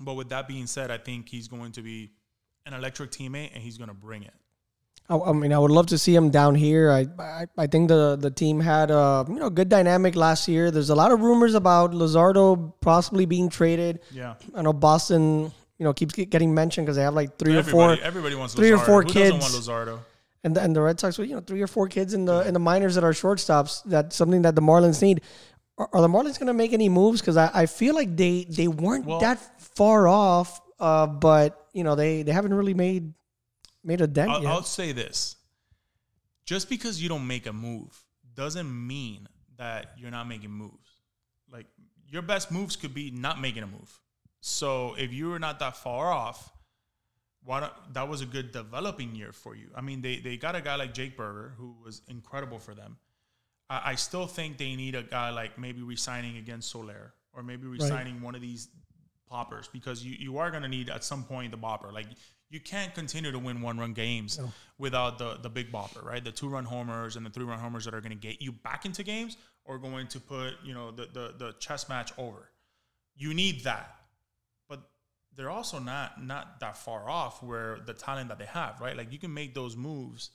But 0.00 0.14
with 0.14 0.28
that 0.30 0.48
being 0.48 0.66
said, 0.66 0.90
I 0.90 0.98
think 0.98 1.28
he's 1.28 1.48
going 1.48 1.72
to 1.72 1.82
be 1.82 2.10
an 2.66 2.74
electric 2.74 3.10
teammate, 3.10 3.50
and 3.54 3.62
he's 3.62 3.78
going 3.78 3.88
to 3.88 3.94
bring 3.94 4.22
it. 4.24 4.34
I, 5.08 5.18
I 5.18 5.32
mean, 5.32 5.52
I 5.52 5.58
would 5.58 5.70
love 5.70 5.86
to 5.88 5.98
see 5.98 6.14
him 6.14 6.30
down 6.30 6.54
here. 6.54 6.90
I, 6.90 7.06
I, 7.18 7.46
I 7.58 7.66
think 7.66 7.88
the 7.88 8.16
the 8.16 8.30
team 8.30 8.58
had 8.60 8.90
a 8.90 9.24
you 9.28 9.34
know 9.38 9.50
good 9.50 9.68
dynamic 9.68 10.16
last 10.16 10.48
year. 10.48 10.70
There's 10.70 10.90
a 10.90 10.94
lot 10.94 11.12
of 11.12 11.20
rumors 11.20 11.54
about 11.54 11.92
Luzardo 11.92 12.72
possibly 12.80 13.26
being 13.26 13.48
traded. 13.50 14.00
Yeah. 14.12 14.34
I 14.54 14.62
know 14.62 14.72
Boston, 14.72 15.52
you 15.78 15.84
know, 15.84 15.92
keeps 15.92 16.14
getting 16.14 16.54
mentioned 16.54 16.86
because 16.86 16.96
they 16.96 17.02
have 17.02 17.14
like 17.14 17.36
three 17.38 17.56
or 17.56 17.62
four, 17.62 17.82
Everybody, 17.92 18.02
everybody 18.02 18.34
wants 18.34 18.54
three 18.54 18.72
or 18.72 18.78
four 18.78 19.02
Who 19.02 19.08
kids. 19.10 19.30
doesn't 19.36 19.40
want 19.76 19.88
Luzardo? 19.88 19.98
and 20.42 20.56
the, 20.56 20.60
and 20.62 20.74
the 20.74 20.80
Red 20.80 20.98
Sox 20.98 21.18
with 21.18 21.28
you 21.28 21.34
know 21.36 21.40
three 21.42 21.60
or 21.62 21.66
four 21.66 21.86
kids 21.88 22.14
in 22.14 22.24
the 22.24 22.40
in 22.48 22.54
the 22.54 22.60
minors 22.60 22.94
that 22.94 23.04
are 23.04 23.12
shortstops. 23.12 23.82
That's 23.84 24.16
something 24.16 24.42
that 24.42 24.54
the 24.54 24.62
Marlins 24.62 25.02
need. 25.02 25.20
Are, 25.76 25.88
are 25.92 26.00
the 26.00 26.08
Marlins 26.08 26.38
going 26.38 26.46
to 26.46 26.54
make 26.54 26.72
any 26.72 26.88
moves? 26.88 27.20
Because 27.20 27.36
I, 27.36 27.50
I 27.52 27.66
feel 27.66 27.94
like 27.94 28.16
they 28.16 28.44
they 28.48 28.68
weren't 28.68 29.04
Well- 29.04 29.20
that 29.20 29.38
far 29.74 30.08
off, 30.08 30.60
uh, 30.80 31.06
but 31.06 31.66
you 31.72 31.84
know 31.84 31.94
they 31.94 32.22
they 32.22 32.32
haven't 32.32 32.54
really 32.54 32.74
made 32.74 33.12
made 33.82 34.00
a 34.00 34.06
dent 34.06 34.30
I'll, 34.30 34.42
yet. 34.42 34.52
I'll 34.52 34.62
say 34.62 34.92
this: 34.92 35.36
just 36.46 36.68
because 36.68 37.02
you 37.02 37.08
don't 37.08 37.26
make 37.26 37.46
a 37.46 37.52
move 37.52 38.02
doesn't 38.34 38.86
mean 38.86 39.28
that 39.56 39.92
you're 39.96 40.10
not 40.10 40.28
making 40.28 40.50
moves. 40.50 41.00
Like 41.50 41.66
your 42.08 42.22
best 42.22 42.50
moves 42.50 42.76
could 42.76 42.94
be 42.94 43.10
not 43.10 43.40
making 43.40 43.62
a 43.62 43.66
move. 43.66 44.00
So 44.40 44.94
if 44.98 45.12
you 45.12 45.28
were 45.28 45.38
not 45.38 45.58
that 45.60 45.76
far 45.76 46.12
off, 46.12 46.52
why 47.44 47.60
don't, 47.60 47.72
that 47.94 48.08
was 48.08 48.20
a 48.20 48.26
good 48.26 48.52
developing 48.52 49.14
year 49.14 49.32
for 49.32 49.54
you. 49.54 49.68
I 49.74 49.80
mean, 49.80 50.02
they 50.02 50.18
they 50.18 50.36
got 50.36 50.56
a 50.56 50.60
guy 50.60 50.76
like 50.76 50.92
Jake 50.92 51.16
Burger 51.16 51.54
who 51.56 51.76
was 51.84 52.02
incredible 52.08 52.58
for 52.58 52.74
them. 52.74 52.98
I, 53.70 53.92
I 53.92 53.94
still 53.94 54.26
think 54.26 54.58
they 54.58 54.74
need 54.76 54.94
a 54.94 55.02
guy 55.02 55.30
like 55.30 55.58
maybe 55.58 55.82
resigning 55.82 56.36
against 56.36 56.70
Soler 56.70 57.14
or 57.32 57.42
maybe 57.42 57.66
resigning 57.66 58.20
one 58.20 58.34
of 58.34 58.40
these 58.40 58.68
poppers 59.28 59.68
because 59.72 60.04
you, 60.04 60.16
you 60.18 60.38
are 60.38 60.50
going 60.50 60.62
to 60.62 60.68
need 60.68 60.90
at 60.90 61.04
some 61.04 61.24
point 61.24 61.50
the 61.50 61.58
bopper. 61.58 61.92
Like 61.92 62.06
you 62.50 62.60
can't 62.60 62.94
continue 62.94 63.32
to 63.32 63.38
win 63.38 63.60
one 63.60 63.78
run 63.78 63.92
games 63.92 64.38
without 64.78 65.18
the 65.18 65.38
the 65.42 65.50
big 65.50 65.72
bopper, 65.72 66.04
right? 66.04 66.22
The 66.22 66.32
two 66.32 66.48
run 66.48 66.64
homers 66.64 67.16
and 67.16 67.24
the 67.24 67.30
three 67.30 67.44
run 67.44 67.58
homers 67.58 67.84
that 67.84 67.94
are 67.94 68.00
going 68.00 68.18
to 68.18 68.28
get 68.28 68.40
you 68.40 68.52
back 68.52 68.84
into 68.84 69.02
games 69.02 69.36
or 69.64 69.78
going 69.78 70.06
to 70.08 70.20
put 70.20 70.54
you 70.64 70.74
know 70.74 70.90
the 70.90 71.06
the 71.12 71.34
the 71.38 71.54
chess 71.58 71.88
match 71.88 72.12
over. 72.18 72.50
You 73.16 73.32
need 73.34 73.64
that, 73.64 73.94
but 74.68 74.80
they're 75.34 75.50
also 75.50 75.78
not 75.78 76.22
not 76.22 76.60
that 76.60 76.76
far 76.76 77.08
off 77.08 77.42
where 77.42 77.78
the 77.86 77.94
talent 77.94 78.28
that 78.28 78.38
they 78.38 78.46
have, 78.46 78.80
right? 78.80 78.96
Like 78.96 79.12
you 79.12 79.18
can 79.18 79.32
make 79.32 79.54
those 79.54 79.76
moves 79.76 80.30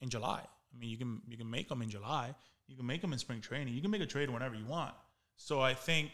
in 0.00 0.10
July. 0.10 0.40
I 0.40 0.78
mean, 0.78 0.90
you 0.90 0.96
can 0.96 1.20
you 1.28 1.36
can 1.36 1.50
make 1.50 1.68
them 1.68 1.82
in 1.82 1.90
July. 1.90 2.34
You 2.66 2.76
can 2.76 2.86
make 2.86 3.00
them 3.00 3.12
in 3.12 3.18
spring 3.18 3.40
training. 3.40 3.74
You 3.74 3.82
can 3.82 3.90
make 3.90 4.00
a 4.00 4.06
trade 4.06 4.30
whenever 4.30 4.54
you 4.54 4.64
want. 4.64 4.94
So 5.36 5.60
I 5.60 5.74
think 5.74 6.10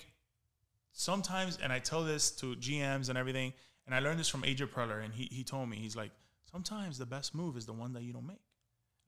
sometimes, 0.92 1.58
and 1.62 1.72
I 1.72 1.78
tell 1.78 2.04
this 2.04 2.30
to 2.32 2.56
GMs 2.56 3.08
and 3.08 3.18
everything, 3.18 3.52
and 3.86 3.94
I 3.94 4.00
learned 4.00 4.20
this 4.20 4.28
from 4.28 4.42
AJ 4.42 4.68
Preller, 4.68 5.04
and 5.04 5.12
he 5.12 5.28
he 5.30 5.44
told 5.44 5.68
me 5.68 5.76
he's 5.76 5.96
like, 5.96 6.10
sometimes 6.50 6.98
the 6.98 7.06
best 7.06 7.34
move 7.34 7.56
is 7.56 7.66
the 7.66 7.72
one 7.72 7.92
that 7.94 8.02
you 8.02 8.12
don't 8.12 8.26
make. 8.26 8.42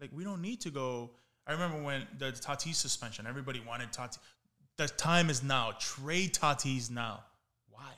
Like 0.01 0.11
we 0.13 0.25
don't 0.25 0.43
need 0.43 0.61
to 0.63 0.71
go. 0.71 1.11
I 1.47 1.53
remember 1.53 1.83
when 1.83 2.07
the 2.19 2.33
Tatis 2.33 2.77
suspension, 2.77 3.27
everybody 3.27 3.61
wanted 3.67 3.93
Tatis. 3.93 4.19
The 4.79 4.89
time 4.89 5.29
is 5.29 5.43
now. 5.43 5.73
Trade 5.79 6.33
Tatis 6.35 6.91
now. 6.91 7.25
Why? 7.69 7.93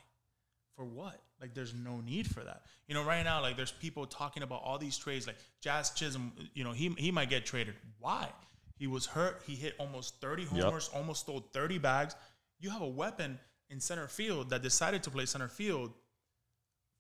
for 0.77 0.85
what? 0.85 1.21
Like, 1.41 1.55
there's 1.55 1.75
no 1.75 2.01
need 2.01 2.27
for 2.27 2.41
that. 2.41 2.63
You 2.89 2.95
know, 2.95 3.05
right 3.05 3.23
now, 3.23 3.41
like, 3.41 3.57
there's 3.57 3.73
people 3.73 4.07
talking 4.07 4.43
about 4.43 4.63
all 4.65 4.79
these 4.79 4.97
trades. 4.97 5.27
Like, 5.27 5.37
Jazz 5.61 5.91
Chisholm, 5.91 6.33
you 6.55 6.65
know, 6.65 6.73
he, 6.73 6.95
he 6.99 7.11
might 7.11 7.31
get 7.31 7.45
traded. 7.45 7.75
Why? 7.99 8.29
He 8.77 8.87
was 8.87 9.07
hurt. 9.07 9.43
He 9.47 9.55
hit 9.55 9.75
almost 9.79 10.21
30 10.21 10.47
homers, 10.47 10.89
yep. 10.91 11.01
almost 11.01 11.21
stole 11.23 11.45
30 11.53 11.79
bags. 11.79 12.15
You 12.59 12.71
have 12.71 12.83
a 12.83 12.89
weapon 12.89 13.39
in 13.75 13.81
center 13.81 14.07
field 14.07 14.51
that 14.51 14.63
decided 14.63 15.03
to 15.03 15.11
play 15.11 15.27
center 15.27 15.49
field 15.49 15.93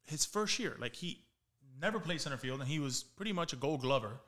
his 0.04 0.26
first 0.26 0.58
year. 0.58 0.76
Like, 0.78 0.94
he 0.94 1.22
never 1.80 1.98
played 1.98 2.20
center 2.20 2.36
field, 2.36 2.60
and 2.60 2.68
he 2.68 2.80
was 2.80 3.04
pretty 3.04 3.32
much 3.32 3.52
a 3.52 3.56
gold 3.56 3.80
glover. 3.80 4.20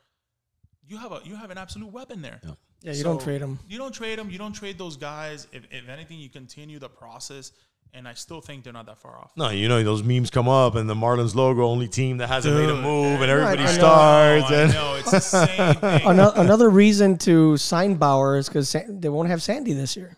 You 0.89 0.97
have 0.99 1.13
a 1.13 1.21
you 1.25 1.35
have 1.35 1.51
an 1.51 1.59
absolute 1.59 1.93
weapon 1.93 2.23
there. 2.23 2.41
Yeah, 2.45 2.51
yeah 2.83 2.93
you 2.93 2.99
so 2.99 3.05
don't 3.05 3.21
trade 3.21 3.43
him. 3.43 3.59
You 3.69 3.77
don't 3.77 3.93
trade 3.93 4.19
him. 4.21 4.31
You 4.31 4.39
don't 4.39 4.53
trade 4.53 4.79
those 4.79 4.97
guys. 4.97 5.49
If, 5.53 5.65
if 5.73 5.89
anything, 5.89 6.19
you 6.21 6.29
continue 6.29 6.79
the 6.79 6.89
process 6.89 7.51
and 7.97 8.07
I 8.07 8.15
still 8.15 8.41
think 8.41 8.65
they're 8.65 8.73
not 8.73 8.87
that 8.87 8.99
far 8.99 9.17
off. 9.17 9.33
No, 9.37 9.49
you 9.51 9.69
know 9.69 9.83
those 9.83 10.03
memes 10.03 10.31
come 10.31 10.49
up, 10.49 10.75
and 10.75 10.89
the 10.89 10.95
Marlins 10.95 11.35
logo, 11.35 11.65
only 11.65 11.89
team 11.89 12.19
that 12.19 12.29
hasn't 12.29 12.55
Dude, 12.55 12.69
made 12.69 12.79
a 12.79 12.83
move, 12.83 13.23
and 13.23 13.31
everybody 13.31 13.63
I 13.63 13.67
starts. 13.67 14.51
Know, 14.51 14.57
and 14.57 14.73
know, 14.73 14.95
it's 14.97 15.11
the 15.11 15.21
same 15.21 15.75
thing. 15.75 16.07
Another, 16.07 16.41
another 16.41 16.71
reason 16.71 17.17
to 17.19 17.57
sign 17.57 17.95
Bauer 17.95 18.37
is 18.37 18.49
because 18.49 18.77
they 18.89 19.09
won't 19.09 19.29
have 19.29 19.43
Sandy 19.43 19.73
this 19.73 19.97
year, 19.97 20.17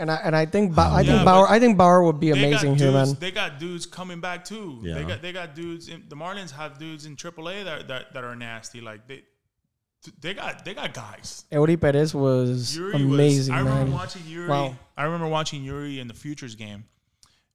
and 0.00 0.10
I 0.10 0.16
and 0.16 0.34
I 0.34 0.46
think 0.46 0.74
ba- 0.74 0.82
I 0.82 1.00
yeah, 1.02 1.12
think 1.12 1.24
Bauer 1.24 1.48
I 1.48 1.60
think 1.60 1.78
Bauer 1.78 2.02
would 2.02 2.18
be 2.18 2.30
amazing 2.30 2.76
here, 2.76 2.90
man. 2.92 3.14
They 3.20 3.30
got 3.30 3.58
dudes 3.58 3.86
coming 3.86 4.20
back 4.20 4.44
too. 4.44 4.80
Yeah. 4.82 4.94
They 4.94 5.04
got 5.04 5.22
they 5.22 5.32
got 5.32 5.54
dudes. 5.54 5.88
In, 5.88 6.04
the 6.08 6.16
Marlins 6.16 6.50
have 6.50 6.78
dudes 6.78 7.06
in 7.06 7.16
AAA 7.16 7.64
that 7.64 7.88
that, 7.88 8.14
that 8.14 8.24
are 8.24 8.34
nasty. 8.34 8.80
Like 8.80 9.06
they 9.06 9.22
they 10.20 10.34
got 10.34 10.64
they 10.64 10.74
got 10.74 10.94
guys. 10.94 11.44
Eury 11.52 11.80
Perez 11.80 12.14
was 12.14 12.76
Eury 12.76 12.94
amazing. 12.96 13.54
Was, 13.54 13.62
I 13.62 13.68
remember 13.68 13.92
watching 13.92 14.22
Eury. 14.22 14.48
Wow. 14.48 14.76
I 14.96 15.04
remember 15.04 15.28
watching 15.28 15.62
Eury 15.64 15.98
in 15.98 16.08
the 16.08 16.14
Futures 16.14 16.54
game 16.54 16.84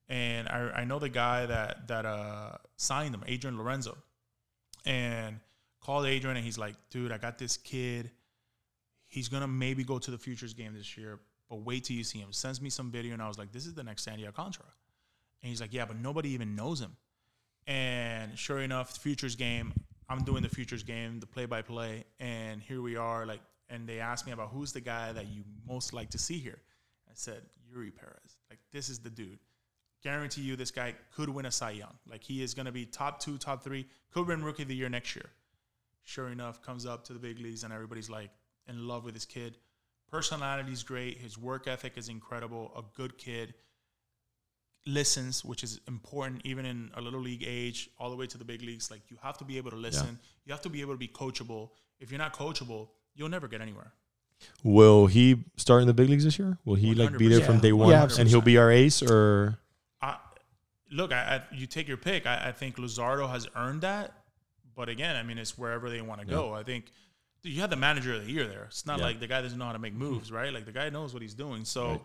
and 0.07 0.47
I, 0.47 0.71
I 0.75 0.85
know 0.85 0.99
the 0.99 1.09
guy 1.09 1.45
that 1.45 1.87
that 1.87 2.05
uh, 2.05 2.57
signed 2.77 3.15
him, 3.15 3.23
Adrian 3.27 3.57
Lorenzo, 3.57 3.97
and 4.85 5.39
called 5.81 6.05
Adrian 6.05 6.37
and 6.37 6.45
he's 6.45 6.57
like, 6.57 6.75
dude, 6.89 7.11
I 7.11 7.17
got 7.17 7.37
this 7.37 7.57
kid. 7.57 8.11
He's 9.07 9.29
gonna 9.29 9.47
maybe 9.47 9.83
go 9.83 9.99
to 9.99 10.11
the 10.11 10.17
futures 10.17 10.53
game 10.53 10.73
this 10.73 10.97
year, 10.97 11.19
but 11.49 11.57
wait 11.57 11.85
till 11.85 11.95
you 11.95 12.03
see 12.03 12.19
him. 12.19 12.31
Sends 12.31 12.61
me 12.61 12.69
some 12.69 12.91
video, 12.91 13.13
and 13.13 13.21
I 13.21 13.27
was 13.27 13.37
like, 13.37 13.51
this 13.51 13.65
is 13.65 13.73
the 13.73 13.83
next 13.83 14.03
Sandy 14.03 14.25
Alcantara. 14.25 14.65
And 15.41 15.49
he's 15.49 15.61
like, 15.61 15.73
yeah, 15.73 15.85
but 15.85 15.97
nobody 15.97 16.29
even 16.29 16.55
knows 16.55 16.79
him. 16.81 16.95
And 17.67 18.37
sure 18.37 18.59
enough, 18.59 18.97
futures 18.97 19.35
game, 19.35 19.73
I'm 20.09 20.23
doing 20.23 20.43
the 20.43 20.49
futures 20.49 20.83
game, 20.83 21.19
the 21.19 21.27
play 21.27 21.45
by 21.45 21.61
play, 21.61 22.05
and 22.19 22.61
here 22.61 22.81
we 22.81 22.95
are. 22.95 23.25
Like, 23.25 23.41
and 23.69 23.87
they 23.87 23.99
asked 23.99 24.25
me 24.25 24.31
about 24.31 24.49
who's 24.49 24.71
the 24.71 24.81
guy 24.81 25.11
that 25.11 25.27
you 25.27 25.43
most 25.67 25.93
like 25.93 26.11
to 26.11 26.17
see 26.17 26.37
here. 26.37 26.59
I 27.07 27.11
said, 27.13 27.41
Eury 27.73 27.95
Perez. 27.95 28.37
Like, 28.49 28.59
this 28.71 28.89
is 28.89 28.99
the 28.99 29.09
dude 29.09 29.39
guarantee 30.05 30.41
you 30.41 30.55
this 30.55 30.69
guy 30.69 30.93
could 31.15 31.27
win 31.27 31.47
a 31.47 31.51
Cy 31.51 31.71
Young. 31.71 31.95
Like 32.07 32.23
he 32.23 32.43
is 32.43 32.53
going 32.53 32.67
to 32.67 32.71
be 32.71 32.85
top 32.85 33.19
two, 33.19 33.39
top 33.39 33.63
three, 33.63 33.87
could 34.13 34.27
win 34.27 34.43
Rookie 34.43 34.61
of 34.61 34.69
the 34.69 34.75
Year 34.75 34.87
next 34.87 35.15
year. 35.15 35.31
Sure 36.03 36.29
enough, 36.29 36.61
comes 36.61 36.85
up 36.85 37.03
to 37.05 37.13
the 37.13 37.19
big 37.19 37.39
leagues 37.39 37.63
and 37.63 37.73
everybody's 37.73 38.09
like 38.09 38.29
in 38.69 38.87
love 38.87 39.03
with 39.03 39.15
this 39.15 39.25
kid. 39.25 39.57
Personality's 40.11 40.83
great. 40.83 41.17
His 41.17 41.37
work 41.37 41.67
ethic 41.67 41.93
is 41.97 42.09
incredible. 42.09 42.71
A 42.77 42.83
good 42.95 43.17
kid. 43.17 43.53
Listens, 44.87 45.43
which 45.43 45.63
is 45.63 45.79
important 45.87 46.41
even 46.45 46.65
in 46.65 46.91
a 46.95 47.01
little 47.01 47.19
league 47.19 47.43
age, 47.45 47.89
all 47.99 48.11
the 48.11 48.15
way 48.15 48.27
to 48.27 48.37
the 48.37 48.45
big 48.45 48.61
leagues. 48.61 48.91
Like 48.91 49.01
you 49.09 49.17
have 49.23 49.37
to 49.39 49.43
be 49.43 49.57
able 49.57 49.71
to 49.71 49.77
listen. 49.77 50.07
Yeah. 50.07 50.29
You 50.45 50.53
have 50.53 50.61
to 50.61 50.69
be 50.69 50.81
able 50.81 50.93
to 50.93 50.99
be 50.99 51.07
coachable. 51.07 51.69
If 51.99 52.11
you're 52.11 52.19
not 52.19 52.33
coachable, 52.33 52.89
you'll 53.15 53.29
never 53.29 53.47
get 53.47 53.61
anywhere. 53.61 53.93
Will 54.63 55.07
he 55.07 55.45
start 55.57 55.81
in 55.81 55.87
the 55.87 55.93
big 55.93 56.09
leagues 56.09 56.23
this 56.23 56.37
year? 56.37 56.59
Will 56.65 56.75
he 56.75 56.93
like 56.93 57.17
be 57.17 57.27
there 57.27 57.41
from 57.41 57.59
day 57.59 57.71
one, 57.71 57.89
yeah, 57.89 58.07
and 58.19 58.27
he'll 58.27 58.41
be 58.41 58.57
our 58.57 58.69
ace, 58.69 59.01
or 59.01 59.57
look, 60.91 61.11
I, 61.11 61.35
I, 61.35 61.55
you 61.55 61.67
take 61.67 61.87
your 61.87 61.97
pick. 61.97 62.25
I, 62.25 62.47
I, 62.47 62.51
think 62.51 62.77
Luzardo 62.77 63.29
has 63.29 63.47
earned 63.55 63.81
that, 63.81 64.13
but 64.75 64.89
again, 64.89 65.15
I 65.15 65.23
mean, 65.23 65.37
it's 65.37 65.57
wherever 65.57 65.89
they 65.89 66.01
want 66.01 66.21
to 66.21 66.27
go. 66.27 66.53
I 66.53 66.63
think 66.63 66.85
you 67.45 67.61
have 67.61 67.69
the 67.69 67.75
manager 67.75 68.13
of 68.13 68.25
the 68.25 68.31
year 68.31 68.47
there. 68.47 68.65
It's 68.65 68.85
not 68.85 68.99
yeah. 68.99 69.05
like 69.05 69.19
the 69.19 69.27
guy 69.27 69.41
doesn't 69.41 69.57
know 69.57 69.65
how 69.65 69.73
to 69.73 69.79
make 69.79 69.93
moves, 69.93 70.31
right? 70.31 70.53
Like 70.53 70.65
the 70.65 70.71
guy 70.71 70.89
knows 70.89 71.13
what 71.13 71.21
he's 71.21 71.33
doing. 71.33 71.65
So 71.65 71.87
right. 71.87 72.01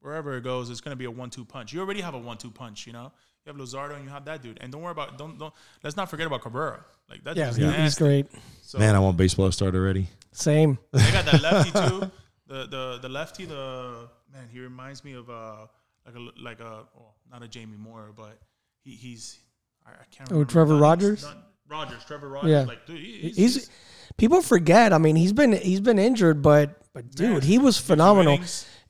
wherever 0.00 0.36
it 0.36 0.44
goes, 0.44 0.70
it's 0.70 0.80
going 0.80 0.92
to 0.92 0.96
be 0.96 1.06
a 1.06 1.10
one-two 1.10 1.44
punch. 1.44 1.72
You 1.72 1.80
already 1.80 2.00
have 2.00 2.14
a 2.14 2.18
one-two 2.18 2.50
punch, 2.50 2.86
you 2.86 2.92
know. 2.92 3.12
You 3.44 3.52
have 3.52 3.56
Luzardo 3.56 3.94
and 3.94 4.04
you 4.04 4.10
have 4.10 4.24
that 4.24 4.42
dude, 4.42 4.58
and 4.62 4.72
don't 4.72 4.80
worry 4.80 4.92
about 4.92 5.18
don't 5.18 5.38
don't. 5.38 5.52
Let's 5.82 5.98
not 5.98 6.08
forget 6.08 6.26
about 6.26 6.40
Cabrera. 6.40 6.82
Like 7.10 7.24
that. 7.24 7.36
Yeah, 7.36 7.52
yeah. 7.54 7.82
he's 7.82 7.94
great. 7.94 8.26
So, 8.62 8.78
Man, 8.78 8.94
I 8.94 9.00
want 9.00 9.18
baseball 9.18 9.46
to 9.46 9.52
start 9.52 9.74
already. 9.74 10.08
Same. 10.32 10.78
They 10.92 11.12
got 11.12 11.26
that 11.26 11.42
lefty 11.42 11.70
too. 11.88 12.10
The 12.46 12.66
the 12.66 12.98
the 13.02 13.08
lefty. 13.10 13.44
The 13.44 14.08
man, 14.32 14.48
he 14.50 14.60
reminds 14.60 15.04
me 15.04 15.12
of 15.12 15.28
uh 15.28 15.66
like 16.06 16.14
a 16.14 16.40
like 16.40 16.60
a 16.60 16.86
well, 16.94 17.16
not 17.30 17.42
a 17.42 17.48
Jamie 17.48 17.76
Moyer, 17.76 18.12
but 18.16 18.38
he, 18.82 18.92
he's 18.92 19.38
I, 19.86 19.90
I 19.90 20.04
can't. 20.10 20.32
Oh, 20.32 20.44
Trevor 20.44 20.76
Rogers. 20.76 21.26
Rogers, 21.74 22.04
Trevor 22.04 22.28
Rogers. 22.28 22.50
Yeah, 22.50 22.62
like 22.62 22.86
dude, 22.86 22.98
he's, 22.98 23.36
he's, 23.36 23.54
he's, 23.54 23.70
people 24.16 24.40
forget. 24.42 24.92
I 24.92 24.98
mean, 24.98 25.16
he's 25.16 25.32
been 25.32 25.52
he's 25.52 25.80
been 25.80 25.98
injured, 25.98 26.40
but 26.40 26.80
but 26.92 27.10
dude, 27.10 27.42
he 27.42 27.58
was 27.58 27.78
phenomenal. 27.78 28.38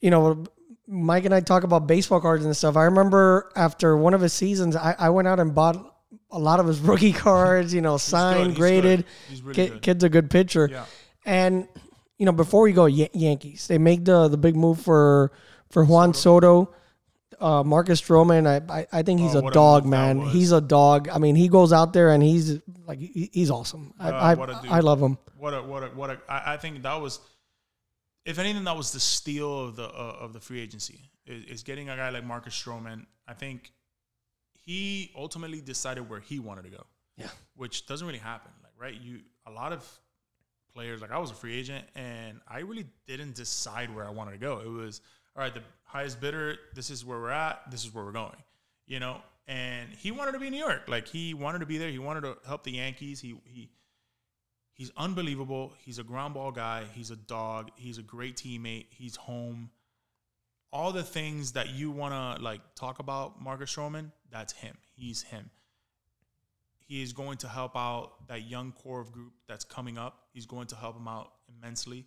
You 0.01 0.11
know, 0.11 0.45
Mike 0.87 1.25
and 1.25 1.35
I 1.35 1.41
talk 1.41 1.65
about 1.65 1.87
baseball 1.87 2.21
cards 2.21 2.45
and 2.45 2.55
stuff. 2.55 2.77
I 2.77 2.85
remember 2.85 3.51
after 3.57 3.97
one 3.97 4.13
of 4.13 4.21
his 4.21 4.35
seasons, 4.35 4.77
I, 4.77 4.95
I 4.99 5.09
went 5.11 5.27
out 5.27 5.41
and 5.41 5.55
bought 5.55 5.77
a 6.31 6.39
lot 6.39 6.61
of 6.61 6.67
his 6.67 6.81
rookie 6.91 7.15
cards. 7.15 7.73
You 7.73 7.81
know, 7.81 7.97
signed, 7.97 8.57
graded. 8.57 9.07
Really 9.43 9.55
Kid, 9.55 9.83
kid's 9.83 10.05
a 10.05 10.11
good 10.11 10.31
pitcher. 10.31 10.69
Yeah. 10.71 10.85
And 11.25 11.67
you 12.19 12.27
know, 12.27 12.33
before 12.33 12.63
we 12.63 12.73
go, 12.73 12.85
Yankees, 12.85 13.67
they 13.67 13.79
make 13.79 14.05
the 14.05 14.29
the 14.29 14.37
big 14.37 14.57
move 14.57 14.81
for 14.83 15.33
for 15.71 15.85
Juan 15.85 16.13
Soto. 16.13 16.65
Soto 16.65 16.75
uh, 17.45 17.63
Marcus 17.63 18.01
Stroman, 18.01 18.47
I, 18.47 18.75
I, 18.75 18.87
I 18.91 19.03
think 19.03 19.21
he's 19.21 19.37
oh, 19.37 19.47
a 19.47 19.51
dog, 19.51 19.85
a 19.85 19.89
man. 19.89 20.21
He's 20.21 20.51
a 20.51 20.63
dog. 20.63 21.11
I 21.11 21.19
mean, 21.19 21.37
he 21.37 21.49
goes 21.49 21.75
out 21.75 21.93
there 21.93 22.11
and 22.11 22.23
he's 22.23 22.59
like 22.87 22.99
he's 22.99 23.51
awesome. 23.51 23.93
Uh, 24.01 24.05
I 24.05 24.33
I, 24.33 24.77
I, 24.79 24.81
love 24.81 24.99
him. 24.99 25.19
What 25.37 25.53
a 25.53 25.63
what 25.63 25.83
a 25.83 25.87
what 25.89 26.09
a. 26.09 26.19
I, 26.27 26.55
I 26.55 26.57
think 26.57 26.83
that 26.85 26.99
was, 26.99 27.21
if 28.25 28.39
anything, 28.39 28.65
that 28.65 28.77
was 28.77 28.93
the 28.93 29.01
steal 29.01 29.61
of 29.61 29.77
the 29.77 29.85
uh, 29.85 30.17
of 30.21 30.33
the 30.33 30.41
free 30.41 30.59
agency 30.59 31.11
is, 31.27 31.45
is 31.45 31.63
getting 31.63 31.91
a 31.91 31.97
guy 31.97 32.09
like 32.09 32.25
Marcus 32.25 32.55
Stroman. 32.55 33.05
I 33.29 33.35
think 33.35 33.73
he 34.55 35.13
ultimately 35.15 35.61
decided 35.61 36.09
where 36.09 36.21
he 36.21 36.39
wanted 36.39 36.65
to 36.65 36.71
go. 36.71 36.87
Yeah, 37.19 37.29
which 37.57 37.85
doesn't 37.85 38.07
really 38.07 38.21
happen. 38.21 38.53
Like 38.63 38.73
right, 38.79 38.99
you 38.99 39.21
a 39.47 39.51
lot 39.51 39.75
of 39.75 39.87
players 40.73 41.03
like 41.03 41.13
I 41.13 41.19
was 41.19 41.31
a 41.31 41.35
free 41.35 41.55
agent 41.55 41.85
and 41.95 42.41
I 42.49 42.61
really 42.61 42.87
didn't 43.07 43.35
decide 43.35 43.95
where 43.95 44.07
I 44.07 44.11
wanted 44.11 44.33
to 44.33 44.39
go. 44.39 44.61
It 44.65 44.71
was 44.71 45.03
all 45.37 45.43
right, 45.43 45.53
the 45.53 45.63
highest 45.95 46.21
bidder, 46.21 46.57
this 46.75 46.91
is 46.91 47.05
where 47.05 47.21
we're 47.21 47.31
at, 47.31 47.71
this 47.71 47.85
is 47.85 47.95
where 47.95 48.05
we're 48.05 48.13
going, 48.13 48.43
you 48.87 48.99
know. 48.99 49.19
And 49.47 49.91
he 49.97 50.11
wanted 50.11 50.33
to 50.33 50.39
be 50.39 50.47
in 50.47 50.53
New 50.53 50.59
York, 50.59 50.89
like 50.89 51.07
he 51.07 51.35
wanted 51.35 51.61
to 51.61 51.67
be 51.67 51.79
there. 51.79 51.91
He 51.91 51.99
wanted 51.99 52.23
to 52.23 52.37
help 52.47 52.65
the 52.65 52.73
Yankees. 52.73 53.21
He 53.21 53.37
he 53.45 53.71
he's 54.73 54.91
unbelievable. 54.97 55.75
He's 55.79 55.99
a 55.99 56.03
ground 56.03 56.35
ball 56.35 56.51
guy. 56.51 56.85
He's 56.95 57.11
a 57.11 57.17
dog. 57.17 57.71
He's 57.77 57.99
a 57.99 58.03
great 58.03 58.37
teammate. 58.37 58.87
He's 58.91 59.17
home. 59.17 59.71
All 60.73 60.93
the 60.93 61.03
things 61.05 61.53
that 61.53 61.69
you 61.71 61.91
want 61.91 62.13
to 62.15 62.43
like 62.43 62.61
talk 62.75 62.99
about 62.99 63.41
Marcus 63.41 63.75
Stroman, 63.75 64.11
that's 64.33 64.53
him. 64.53 64.77
He's 64.97 65.23
him. 65.23 65.51
He 66.79 67.03
is 67.03 67.13
going 67.13 67.37
to 67.39 67.49
help 67.49 67.77
out 67.77 68.27
that 68.29 68.49
young 68.49 68.73
core 68.73 69.01
of 69.01 69.13
group 69.13 69.33
that's 69.47 69.65
coming 69.65 69.97
up. 69.97 70.25
He's 70.33 70.47
going 70.47 70.67
to 70.69 70.77
help 70.77 70.97
him 70.97 71.07
out 71.07 71.33
immensely. 71.49 72.07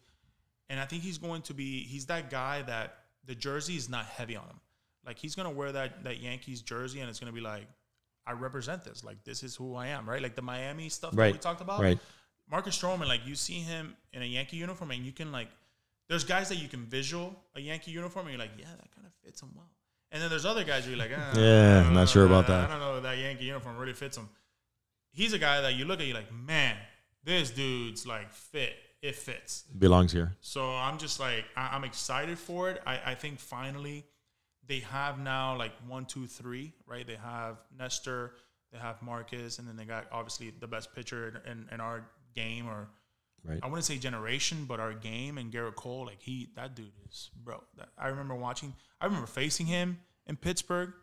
And 0.69 0.79
I 0.79 0.85
think 0.85 1.03
he's 1.03 1.17
going 1.17 1.43
to 1.43 1.53
be 1.53 1.83
he's 1.83 2.07
that 2.07 2.29
guy 2.29 2.63
that 2.63 2.97
the 3.27 3.35
jersey 3.35 3.75
is 3.75 3.89
not 3.89 4.05
heavy 4.05 4.35
on 4.35 4.45
him. 4.45 4.59
Like 5.05 5.19
he's 5.19 5.35
gonna 5.35 5.51
wear 5.51 5.71
that 5.71 6.03
that 6.03 6.19
Yankees 6.19 6.61
jersey, 6.61 6.99
and 6.99 7.09
it's 7.09 7.19
gonna 7.19 7.31
be 7.31 7.41
like, 7.41 7.67
I 8.25 8.31
represent 8.33 8.83
this. 8.83 9.03
Like 9.03 9.23
this 9.23 9.43
is 9.43 9.55
who 9.55 9.75
I 9.75 9.87
am, 9.87 10.09
right? 10.09 10.21
Like 10.21 10.35
the 10.35 10.41
Miami 10.41 10.89
stuff 10.89 11.11
right. 11.15 11.27
that 11.27 11.33
we 11.33 11.39
talked 11.39 11.61
about. 11.61 11.79
Right. 11.79 11.99
Marcus 12.49 12.77
Stroman, 12.77 13.07
like 13.07 13.25
you 13.25 13.35
see 13.35 13.59
him 13.59 13.95
in 14.13 14.21
a 14.21 14.25
Yankee 14.25 14.57
uniform, 14.57 14.91
and 14.91 15.05
you 15.05 15.11
can 15.11 15.31
like, 15.31 15.49
there's 16.09 16.23
guys 16.23 16.49
that 16.49 16.55
you 16.55 16.67
can 16.67 16.85
visual 16.85 17.35
a 17.55 17.61
Yankee 17.61 17.91
uniform, 17.91 18.27
and 18.27 18.33
you're 18.33 18.39
like, 18.39 18.57
yeah, 18.57 18.65
that 18.65 18.93
kind 18.95 19.05
of 19.05 19.13
fits 19.23 19.41
him 19.41 19.49
well. 19.55 19.69
And 20.11 20.21
then 20.21 20.29
there's 20.29 20.45
other 20.45 20.63
guys 20.63 20.87
you're 20.87 20.97
like, 20.97 21.11
ah, 21.17 21.33
yeah, 21.37 21.85
I'm 21.85 21.93
not 21.93 22.09
sure 22.09 22.25
about 22.25 22.47
that. 22.47 22.69
I 22.69 22.71
don't 22.71 22.79
know 22.79 23.01
that 23.01 23.17
Yankee 23.17 23.45
uniform 23.45 23.77
really 23.77 23.93
fits 23.93 24.17
him. 24.17 24.29
He's 25.11 25.33
a 25.33 25.39
guy 25.39 25.61
that 25.61 25.75
you 25.75 25.85
look 25.85 25.99
at, 25.99 26.05
you're 26.05 26.15
like, 26.15 26.33
man, 26.33 26.77
this 27.23 27.49
dude's 27.49 28.07
like 28.07 28.33
fit 28.33 28.75
it 29.01 29.15
fits. 29.15 29.63
Belongs 29.77 30.11
here. 30.11 30.35
So 30.41 30.69
I'm 30.69 30.97
just 30.97 31.19
like 31.19 31.45
I, 31.55 31.75
am 31.75 31.83
excited 31.83 32.37
for 32.39 32.69
it. 32.69 32.81
I, 32.85 32.99
I 33.07 33.15
think 33.15 33.39
finally 33.39 34.05
they 34.67 34.79
have 34.79 35.19
now 35.19 35.55
like 35.57 35.71
one, 35.87 36.05
two, 36.05 36.27
three, 36.27 36.73
right? 36.85 37.05
They 37.05 37.15
have 37.15 37.57
Nestor, 37.77 38.33
they 38.71 38.79
have 38.79 39.01
Marcus, 39.01 39.59
and 39.59 39.67
then 39.67 39.75
they 39.75 39.85
got 39.85 40.07
obviously 40.11 40.51
the 40.59 40.67
best 40.67 40.93
pitcher 40.93 41.41
in, 41.45 41.67
in, 41.71 41.79
our 41.79 42.05
game 42.35 42.67
or 42.67 42.89
right. 43.45 43.59
I 43.63 43.67
wouldn't 43.67 43.85
say 43.85 43.97
generation, 43.97 44.65
but 44.67 44.79
our 44.79 44.93
game 44.93 45.37
and 45.37 45.51
Gerrit 45.51 45.75
Cole, 45.75 46.05
like 46.05 46.21
he 46.21 46.49
that 46.55 46.75
dude 46.75 46.91
is 47.09 47.29
bro. 47.43 47.63
That, 47.77 47.89
I 47.97 48.07
remember 48.07 48.35
watching 48.35 48.73
I 48.99 49.05
remember 49.05 49.27
facing 49.27 49.67
him 49.67 49.99
in 50.25 50.35
Pittsburgh. 50.35 50.93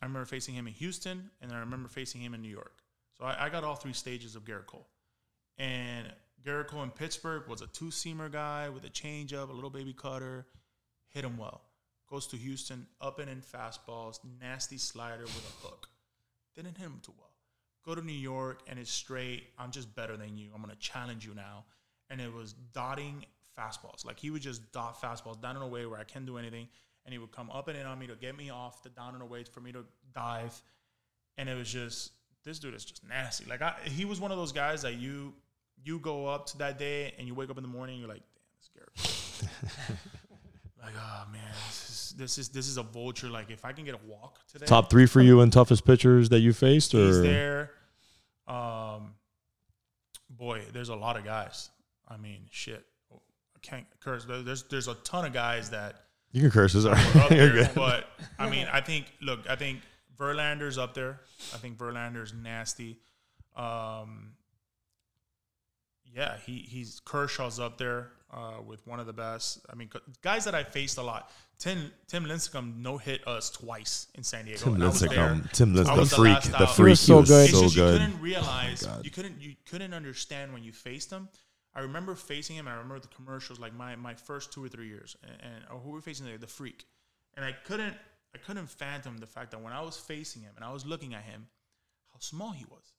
I 0.00 0.06
remember 0.06 0.26
facing 0.26 0.54
him 0.54 0.66
in 0.66 0.72
Houston, 0.74 1.30
and 1.40 1.50
then 1.50 1.56
I 1.56 1.60
remember 1.60 1.88
facing 1.88 2.20
him 2.20 2.34
in 2.34 2.42
New 2.42 2.48
York. 2.48 2.82
So 3.18 3.24
I, 3.24 3.46
I 3.46 3.48
got 3.48 3.62
all 3.62 3.76
three 3.76 3.92
stages 3.92 4.34
of 4.34 4.44
Gerrit 4.44 4.66
Cole. 4.66 4.88
And 5.58 6.12
Gerrit 6.44 6.66
Cole 6.66 6.82
in 6.82 6.90
Pittsburgh 6.90 7.46
was 7.48 7.62
a 7.62 7.66
two 7.68 7.86
seamer 7.86 8.30
guy 8.30 8.68
with 8.68 8.84
a 8.84 8.88
changeup, 8.88 9.48
a 9.48 9.52
little 9.52 9.70
baby 9.70 9.92
cutter, 9.92 10.46
hit 11.08 11.24
him 11.24 11.36
well. 11.36 11.62
goes 12.10 12.26
to 12.28 12.36
Houston, 12.36 12.86
up 13.00 13.18
and 13.18 13.30
in 13.30 13.40
fastballs, 13.40 14.18
nasty 14.40 14.78
slider 14.78 15.22
with 15.22 15.56
a 15.62 15.66
hook. 15.66 15.88
Didn't 16.54 16.76
hit 16.76 16.86
him 16.86 17.00
too 17.02 17.14
well. 17.18 17.30
Go 17.84 17.94
to 17.94 18.02
New 18.02 18.12
York 18.12 18.60
and 18.68 18.78
it's 18.78 18.90
straight. 18.90 19.44
I'm 19.58 19.70
just 19.70 19.94
better 19.94 20.16
than 20.16 20.36
you. 20.36 20.50
I'm 20.54 20.60
gonna 20.60 20.74
challenge 20.76 21.24
you 21.24 21.34
now. 21.34 21.64
And 22.10 22.20
it 22.20 22.32
was 22.32 22.54
dotting 22.72 23.24
fastballs. 23.58 24.04
Like 24.04 24.18
he 24.18 24.30
would 24.30 24.42
just 24.42 24.72
dot 24.72 25.00
fastballs 25.00 25.40
down 25.40 25.56
and 25.56 25.64
away 25.64 25.86
where 25.86 25.98
I 25.98 26.04
can't 26.04 26.26
do 26.26 26.38
anything. 26.38 26.68
And 27.04 27.12
he 27.12 27.18
would 27.18 27.32
come 27.32 27.50
up 27.50 27.68
and 27.68 27.76
in 27.76 27.86
on 27.86 27.98
me 27.98 28.06
to 28.06 28.14
get 28.14 28.36
me 28.36 28.50
off 28.50 28.82
the 28.82 28.90
down 28.90 29.14
and 29.14 29.22
away 29.22 29.44
for 29.44 29.60
me 29.60 29.72
to 29.72 29.84
dive. 30.14 30.60
And 31.38 31.48
it 31.48 31.56
was 31.56 31.72
just 31.72 32.12
this 32.44 32.58
dude 32.58 32.74
is 32.74 32.84
just 32.84 33.08
nasty. 33.08 33.44
Like 33.46 33.62
I, 33.62 33.74
he 33.84 34.04
was 34.04 34.20
one 34.20 34.30
of 34.30 34.38
those 34.38 34.52
guys 34.52 34.82
that 34.82 34.94
you 34.94 35.32
you 35.84 35.98
go 35.98 36.26
up 36.26 36.46
to 36.46 36.58
that 36.58 36.78
day 36.78 37.14
and 37.18 37.26
you 37.26 37.34
wake 37.34 37.50
up 37.50 37.56
in 37.56 37.62
the 37.62 37.68
morning, 37.68 37.98
you're 37.98 38.08
like, 38.08 38.22
damn, 38.34 38.52
this 38.58 38.70
Gerrit. 38.76 39.48
like, 40.82 40.94
oh 40.96 41.26
man, 41.32 41.40
this 41.68 41.90
is 41.90 42.14
this 42.16 42.38
is 42.38 42.48
this 42.50 42.68
is 42.68 42.76
a 42.76 42.82
vulture. 42.82 43.28
Like 43.28 43.50
if 43.50 43.64
I 43.64 43.72
can 43.72 43.84
get 43.84 43.94
a 43.94 44.00
walk 44.06 44.38
today, 44.48 44.66
Top 44.66 44.90
three 44.90 45.06
for 45.06 45.20
you 45.20 45.40
and 45.40 45.52
toughest 45.52 45.84
pitchers 45.84 46.28
that 46.30 46.40
you 46.40 46.52
faced, 46.52 46.92
he's 46.92 47.18
or 47.18 47.22
there. 47.22 47.70
Um, 48.46 49.14
boy, 50.30 50.62
there's 50.72 50.88
a 50.88 50.96
lot 50.96 51.16
of 51.16 51.24
guys. 51.24 51.70
I 52.08 52.16
mean, 52.16 52.46
shit, 52.50 52.84
I 53.12 53.58
can't 53.62 53.86
curse. 54.00 54.24
but 54.24 54.44
There's 54.44 54.64
there's 54.64 54.88
a 54.88 54.94
ton 54.96 55.24
of 55.24 55.32
guys 55.32 55.70
that 55.70 55.94
you 56.32 56.42
can 56.42 56.50
curse. 56.50 56.74
Is 56.74 56.86
right. 56.86 57.28
there. 57.28 57.70
But 57.74 58.06
I 58.38 58.48
mean, 58.48 58.66
I 58.72 58.80
think 58.80 59.06
look, 59.20 59.48
I 59.48 59.56
think 59.56 59.80
Verlander's 60.18 60.78
up 60.78 60.94
there. 60.94 61.20
I 61.54 61.58
think 61.58 61.78
Verlander's 61.78 62.34
nasty. 62.34 62.98
Um, 63.56 64.32
yeah, 66.14 66.36
he 66.44 66.58
he's 66.58 67.00
Kershaw's 67.04 67.58
up 67.58 67.78
there 67.78 68.10
uh, 68.32 68.62
with 68.66 68.86
one 68.86 69.00
of 69.00 69.06
the 69.06 69.12
best. 69.12 69.60
I 69.70 69.74
mean, 69.74 69.90
guys 70.22 70.44
that 70.44 70.54
I 70.54 70.64
faced 70.64 70.98
a 70.98 71.02
lot. 71.02 71.30
Tim 71.58 71.92
Tim 72.08 72.24
Lincecum 72.24 72.76
no 72.78 72.98
hit 72.98 73.26
us 73.26 73.50
twice 73.50 74.08
in 74.14 74.22
San 74.22 74.44
Diego. 74.44 74.60
Tim 74.60 74.74
and 74.74 74.84
I 74.84 74.86
was 74.88 75.00
there. 75.00 75.10
Lincecum, 75.10 75.52
Tim 75.52 75.74
Lincecum, 75.74 75.94
the 75.94 76.00
was 76.00 76.10
the 76.10 76.16
freak, 76.16 76.34
last 76.34 76.50
the 76.50 76.56
out. 76.56 76.68
He 76.68 76.74
freak. 76.74 76.90
was 76.90 77.00
so 77.00 77.22
good. 77.22 77.44
It's 77.48 77.52
so 77.52 77.62
just 77.62 77.76
good. 77.76 77.92
you 77.92 78.06
couldn't 78.06 78.20
realize 78.20 78.82
God. 78.82 79.04
you 79.04 79.10
couldn't 79.10 79.40
you 79.40 79.54
couldn't 79.70 79.94
understand 79.94 80.52
when 80.52 80.62
you 80.64 80.72
faced 80.72 81.10
him. 81.10 81.28
I 81.74 81.80
remember 81.80 82.14
facing 82.14 82.56
him. 82.56 82.68
I 82.68 82.72
remember 82.72 83.00
the 83.00 83.08
commercials 83.08 83.58
like 83.60 83.74
my 83.74 83.96
my 83.96 84.14
first 84.14 84.52
two 84.52 84.64
or 84.64 84.68
three 84.68 84.88
years, 84.88 85.16
and, 85.22 85.32
and 85.40 85.64
oh, 85.70 85.78
who 85.78 85.90
were 85.90 85.96
we 85.96 86.02
facing 86.02 86.26
there? 86.26 86.36
The 86.36 86.46
freak, 86.46 86.84
and 87.36 87.44
I 87.44 87.52
couldn't 87.52 87.94
I 88.34 88.38
couldn't 88.38 88.68
fathom 88.68 89.18
the 89.18 89.26
fact 89.26 89.50
that 89.52 89.62
when 89.62 89.72
I 89.72 89.82
was 89.82 89.96
facing 89.96 90.42
him 90.42 90.52
and 90.56 90.64
I 90.64 90.72
was 90.72 90.84
looking 90.84 91.14
at 91.14 91.22
him, 91.22 91.46
how 92.12 92.18
small 92.18 92.52
he 92.52 92.64
was, 92.64 92.92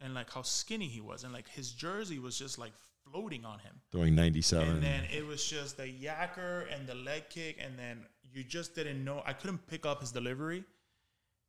and 0.00 0.14
like 0.14 0.30
how 0.30 0.42
skinny 0.42 0.86
he 0.86 1.00
was, 1.00 1.24
and 1.24 1.32
like 1.32 1.48
his 1.48 1.72
jersey 1.72 2.18
was 2.18 2.38
just 2.38 2.58
like 2.58 2.72
floating 3.04 3.44
on 3.44 3.58
him. 3.60 3.80
Throwing 3.90 4.14
97. 4.14 4.68
And 4.68 4.82
then 4.82 5.04
it 5.12 5.26
was 5.26 5.44
just 5.44 5.76
the 5.76 5.84
yacker 5.84 6.64
and 6.74 6.86
the 6.86 6.94
leg 6.94 7.24
kick, 7.30 7.58
and 7.60 7.78
then 7.78 8.06
you 8.32 8.44
just 8.44 8.74
didn't 8.74 9.04
know. 9.04 9.22
I 9.26 9.32
couldn't 9.32 9.66
pick 9.66 9.86
up 9.86 10.00
his 10.00 10.12
delivery, 10.12 10.64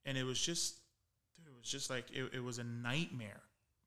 and 0.06 0.18
it 0.18 0.24
was 0.24 0.40
just, 0.40 0.80
dude, 1.36 1.48
it 1.48 1.58
was 1.58 1.70
just 1.70 1.90
like 1.90 2.06
it, 2.12 2.32
it 2.34 2.44
was 2.44 2.60
a 2.60 2.64
nightmare. 2.64 3.42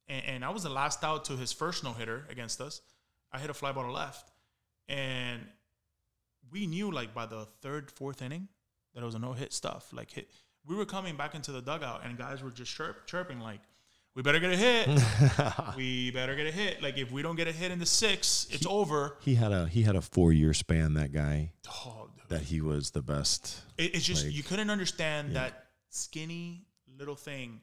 And, 0.08 0.24
and 0.24 0.44
I 0.44 0.50
was 0.50 0.62
the 0.62 0.70
last 0.70 1.04
out 1.04 1.26
to 1.26 1.36
his 1.36 1.52
first 1.52 1.84
no 1.84 1.92
hitter 1.92 2.26
against 2.30 2.60
us. 2.60 2.80
I 3.32 3.38
hit 3.38 3.50
a 3.50 3.54
fly 3.54 3.72
ball 3.72 3.84
to 3.84 3.92
left, 3.92 4.30
and 4.88 5.42
we 6.50 6.66
knew 6.66 6.90
like 6.90 7.14
by 7.14 7.26
the 7.26 7.46
third, 7.60 7.90
fourth 7.90 8.22
inning 8.22 8.48
that 8.94 9.02
it 9.02 9.06
was 9.06 9.14
a 9.14 9.18
no 9.18 9.32
hit 9.32 9.52
stuff. 9.52 9.92
Like 9.92 10.10
hit, 10.10 10.30
we 10.66 10.74
were 10.74 10.86
coming 10.86 11.16
back 11.16 11.34
into 11.34 11.52
the 11.52 11.62
dugout, 11.62 12.02
and 12.04 12.16
guys 12.16 12.42
were 12.42 12.50
just 12.50 12.74
chirp, 12.74 13.06
chirping 13.06 13.40
like, 13.40 13.60
"We 14.14 14.22
better 14.22 14.40
get 14.40 14.50
a 14.52 14.56
hit." 14.56 14.88
we 15.76 16.10
better 16.10 16.34
get 16.34 16.46
a 16.46 16.50
hit. 16.52 16.82
Like 16.82 16.98
if 16.98 17.10
we 17.12 17.22
don't 17.22 17.36
get 17.36 17.48
a 17.48 17.52
hit 17.52 17.70
in 17.70 17.78
the 17.78 17.86
six, 17.86 18.46
it's 18.50 18.66
over. 18.66 19.16
he 19.20 19.34
had 19.34 19.52
a 19.52 19.66
he 19.68 19.82
had 19.82 19.96
a 19.96 20.00
four 20.02 20.32
year 20.32 20.54
span. 20.54 20.94
That 20.94 21.12
guy 21.12 21.52
Oh, 21.86 22.08
that 22.28 22.42
he 22.42 22.60
was 22.60 22.90
the 22.90 23.02
best. 23.02 23.60
It- 23.76 23.94
it's 23.94 24.04
just 24.04 24.24
like- 24.26 24.34
you 24.34 24.42
couldn't 24.42 24.70
understand 24.70 25.36
that 25.36 25.66
skinny 25.90 26.66
little 26.98 27.16
thing 27.16 27.60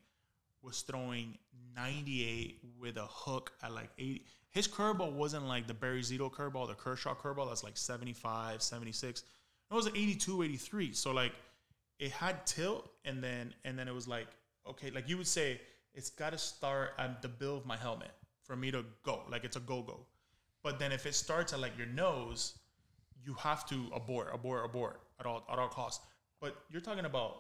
was 0.62 0.82
throwing 0.82 1.38
98 1.76 2.60
with 2.80 2.98
a 2.98 3.06
hook 3.06 3.52
at 3.62 3.72
like 3.74 3.90
80. 3.98 4.24
His 4.50 4.68
curveball 4.68 5.12
wasn't 5.12 5.46
like 5.48 5.68
the 5.68 5.74
Barry 5.74 6.02
Zito 6.02 6.32
curveball, 6.32 6.68
the 6.68 6.74
Kershaw 6.74 7.14
curveball 7.14 7.50
that's 7.50 7.64
like 7.64 7.76
75, 7.78 8.62
76. 8.62 9.24
It 9.70 9.74
was 9.74 9.86
like 9.86 9.98
82, 9.98 10.44
83. 10.44 10.94
So 10.94 11.12
like 11.12 11.34
it 12.00 12.12
had 12.12 12.46
tilt 12.46 12.90
and 13.04 13.22
then 13.24 13.54
and 13.66 13.78
then 13.78 13.88
it 13.88 13.94
was 13.94 14.08
like 14.08 14.28
okay, 14.68 14.90
like 14.92 15.08
you 15.10 15.18
would 15.18 15.28
say 15.28 15.60
it's 15.96 16.10
got 16.10 16.32
to 16.34 16.38
start 16.38 16.92
at 17.00 17.22
the 17.22 17.28
bill 17.28 17.58
of 17.58 17.66
my 17.66 17.78
helmet 17.78 18.12
for 18.44 18.56
me 18.56 18.70
to 18.72 18.86
go. 19.04 19.22
Like 19.30 19.44
it's 19.44 19.56
a 19.56 19.62
go-go. 19.62 20.00
But 20.64 20.78
then 20.80 20.92
if 20.92 21.06
it 21.06 21.16
starts 21.16 21.54
at 21.54 21.60
like 21.60 21.78
your 21.78 21.88
nose, 21.88 22.56
you 23.26 23.34
have 23.36 23.66
to 23.70 23.86
abort, 23.94 24.30
abort, 24.34 24.66
abort 24.66 25.00
at 25.20 25.26
all 25.26 25.44
at 25.52 25.58
all 25.58 25.68
costs. 25.70 26.06
But 26.42 26.56
you're 26.70 26.82
talking 26.82 27.06
about 27.06 27.38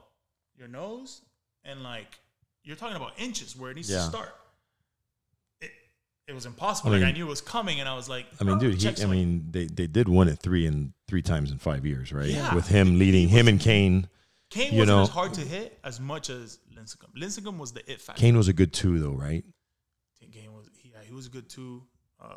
your 0.57 0.67
nose 0.67 1.21
and 1.63 1.83
like 1.83 2.17
you're 2.63 2.75
talking 2.75 2.95
about 2.95 3.11
inches 3.17 3.55
where 3.55 3.71
it 3.71 3.75
needs 3.75 3.89
Yeah. 3.91 3.97
to 3.97 4.03
start. 4.03 4.35
It 5.61 5.71
it 6.27 6.33
was 6.33 6.45
impossible. 6.45 6.91
I 6.93 6.97
like 6.99 7.07
I 7.07 7.11
knew 7.11 7.25
it 7.25 7.29
was 7.29 7.41
coming, 7.41 7.79
and 7.79 7.89
I 7.89 7.95
was 7.95 8.07
like, 8.09 8.25
I 8.39 8.43
mean, 8.43 8.55
oh, 8.55 8.59
dude. 8.59 8.81
He, 8.81 9.03
I 9.03 9.05
mean, 9.07 9.47
they, 9.51 9.65
they 9.65 9.85
did 9.87 10.07
win 10.09 10.27
it 10.27 10.39
three 10.39 10.65
and 10.65 10.93
three 11.07 11.21
times 11.21 11.51
in 11.51 11.57
five 11.59 11.85
years, 11.85 12.11
right? 12.13 12.29
Yeah. 12.29 12.53
With 12.55 12.67
him 12.67 12.97
leading 12.99 13.27
him 13.29 13.47
and 13.47 13.59
Cain. 13.59 14.07
Cain 14.49 14.73
you 14.73 14.79
wasn't 14.79 14.97
know- 14.97 15.03
as 15.03 15.09
hard 15.09 15.33
to 15.35 15.41
hit 15.41 15.77
as 15.83 15.99
much 15.99 16.29
as 16.29 16.59
Lincecum. 16.75 17.13
Lincecum 17.17 17.57
was 17.57 17.73
the 17.73 17.89
it 17.91 18.01
factor. 18.01 18.19
Cain 18.21 18.37
was 18.37 18.47
a 18.47 18.53
good 18.53 18.71
two, 18.73 18.99
though, 18.99 19.11
right? 19.13 19.43
I 20.21 20.25
Cain 20.31 20.53
was 20.53 20.69
yeah, 20.83 20.97
he 21.05 21.13
was 21.13 21.27
a 21.27 21.29
good 21.29 21.49
too. 21.49 21.83
Uh, 22.21 22.27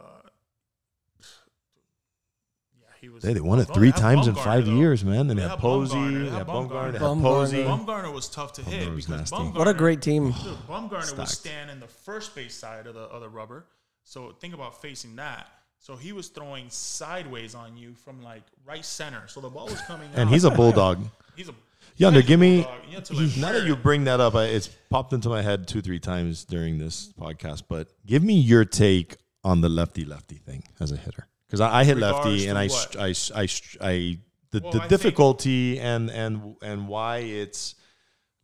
yeah, 2.80 2.86
he 3.00 3.08
was. 3.08 3.22
They, 3.22 3.32
they 3.34 3.40
won 3.40 3.58
it 3.60 3.64
three 3.66 3.90
they 3.90 4.00
had 4.00 4.00
times 4.00 4.26
in 4.28 4.34
five 4.34 4.66
though. 4.66 4.72
years, 4.72 5.04
man. 5.04 5.26
Then 5.26 5.28
They 5.28 5.34
they 5.36 5.42
had 5.42 5.50
had 5.52 5.58
Posey, 5.60 5.94
they 6.00 6.10
they 6.18 6.24
had 6.30 6.32
had 6.38 6.46
Bumgarner, 6.46 6.92
they 6.92 6.98
had 6.98 7.06
Bumgarner. 7.06 7.22
Posey. 7.22 7.56
Bumgarner 7.64 8.12
was 8.12 8.28
tough 8.28 8.52
to 8.54 8.62
hit 8.62 8.88
Bumgarner 8.88 8.94
was 8.94 9.06
because 9.06 9.20
nasty. 9.32 9.36
Bumgarner. 9.36 9.58
What 9.58 9.68
a 9.68 9.74
great 9.74 10.02
team. 10.02 10.24
Dude, 10.44 10.56
Bumgarner 10.68 11.02
Stacked. 11.02 11.18
was 11.18 11.30
standing 11.38 11.80
the 11.80 11.86
first 11.88 12.34
base 12.34 12.54
side 12.54 12.86
of 12.86 12.94
the 12.94 13.00
of 13.02 13.20
the 13.20 13.28
rubber. 13.28 13.66
So 14.04 14.32
think 14.40 14.54
about 14.54 14.80
facing 14.80 15.16
that. 15.16 15.46
So 15.80 15.94
he 15.96 16.12
was 16.12 16.28
throwing 16.28 16.70
sideways 16.70 17.54
on 17.54 17.76
you 17.76 17.94
from 17.94 18.22
like 18.22 18.42
right 18.66 18.84
center. 18.84 19.22
So 19.28 19.40
the 19.40 19.48
ball 19.50 19.66
was 19.66 19.80
coming. 19.82 20.08
And 20.14 20.28
out. 20.28 20.32
he's 20.32 20.44
a 20.44 20.50
bulldog. 20.50 21.04
He's 21.36 21.48
a 21.48 21.54
Yonder, 21.98 22.22
give 22.22 22.40
me. 22.40 22.62
bulldog. 22.62 22.74
You 22.88 22.94
have 22.94 23.04
to, 23.04 23.14
like, 23.14 23.36
Now 23.36 23.52
that 23.52 23.66
you 23.66 23.76
bring 23.76 24.04
that 24.04 24.20
up, 24.20 24.34
I, 24.34 24.44
it's 24.44 24.68
popped 24.88 25.12
into 25.12 25.28
my 25.28 25.42
head 25.42 25.68
two, 25.68 25.80
three 25.82 25.98
times 25.98 26.44
during 26.44 26.78
this 26.78 27.12
podcast. 27.12 27.64
But 27.68 27.88
give 28.06 28.22
me 28.22 28.34
your 28.34 28.64
take 28.64 29.16
on 29.44 29.60
the 29.60 29.68
lefty 29.68 30.04
lefty 30.04 30.36
thing 30.36 30.62
as 30.80 30.92
a 30.92 30.96
hitter, 30.96 31.26
because 31.46 31.60
I, 31.60 31.80
I 31.80 31.84
hit 31.84 31.96
Regards 31.96 32.26
lefty 32.26 32.46
and 32.48 32.58
I, 32.58 32.68
I, 32.98 33.14
I, 33.34 33.48
I 33.80 34.18
the, 34.50 34.60
Well, 34.60 34.72
the 34.72 34.86
difficulty 34.88 35.78
and 35.78 36.10
and 36.10 36.56
and 36.62 36.88
why 36.88 37.18
it's 37.18 37.74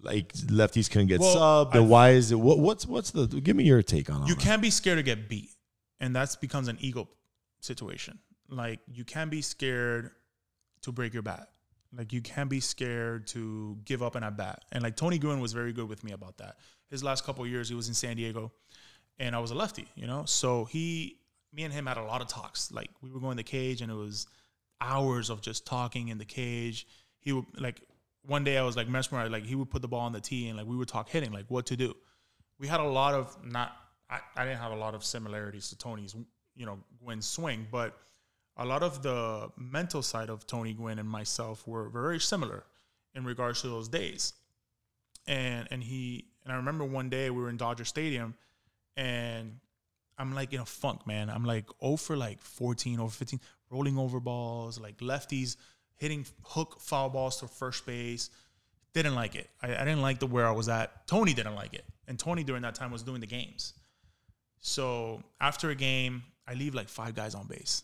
like 0.01 0.33
lefties 0.35 0.91
can 0.91 1.07
get 1.07 1.21
Well, 1.21 1.37
subbed 1.67 1.75
and 1.75 1.89
why 1.89 2.11
is 2.11 2.31
it 2.31 2.37
what, 2.39 2.59
what's 2.59 2.87
what's 2.87 3.11
the 3.13 3.27
give 3.27 3.57
me 3.57 3.65
your 3.65 3.83
take 3.83 4.11
on 4.11 4.27
you 4.27 4.37
can't 4.37 4.61
be 4.61 4.71
scared 4.71 4.99
to 4.99 5.03
get 5.03 5.29
beat, 5.29 5.51
and 6.01 6.15
that 6.15 6.37
becomes 6.41 6.69
an 6.69 6.77
ego 6.81 7.09
situation. 7.61 8.19
Like 8.49 8.81
you 8.93 9.05
can't 9.05 9.31
be 9.31 9.43
scared 9.43 10.11
to 10.83 10.93
break 10.93 11.15
your 11.15 11.23
bat. 11.23 11.49
Like 11.97 12.13
you 12.13 12.21
can't 12.21 12.51
be 12.51 12.61
scared 12.61 13.27
to 13.29 13.79
give 13.85 14.03
up 14.03 14.15
an 14.15 14.23
at 14.25 14.37
bat. 14.37 14.65
And 14.73 14.83
like 14.83 14.97
Tony 14.97 15.19
Gwynn 15.19 15.41
was 15.41 15.53
very 15.53 15.73
good 15.73 15.89
with 15.89 16.05
me 16.05 16.13
about 16.13 16.39
that. 16.39 16.57
His 16.91 17.03
last 17.03 17.25
couple 17.25 17.47
years, 17.47 17.69
he 17.69 17.75
was 17.75 17.89
in 17.89 17.95
San 17.95 18.17
Diego, 18.17 18.53
and 19.19 19.35
I 19.35 19.39
was 19.39 19.51
a 19.51 19.55
lefty. 19.55 19.89
You 19.95 20.07
know, 20.07 20.25
so 20.27 20.65
he, 20.65 21.19
me 21.53 21.65
and 21.65 21.73
him 21.73 21.87
had 21.87 21.97
a 21.97 22.05
lot 22.05 22.21
of 22.21 22.29
talks. 22.29 22.71
Like 22.73 22.91
we 23.03 23.11
were 23.11 23.21
going 23.21 23.37
to 23.37 23.43
the 23.43 23.49
cage, 23.49 23.81
and 23.81 23.91
it 23.91 23.97
was 23.97 24.27
hours 24.81 25.31
of 25.31 25.41
just 25.41 25.67
talking 25.67 26.09
in 26.09 26.19
the 26.19 26.25
cage. 26.25 26.87
He 27.21 27.33
would 27.33 27.47
like 27.59 27.81
one 28.27 28.45
day 28.45 28.59
I 28.59 28.63
was 28.63 28.77
like 28.77 28.89
mesmerized. 28.89 29.33
Like 29.33 29.45
he 29.45 29.55
would 29.55 29.71
put 29.71 29.83
the 29.83 29.89
ball 29.89 30.01
on 30.01 30.13
the 30.13 30.21
tee, 30.21 30.49
and 30.49 30.59
like 30.59 30.67
we 30.67 30.77
would 30.77 30.89
talk 30.89 31.09
hitting, 31.09 31.33
like 31.33 31.47
what 31.49 31.67
to 31.67 31.77
do. 31.77 31.95
We 32.59 32.69
had 32.69 32.81
a 32.81 32.85
lot 32.85 33.15
of 33.15 33.37
not. 33.45 33.73
I, 34.11 34.21
I 34.37 34.45
didn't 34.45 34.61
have 34.61 34.73
a 34.73 34.77
lot 34.77 34.95
of 34.95 35.03
similarities 35.03 35.71
to 35.71 35.79
Tony's, 35.79 36.15
you 36.55 36.67
know, 36.67 36.79
Gwynn's 37.03 37.27
swing, 37.27 37.67
but 37.73 37.97
a 38.57 38.65
lot 38.65 38.83
of 38.83 39.03
the 39.03 39.51
mental 39.57 40.03
side 40.03 40.31
of 40.31 40.47
Tony 40.47 40.73
Gwynn 40.75 40.99
and 40.99 41.09
myself 41.09 41.67
were 41.67 41.89
very 41.89 42.21
similar 42.21 42.65
in 43.15 43.25
regards 43.25 43.63
to 43.63 43.69
those 43.69 43.89
days. 43.89 44.33
And 45.27 45.67
and 45.71 45.83
he 45.83 46.27
and 46.45 46.53
I 46.53 46.57
remember 46.57 46.85
one 46.85 47.09
day 47.09 47.31
we 47.31 47.43
were 47.43 47.51
in 47.51 47.57
Dodger 47.57 47.85
Stadium 47.85 48.35
and 48.97 49.59
I'm 50.19 50.35
like 50.35 50.53
in 50.53 50.61
a 50.61 50.67
funk, 50.67 51.07
man. 51.07 51.29
I'm 51.31 51.45
like 51.45 51.67
0 51.83 51.97
for 51.97 52.17
like 52.17 52.41
14 52.41 53.01
over 53.01 53.11
15, 53.11 53.41
rolling 53.71 53.99
over 53.99 54.21
balls, 54.21 54.79
like 54.79 54.99
lefties 54.99 55.57
hitting 55.97 56.27
hook 56.43 56.81
foul 56.81 57.09
balls 57.11 57.39
to 57.41 57.49
first 57.49 57.87
base. 57.87 58.31
Didn't 58.93 59.15
like 59.15 59.35
it. 59.35 59.49
I, 59.61 59.75
I 59.75 59.85
didn't 59.85 60.03
like 60.03 60.21
the 60.21 60.27
where 60.27 60.47
I 60.47 60.53
was 60.53 60.69
at. 60.69 61.07
Tony 61.09 61.35
didn't 61.35 61.57
like 61.57 61.75
it. 61.75 61.85
And 62.07 62.19
Tony 62.19 62.45
during 62.45 62.63
that 62.63 62.75
time 62.75 62.93
was 62.93 63.03
doing 63.03 63.21
the 63.21 63.27
games. 63.27 63.75
So 64.61 65.23
after 65.41 65.71
a 65.71 65.75
game, 65.75 66.23
I 66.47 66.55
leave 66.55 66.75
like 66.75 66.89
five 66.89 67.15
guys 67.15 67.35
on 67.35 67.47
base. 67.47 67.83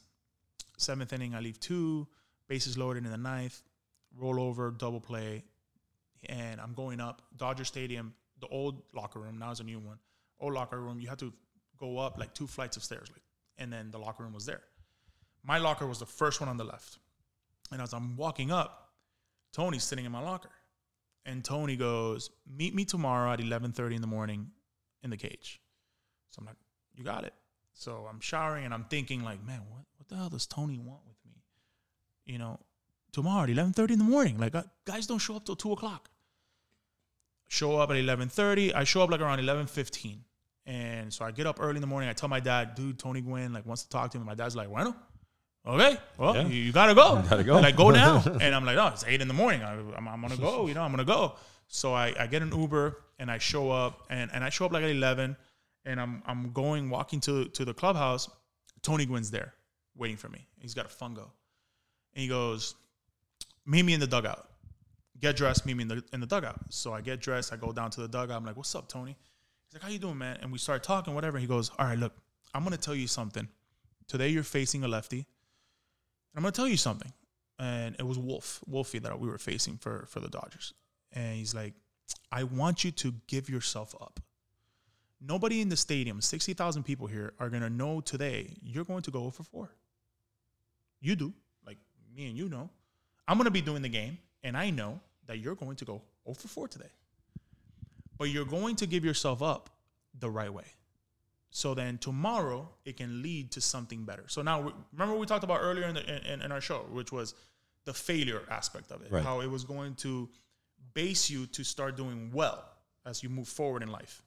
Seventh 0.80 1.12
inning, 1.12 1.34
I 1.34 1.40
leave 1.40 1.60
two, 1.60 2.08
bases 2.48 2.78
loaded 2.78 3.04
in 3.04 3.10
the 3.10 3.18
ninth, 3.18 3.62
roll 4.16 4.40
over, 4.40 4.70
double 4.70 5.00
play, 5.00 5.44
and 6.28 6.60
I'm 6.60 6.72
going 6.72 7.00
up. 7.00 7.22
Dodger 7.36 7.64
Stadium, 7.64 8.14
the 8.40 8.46
old 8.48 8.82
locker 8.94 9.18
room, 9.18 9.38
now 9.38 9.50
it's 9.50 9.60
a 9.60 9.64
new 9.64 9.78
one. 9.78 9.98
Old 10.40 10.54
locker 10.54 10.80
room, 10.80 10.98
you 11.00 11.08
had 11.08 11.18
to 11.18 11.32
go 11.78 11.98
up 11.98 12.18
like 12.18 12.32
two 12.34 12.46
flights 12.46 12.76
of 12.76 12.82
stairs, 12.82 13.08
like, 13.12 13.22
and 13.58 13.72
then 13.72 13.90
the 13.90 13.98
locker 13.98 14.22
room 14.22 14.32
was 14.32 14.46
there. 14.46 14.62
My 15.44 15.58
locker 15.58 15.86
was 15.86 15.98
the 15.98 16.06
first 16.06 16.40
one 16.40 16.48
on 16.48 16.56
the 16.56 16.64
left. 16.64 16.98
And 17.70 17.80
as 17.80 17.92
I'm 17.92 18.16
walking 18.16 18.50
up, 18.50 18.90
Tony's 19.52 19.84
sitting 19.84 20.04
in 20.04 20.12
my 20.12 20.20
locker. 20.20 20.50
And 21.26 21.44
Tony 21.44 21.76
goes, 21.76 22.30
Meet 22.46 22.74
me 22.74 22.84
tomorrow 22.84 23.32
at 23.32 23.40
11:30 23.40 23.96
in 23.96 24.00
the 24.00 24.06
morning 24.06 24.50
in 25.02 25.10
the 25.10 25.16
cage. 25.16 25.60
So 26.30 26.40
I'm 26.40 26.46
like, 26.46 26.56
You 26.94 27.04
got 27.04 27.24
it. 27.24 27.34
So 27.74 28.06
I'm 28.10 28.20
showering 28.20 28.64
and 28.64 28.74
I'm 28.74 28.84
thinking, 28.84 29.22
like, 29.22 29.44
man, 29.44 29.60
what, 29.70 29.78
what 29.78 29.86
the 30.10 30.16
hell 30.16 30.28
does 30.28 30.46
Tony 30.46 30.78
want 30.78 31.00
with 31.08 31.16
me? 31.24 31.42
You 32.26 32.38
know, 32.38 32.58
tomorrow 33.12 33.44
at 33.44 33.48
11:30 33.48 33.90
in 33.92 33.98
the 33.98 34.04
morning. 34.04 34.38
Like 34.38 34.54
uh, 34.54 34.64
guys 34.84 35.06
don't 35.06 35.18
show 35.18 35.36
up 35.36 35.44
till 35.46 35.56
two 35.56 35.72
o'clock. 35.72 36.10
Show 37.48 37.78
up 37.78 37.90
at 37.90 37.96
11:30. 37.96 38.74
I 38.74 38.84
show 38.84 39.02
up 39.02 39.10
like 39.10 39.20
around 39.20 39.38
11:15. 39.40 40.18
And 40.66 41.12
so 41.12 41.24
I 41.24 41.30
get 41.32 41.46
up 41.46 41.56
early 41.60 41.76
in 41.76 41.80
the 41.80 41.86
morning. 41.86 42.08
I 42.08 42.12
tell 42.12 42.28
my 42.28 42.38
dad, 42.38 42.74
dude, 42.74 42.98
Tony 42.98 43.20
Gwynn 43.22 43.52
like 43.52 43.66
wants 43.66 43.82
to 43.82 43.88
talk 43.88 44.10
to 44.12 44.18
him. 44.18 44.26
My 44.26 44.34
dad's 44.34 44.54
like, 44.54 44.68
bueno, 44.68 44.94
okay, 45.66 45.96
well, 46.16 46.36
Yeah. 46.36 46.46
you, 46.46 46.62
you 46.64 46.72
gotta 46.72 46.94
go. 46.94 47.20
Gotta 47.28 47.42
go. 47.42 47.54
Like, 47.58 47.74
go 47.76 47.90
now. 47.90 48.22
and 48.40 48.54
I'm 48.54 48.64
like, 48.64 48.76
oh, 48.76 48.88
it's 48.88 49.04
eight 49.04 49.20
in 49.20 49.26
the 49.26 49.34
morning. 49.34 49.62
I, 49.62 49.72
I'm, 49.96 50.06
I'm 50.06 50.20
gonna 50.20 50.36
go. 50.36 50.66
You 50.68 50.74
know, 50.74 50.82
I'm 50.82 50.92
gonna 50.92 51.04
go. 51.04 51.34
So 51.66 51.92
I, 51.92 52.14
I 52.18 52.26
get 52.28 52.42
an 52.42 52.52
Uber 52.56 52.98
and 53.18 53.30
I 53.30 53.38
show 53.38 53.70
up 53.70 54.06
and, 54.10 54.30
and 54.32 54.44
I 54.44 54.50
show 54.50 54.66
up 54.66 54.72
like 54.72 54.84
at 54.84 54.90
11 54.90 55.36
and 55.86 56.00
I'm 56.00 56.22
I'm 56.26 56.52
going 56.52 56.88
walking 56.90 57.20
to 57.22 57.46
to 57.46 57.64
the 57.64 57.74
clubhouse. 57.74 58.28
Tony 58.82 59.06
Gwynn's 59.06 59.30
there 59.30 59.54
waiting 59.96 60.16
for 60.16 60.28
me. 60.28 60.46
He's 60.58 60.74
got 60.74 60.86
a 60.86 60.88
fungo. 60.88 61.30
And 62.14 62.22
he 62.22 62.28
goes, 62.28 62.74
meet 63.66 63.84
me 63.84 63.94
in 63.94 64.00
the 64.00 64.06
dugout. 64.06 64.48
Get 65.20 65.36
dressed, 65.36 65.66
meet 65.66 65.76
me 65.76 65.82
in 65.82 65.88
the 65.88 66.04
in 66.12 66.20
the 66.20 66.26
dugout. 66.26 66.58
So 66.70 66.92
I 66.92 67.02
get 67.02 67.20
dressed, 67.20 67.52
I 67.52 67.56
go 67.56 67.72
down 67.72 67.90
to 67.90 68.00
the 68.00 68.08
dugout. 68.08 68.36
I'm 68.36 68.44
like, 68.44 68.56
what's 68.56 68.74
up, 68.74 68.88
Tony? 68.88 69.16
He's 69.66 69.74
like, 69.74 69.82
how 69.82 69.90
you 69.90 69.98
doing, 69.98 70.18
man? 70.18 70.38
And 70.40 70.50
we 70.50 70.58
start 70.58 70.82
talking, 70.82 71.14
whatever. 71.14 71.38
He 71.38 71.46
goes, 71.46 71.70
all 71.78 71.86
right, 71.86 71.98
look, 71.98 72.14
I'm 72.54 72.64
gonna 72.64 72.78
tell 72.78 72.94
you 72.94 73.06
something. 73.06 73.46
Today 74.08 74.28
you're 74.28 74.42
facing 74.42 74.82
a 74.82 74.88
lefty. 74.88 75.18
And 75.18 75.26
I'm 76.36 76.42
gonna 76.42 76.52
tell 76.52 76.68
you 76.68 76.78
something. 76.78 77.12
And 77.58 77.94
it 77.98 78.06
was 78.06 78.18
Wolf, 78.18 78.60
Wolfie 78.66 78.98
that 79.00 79.20
we 79.20 79.28
were 79.28 79.38
facing 79.38 79.76
for 79.76 80.06
for 80.08 80.20
the 80.20 80.28
Dodgers. 80.28 80.72
And 81.12 81.36
he's 81.36 81.54
like, 81.54 81.74
I 82.32 82.44
want 82.44 82.84
you 82.84 82.90
to 82.92 83.14
give 83.26 83.50
yourself 83.50 83.94
up. 84.00 84.20
Nobody 85.20 85.60
in 85.60 85.68
the 85.68 85.76
stadium, 85.76 86.20
60,000 86.20 86.82
people 86.82 87.06
here, 87.06 87.34
are 87.38 87.50
going 87.50 87.62
to 87.62 87.68
know 87.68 88.00
today 88.00 88.56
you're 88.62 88.84
going 88.84 89.02
to 89.02 89.10
go 89.10 89.28
for 89.28 89.42
4. 89.42 89.70
You 91.00 91.16
do, 91.16 91.32
like 91.66 91.78
me 92.14 92.28
and 92.28 92.36
you 92.36 92.48
know. 92.48 92.68
I'm 93.26 93.36
going 93.36 93.46
to 93.46 93.50
be 93.50 93.60
doing 93.60 93.82
the 93.82 93.88
game, 93.88 94.18
and 94.42 94.56
I 94.56 94.70
know 94.70 95.00
that 95.26 95.38
you're 95.38 95.54
going 95.54 95.76
to 95.76 95.84
go 95.84 96.02
0 96.24 96.34
for 96.34 96.48
4 96.48 96.68
today. 96.68 96.90
But 98.18 98.24
you're 98.24 98.44
going 98.44 98.76
to 98.76 98.86
give 98.86 99.04
yourself 99.04 99.42
up 99.42 99.70
the 100.18 100.28
right 100.28 100.52
way. 100.52 100.64
So 101.50 101.74
then 101.74 101.98
tomorrow, 101.98 102.68
it 102.84 102.96
can 102.96 103.22
lead 103.22 103.52
to 103.52 103.60
something 103.60 104.04
better. 104.04 104.24
So 104.26 104.42
now, 104.42 104.72
remember 104.92 105.14
what 105.14 105.20
we 105.20 105.26
talked 105.26 105.44
about 105.44 105.60
earlier 105.60 105.86
in, 105.86 105.94
the, 105.94 106.32
in, 106.32 106.42
in 106.42 106.52
our 106.52 106.60
show, 106.60 106.86
which 106.90 107.12
was 107.12 107.34
the 107.84 107.94
failure 107.94 108.42
aspect 108.50 108.90
of 108.92 109.02
it, 109.02 109.10
Right. 109.10 109.22
how 109.24 109.40
it 109.40 109.48
was 109.50 109.64
going 109.64 109.94
to 109.96 110.28
base 110.94 111.30
you 111.30 111.46
to 111.46 111.64
start 111.64 111.96
doing 111.96 112.30
well 112.32 112.64
as 113.06 113.22
you 113.22 113.28
move 113.28 113.48
forward 113.48 113.82
in 113.82 113.90
life 113.90 114.22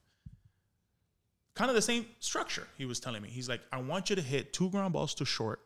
kind 1.55 1.69
of 1.69 1.75
the 1.75 1.81
same 1.81 2.05
structure 2.19 2.67
he 2.77 2.85
was 2.85 2.99
telling 2.99 3.21
me. 3.21 3.29
He's 3.29 3.47
like, 3.49 3.61
I 3.71 3.77
want 3.81 4.09
you 4.09 4.15
to 4.15 4.21
hit 4.21 4.53
two 4.53 4.69
ground 4.69 4.93
balls 4.93 5.13
to 5.15 5.25
short 5.25 5.61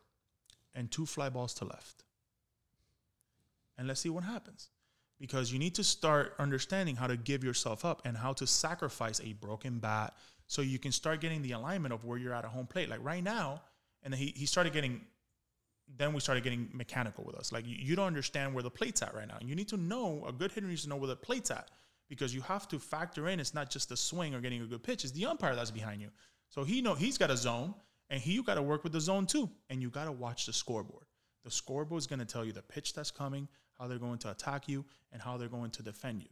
and 0.78 0.90
two 0.90 1.06
fly 1.06 1.28
balls 1.28 1.54
to 1.56 1.66
left. 1.66 2.04
And 3.78 3.88
let's 3.88 4.00
see 4.00 4.10
what 4.10 4.24
happens. 4.24 4.70
Because 5.20 5.52
you 5.52 5.58
need 5.58 5.74
to 5.76 5.84
start 5.84 6.36
understanding 6.38 6.96
how 6.96 7.08
to 7.08 7.18
give 7.18 7.44
yourself 7.44 7.84
up 7.84 8.04
and 8.06 8.16
how 8.16 8.34
to 8.34 8.46
sacrifice 8.46 9.20
a 9.20 9.34
broken 9.34 9.80
bat 9.80 10.16
so 10.46 10.62
you 10.62 10.78
can 10.78 10.92
start 10.92 11.20
getting 11.20 11.42
the 11.42 11.54
alignment 11.54 11.94
of 11.94 12.06
where 12.06 12.20
you're 12.20 12.34
at 12.34 12.46
at 12.46 12.52
home 12.52 12.68
plate. 12.68 12.88
Like 12.88 13.04
right 13.04 13.24
now, 13.24 13.64
and 14.04 14.14
he, 14.14 14.32
he 14.36 14.46
started 14.46 14.74
getting, 14.74 15.02
then 15.98 16.14
we 16.14 16.20
started 16.20 16.44
getting 16.44 16.70
mechanical 16.72 17.24
with 17.24 17.36
us. 17.36 17.52
Like 17.52 17.66
you, 17.66 17.76
you 17.80 17.96
don't 17.96 18.06
understand 18.06 18.54
where 18.54 18.64
the 18.64 18.70
plate's 18.70 19.02
at 19.02 19.16
right 19.16 19.28
now. 19.28 19.38
You 19.42 19.56
need 19.56 19.68
to 19.70 19.78
know, 19.78 20.24
a 20.28 20.32
good 20.32 20.52
hitter 20.52 20.68
needs 20.68 20.84
to 20.84 20.90
know 20.90 20.98
where 20.98 21.08
the 21.08 21.16
plate's 21.16 21.50
at 21.50 21.72
because 22.08 22.34
you 22.34 22.42
have 22.42 22.68
to 22.68 22.80
factor 22.80 23.28
in 23.28 23.40
it's 23.40 23.56
not 23.56 23.72
just 23.72 23.90
the 23.90 23.98
swing 23.98 24.36
or 24.36 24.40
getting 24.40 24.62
a 24.62 24.66
good 24.66 24.84
pitch, 24.84 25.04
it's 25.04 25.14
the 25.14 25.26
umpire 25.26 25.56
that's 25.56 25.72
behind 25.72 26.02
you. 26.02 26.10
So 26.50 26.64
he 26.64 26.82
know 26.82 26.94
he's 26.94 27.18
got 27.18 27.32
a 27.32 27.38
zone 27.38 27.74
and 28.10 28.22
he 28.22 28.34
you 28.34 28.44
got 28.44 28.56
to 28.56 28.62
work 28.62 28.84
with 28.84 28.94
the 28.94 29.02
zone 29.02 29.26
too. 29.26 29.50
And 29.70 29.82
you 29.82 29.90
got 29.90 30.06
to 30.06 30.12
watch 30.12 30.46
the 30.46 30.54
scoreboard. 30.54 31.06
The 31.44 31.52
scoreboard 31.52 32.00
is 32.00 32.08
going 32.08 32.20
to 32.20 32.26
tell 32.26 32.44
you 32.44 32.52
the 32.52 32.62
pitch 32.62 32.94
that's 32.94 33.12
coming, 33.12 33.48
how 33.78 33.88
they're 33.88 33.98
going 33.98 34.18
to 34.20 34.32
attack 34.32 34.68
you, 34.68 34.86
and 35.12 35.22
how 35.22 35.38
they're 35.38 35.48
going 35.48 35.72
to 35.72 35.84
defend 35.84 36.22
you. 36.22 36.30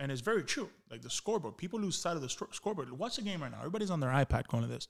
And 0.00 0.12
it's 0.12 0.20
very 0.20 0.44
true. 0.44 0.68
Like 0.90 1.02
the 1.02 1.10
scoreboard, 1.10 1.56
people 1.56 1.80
lose 1.80 1.96
sight 1.96 2.14
of 2.14 2.22
the 2.22 2.28
stro- 2.28 2.54
scoreboard. 2.54 2.90
Watch 2.90 3.16
the 3.16 3.22
game 3.22 3.42
right 3.42 3.50
now. 3.50 3.58
Everybody's 3.58 3.90
on 3.90 4.00
their 4.00 4.10
iPad 4.10 4.46
going 4.48 4.62
to 4.62 4.68
this, 4.68 4.86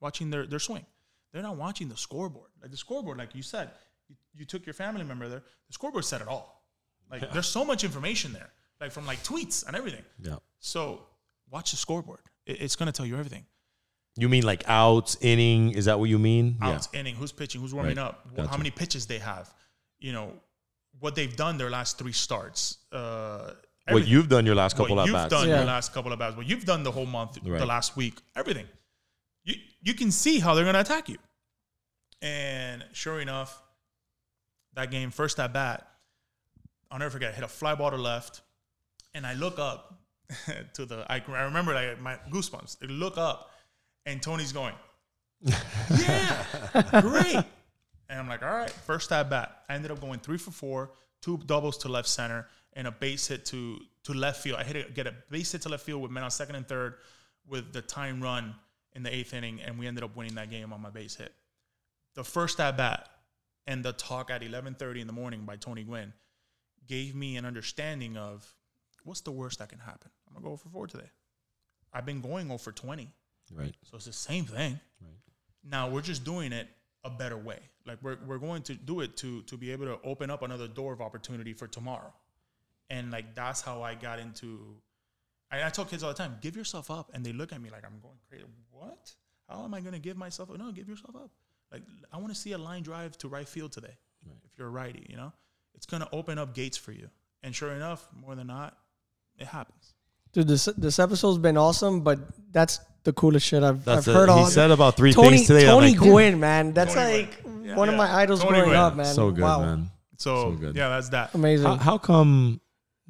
watching 0.00 0.30
their, 0.30 0.46
their 0.46 0.58
swing. 0.58 0.84
They're 1.32 1.42
not 1.42 1.56
watching 1.56 1.88
the 1.88 1.96
scoreboard. 1.96 2.50
Like 2.60 2.70
the 2.70 2.76
scoreboard, 2.76 3.18
like 3.18 3.34
you 3.34 3.42
said, 3.42 3.70
you, 4.08 4.16
you 4.34 4.44
took 4.44 4.66
your 4.66 4.74
family 4.74 5.04
member 5.04 5.28
there. 5.28 5.42
The 5.66 5.72
scoreboard 5.72 6.04
said 6.04 6.20
it 6.20 6.28
all. 6.28 6.62
Like 7.10 7.32
there's 7.32 7.46
so 7.46 7.64
much 7.64 7.84
information 7.84 8.32
there, 8.32 8.50
like 8.80 8.90
from 8.90 9.06
like 9.06 9.22
tweets 9.22 9.66
and 9.66 9.76
everything. 9.76 10.02
Yeah. 10.20 10.36
So 10.58 11.02
watch 11.50 11.70
the 11.70 11.76
scoreboard. 11.76 12.20
It, 12.46 12.62
it's 12.62 12.76
going 12.76 12.86
to 12.86 12.92
tell 12.92 13.06
you 13.06 13.16
everything. 13.16 13.44
You 14.16 14.28
mean 14.28 14.44
like 14.44 14.62
outs, 14.68 15.16
inning? 15.20 15.72
Is 15.72 15.86
that 15.86 15.98
what 15.98 16.08
you 16.08 16.18
mean? 16.18 16.56
Outs, 16.60 16.88
inning, 16.92 17.16
who's 17.16 17.32
pitching, 17.32 17.60
who's 17.60 17.74
warming 17.74 17.96
Right. 17.96 18.06
up, 18.06 18.26
wh- 18.32 18.36
Gotcha. 18.36 18.48
how 18.50 18.56
many 18.56 18.70
pitches 18.70 19.06
they 19.06 19.18
have, 19.18 19.52
you 19.98 20.12
know, 20.12 20.32
what 21.00 21.14
they've 21.16 21.34
done 21.34 21.58
their 21.58 21.70
last 21.70 21.98
three 21.98 22.12
starts. 22.12 22.78
Uh, 22.92 23.54
What 23.88 24.06
you've 24.06 24.28
done 24.28 24.46
your 24.46 24.54
last 24.54 24.76
couple 24.76 24.94
what 24.96 25.02
of 25.02 25.06
you've 25.08 25.14
bats. 25.14 25.30
done 25.30 25.48
Yeah. 25.48 25.56
your 25.56 25.64
last 25.66 25.92
couple 25.92 26.12
of 26.12 26.18
bats, 26.20 26.36
what 26.36 26.46
you've 26.46 26.64
done 26.64 26.84
the 26.84 26.92
whole 26.92 27.06
month, 27.06 27.38
the 27.42 27.66
last 27.66 27.96
week, 27.96 28.20
everything. 28.36 28.68
You 29.44 29.56
you 29.82 29.94
can 29.94 30.10
see 30.12 30.38
how 30.38 30.54
they're 30.54 30.64
going 30.64 30.74
to 30.74 30.80
attack 30.80 31.08
you. 31.08 31.18
And 32.22 32.84
sure 32.92 33.20
enough, 33.20 33.60
that 34.74 34.90
game, 34.90 35.10
first 35.10 35.38
at 35.38 35.52
bat, 35.52 35.86
I'll 36.90 36.98
never 36.98 37.10
forget. 37.10 37.32
I 37.32 37.34
hit 37.34 37.44
a 37.44 37.48
fly 37.48 37.74
ball 37.74 37.90
to 37.90 37.96
left, 37.96 38.40
and 39.12 39.26
I 39.26 39.34
look 39.34 39.58
up 39.58 40.00
to 40.74 40.86
the. 40.86 41.04
I, 41.12 41.16
I 41.28 41.42
remember 41.42 41.74
like 41.74 42.00
my 42.00 42.16
goosebumps. 42.30 42.78
I 42.82 42.86
look 42.86 43.18
up, 43.18 43.50
and 44.06 44.22
Tony's 44.22 44.52
going, 44.52 44.74
"Yeah, 45.40 46.44
great." 47.00 47.44
And 48.08 48.20
I'm 48.20 48.28
like, 48.28 48.42
"All 48.42 48.54
right, 48.54 48.70
first 48.70 49.12
at 49.12 49.30
bat." 49.30 49.64
I 49.68 49.74
ended 49.74 49.90
up 49.90 50.00
going 50.00 50.20
three 50.20 50.38
for 50.38 50.50
four, 50.50 50.90
two 51.22 51.38
doubles 51.46 51.78
to 51.78 51.88
left 51.88 52.08
center, 52.08 52.46
and 52.74 52.86
a 52.86 52.92
base 52.92 53.28
hit 53.28 53.44
to 53.46 53.78
to 54.04 54.14
left 54.14 54.42
field. 54.42 54.58
I 54.58 54.64
hit 54.64 54.76
it, 54.76 54.94
get 54.94 55.06
a 55.06 55.14
base 55.30 55.52
hit 55.52 55.62
to 55.62 55.68
left 55.68 55.84
field 55.84 56.02
with 56.02 56.10
men 56.10 56.22
on 56.22 56.30
second 56.30 56.56
and 56.56 56.66
third, 56.66 56.94
with 57.46 57.72
the 57.72 57.82
time 57.82 58.22
run 58.22 58.54
in 58.92 59.02
the 59.02 59.14
eighth 59.14 59.34
inning, 59.34 59.60
and 59.60 59.78
we 59.78 59.86
ended 59.86 60.04
up 60.04 60.16
winning 60.16 60.34
that 60.36 60.50
game 60.50 60.72
on 60.72 60.80
my 60.80 60.90
base 60.90 61.16
hit. 61.16 61.32
The 62.14 62.24
first 62.24 62.60
at 62.60 62.76
bat 62.76 63.08
and 63.66 63.84
the 63.84 63.92
talk 63.92 64.30
at 64.30 64.42
11:30 64.42 65.00
in 65.00 65.06
the 65.06 65.12
morning 65.12 65.44
by 65.44 65.56
Tony 65.56 65.84
Gwynn 65.84 66.12
gave 66.86 67.14
me 67.14 67.36
an 67.36 67.44
understanding 67.44 68.16
of 68.16 68.54
what's 69.04 69.22
the 69.22 69.32
worst 69.32 69.58
that 69.58 69.68
can 69.68 69.78
happen. 69.78 70.10
I'm 70.28 70.34
gonna 70.34 70.46
go 70.46 70.56
for 70.56 70.68
four 70.68 70.86
today. 70.86 71.10
I've 71.92 72.06
been 72.06 72.20
going 72.20 72.50
oh 72.50 72.54
over 72.54 72.72
20, 72.72 73.12
Right. 73.52 73.74
so 73.84 73.96
it's 73.96 74.06
the 74.06 74.12
same 74.12 74.44
thing. 74.44 74.80
Right. 75.00 75.18
Now 75.62 75.88
we're 75.88 76.02
just 76.02 76.24
doing 76.24 76.52
it 76.52 76.68
a 77.04 77.10
better 77.10 77.36
way. 77.36 77.60
Like 77.86 77.98
we're 78.02 78.18
we're 78.26 78.38
going 78.38 78.62
to 78.62 78.74
do 78.74 79.00
it 79.00 79.16
to 79.18 79.42
to 79.42 79.56
be 79.56 79.70
able 79.72 79.86
to 79.86 79.98
open 80.04 80.30
up 80.30 80.42
another 80.42 80.68
door 80.68 80.92
of 80.92 81.00
opportunity 81.00 81.52
for 81.52 81.66
tomorrow. 81.66 82.12
And 82.90 83.10
like 83.10 83.34
that's 83.34 83.60
how 83.60 83.82
I 83.82 83.94
got 83.94 84.18
into. 84.18 84.76
I, 85.50 85.66
I 85.66 85.70
tell 85.70 85.84
kids 85.84 86.02
all 86.02 86.10
the 86.10 86.16
time, 86.16 86.36
give 86.40 86.56
yourself 86.56 86.90
up, 86.90 87.10
and 87.14 87.24
they 87.24 87.32
look 87.32 87.52
at 87.52 87.60
me 87.60 87.70
like 87.70 87.84
I'm 87.84 88.00
going 88.02 88.18
crazy. 88.28 88.44
What? 88.70 89.12
How 89.48 89.64
am 89.64 89.74
I 89.74 89.80
going 89.80 89.92
to 89.92 89.98
give 89.98 90.16
myself? 90.16 90.50
up? 90.50 90.58
No, 90.58 90.72
give 90.72 90.88
yourself 90.88 91.14
up. 91.14 91.30
Like 91.70 91.82
I 92.12 92.16
want 92.16 92.28
to 92.28 92.34
see 92.34 92.52
a 92.52 92.58
line 92.58 92.82
drive 92.82 93.16
to 93.18 93.28
right 93.28 93.48
field 93.48 93.72
today. 93.72 93.96
Right. 94.26 94.36
If 94.50 94.58
you're 94.58 94.68
a 94.68 94.70
righty, 94.70 95.06
you 95.08 95.16
know, 95.16 95.32
it's 95.74 95.86
going 95.86 96.02
to 96.02 96.08
open 96.12 96.38
up 96.38 96.54
gates 96.54 96.78
for 96.78 96.92
you. 96.92 97.08
And 97.42 97.54
sure 97.54 97.72
enough, 97.72 98.08
more 98.18 98.34
than 98.34 98.46
not, 98.46 98.78
it 99.38 99.46
happens. 99.46 99.94
Dude, 100.32 100.48
this 100.48 100.64
this 100.76 100.98
episode's 100.98 101.38
been 101.38 101.58
awesome, 101.58 102.00
but 102.00 102.18
that's 102.52 102.80
the 103.04 103.12
coolest 103.12 103.46
shit 103.46 103.62
I've, 103.62 103.84
That's 103.84 104.08
I've 104.08 104.14
it. 104.14 104.18
heard 104.18 104.28
He 104.28 104.34
all. 104.34 104.46
said 104.46 104.70
about 104.70 104.96
three 104.96 105.12
Tony 105.12 105.36
things 105.36 105.46
today. 105.46 105.62
I'm 105.68 105.74
Tony 105.80 105.90
like. 105.90 105.98
Gwynn, 105.98 106.40
man, 106.40 106.72
that's 106.72 106.94
Tony 106.94 107.18
like 107.22 107.42
Yeah, 107.62 107.76
one 107.76 107.88
of 107.88 107.94
yeah. 107.94 107.98
my 107.98 108.12
idols 108.14 108.40
Tony 108.40 108.50
growing 108.52 108.64
Gwynn. 108.70 108.76
up, 108.80 108.96
man. 108.96 109.06
So 109.14 109.30
good, 109.30 109.42
wow. 109.42 109.60
man. 109.60 109.90
So, 110.18 110.36
So 110.36 110.50
good. 110.52 110.76
yeah, 110.76 110.88
that's 110.88 111.08
that. 111.10 111.34
amazing. 111.34 111.66
How, 111.66 111.76
how 111.76 111.98
come 111.98 112.60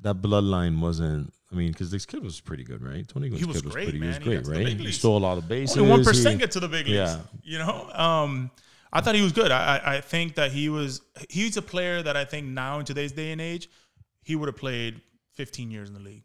that 0.02 0.16
bloodline 0.20 0.80
wasn't? 0.80 1.32
I 1.52 1.56
mean, 1.56 1.70
because 1.70 1.90
this 1.90 2.04
kid 2.04 2.22
was 2.24 2.40
pretty 2.40 2.64
good, 2.64 2.82
right? 2.82 3.06
Tony 3.06 3.28
Gwynn's 3.28 3.40
He 3.40 3.46
was 3.46 3.56
kid 3.58 3.64
was 3.66 3.74
great, 3.74 3.84
pretty. 3.84 3.98
man. 4.00 4.20
He 4.20 4.30
He 4.30 4.36
was 4.36 4.36
great, 4.36 4.36
got 4.38 4.44
to 4.44 4.50
the 4.50 4.56
right? 4.56 4.64
big 4.66 4.78
He 4.78 4.84
leagues. 4.86 4.98
stole 4.98 5.16
a 5.16 5.18
lot 5.18 5.38
of 5.38 5.48
bases. 5.48 5.76
Only 5.78 5.90
one 5.90 6.04
percent 6.04 6.34
He- 6.34 6.38
get 6.40 6.50
to 6.52 6.60
the 6.60 6.68
big 6.68 6.86
leagues. 6.86 6.96
Yeah. 6.96 7.18
You 7.44 7.58
know, 7.58 7.90
um, 7.92 8.50
I 8.92 9.00
thought 9.00 9.14
he 9.14 9.22
was 9.22 9.32
good. 9.32 9.52
I, 9.52 9.76
I 9.76 9.96
I 9.96 10.00
think 10.00 10.34
that 10.36 10.50
he 10.52 10.68
was 10.68 11.00
he's 11.28 11.56
a 11.56 11.62
player 11.62 12.02
that 12.02 12.16
I 12.16 12.24
think 12.24 12.46
now 12.46 12.80
in 12.80 12.84
today's 12.84 13.12
day 13.12 13.30
and 13.32 13.40
age, 13.40 13.68
he 14.22 14.34
would 14.34 14.46
have 14.48 14.56
played 14.56 15.00
15 15.34 15.70
years 15.70 15.88
in 15.88 15.94
the 15.94 16.00
league. 16.00 16.24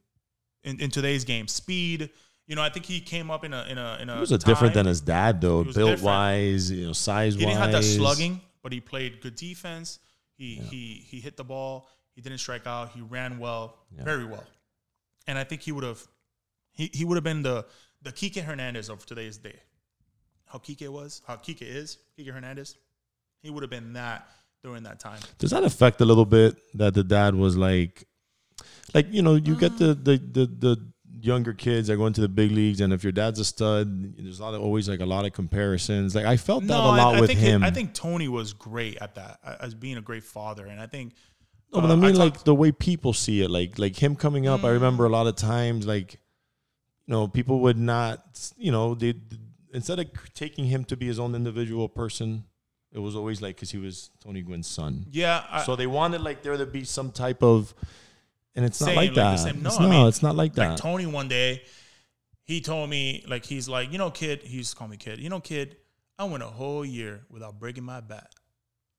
In, 0.63 0.79
in 0.81 0.89
today's 0.91 1.23
game, 1.23 1.47
speed. 1.47 2.09
You 2.49 2.55
know, 2.55 2.63
I 2.63 2.69
think 2.69 2.87
he 2.87 2.99
came 2.99 3.29
up 3.29 3.45
in 3.45 3.53
a 3.53 3.63
in 3.69 3.77
a 3.77 3.99
in 4.01 4.09
a. 4.09 4.15
He 4.15 4.19
was 4.19 4.31
a 4.31 4.39
different 4.39 4.73
than 4.73 4.87
his 4.87 5.01
dad, 5.01 5.39
though. 5.39 5.63
Built 5.63 5.75
different. 5.75 6.01
wise, 6.01 6.71
you 6.71 6.87
know, 6.87 6.93
size 6.93 7.35
He 7.35 7.45
wise. 7.45 7.53
didn't 7.53 7.61
have 7.61 7.71
that 7.73 7.83
slugging, 7.83 8.41
but 8.63 8.73
he 8.73 8.79
played 8.79 9.21
good 9.21 9.35
defense. 9.35 9.99
He 10.35 10.55
he 10.55 11.05
he 11.07 11.19
hit 11.19 11.37
the 11.37 11.43
ball. 11.43 11.87
He 12.15 12.21
didn't 12.21 12.39
strike 12.39 12.65
out. 12.65 12.89
He 12.89 13.01
ran 13.01 13.37
well, 13.37 13.77
Yeah. 13.95 14.03
very 14.03 14.25
well. 14.25 14.43
And 15.27 15.37
I 15.37 15.43
think 15.43 15.61
he 15.61 15.71
would 15.71 15.83
have 15.83 16.01
he, 16.71 16.89
he 16.91 17.05
would 17.05 17.17
have 17.17 17.23
been 17.23 17.43
the 17.43 17.67
the 18.01 18.11
Kike 18.11 18.43
Hernandez 18.43 18.89
of 18.89 19.05
today's 19.05 19.37
day. 19.37 19.59
How 20.45 20.57
Kike 20.57 20.89
was, 20.89 21.21
how 21.27 21.35
Kike 21.35 21.61
is, 21.61 21.99
Kike 22.17 22.33
Hernandez. 22.33 22.77
He 23.43 23.51
would 23.51 23.61
have 23.61 23.69
been 23.69 23.93
that 23.93 24.27
during 24.63 24.81
that 24.83 24.99
time. 24.99 25.19
Does 25.37 25.51
that 25.51 25.63
affect 25.63 26.01
a 26.01 26.05
little 26.05 26.25
bit 26.25 26.57
that 26.73 26.95
the 26.95 27.03
dad 27.03 27.35
was 27.35 27.55
like, 27.55 28.05
like 28.95 29.05
you 29.11 29.21
know, 29.21 29.35
you 29.35 29.55
get 29.55 29.77
the 29.77 29.95
mm. 29.95 30.03
the 30.03 30.17
the, 30.17 30.45
the 30.47 30.91
younger 31.21 31.53
kids 31.53 31.87
that 31.87 31.97
go 31.97 32.05
into 32.07 32.21
the 32.21 32.29
big 32.29 32.51
leagues, 32.51 32.81
and 32.81 32.93
if 32.93 33.03
your 33.03 33.11
dad's 33.11 33.39
a 33.39 33.45
stud, 33.45 34.15
there's 34.17 34.39
a 34.39 34.43
lot 34.43 34.53
of, 34.53 34.61
always 34.61 34.87
like 34.87 34.99
a 34.99 35.05
lot 35.05 35.25
of 35.25 35.33
comparisons. 35.33 36.15
Like 36.15 36.25
I 36.25 36.37
felt 36.37 36.65
that 36.67 36.77
a 36.77 36.83
lot 36.83 37.15
I, 37.15 37.17
I 37.17 37.21
with 37.21 37.31
him. 37.31 37.63
It, 37.63 37.67
I 37.67 37.71
think 37.71 37.93
Tony 37.93 38.27
was 38.27 38.53
great 38.53 38.97
at 39.01 39.15
that, 39.15 39.39
as 39.59 39.73
being 39.73 39.97
a 39.97 40.01
great 40.01 40.23
father, 40.23 40.65
and 40.65 40.79
I 40.79 40.87
think. 40.87 41.13
No, 41.73 41.81
but 41.81 41.89
uh, 41.89 41.93
I 41.93 41.95
mean, 41.97 42.15
like 42.15 42.33
talked- 42.33 42.45
the 42.45 42.55
way 42.55 42.71
people 42.71 43.13
see 43.13 43.41
it, 43.41 43.49
like 43.49 43.77
like 43.77 43.95
him 44.01 44.15
coming 44.15 44.47
up. 44.47 44.63
I 44.63 44.69
remember 44.69 45.05
a 45.05 45.09
lot 45.09 45.27
of 45.27 45.35
times, 45.35 45.85
like 45.85 46.13
you 46.13 47.13
know, 47.13 47.27
people 47.27 47.59
would 47.61 47.77
not, 47.77 48.51
you 48.57 48.71
know, 48.71 48.95
they 48.95 49.15
instead 49.73 49.99
of 49.99 50.07
taking 50.33 50.65
him 50.65 50.83
to 50.85 50.97
be 50.97 51.05
his 51.07 51.19
own 51.19 51.35
individual 51.35 51.89
person, 51.89 52.43
it 52.91 52.99
was 52.99 53.15
always 53.15 53.41
like 53.41 53.55
because 53.55 53.71
he 53.71 53.77
was 53.77 54.09
Tony 54.23 54.41
Gwynn's 54.41 54.67
son. 54.67 55.05
yeah, 55.11 55.43
I, 55.49 55.63
so 55.63 55.75
they 55.75 55.87
wanted 55.87 56.21
like 56.21 56.41
there 56.41 56.57
to 56.57 56.65
be 56.65 56.83
some 56.83 57.11
type 57.11 57.43
of, 57.43 57.73
and 58.59 58.65
it's 58.65 58.81
not 58.81 58.87
like 58.87 58.97
like 58.97 59.09
the 59.15 59.21
that. 59.21 59.39
same- 59.39 59.61
no, 59.63 59.69
It's 59.69 59.79
I 59.79 59.83
no, 59.83 59.89
mean, 59.89 60.07
it's 60.07 60.21
not 60.21 60.35
like 60.35 60.53
that. 60.55 60.69
like 60.71 60.77
Tony 60.77 61.05
one 61.05 61.27
day, 61.29 61.63
he 62.43 62.59
told 62.61 62.89
me 62.89 63.23
like 63.27 63.45
he's 63.45 63.69
like, 63.69 63.91
you 63.91 63.97
know, 63.97 64.11
kid, 64.11 64.43
he 64.43 64.57
used 64.57 64.71
to 64.71 64.75
call 64.75 64.87
me 64.89 64.97
kid. 64.97 65.19
You 65.19 65.29
know, 65.29 65.39
kid, 65.39 65.77
I 66.17 66.25
went 66.25 66.43
a 66.43 66.47
whole 66.47 66.83
year 66.83 67.21
without 67.29 67.57
breaking 67.59 67.83
my 67.85 68.01
bat. 68.01 68.29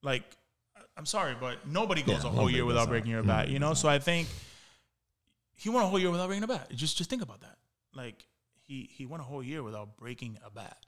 Like, 0.02 0.24
I'm 0.96 1.04
sorry, 1.06 1.34
but 1.38 1.66
nobody 1.68 2.02
goes 2.02 2.24
Yeah, 2.24 2.30
a 2.30 2.32
whole 2.32 2.50
year 2.50 2.64
without 2.64 2.88
breaking 2.88 3.10
your 3.10 3.22
bat. 3.22 3.48
You 3.48 3.58
know, 3.58 3.74
so 3.74 3.88
I 3.88 3.98
think 3.98 4.28
he 5.54 5.68
went 5.68 5.84
a 5.84 5.88
whole 5.88 5.98
year 5.98 6.10
without 6.10 6.26
breaking 6.28 6.44
a 6.44 6.48
bat. 6.48 6.70
Just 6.74 6.96
just 6.96 7.10
think 7.10 7.22
about 7.22 7.40
that. 7.42 7.58
Like 7.94 8.24
he 8.62 8.88
he 8.90 9.04
went 9.06 9.20
a 9.20 9.24
whole 9.24 9.42
year 9.42 9.62
without 9.62 9.96
breaking 9.98 10.38
a 10.44 10.50
bat. 10.50 10.78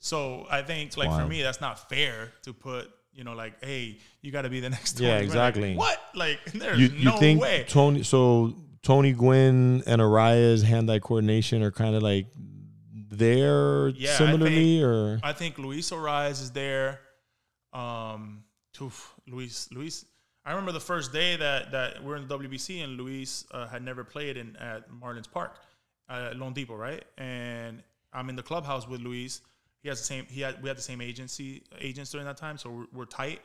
So 0.00 0.46
I 0.50 0.62
think 0.62 0.96
like 0.96 1.10
for 1.10 1.26
me, 1.26 1.42
that's 1.42 1.60
not 1.60 1.88
fair 1.88 2.32
to 2.42 2.52
put. 2.52 2.90
You 3.12 3.24
know, 3.24 3.34
like, 3.34 3.64
hey, 3.64 3.98
you 4.22 4.30
got 4.30 4.42
to 4.42 4.48
be 4.48 4.60
the 4.60 4.70
next. 4.76 4.98
Tony 4.98 5.08
Yeah, 5.08 5.18
Gwynn. 5.18 5.28
Like, 5.28 5.48
exactly. 5.48 5.76
what? 5.76 6.00
Like, 6.14 6.38
there's 6.54 6.78
you 6.78 6.88
you 6.88 7.04
no 7.06 7.16
think 7.18 7.40
way. 7.40 7.64
Tony? 7.68 8.02
So 8.02 8.54
Tony 8.82 9.12
Gwynn 9.12 9.82
and 9.86 10.00
Arraez's 10.00 10.62
hand-eye 10.62 11.00
coordination 11.00 11.62
are 11.62 11.70
kind 11.72 11.94
of 11.96 12.02
like 12.02 12.26
there 13.10 13.88
Yeah, 13.88 14.16
similarly, 14.16 14.82
or 14.82 15.18
I 15.22 15.32
think 15.32 15.58
Luis 15.58 15.90
Arraez 15.90 16.40
is 16.42 16.50
there. 16.52 17.00
Um, 17.72 18.44
oof, 18.80 19.14
Luis, 19.26 19.68
Luis. 19.72 20.04
I 20.44 20.50
remember 20.52 20.72
the 20.72 20.80
first 20.80 21.12
day 21.12 21.36
that 21.36 21.72
that 21.72 22.02
we're 22.02 22.16
in 22.16 22.26
the 22.28 22.38
WBC 22.38 22.82
and 22.82 22.96
Luis 22.96 23.44
uh, 23.50 23.66
had 23.66 23.82
never 23.82 24.04
played 24.04 24.36
in 24.36 24.56
at 24.56 24.90
Marlins 24.90 25.30
Park, 25.30 25.56
uh, 26.08 26.30
loanDepot, 26.34 26.78
right? 26.78 27.04
And 27.18 27.82
I'm 28.12 28.28
in 28.30 28.36
the 28.36 28.42
clubhouse 28.42 28.88
with 28.88 29.00
Luis. 29.00 29.40
He 29.82 29.88
has 29.88 29.98
the 29.98 30.04
same. 30.04 30.26
He 30.26 30.40
had 30.40 30.62
we 30.62 30.68
had 30.68 30.76
the 30.76 30.82
same 30.82 31.00
agency 31.00 31.62
agents 31.78 32.10
during 32.10 32.26
that 32.26 32.36
time, 32.36 32.58
so 32.58 32.70
we're, 32.70 32.86
we're 32.92 33.04
tight. 33.04 33.40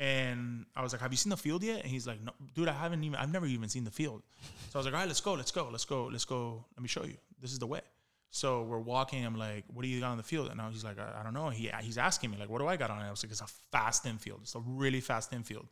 And 0.00 0.66
I 0.74 0.82
was 0.82 0.92
like, 0.92 1.00
"Have 1.02 1.12
you 1.12 1.16
seen 1.16 1.30
the 1.30 1.36
field 1.36 1.62
yet?" 1.62 1.82
And 1.82 1.90
he's 1.90 2.06
like, 2.06 2.22
"No, 2.22 2.32
dude, 2.54 2.68
I 2.68 2.72
haven't 2.72 3.04
even. 3.04 3.16
I've 3.16 3.30
never 3.30 3.46
even 3.46 3.68
seen 3.68 3.84
the 3.84 3.90
field." 3.90 4.22
So 4.70 4.76
I 4.76 4.78
was 4.78 4.86
like, 4.86 4.94
"All 4.94 5.00
right, 5.00 5.08
let's 5.08 5.20
go, 5.20 5.34
let's 5.34 5.50
go, 5.50 5.68
let's 5.70 5.84
go, 5.84 6.06
let's 6.06 6.24
go. 6.24 6.64
Let 6.76 6.82
me 6.82 6.88
show 6.88 7.04
you. 7.04 7.16
This 7.40 7.52
is 7.52 7.58
the 7.58 7.66
way." 7.66 7.80
So 8.30 8.62
we're 8.62 8.80
walking. 8.80 9.24
I'm 9.24 9.36
like, 9.36 9.64
"What 9.72 9.82
do 9.82 9.88
you 9.88 10.00
got 10.00 10.10
on 10.10 10.16
the 10.16 10.24
field?" 10.24 10.48
And 10.48 10.56
now 10.56 10.70
he's 10.70 10.84
like, 10.84 10.98
I, 10.98 11.20
"I 11.20 11.22
don't 11.22 11.34
know." 11.34 11.50
He 11.50 11.70
he's 11.82 11.98
asking 11.98 12.30
me 12.30 12.38
like, 12.38 12.48
"What 12.48 12.58
do 12.58 12.66
I 12.66 12.76
got 12.76 12.90
on 12.90 13.00
it?" 13.02 13.06
I 13.06 13.10
was 13.10 13.22
like, 13.22 13.30
"It's 13.30 13.42
a 13.42 13.46
fast 13.70 14.06
infield. 14.06 14.40
It's 14.42 14.54
a 14.56 14.60
really 14.60 15.00
fast 15.00 15.32
infield, 15.32 15.68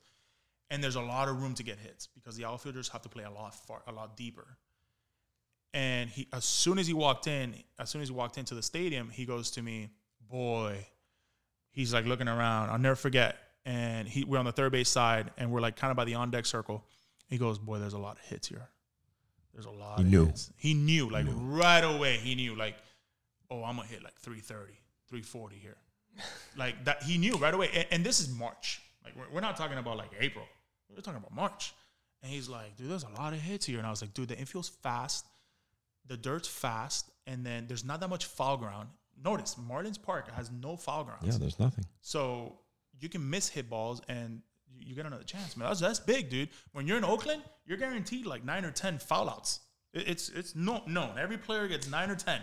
and 0.71 0.85
there's 0.85 0.97
a 0.97 1.01
lot 1.01 1.29
of 1.29 1.41
room 1.41 1.55
to 1.55 1.65
get 1.65 1.79
hits 1.79 2.07
because 2.07 2.37
the 2.37 2.45
outfielders 2.45 2.89
have 2.91 3.03
to 3.03 3.09
play 3.09 3.25
a 3.25 3.31
lot 3.31 3.55
far, 3.55 3.83
a 3.89 3.93
lot 3.93 4.17
deeper." 4.17 4.59
And 5.75 6.11
he, 6.11 6.29
as 6.33 6.45
soon 6.45 6.79
as 6.79 6.87
he 6.87 6.93
walked 6.93 7.27
in, 7.27 7.55
as 7.79 7.91
soon 7.91 8.03
as 8.03 8.09
he 8.09 8.15
walked 8.15 8.37
into 8.39 8.55
the 8.55 8.63
stadium, 8.63 9.09
he 9.09 9.25
goes 9.25 9.51
to 9.53 9.63
me, 9.63 9.89
"Boy," 10.33 10.87
he's 11.71 11.95
like 11.95 12.07
looking 12.07 12.29
around. 12.29 12.71
I'll 12.71 12.79
never 12.79 12.97
forget. 12.97 13.37
And 13.65 14.09
he, 14.09 14.25
we're 14.25 14.39
on 14.39 14.45
the 14.45 14.53
third 14.53 14.73
base 14.73 14.89
side, 14.89 15.31
and 15.39 15.53
we're 15.53 15.61
like 15.61 15.77
kind 15.77 15.91
of 15.91 15.97
by 15.97 16.05
the 16.05 16.15
on 16.15 16.31
deck 16.31 16.47
circle. 16.47 16.85
He 17.29 17.39
goes, 17.39 17.59
"Boy, 17.59 17.79
there's 17.79 17.93
a 17.93 17.99
lot 17.99 18.17
of 18.17 18.25
hits 18.25 18.49
here. 18.49 18.69
There's 19.53 19.67
a 19.67 19.71
lot." 19.71 19.99
He 19.99 20.05
of 20.05 20.11
knew. 20.11 20.27
Hits. 20.27 20.51
He 20.57 20.75
knew, 20.75 21.09
like 21.09 21.27
right 21.29 21.83
away. 21.85 22.17
He 22.17 22.35
knew, 22.35 22.57
like, 22.57 22.77
"Oh, 23.51 23.63
I'm 23.63 23.77
gonna 23.77 23.87
hit 23.87 24.03
like 24.03 24.19
330, 24.19 24.73
340 25.09 25.57
here." 25.57 25.77
like 26.57 26.85
that, 26.85 27.03
he 27.05 27.19
knew 27.19 27.37
right 27.37 27.55
away. 27.55 27.71
And, 27.75 27.87
and 27.91 28.07
this 28.07 28.19
is 28.21 28.29
March. 28.29 28.83
Like 29.05 29.15
we're, 29.17 29.35
we're 29.35 29.41
not 29.41 29.57
talking 29.57 29.79
about 29.79 29.97
like 29.97 30.11
April. 30.19 30.47
We're 30.91 31.03
talking 31.03 31.21
about 31.21 31.35
March. 31.35 31.75
And 32.23 32.33
he's 32.33 32.49
like, 32.49 32.77
"Dude, 32.77 32.91
there's 32.91 33.05
a 33.05 33.21
lot 33.21 33.33
of 33.33 33.41
hits 33.41 33.67
here." 33.67 33.79
And 33.79 33.87
I 33.87 33.91
was 33.91 34.01
like, 34.01 34.15
"Dude, 34.15 34.29
the 34.29 34.39
infield's 34.39 34.69
fast." 34.69 35.27
the 36.07 36.17
dirt's 36.17 36.49
fast, 36.49 37.11
and 37.27 37.45
then 37.45 37.67
there's 37.67 37.85
not 37.85 38.01
that 38.01 38.09
much 38.09 38.25
foul 38.27 38.57
ground. 38.57 38.89
Notice 39.25 39.55
Marlins 39.57 40.01
Park 40.01 40.31
has 40.33 40.51
no 40.51 40.77
foul 40.77 41.05
grounds, 41.05 41.23
yeah, 41.25 41.37
there's 41.39 41.59
nothing. 41.61 41.85
so 42.01 42.59
you 43.01 43.09
can 43.09 43.29
miss 43.29 43.49
hit 43.49 43.69
balls 43.71 44.01
and 44.09 44.43
you, 44.79 44.95
get 44.95 45.07
another 45.07 45.25
chance, 45.25 45.57
man. 45.57 45.69
That's 45.69 45.81
that's 45.81 46.01
big, 46.01 46.29
dude. 46.31 46.49
When 46.73 46.87
you're 46.87 46.97
in 46.99 47.05
Oakland, 47.05 47.43
you're 47.67 47.79
guaranteed 47.79 48.27
like 48.27 48.45
nine 48.45 48.65
or 48.65 48.71
ten 48.71 48.99
foul 48.99 49.29
outs. 49.29 49.61
It, 49.93 50.09
it's 50.09 50.29
it's 50.31 50.55
no 50.57 50.83
known. 50.87 51.19
Every 51.19 51.37
player 51.39 51.69
gets 51.69 51.89
nine 51.91 52.11
or 52.11 52.17
ten. 52.17 52.41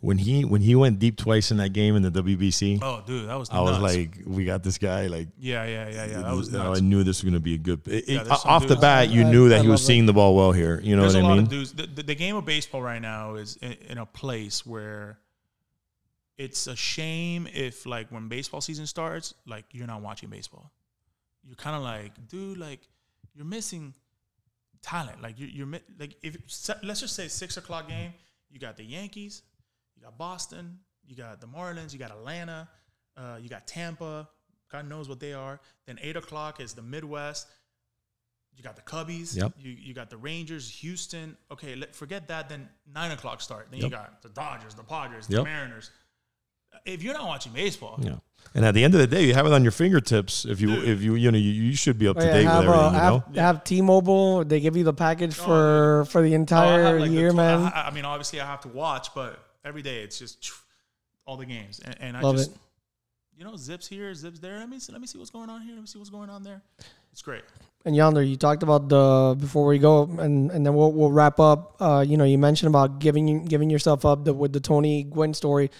When 0.00 0.16
he 0.18 0.44
when 0.44 0.62
he 0.62 0.74
went 0.74 0.98
deep 0.98 1.16
twice 1.18 1.50
in 1.50 1.56
that 1.58 1.72
game 1.74 1.94
in 1.96 2.02
the 2.02 2.10
WBC, 2.10 2.78
Oh, 2.80 3.02
dude, 3.06 3.28
that 3.28 3.34
was. 3.34 3.50
I 3.50 3.60
was 3.60 3.78
like, 3.80 4.18
we 4.24 4.44
got 4.44 4.62
this 4.62 4.78
guy. 4.78 5.08
Like, 5.08 5.28
yeah, 5.38 5.64
yeah, 5.64 5.88
yeah, 5.88 6.06
yeah. 6.06 6.22
That 6.22 6.34
was 6.34 6.54
oh, 6.54 6.58
nuts. 6.58 6.80
I 6.80 6.82
knew 6.82 7.02
this 7.02 7.18
was 7.22 7.24
going 7.30 7.34
to 7.34 7.40
be 7.40 7.54
a 7.54 7.58
good. 7.58 7.86
It, 7.86 8.08
Yeah, 8.08 8.20
it- 8.22 8.30
off 8.30 8.66
the 8.66 8.76
bat, 8.76 9.10
you 9.10 9.24
I- 9.24 9.30
knew 9.30 9.46
I 9.46 9.48
that 9.50 9.62
he 9.62 9.68
was 9.68 9.82
it. 9.82 9.84
seeing 9.84 10.06
the 10.06 10.12
ball 10.14 10.34
well 10.36 10.52
here. 10.52 10.80
You 10.82 10.96
know 10.96 11.02
There's 11.02 11.16
what 11.16 11.22
a 11.22 11.26
I 11.26 11.28
lot 11.28 11.34
mean? 11.36 11.42
of 11.44 11.50
dudes. 11.50 11.72
The, 11.74 11.86
the, 11.86 12.02
the 12.04 12.14
game 12.14 12.34
of 12.36 12.44
baseball 12.46 12.80
right 12.82 13.02
now 13.02 13.34
is 13.34 13.56
in, 13.56 13.72
in 13.90 13.98
a 13.98 14.06
place 14.06 14.64
where 14.64 15.18
it's 16.40 16.66
a 16.66 16.74
shame 16.74 17.46
if 17.52 17.84
like 17.84 18.10
when 18.10 18.28
baseball 18.28 18.62
season 18.62 18.86
starts, 18.86 19.34
like 19.46 19.66
you're 19.72 19.86
not 19.86 20.00
watching 20.00 20.30
baseball. 20.30 20.72
You're 21.44 21.54
kind 21.56 21.76
of 21.76 21.82
like, 21.82 22.12
dude, 22.28 22.56
like 22.56 22.80
you're 23.34 23.44
missing 23.44 23.92
talent. 24.82 25.20
Like 25.20 25.38
you're, 25.38 25.50
you're 25.50 25.68
like 25.98 26.16
if 26.22 26.38
let's 26.82 27.00
just 27.00 27.14
say 27.14 27.28
six 27.28 27.58
o'clock 27.58 27.88
game, 27.88 28.14
you 28.50 28.58
got 28.58 28.78
the 28.78 28.84
Yankees, 28.84 29.42
you 29.94 30.02
got 30.02 30.16
Boston, 30.16 30.78
you 31.06 31.14
got 31.14 31.42
the 31.42 31.46
Marlins, 31.46 31.92
you 31.92 31.98
got 31.98 32.10
Atlanta, 32.10 32.68
uh, 33.18 33.36
you 33.40 33.50
got 33.50 33.66
Tampa. 33.66 34.26
God 34.72 34.88
knows 34.88 35.08
what 35.08 35.20
they 35.20 35.34
are. 35.34 35.60
Then 35.86 35.98
eight 36.00 36.16
o'clock 36.16 36.58
is 36.60 36.72
the 36.72 36.82
Midwest. 36.82 37.48
You 38.56 38.62
got 38.62 38.76
the 38.76 38.82
Cubbies. 38.82 39.36
Yep. 39.36 39.52
You 39.58 39.72
you 39.72 39.92
got 39.94 40.08
the 40.08 40.16
Rangers, 40.16 40.70
Houston. 40.70 41.36
Okay, 41.52 41.74
let, 41.74 41.94
forget 41.94 42.28
that. 42.28 42.48
Then 42.48 42.68
nine 42.94 43.10
o'clock 43.10 43.40
start. 43.42 43.68
Then 43.70 43.80
you 43.80 43.90
got 43.90 44.22
the 44.22 44.28
Dodgers, 44.30 44.74
the 44.74 44.84
Padres, 44.84 45.26
the 45.26 45.36
Yep. 45.36 45.44
Mariners. 45.44 45.90
If 46.84 47.02
you're 47.02 47.14
not 47.14 47.26
watching 47.26 47.52
baseball, 47.52 47.98
Yeah. 48.02 48.16
And 48.52 48.64
at 48.64 48.74
the 48.74 48.82
end 48.82 48.94
of 48.94 49.00
the 49.00 49.06
day, 49.06 49.24
you 49.26 49.34
have 49.34 49.46
it 49.46 49.52
on 49.52 49.62
your 49.62 49.70
fingertips. 49.70 50.44
If 50.44 50.60
you 50.60 50.68
Dude. 50.74 50.88
if 50.88 51.02
you 51.02 51.14
you 51.14 51.30
know 51.30 51.38
you, 51.38 51.50
you 51.52 51.76
should 51.76 51.98
be 52.00 52.08
up 52.08 52.16
Oh, 52.16 52.20
to 52.20 52.26
yeah, 52.26 52.32
date 52.32 52.44
have, 52.46 52.64
with 52.64 52.74
uh, 52.74 52.78
everything. 52.78 52.94
You 52.94 53.00
know. 53.10 53.18
have, 53.20 53.36
have 53.56 53.64
T-Mobile. 53.64 54.44
They 54.44 54.58
give 54.58 54.76
you 54.76 54.82
the 54.82 54.92
package 54.92 55.38
Oh, 55.38 55.44
for 55.44 56.04
for 56.06 56.20
the 56.22 56.30
Oh, 56.30 56.32
I 56.32 56.34
entire 56.36 56.82
have, 56.84 57.00
like, 57.00 57.10
year, 57.12 57.30
tw- 57.30 57.36
man. 57.36 57.60
I, 57.72 57.86
I 57.88 57.90
mean, 57.92 58.04
obviously, 58.04 58.40
I 58.40 58.46
have 58.46 58.60
to 58.62 58.68
watch, 58.68 59.14
but 59.14 59.38
every 59.64 59.82
day 59.82 60.02
it's 60.02 60.18
just 60.18 60.50
all 61.26 61.36
the 61.36 61.46
games, 61.46 61.78
and, 61.84 61.96
and 62.00 62.16
I 62.16 62.22
Love 62.22 62.38
just 62.38 62.50
it. 62.50 62.56
you 63.38 63.44
know 63.44 63.54
zips 63.56 63.86
here, 63.86 64.12
zips 64.14 64.40
there. 64.40 64.58
Let 64.58 64.68
me 64.68 64.80
see, 64.80 64.90
let 64.92 65.00
me 65.00 65.06
see 65.06 65.18
what's 65.18 65.30
going 65.30 65.48
on 65.48 65.60
here. 65.62 65.74
Let 65.74 65.82
me 65.82 65.86
see 65.86 65.98
what's 65.98 66.10
going 66.10 66.30
on 66.30 66.42
there. 66.42 66.60
It's 67.12 67.22
great. 67.22 67.44
And 67.84 67.94
Yonder, 67.94 68.22
you 68.22 68.36
talked 68.36 68.62
about 68.64 68.88
the 68.88 69.36
before 69.38 69.66
we 69.66 69.78
go, 69.78 70.02
and 70.18 70.50
and 70.50 70.66
then 70.66 70.74
we'll 70.74 70.90
we'll 70.92 71.12
wrap 71.12 71.38
up. 71.38 71.76
Uh, 71.80 72.04
you 72.04 72.16
know, 72.16 72.24
you 72.24 72.36
mentioned 72.38 72.68
about 72.68 72.98
giving 72.98 73.44
giving 73.44 73.70
yourself 73.70 74.04
up 74.04 74.24
the, 74.24 74.34
with 74.34 74.52
the 74.52 74.60
Tony 74.60 75.04
Gwynn 75.04 75.34
story, 75.34 75.70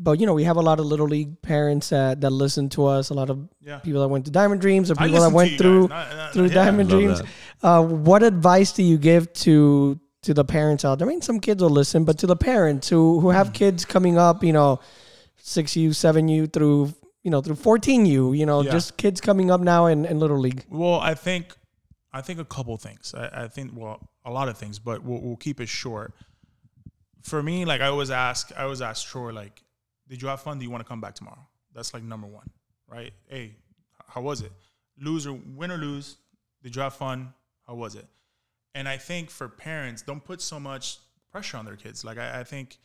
but 0.00 0.20
you 0.20 0.26
know, 0.26 0.34
we 0.34 0.44
have 0.44 0.56
a 0.56 0.62
lot 0.62 0.78
of 0.80 0.86
little 0.86 1.06
league 1.06 1.40
parents 1.42 1.88
that 1.90 2.20
that 2.20 2.30
listen 2.30 2.68
to 2.70 2.86
us. 2.86 3.10
A 3.10 3.14
lot 3.14 3.30
of 3.30 3.48
Yeah. 3.60 3.78
people 3.80 4.00
that 4.02 4.08
went 4.08 4.24
to 4.26 4.30
Diamond 4.30 4.60
Dreams, 4.60 4.90
or 4.90 4.94
people 4.94 5.20
that 5.20 5.32
went 5.32 5.58
through. 5.58 5.88
Not- 5.88 6.16
not- 6.16 6.32
through 6.32 6.46
yeah. 6.46 6.54
Diamond 6.64 6.88
Dreams. 6.90 7.20
Uh, 7.62 7.82
what 7.84 8.22
advice 8.22 8.72
do 8.72 8.82
you 8.82 8.98
give 8.98 9.32
to 9.44 9.98
to 10.22 10.34
the 10.34 10.44
parents 10.44 10.84
out 10.84 10.98
there? 10.98 11.06
I 11.08 11.10
mean, 11.10 11.22
some 11.22 11.40
kids 11.40 11.62
will 11.62 11.70
listen, 11.70 12.04
but 12.04 12.18
to 12.18 12.26
the 12.26 12.36
parents 12.36 12.88
who 12.88 13.20
who 13.20 13.28
Mm. 13.28 13.34
have 13.34 13.52
kids 13.52 13.84
coming 13.84 14.16
up, 14.18 14.42
you 14.44 14.52
know, 14.52 14.80
six 15.36 15.76
U, 15.76 15.92
seven 15.92 16.28
U 16.28 16.46
through 16.46 16.94
you 17.24 17.30
know 17.30 17.40
through 17.40 17.56
fourteen 17.56 18.06
U, 18.06 18.32
you 18.32 18.46
know, 18.46 18.62
Yeah. 18.62 18.70
just 18.72 18.96
kids 18.96 19.20
coming 19.20 19.50
up 19.50 19.60
now 19.60 19.86
in, 19.86 20.04
in 20.04 20.18
little 20.18 20.38
league. 20.38 20.64
Well, 20.70 21.00
I 21.00 21.14
think 21.14 21.56
I 22.12 22.20
think 22.22 22.38
a 22.40 22.44
couple 22.44 22.76
things. 22.78 23.14
I, 23.16 23.44
I 23.44 23.48
think 23.48 23.72
well, 23.74 24.08
a 24.24 24.30
lot 24.30 24.48
of 24.48 24.56
things, 24.56 24.78
but 24.78 25.02
we'll, 25.04 25.20
we'll 25.20 25.36
keep 25.36 25.60
it 25.60 25.68
short. 25.68 26.14
For 27.22 27.42
me, 27.42 27.64
like 27.64 27.80
I 27.80 27.86
always 27.88 28.10
ask, 28.10 28.50
I 28.56 28.62
always 28.62 28.80
ask 28.80 29.06
Troy, 29.06 29.32
like, 29.32 29.62
did 30.08 30.22
you 30.22 30.28
have 30.28 30.40
fun? 30.40 30.58
Do 30.58 30.64
you 30.64 30.70
want 30.70 30.82
to 30.84 30.88
come 30.88 31.00
back 31.00 31.14
tomorrow? 31.14 31.46
That's 31.74 31.92
like 31.94 32.02
number 32.02 32.26
one, 32.26 32.48
right? 32.88 33.12
Hey, 33.28 33.56
how 34.08 34.22
was 34.22 34.40
it? 34.40 34.52
Lose 35.00 35.26
or 35.26 35.38
win 35.54 35.70
or 35.70 35.76
lose? 35.76 36.16
Did 36.62 36.74
you 36.74 36.82
have 36.82 36.94
fun? 36.94 37.32
How 37.66 37.74
was 37.74 37.94
it? 37.94 38.06
And 38.74 38.88
I 38.88 38.96
think 38.96 39.30
for 39.30 39.48
parents, 39.48 40.02
don't 40.02 40.24
put 40.24 40.40
so 40.40 40.58
much 40.58 40.98
pressure 41.30 41.56
on 41.56 41.64
their 41.64 41.76
kids. 41.76 42.04
Like 42.04 42.18
I, 42.18 42.40
I 42.40 42.44
think 42.44 42.78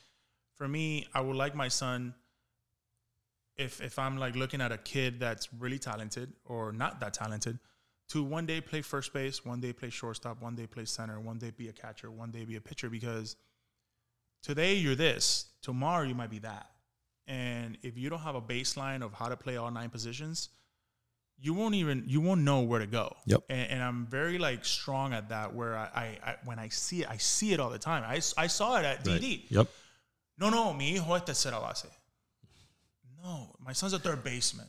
for 0.55 0.67
me, 0.67 1.07
I 1.13 1.21
would 1.21 1.35
like 1.35 1.55
my 1.55 1.67
son 1.67 2.13
if 3.57 3.81
if 3.81 3.99
I'm 3.99 4.17
like 4.17 4.35
looking 4.35 4.61
at 4.61 4.71
a 4.71 4.77
kid 4.77 5.19
that's 5.19 5.49
really 5.53 5.79
talented 5.79 6.33
or 6.45 6.71
not 6.71 6.99
that 6.99 7.13
talented, 7.13 7.59
to 8.09 8.23
one 8.23 8.45
day 8.45 8.61
play 8.61 8.81
first 8.81 9.13
base, 9.13 9.45
one 9.45 9.59
day 9.61 9.73
play 9.73 9.89
shortstop, 9.89 10.41
one 10.41 10.55
day 10.55 10.67
play 10.67 10.85
center, 10.85 11.19
one 11.19 11.37
day 11.37 11.51
be 11.55 11.69
a 11.69 11.73
catcher, 11.73 12.11
one 12.11 12.31
day 12.31 12.45
be 12.45 12.55
a 12.55 12.61
pitcher 12.61 12.89
because 12.89 13.35
today 14.41 14.75
you're 14.75 14.95
this, 14.95 15.45
tomorrow 15.61 16.05
you 16.05 16.15
might 16.15 16.29
be 16.29 16.39
that. 16.39 16.69
And 17.27 17.77
if 17.83 17.97
you 17.97 18.09
don't 18.09 18.19
have 18.19 18.35
a 18.35 18.41
baseline 18.41 19.01
of 19.01 19.13
how 19.13 19.29
to 19.29 19.37
play 19.37 19.55
all 19.57 19.71
nine 19.71 19.89
positions, 19.89 20.49
you 21.39 21.53
won't 21.53 21.75
even 21.75 22.03
you 22.07 22.21
won't 22.21 22.41
know 22.41 22.61
where 22.61 22.79
to 22.79 22.85
go. 22.87 23.15
Yep. 23.25 23.43
And, 23.49 23.71
and 23.71 23.83
I'm 23.83 24.05
very 24.07 24.37
like 24.37 24.65
strong 24.65 25.13
at 25.13 25.29
that. 25.29 25.53
Where 25.53 25.75
I, 25.77 25.89
I, 25.95 26.29
I 26.31 26.35
when 26.45 26.59
I 26.59 26.69
see 26.69 27.01
it, 27.03 27.09
I 27.09 27.17
see 27.17 27.53
it 27.53 27.59
all 27.59 27.69
the 27.69 27.79
time. 27.79 28.03
I, 28.05 28.15
I 28.37 28.47
saw 28.47 28.77
it 28.77 28.85
at 28.85 29.05
Right. 29.07 29.21
DD. 29.21 29.41
Yep. 29.49 29.67
No, 30.39 30.49
no, 30.49 30.73
mi 30.73 30.93
hijo 30.97 31.13
es 31.13 31.21
tercera 31.23 31.61
base. 31.61 31.87
No, 33.23 33.55
my 33.59 33.71
son's 33.73 33.93
a 33.93 33.99
third 33.99 34.23
baseman. 34.23 34.65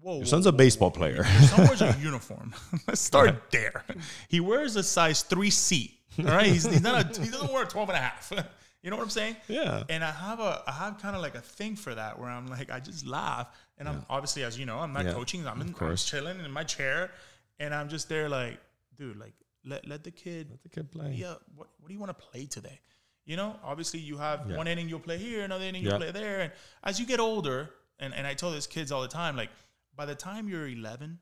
Whoa, 0.00 0.12
Your 0.12 0.20
whoa, 0.20 0.24
son's 0.26 0.46
a 0.46 0.52
baseball 0.52 0.90
whoa. 0.90 0.96
player. 0.98 1.16
Your 1.16 1.48
son 1.48 1.66
wears 1.66 1.82
a 1.82 1.96
uniform. 2.02 2.54
Let's 2.86 3.00
start 3.00 3.50
there. 3.50 3.84
He 4.28 4.40
wears 4.40 4.76
a 4.76 4.82
size 4.82 5.24
3C. 5.24 5.90
All 6.20 6.24
right. 6.26 6.46
He's, 6.46 6.64
he's 6.64 6.80
not 6.80 7.18
a, 7.18 7.20
he 7.20 7.28
doesn't 7.28 7.52
wear 7.52 7.64
a 7.64 7.66
12 7.66 7.88
and 7.90 7.98
a 7.98 8.00
half. 8.00 8.32
You 8.82 8.90
know 8.90 8.96
what 8.96 9.02
I'm 9.02 9.10
saying? 9.10 9.36
Yeah. 9.48 9.82
And 9.88 10.04
I 10.04 10.10
have 10.12 10.38
a 10.40 10.62
I 10.66 10.72
have 10.72 10.98
kind 10.98 11.16
of 11.16 11.22
like 11.22 11.34
a 11.34 11.40
thing 11.40 11.74
for 11.76 11.94
that 11.94 12.18
where 12.18 12.28
I'm 12.30 12.46
like 12.46 12.70
I 12.70 12.78
just 12.80 13.04
laugh 13.06 13.48
and 13.76 13.88
I'm 13.88 14.06
obviously 14.08 14.44
as 14.44 14.58
you 14.58 14.66
know 14.66 14.78
I'm 14.78 14.92
not 14.92 15.04
Yeah, 15.04 15.12
coaching 15.14 15.46
I'm, 15.46 15.60
in, 15.60 15.74
I'm 15.80 15.96
chilling 15.96 16.38
in 16.44 16.50
my 16.50 16.62
chair 16.64 17.10
and 17.58 17.74
I'm 17.74 17.88
just 17.88 18.08
there 18.08 18.28
like 18.28 18.58
dude 18.96 19.18
like 19.18 19.34
let 19.64 19.86
let 19.86 20.04
the 20.04 20.12
kid 20.12 20.46
Let 20.50 20.62
the 20.62 20.68
kid 20.68 20.90
play. 20.92 21.12
yeah, 21.16 21.34
what, 21.56 21.68
what 21.80 21.88
do 21.88 21.92
you 21.94 21.98
want 22.00 22.16
to 22.16 22.24
play 22.30 22.46
today? 22.46 22.80
You 23.24 23.36
know, 23.36 23.56
obviously 23.64 23.98
you 24.00 24.16
have 24.16 24.48
Yeah. 24.48 24.56
one 24.56 24.68
inning 24.68 24.88
you'll 24.88 25.00
play 25.00 25.18
here, 25.18 25.42
another 25.42 25.64
inning 25.64 25.82
Yeah. 25.82 25.90
you'll 25.90 25.98
play 25.98 26.10
there. 26.12 26.40
And 26.40 26.52
as 26.84 26.98
you 27.00 27.04
get 27.04 27.18
older, 27.20 27.68
and, 27.98 28.14
and 28.14 28.26
I 28.26 28.34
tell 28.34 28.52
these 28.52 28.68
kids 28.68 28.92
all 28.92 29.02
the 29.02 29.08
time, 29.08 29.36
like 29.36 29.50
by 29.96 30.06
the 30.06 30.14
time 30.14 30.48
you're 30.48 30.68
11, 30.68 31.18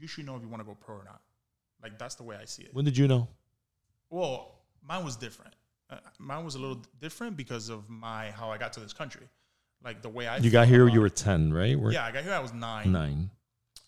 you 0.00 0.08
should 0.08 0.24
know 0.26 0.34
if 0.36 0.42
you 0.42 0.48
want 0.48 0.60
to 0.62 0.66
go 0.66 0.74
pro 0.74 0.96
or 0.96 1.04
not. 1.04 1.20
Like 1.82 1.98
that's 1.98 2.14
the 2.14 2.22
way 2.24 2.36
I 2.40 2.46
see 2.46 2.62
it. 2.62 2.70
When 2.74 2.84
did 2.86 2.96
you 2.96 3.06
know? 3.06 3.28
Well, 4.10 4.54
mine 4.82 5.04
was 5.04 5.14
different. 5.16 5.52
Uh, 5.88 5.98
mine 6.18 6.44
was 6.44 6.56
a 6.56 6.58
little 6.58 6.82
different 7.00 7.36
because 7.36 7.68
of 7.68 7.88
my 7.88 8.30
how 8.32 8.50
I 8.50 8.58
got 8.58 8.72
to 8.74 8.80
this 8.80 8.92
country, 8.92 9.28
like 9.84 10.02
the 10.02 10.08
way 10.08 10.26
I. 10.26 10.38
You 10.38 10.50
got 10.50 10.66
here. 10.66 10.84
about 10.84 10.94
You 10.94 11.00
were 11.00 11.08
ten, 11.08 11.52
right? 11.52 11.78
We're 11.78 11.92
Yeah, 11.92 12.04
I 12.04 12.12
got 12.12 12.24
here. 12.24 12.32
I 12.32 12.40
was 12.40 12.52
nine, 12.52 12.90
nine. 12.90 13.30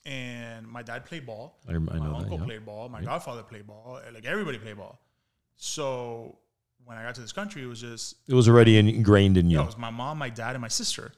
and 0.07 0.67
my 0.67 0.83
dad 0.83 1.05
played 1.07 1.27
ball. 1.27 1.59
I, 1.69 1.73
I 1.73 1.79
my 1.79 1.95
that. 1.95 2.03
uncle 2.03 2.39
yeah. 2.39 2.45
played 2.45 2.65
ball. 2.65 2.89
My 2.89 3.03
godfather 3.03 3.43
played 3.43 3.67
ball. 3.67 4.01
Like 4.13 4.25
everybody 4.27 4.59
played 4.59 4.77
ball. 4.77 5.01
So 5.57 6.39
when 6.85 6.97
I 6.97 7.03
got 7.03 7.17
to 7.17 7.21
this 7.21 7.33
country, 7.33 7.63
it 7.63 7.67
was 7.67 7.81
just 7.81 8.17
It 8.29 8.35
was 8.35 8.49
already 8.49 8.79
ingrained 8.79 9.37
in 9.37 9.51
you 9.51 9.57
know, 9.57 9.65
it 9.65 9.67
was 9.67 9.79
my 9.79 9.91
mom, 9.91 10.19
my 10.19 10.31
dad, 10.31 10.55
and 10.55 10.63
my 10.63 10.69
sister. 10.69 11.13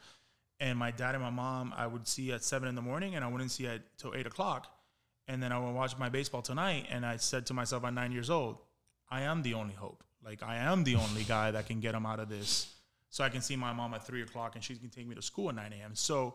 And 0.58 0.78
my 0.78 0.90
dad 0.90 1.14
and 1.14 1.22
my 1.22 1.30
mom, 1.30 1.72
I 1.76 1.86
would 1.86 2.06
see 2.06 2.32
at 2.32 2.42
seven 2.44 2.68
in 2.68 2.74
the 2.74 2.82
morning, 2.82 3.14
and 3.14 3.24
I 3.24 3.28
wouldn't 3.28 3.50
see 3.50 3.66
at 3.66 3.80
till 3.98 4.14
eight 4.14 4.26
o'clock. 4.26 4.66
And 5.28 5.42
then 5.42 5.52
I 5.52 5.58
would 5.58 5.72
watch 5.72 5.96
my 5.96 6.08
baseball 6.08 6.42
tonight, 6.42 6.86
and 6.90 7.06
I 7.06 7.16
said 7.16 7.46
to 7.46 7.54
myself 7.54 7.84
at 7.84 7.94
nine 7.94 8.12
years 8.12 8.28
old, 8.30 8.58
I 9.10 9.22
am 9.22 9.42
the 9.42 9.54
only 9.54 9.74
hope. 9.74 10.02
Like 10.24 10.42
I 10.42 10.56
am 10.56 10.84
the 10.84 10.96
only 10.96 11.24
guy 11.24 11.50
that 11.50 11.66
can 11.66 11.80
get 11.80 11.94
him 11.94 12.06
out 12.06 12.20
of 12.20 12.28
this. 12.28 12.72
So 13.08 13.24
I 13.24 13.28
can 13.28 13.40
see 13.40 13.56
my 13.56 13.72
mom 13.72 13.94
at 13.94 14.06
three 14.06 14.22
o'clock, 14.22 14.54
and 14.54 14.62
she 14.62 14.76
can 14.76 14.88
take 14.88 15.06
me 15.06 15.14
to 15.14 15.22
school 15.22 15.48
at 15.48 15.56
nine 15.56 15.72
a.m. 15.72 15.94
So 15.94 16.34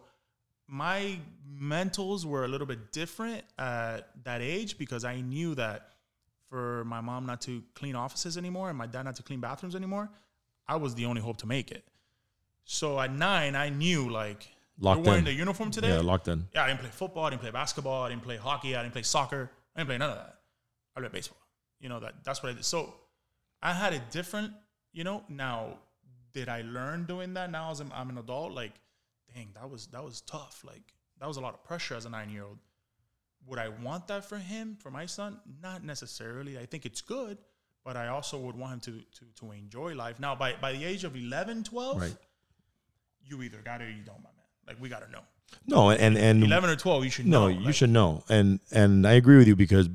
my 0.67 1.17
mentals 1.61 2.25
were 2.25 2.43
a 2.43 2.47
little 2.47 2.67
bit 2.67 2.91
different 2.91 3.43
at 3.57 4.09
that 4.23 4.41
age 4.41 4.77
because 4.77 5.05
I 5.05 5.21
knew 5.21 5.55
that 5.55 5.89
for 6.49 6.83
my 6.85 7.01
mom 7.01 7.25
not 7.25 7.41
to 7.41 7.63
clean 7.75 7.95
offices 7.95 8.37
anymore 8.37 8.69
and 8.69 8.77
my 8.77 8.87
dad 8.87 9.03
not 9.03 9.15
to 9.17 9.23
clean 9.23 9.39
bathrooms 9.39 9.75
anymore, 9.75 10.09
I 10.67 10.75
was 10.77 10.95
the 10.95 11.05
only 11.05 11.21
hope 11.21 11.37
to 11.37 11.47
make 11.47 11.71
it. 11.71 11.83
So 12.63 12.99
at 12.99 13.13
nine, 13.13 13.55
I 13.55 13.69
knew 13.69 14.09
like 14.09 14.47
Locked 14.79 14.97
you're 14.97 15.05
wearing 15.05 15.19
in. 15.19 15.25
the 15.25 15.33
uniform 15.33 15.71
today. 15.71 15.89
Yeah, 15.89 16.01
locked 16.01 16.27
in. 16.27 16.47
Yeah, 16.53 16.63
I 16.63 16.67
didn't 16.67 16.81
play 16.81 16.89
football, 16.91 17.25
I 17.25 17.29
didn't 17.29 17.41
play 17.43 17.51
basketball, 17.51 18.03
I 18.03 18.09
didn't 18.09 18.23
play 18.23 18.37
hockey, 18.37 18.75
I 18.75 18.81
didn't 18.81 18.93
play 18.93 19.03
soccer, 19.03 19.51
I 19.75 19.79
didn't 19.79 19.89
play 19.89 19.97
none 19.99 20.09
of 20.09 20.17
that. 20.17 20.39
I 20.95 20.99
played 20.99 21.11
baseball. 21.11 21.37
You 21.79 21.89
know 21.89 21.99
that 21.99 22.15
that's 22.23 22.41
what 22.41 22.49
I 22.49 22.53
did. 22.55 22.65
So 22.65 22.93
I 23.65 23.73
had 23.73 23.93
a 23.93 23.99
different, 24.11 24.53
you 24.93 25.03
know. 25.03 25.23
Now, 25.27 25.79
did 26.33 26.47
I 26.49 26.61
learn 26.61 27.05
doing 27.05 27.33
that? 27.33 27.49
Now 27.51 27.71
as 27.71 27.79
I'm, 27.79 27.91
I'm 27.99 28.09
an 28.09 28.17
adult, 28.17 28.51
like, 28.61 28.73
dang, 29.33 29.49
that 29.55 29.69
was 29.69 29.87
that 29.87 30.03
was 30.03 30.21
tough. 30.21 30.63
Like 30.71 30.85
that 31.19 31.27
was 31.27 31.37
a 31.37 31.41
lot 31.41 31.53
of 31.55 31.63
pressure 31.63 31.95
as 31.95 32.05
a 32.05 32.09
nine 32.09 32.29
year 32.29 32.43
old. 32.43 32.59
Would 33.47 33.59
I 33.59 33.69
want 33.69 34.07
that 34.07 34.25
for 34.25 34.37
him, 34.37 34.77
for 34.79 34.91
my 34.91 35.05
son? 35.05 35.39
Not 35.61 35.83
necessarily. 35.83 36.57
I 36.59 36.65
think 36.65 36.85
it's 36.85 37.01
good, 37.01 37.37
but 37.83 37.95
I 37.95 38.07
also 38.07 38.37
would 38.37 38.55
want 38.55 38.73
him 38.73 38.79
to 38.87 38.91
to 39.19 39.25
to 39.39 39.51
enjoy 39.51 39.95
life. 39.95 40.19
Now, 40.19 40.35
by 40.35 40.53
by 40.65 40.71
the 40.73 40.83
age 40.85 41.03
of 41.03 41.15
11, 41.15 41.63
12, 41.63 42.01
Right. 42.01 42.17
you 43.23 43.41
either 43.43 43.61
got 43.63 43.81
it 43.81 43.85
or 43.85 43.91
you 43.91 44.03
don't, 44.03 44.21
my 44.23 44.29
man. 44.29 44.45
Like 44.67 44.77
we 44.81 44.89
got 44.89 45.03
to 45.05 45.11
know. 45.11 45.21
No, 45.67 45.89
and 45.91 46.17
and 46.17 46.43
11 46.43 46.69
or 46.69 46.75
12, 46.75 47.03
you 47.05 47.09
should 47.11 47.27
no, 47.27 47.41
know. 47.41 47.47
you 47.59 47.65
Like, 47.65 47.75
should 47.75 47.91
know. 47.91 48.23
And 48.29 48.59
and 48.71 49.07
I 49.07 49.13
agree 49.13 49.37
with 49.37 49.47
you 49.47 49.55
because 49.55 49.89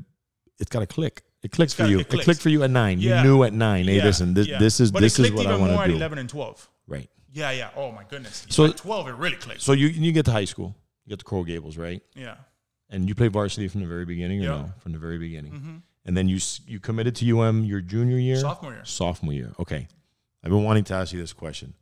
it's 0.58 0.70
got 0.70 0.80
to 0.80 0.86
click. 0.86 1.22
It 1.42 1.52
clicks 1.52 1.72
for 1.72 1.84
you. 1.86 2.00
it 2.00 2.12
It, 2.12 2.20
clicked 2.22 2.42
for 2.42 2.50
you 2.50 2.62
at 2.62 2.70
nine. 2.70 2.98
Yeah. 3.00 3.22
You 3.22 3.28
knew 3.28 3.42
at 3.44 3.52
nine. 3.52 3.86
Hey, 3.86 3.96
Yeah, 3.96 4.04
listen, 4.04 4.34
this 4.34 4.46
yeah. 4.46 4.58
this 4.58 4.78
is 4.80 4.90
But 4.92 5.00
this 5.00 5.18
is 5.18 5.26
clicked 5.26 5.36
what 5.36 5.46
I 5.46 5.50
even 5.50 5.60
want 5.60 5.72
more 5.72 5.78
to 5.84 5.84
at 5.84 5.90
do. 5.92 5.96
11 5.96 6.18
and 6.18 6.28
12. 6.28 6.68
Right. 6.86 7.08
Yeah, 7.32 7.50
yeah. 7.52 7.70
Oh 7.76 7.92
my 7.92 8.04
goodness. 8.04 8.44
So- 8.50 8.66
So 8.66 8.72
12, 8.72 9.08
it 9.08 9.14
really 9.14 9.36
clicked. 9.36 9.62
So 9.62 9.72
you 9.72 9.86
you 9.88 10.12
get 10.12 10.24
to 10.26 10.32
high 10.32 10.44
school. 10.46 10.74
You 11.06 11.10
get 11.10 11.20
to 11.20 11.24
Coral 11.24 11.44
Gables, 11.44 11.76
right? 11.76 12.02
yeah. 12.14 12.36
And 12.92 13.08
you 13.08 13.14
play 13.14 13.28
varsity 13.28 13.68
from 13.68 13.82
the 13.82 13.86
very 13.86 14.04
beginning, 14.04 14.40
or 14.40 14.44
Yeah. 14.44 14.48
no? 14.50 14.72
From 14.80 14.92
the 14.92 14.98
very 14.98 15.16
beginning. 15.18 15.52
hmm 15.52 15.76
And 16.04 16.16
then 16.16 16.28
you 16.28 16.38
you 16.66 16.80
committed 16.80 17.14
to 17.16 17.24
UM 17.38 17.64
your 17.64 17.80
junior 17.80 18.18
year, 18.18 18.36
Sophomore 18.36 18.72
year. 18.74 18.84
sophomore 18.84 19.32
year. 19.34 19.52
Okay. 19.60 19.86
I've 20.42 20.50
been 20.50 20.64
wanting 20.64 20.84
to 20.84 20.94
ask 20.94 21.12
you 21.12 21.20
this 21.20 21.32
question. 21.32 21.74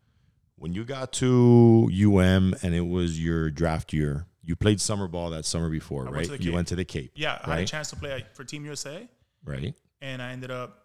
When 0.56 0.72
you 0.74 0.84
got 0.84 1.12
to 1.14 1.88
UM 1.90 2.54
and 2.62 2.74
it 2.74 2.86
was 2.86 3.18
your 3.24 3.48
draft 3.50 3.92
year, 3.92 4.26
you 4.42 4.56
played 4.56 4.80
summer 4.80 5.06
ball 5.08 5.30
that 5.30 5.44
summer 5.44 5.70
before, 5.70 6.06
I 6.08 6.10
right? 6.10 6.28
the 6.28 6.42
you 6.42 6.52
went 6.52 6.68
to 6.68 6.76
the 6.76 6.84
Cape, 6.84 7.12
Yeah, 7.14 7.38
I 7.44 7.54
had 7.54 7.62
a 7.62 7.66
chance 7.66 7.90
to 7.90 7.96
play 7.96 8.24
for 8.34 8.44
Team 8.44 8.64
USA, 8.64 9.08
right? 9.48 9.74
and 10.00 10.22
I 10.22 10.30
ended 10.32 10.50
up 10.50 10.84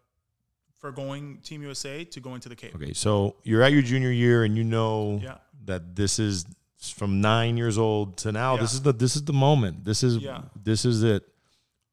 for 0.79 0.91
going 0.91 1.37
Team 1.43 1.61
USA 1.61 2.03
to 2.03 2.19
go 2.19 2.35
into 2.35 2.49
the 2.49 2.55
Cape. 2.55 2.75
Okay, 2.75 2.93
so 2.93 3.35
you're 3.43 3.61
at 3.61 3.71
your 3.71 3.81
junior 3.81 4.11
year 4.11 4.43
and 4.43 4.57
you 4.57 4.63
know 4.63 5.19
Yeah. 5.23 5.37
that 5.65 5.95
this 5.95 6.19
is 6.19 6.45
from 6.95 7.21
nine 7.21 7.55
years 7.57 7.77
old 7.77 8.17
to 8.17 8.31
now. 8.31 8.57
This 8.57 8.73
is 8.73 8.81
the 8.81 8.91
this 8.91 9.15
is 9.15 9.23
the 9.23 9.33
moment. 9.33 9.85
This 9.85 10.03
is 10.03 10.17
Yeah. 10.17 10.41
this 10.61 10.83
is 10.83 11.03
it. 11.03 11.23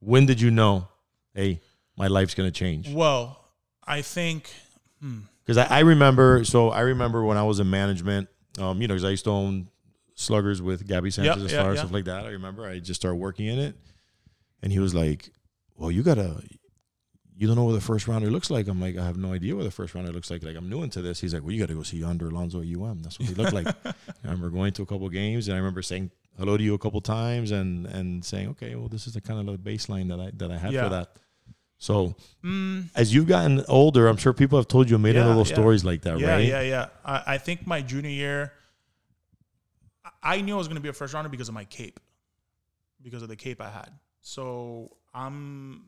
When 0.00 0.26
did 0.26 0.40
you 0.40 0.50
know? 0.50 0.88
Hey, 1.34 1.60
my 1.96 2.08
life's 2.08 2.34
gonna 2.34 2.50
change. 2.50 2.88
Well, 2.90 3.38
I 3.86 4.02
think. 4.02 4.50
Hmm, 5.00 5.20
Because 5.44 5.56
I, 5.58 5.78
I 5.78 5.80
remember, 5.80 6.44
so 6.44 6.70
I 6.70 6.80
remember 6.80 7.22
when 7.24 7.36
I 7.36 7.42
was 7.44 7.60
in 7.60 7.70
management, 7.70 8.28
um, 8.58 8.80
you 8.82 8.88
know, 8.88 8.94
because 8.94 9.04
I 9.04 9.10
used 9.10 9.24
to 9.24 9.30
own 9.30 9.68
sluggers 10.14 10.60
with 10.60 10.86
Gaby 10.86 11.10
Sanchez 11.10 11.44
as 11.44 11.52
yeah, 11.52 11.62
far 11.62 11.70
as 11.70 11.76
yeah. 11.76 11.80
stuff 11.82 11.92
like 11.92 12.04
that. 12.06 12.24
I 12.26 12.30
remember 12.30 12.66
I 12.66 12.78
just 12.80 13.00
started 13.00 13.16
working 13.16 13.46
in 13.46 13.58
it, 13.58 13.76
and 14.62 14.72
he 14.72 14.78
was 14.80 14.94
like, 14.94 15.30
"Well, 15.76 15.90
you 15.90 16.02
gotta, 16.02 16.42
you 17.40 17.46
don't 17.46 17.56
know 17.56 17.64
what 17.64 17.72
the 17.72 17.80
first 17.80 18.06
rounder 18.06 18.30
looks 18.30 18.50
like." 18.50 18.68
I'm 18.68 18.80
like, 18.80 18.96
"I 18.96 19.04
have 19.04 19.16
no 19.16 19.32
idea 19.32 19.56
what 19.56 19.64
the 19.64 19.70
first 19.70 19.94
rounder 19.94 20.12
looks 20.12 20.30
like. 20.30 20.42
Like 20.44 20.56
I'm 20.56 20.68
new 20.68 20.82
into 20.82 21.00
this." 21.02 21.20
He's 21.20 21.32
like, 21.34 21.42
"Well, 21.42 21.52
you 21.52 21.58
got 21.58 21.68
to 21.70 21.74
go 21.74 21.82
see 21.82 21.96
Yonder 21.96 22.28
Alonso 22.28 22.60
at 22.60 22.66
UM. 22.68 23.00
That's 23.02 23.18
what 23.18 23.28
he 23.28 23.34
looked 23.34 23.52
like." 23.54 23.66
I 23.86 23.94
remember 24.24 24.50
going 24.50 24.72
to 24.74 24.82
a 24.82 24.86
couple 24.86 25.08
games, 25.08 25.48
and 25.48 25.54
I 25.54 25.58
remember 25.58 25.82
saying 25.82 26.10
hello 26.38 26.56
to 26.56 26.62
you 26.62 26.74
a 26.74 26.78
couple 26.78 27.00
times, 27.00 27.50
and 27.50 27.86
and 27.86 28.24
saying, 28.24 28.48
"Okay, 28.50 28.74
well, 28.76 28.88
this 28.88 29.06
is 29.06 29.14
the 29.14 29.20
kind 29.22 29.40
of 29.40 29.46
the 29.64 29.70
baseline 29.70 30.08
that 30.10 30.20
I 30.20 30.30
that 30.36 30.50
I 30.52 30.58
had 30.58 30.72
Yeah. 30.74 30.84
for 30.84 30.88
that." 30.90 31.16
So 31.78 32.14
mm, 32.44 32.90
as 32.94 33.14
you've 33.14 33.26
gotten 33.26 33.64
older, 33.66 34.06
I'm 34.06 34.18
sure 34.18 34.34
people 34.34 34.58
have 34.58 34.68
told 34.68 34.90
you 34.90 34.96
a 34.96 34.98
million 34.98 35.22
Yeah, 35.22 35.28
little 35.28 35.46
yeah. 35.46 35.54
stories 35.54 35.82
like 35.82 36.02
that, 36.02 36.18
yeah, 36.20 36.30
right? 36.34 36.44
yeah, 36.44 36.60
yeah. 36.60 36.86
I, 37.06 37.22
I 37.34 37.38
think 37.38 37.66
my 37.66 37.80
junior 37.80 38.10
year, 38.10 38.52
I- 40.04 40.34
I 40.36 40.40
knew 40.42 40.54
I 40.54 40.58
was 40.58 40.68
going 40.68 40.76
to 40.76 40.82
be 40.82 40.90
a 40.90 40.92
first 40.92 41.14
rounder 41.14 41.30
because 41.30 41.48
of 41.48 41.54
my 41.54 41.64
cape, 41.64 41.98
because 43.02 43.22
of 43.22 43.28
the 43.30 43.36
cape 43.36 43.62
I 43.62 43.70
had. 43.70 43.90
So 44.20 44.90
I'm 45.14 45.84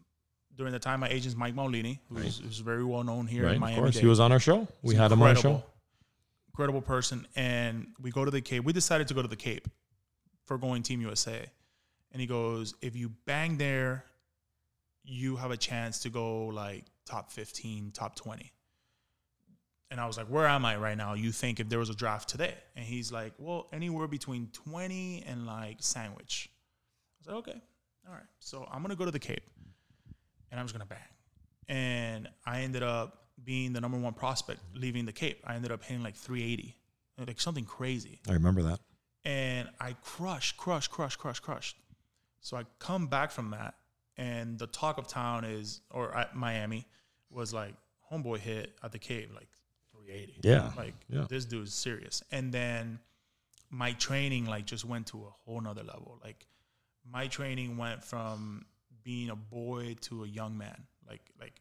during 0.57 0.73
the 0.73 0.79
time 0.79 1.01
my 1.01 1.09
agent's 1.09 1.37
Mike 1.37 1.55
Maulini, 1.55 1.99
who's, 2.09 2.39
who's 2.39 2.59
very 2.59 2.85
well 2.85 3.03
known 3.05 3.27
here 3.27 3.45
Right, 3.47 3.55
in 3.55 3.61
Miami. 3.61 3.77
of 3.79 3.83
course. 3.85 3.95
Dade. 3.95 4.03
He 4.03 4.09
was 4.09 4.21
on 4.21 4.33
our 4.33 4.41
show. 4.41 4.69
We 4.83 4.95
He's 4.95 5.01
had 5.01 5.13
him 5.13 5.23
on 5.23 5.29
our 5.29 5.37
show. 5.37 5.63
Incredible 6.51 6.83
person. 6.83 7.27
And 7.37 7.87
we 8.01 8.11
go 8.11 8.25
to 8.25 8.31
the 8.31 8.41
Cape. 8.43 8.65
We 8.65 8.73
decided 8.73 9.09
to 9.09 9.15
go 9.15 9.23
to 9.23 9.29
the 9.29 9.37
Cape 9.37 9.67
for 10.45 10.59
going 10.59 10.83
Team 10.83 11.01
USA. 11.01 11.47
And 12.13 12.21
he 12.21 12.27
goes, 12.27 12.75
if 12.83 12.95
you 12.95 13.11
bang 13.27 13.57
there, 13.57 14.05
you 15.05 15.37
have 15.37 15.51
a 15.51 15.57
chance 15.57 16.01
to 16.01 16.11
go 16.11 16.47
like 16.49 16.85
top 17.07 17.31
15, 17.33 17.91
top 17.93 18.15
20. 18.17 18.53
And 19.91 20.01
I 20.01 20.07
was 20.07 20.17
like, 20.17 20.27
where 20.29 20.47
am 20.47 20.65
I 20.65 20.77
right 20.77 20.97
now? 20.97 21.15
You 21.15 21.33
think 21.33 21.61
if 21.61 21.69
there 21.69 21.79
was 21.79 21.91
a 21.91 21.95
draft 21.95 22.29
today? 22.29 22.55
And 22.77 22.85
he's 22.85 23.11
like, 23.13 23.33
well, 23.39 23.67
anywhere 23.73 24.07
between 24.07 24.49
20 24.53 25.25
and 25.27 25.47
like 25.47 25.77
sandwich. 25.81 26.49
I 26.51 27.19
was 27.19 27.27
like, 27.27 27.49
okay, 27.49 27.63
all 28.09 28.15
right. 28.15 28.23
So 28.41 28.67
I'm 28.71 28.83
going 28.83 28.91
to 28.91 28.97
go 28.97 29.05
to 29.05 29.11
the 29.11 29.19
Cape 29.19 29.43
and 30.53 30.61
I'm 30.61 30.67
just 30.67 30.79
to 30.79 30.87
bang. 30.87 30.99
And 31.69 32.29
I 32.47 32.61
ended 32.61 32.85
up 32.85 33.25
being 33.43 33.73
the 33.73 33.81
number 33.81 33.99
one 33.99 34.13
prospect 34.13 34.61
leaving 34.75 35.07
the 35.07 35.13
Cape. 35.13 35.43
I 35.45 35.57
ended 35.57 35.73
up 35.73 35.83
hitting 35.83 36.05
like 36.05 36.15
380, 36.15 36.77
like 37.27 37.41
something 37.41 37.65
crazy 37.65 38.21
I 38.29 38.35
remember 38.35 38.63
that. 38.63 38.79
and 39.25 39.69
I 39.81 39.97
crushed, 40.05 40.57
crushed, 40.57 40.91
crushed, 40.93 41.19
crushed, 41.19 41.43
crushed. 41.43 41.77
So 42.41 42.57
I 42.57 42.65
come 42.79 43.07
back 43.07 43.31
from 43.31 43.51
that, 43.51 43.75
and 44.17 44.59
the 44.59 44.67
talk 44.67 44.99
of 44.99 45.09
town 45.09 45.45
is, 45.45 45.81
or 45.91 46.15
at 46.17 46.37
Miami, 46.37 46.87
was 47.31 47.55
like 47.55 47.75
homeboy 48.13 48.39
hit 48.39 48.77
at 48.83 48.93
the 48.93 48.99
Cape 48.99 49.31
like 49.35 49.49
380. 49.93 50.41
Yeah, 50.43 50.71
like 50.77 50.95
yeah. 51.09 51.25
this 51.29 51.45
dude's 51.47 51.73
serious. 51.73 52.23
And 52.31 52.53
then 52.53 52.99
my 53.71 53.93
training 53.93 54.45
like 54.47 54.67
just 54.67 54.85
went 54.85 55.07
to 55.09 55.19
a 55.19 55.31
whole 55.45 55.61
nother 55.61 55.83
level. 55.85 56.19
Like 56.23 56.47
my 57.11 57.27
training 57.29 57.79
went 57.79 58.05
from 58.05 58.67
being 59.05 59.31
a 59.31 59.37
boy 59.37 59.97
to 60.03 60.25
a 60.25 60.27
young 60.27 60.57
man. 60.57 60.83
Like 61.09 61.23
like 61.41 61.61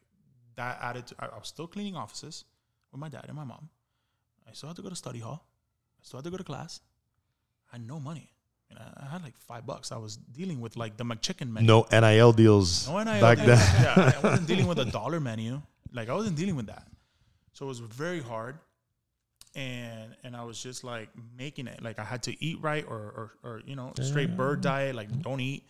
that 0.56 0.78
attitude. 0.82 1.18
I, 1.20 1.26
I 1.26 1.38
was 1.38 1.48
still 1.48 1.66
cleaning 1.66 1.96
offices 1.96 2.44
with 2.90 3.00
my 3.00 3.08
dad 3.08 3.24
and 3.28 3.36
my 3.36 3.44
mom. 3.44 3.68
I 4.48 4.52
still 4.52 4.68
had 4.68 4.76
to 4.76 4.82
go 4.82 4.88
to 4.88 4.96
study 4.96 5.20
hall. 5.20 5.44
I 6.00 6.02
still 6.04 6.18
had 6.18 6.24
to 6.24 6.30
go 6.30 6.36
to 6.36 6.44
class. 6.44 6.80
I 7.72 7.76
had 7.76 7.86
no 7.86 7.98
money. 8.00 8.28
And 8.70 8.78
I, 8.78 9.04
I 9.04 9.10
had 9.12 9.22
like 9.22 9.36
five 9.38 9.66
bucks. 9.66 9.92
I 9.92 9.98
was 9.98 10.16
dealing 10.16 10.60
with 10.60 10.76
like 10.76 10.96
the 10.96 11.04
McChicken 11.04 11.50
menu. 11.50 11.66
No 11.66 11.86
NIL 11.92 12.32
deals 12.32 12.88
No 12.88 13.02
NIL 13.02 13.20
back 13.20 13.38
deals. 13.38 13.46
then. 13.48 13.82
yeah, 13.82 14.12
I 14.16 14.20
wasn't 14.26 14.48
dealing 14.48 14.66
with 14.66 14.78
a 14.78 14.84
dollar 14.86 15.20
menu. 15.20 15.60
Like 15.92 16.08
I 16.08 16.14
wasn't 16.14 16.36
dealing 16.36 16.56
with 16.56 16.66
that. 16.66 16.86
So 17.52 17.66
it 17.66 17.68
was 17.68 17.80
very 17.80 18.20
hard. 18.20 18.58
And 19.54 20.16
and 20.24 20.34
I 20.34 20.44
was 20.44 20.62
just 20.62 20.82
like 20.84 21.10
making 21.36 21.66
it. 21.66 21.82
Like 21.82 21.98
I 21.98 22.04
had 22.04 22.22
to 22.24 22.44
eat 22.44 22.58
right 22.62 22.84
or 22.88 22.96
or, 22.96 23.32
or 23.42 23.62
you 23.66 23.76
know, 23.76 23.92
straight 24.00 24.34
bird 24.36 24.62
diet, 24.62 24.94
like 24.94 25.10
don't 25.20 25.40
eat 25.40 25.64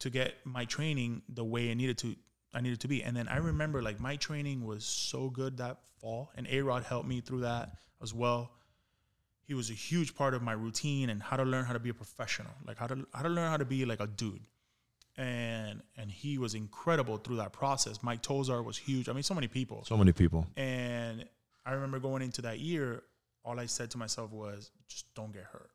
to 0.00 0.10
get 0.10 0.34
my 0.44 0.64
training 0.64 1.22
the 1.28 1.44
way 1.44 1.70
I 1.70 1.74
needed 1.74 1.98
to 1.98 2.16
I 2.52 2.60
needed 2.60 2.80
to 2.80 2.88
be. 2.88 3.02
And 3.02 3.16
then 3.16 3.26
I 3.26 3.38
remember 3.38 3.82
like 3.82 3.98
my 3.98 4.16
training 4.16 4.64
was 4.64 4.84
so 4.84 5.28
good 5.28 5.56
that 5.58 5.78
fall 6.00 6.30
and 6.36 6.46
A 6.50 6.60
Rod 6.62 6.84
helped 6.84 7.08
me 7.08 7.20
through 7.20 7.40
that 7.40 7.72
as 8.02 8.14
well. 8.14 8.52
He 9.42 9.54
was 9.54 9.70
a 9.70 9.74
huge 9.74 10.14
part 10.14 10.34
of 10.34 10.42
my 10.42 10.52
routine 10.52 11.10
and 11.10 11.22
how 11.22 11.36
to 11.36 11.42
learn 11.42 11.64
how 11.64 11.72
to 11.72 11.80
be 11.80 11.90
a 11.90 11.94
professional. 11.94 12.52
Like 12.66 12.78
how 12.78 12.86
to 12.86 13.06
how 13.12 13.22
to 13.22 13.28
learn 13.28 13.50
how 13.50 13.56
to 13.56 13.64
be 13.64 13.84
like 13.84 14.00
a 14.00 14.06
dude 14.06 14.46
and 15.16 15.82
and 15.96 16.10
he 16.10 16.38
was 16.38 16.54
incredible 16.54 17.18
through 17.18 17.36
that 17.36 17.52
process. 17.52 18.02
Mike 18.02 18.22
Tosar 18.22 18.64
was 18.64 18.76
huge. 18.76 19.08
I 19.08 19.12
mean, 19.12 19.22
so 19.22 19.34
many 19.34 19.48
people. 19.48 19.84
So 19.84 19.96
many 19.96 20.12
people. 20.12 20.46
And 20.56 21.24
I 21.64 21.72
remember 21.72 21.98
going 21.98 22.22
into 22.22 22.42
that 22.42 22.58
year, 22.58 23.02
all 23.44 23.58
I 23.60 23.66
said 23.66 23.90
to 23.92 23.98
myself 23.98 24.32
was, 24.32 24.70
just 24.88 25.12
don't 25.14 25.32
get 25.32 25.44
hurt. 25.44 25.70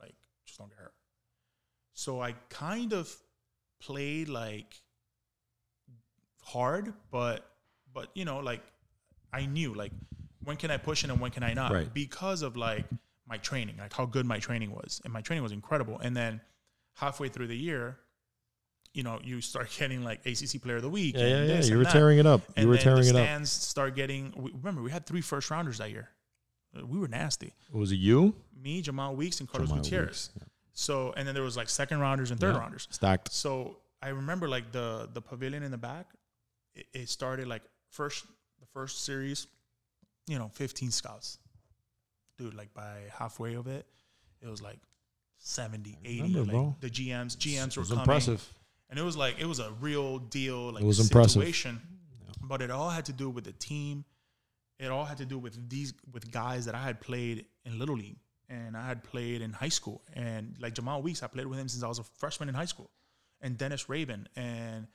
Like, 0.00 0.14
just 0.44 0.58
don't 0.58 0.68
get 0.68 0.78
hurt. 0.78 0.94
So 1.94 2.20
I 2.20 2.32
kind 2.50 2.92
of 2.92 3.14
played 3.80 4.28
like 4.28 4.74
hard, 6.42 6.92
but 7.10 7.48
but 7.92 8.08
you 8.14 8.24
know, 8.24 8.38
like 8.40 8.62
I 9.32 9.46
knew 9.46 9.74
like 9.74 9.92
when 10.44 10.56
can 10.56 10.70
I 10.70 10.76
push 10.76 11.04
it 11.04 11.10
and 11.10 11.20
when 11.20 11.30
can 11.30 11.42
I 11.42 11.54
not? 11.54 11.72
Right. 11.72 11.92
Because 11.92 12.42
of 12.42 12.56
like 12.56 12.84
my 13.28 13.36
training, 13.38 13.76
like 13.78 13.92
how 13.92 14.06
good 14.06 14.26
my 14.26 14.38
training 14.38 14.70
was. 14.72 15.00
And 15.04 15.12
my 15.12 15.20
training 15.20 15.42
was 15.42 15.52
incredible. 15.52 15.98
And 15.98 16.16
then 16.16 16.40
halfway 16.94 17.28
through 17.28 17.48
the 17.48 17.56
year, 17.56 17.98
you 18.94 19.02
know, 19.02 19.18
you 19.24 19.40
start 19.40 19.68
getting 19.78 20.04
like 20.04 20.24
ACC 20.24 20.62
Player 20.62 20.76
of 20.76 20.82
the 20.82 20.88
Week. 20.88 21.16
Yeah, 21.16 21.24
and 21.24 21.48
yeah, 21.48 21.54
yeah. 21.56 21.64
You 21.64 21.78
were 21.78 21.84
that. 21.84 21.92
tearing 21.92 22.18
it 22.18 22.26
up. 22.26 22.42
You 22.48 22.54
And 22.58 22.68
were 22.68 22.76
then 22.76 22.84
tearing 22.84 23.02
the 23.02 23.08
it 23.08 23.16
up. 23.16 23.24
stands 23.24 23.50
start 23.50 23.96
getting. 23.96 24.32
We, 24.36 24.52
remember, 24.52 24.82
we 24.82 24.90
had 24.92 25.04
three 25.06 25.20
first 25.20 25.50
rounders 25.50 25.78
that 25.78 25.90
year. 25.90 26.08
We 26.86 26.98
were 26.98 27.08
nasty. 27.08 27.52
Was 27.72 27.90
it 27.90 27.96
you? 27.96 28.34
Me, 28.54 28.82
Jemile 28.82 29.16
Weeks, 29.16 29.40
and 29.40 29.48
Carlos 29.48 29.70
Jemile 29.70 29.76
Gutierrez. 29.82 30.06
Weeks, 30.08 30.30
yeah. 30.36 30.45
So, 30.78 31.14
and 31.16 31.26
then 31.26 31.34
there 31.34 31.42
was 31.42 31.56
like 31.56 31.70
second 31.70 32.00
rounders 32.00 32.30
and 32.30 32.38
third 32.38 32.54
Yeah. 32.54 32.60
rounders. 32.60 32.86
Stacked. 32.90 33.32
So 33.32 33.78
I 34.02 34.08
remember 34.10 34.46
like 34.48 34.72
the 34.72 35.08
the 35.12 35.22
pavilion 35.22 35.62
in 35.62 35.70
the 35.70 35.78
back. 35.78 36.06
It, 36.74 36.86
it 36.92 37.08
started 37.08 37.48
like 37.48 37.62
first 37.90 38.26
the 38.60 38.66
first 38.66 39.04
series, 39.04 39.46
you 40.26 40.38
know, 40.38 40.50
15 40.52 40.90
scouts. 40.90 41.38
Dude, 42.38 42.54
like 42.54 42.74
by 42.74 42.98
halfway 43.18 43.54
of 43.54 43.66
it, 43.66 43.86
it 44.42 44.48
was 44.48 44.60
like 44.60 44.78
70, 45.38 45.98
80. 46.04 46.20
remember, 46.20 46.40
like 46.40 46.50
bro. 46.50 46.76
the 46.80 46.90
GMs, 46.90 47.36
GMs 47.36 47.68
It 47.68 47.76
were 47.78 47.84
coming. 47.84 48.00
impressive. 48.00 48.46
And 48.90 48.98
it 48.98 49.02
was 49.02 49.16
like 49.16 49.38
it 49.40 49.46
was 49.46 49.58
a 49.60 49.70
real 49.80 50.18
deal, 50.18 50.72
like 50.72 50.82
It 50.82 50.86
was 50.86 51.00
impressive. 51.00 51.42
But 52.42 52.60
it 52.60 52.70
all 52.70 52.90
had 52.90 53.06
to 53.06 53.12
do 53.14 53.30
with 53.30 53.44
the 53.44 53.52
team. 53.52 54.04
It 54.78 54.90
all 54.90 55.06
had 55.06 55.16
to 55.18 55.24
do 55.24 55.38
with 55.38 55.70
these 55.70 55.94
with 56.12 56.30
guys 56.30 56.66
that 56.66 56.74
I 56.74 56.82
had 56.82 57.00
played 57.00 57.46
in 57.64 57.78
little 57.78 57.96
league 57.96 58.18
and 58.48 58.76
I 58.76 58.86
had 58.86 59.02
played 59.02 59.42
in 59.42 59.52
high 59.52 59.68
school. 59.68 60.02
And 60.14 60.56
like 60.60 60.74
Jemile 60.74 61.02
Weeks, 61.02 61.22
I 61.22 61.26
played 61.26 61.46
with 61.46 61.58
him 61.58 61.68
since 61.68 61.82
I 61.82 61.88
was 61.88 61.98
a 61.98 62.04
freshman 62.04 62.48
in 62.48 62.54
high 62.54 62.66
school. 62.66 62.90
And 63.40 63.58
Dennis 63.58 63.84
Raben 63.84 64.26
and 64.36 64.86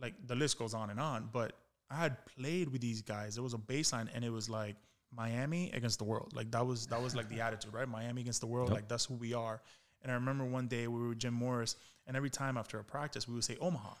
like 0.00 0.14
the 0.26 0.34
list 0.34 0.58
goes 0.58 0.74
on 0.74 0.90
and 0.90 1.00
on. 1.00 1.30
But 1.32 1.52
I 1.90 1.96
had 1.96 2.24
played 2.26 2.68
with 2.70 2.80
these 2.80 3.02
guys. 3.02 3.34
There 3.34 3.42
was 3.42 3.54
a 3.54 3.58
baseline 3.58 4.08
and 4.14 4.24
it 4.24 4.30
was 4.30 4.48
like 4.48 4.76
Miami 5.14 5.70
against 5.72 5.98
the 5.98 6.04
world. 6.04 6.32
Like 6.34 6.50
that 6.52 6.66
was 6.66 6.86
that 6.88 7.02
was 7.02 7.16
like 7.16 7.28
the 7.28 7.40
attitude, 7.40 7.72
right? 7.72 7.88
Miami 7.88 8.20
against 8.20 8.40
the 8.40 8.46
world. 8.46 8.70
Like 8.70 8.88
that's 8.88 9.06
who 9.06 9.14
we 9.14 9.34
are. 9.34 9.60
And 10.02 10.12
I 10.12 10.14
remember 10.14 10.44
one 10.44 10.68
day 10.68 10.86
we 10.86 11.00
were 11.00 11.08
with 11.08 11.18
Jim 11.18 11.34
Morris, 11.34 11.74
and 12.06 12.16
every 12.16 12.30
time 12.30 12.56
after 12.56 12.78
a 12.78 12.84
practice, 12.84 13.26
we 13.26 13.34
would 13.34 13.42
say 13.42 13.56
Omaha. 13.60 13.94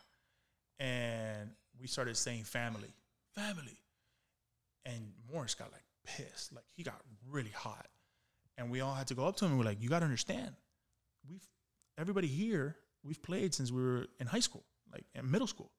And 0.78 1.50
we 1.80 1.88
started 1.88 2.16
saying 2.16 2.44
family, 2.44 2.94
family. 3.34 3.80
And 4.86 5.12
Morris 5.32 5.54
got 5.54 5.72
like 5.72 5.82
pissed. 6.04 6.52
Like 6.52 6.64
he 6.76 6.82
got 6.82 7.00
really 7.28 7.50
hot. 7.50 7.88
And 8.58 8.70
we 8.70 8.80
all 8.82 8.94
had 8.94 9.06
to 9.06 9.14
go 9.14 9.24
up 9.26 9.36
to 9.36 9.44
him 9.46 9.52
and 9.52 9.58
we're 9.58 9.64
like, 9.64 9.80
you 9.80 9.88
got 9.88 10.00
to 10.00 10.04
understand, 10.04 10.50
we've, 11.30 11.46
everybody 11.96 12.26
here, 12.26 12.76
we've 13.04 13.22
played 13.22 13.54
since 13.54 13.70
we 13.72 13.80
were 13.82 14.06
in 14.20 14.26
high 14.26 14.40
school, 14.40 14.64
like 14.92 15.04
in 15.14 15.30
middle 15.30 15.46
school. 15.46 15.70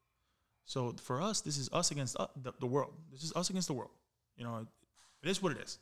So 0.66 0.96
for 1.04 1.22
us, 1.22 1.42
this 1.42 1.58
is 1.58 1.70
us 1.74 1.92
against 1.92 2.16
uh, 2.20 2.28
the, 2.42 2.54
the 2.60 2.66
world. 2.66 2.94
This 3.12 3.24
is 3.24 3.34
us 3.36 3.50
against 3.50 3.68
the 3.68 3.74
world. 3.74 3.92
You 4.38 4.46
know, 4.46 4.66
it 5.22 5.30
is 5.30 5.44
what 5.44 5.52
it 5.52 5.58
is. 5.60 5.78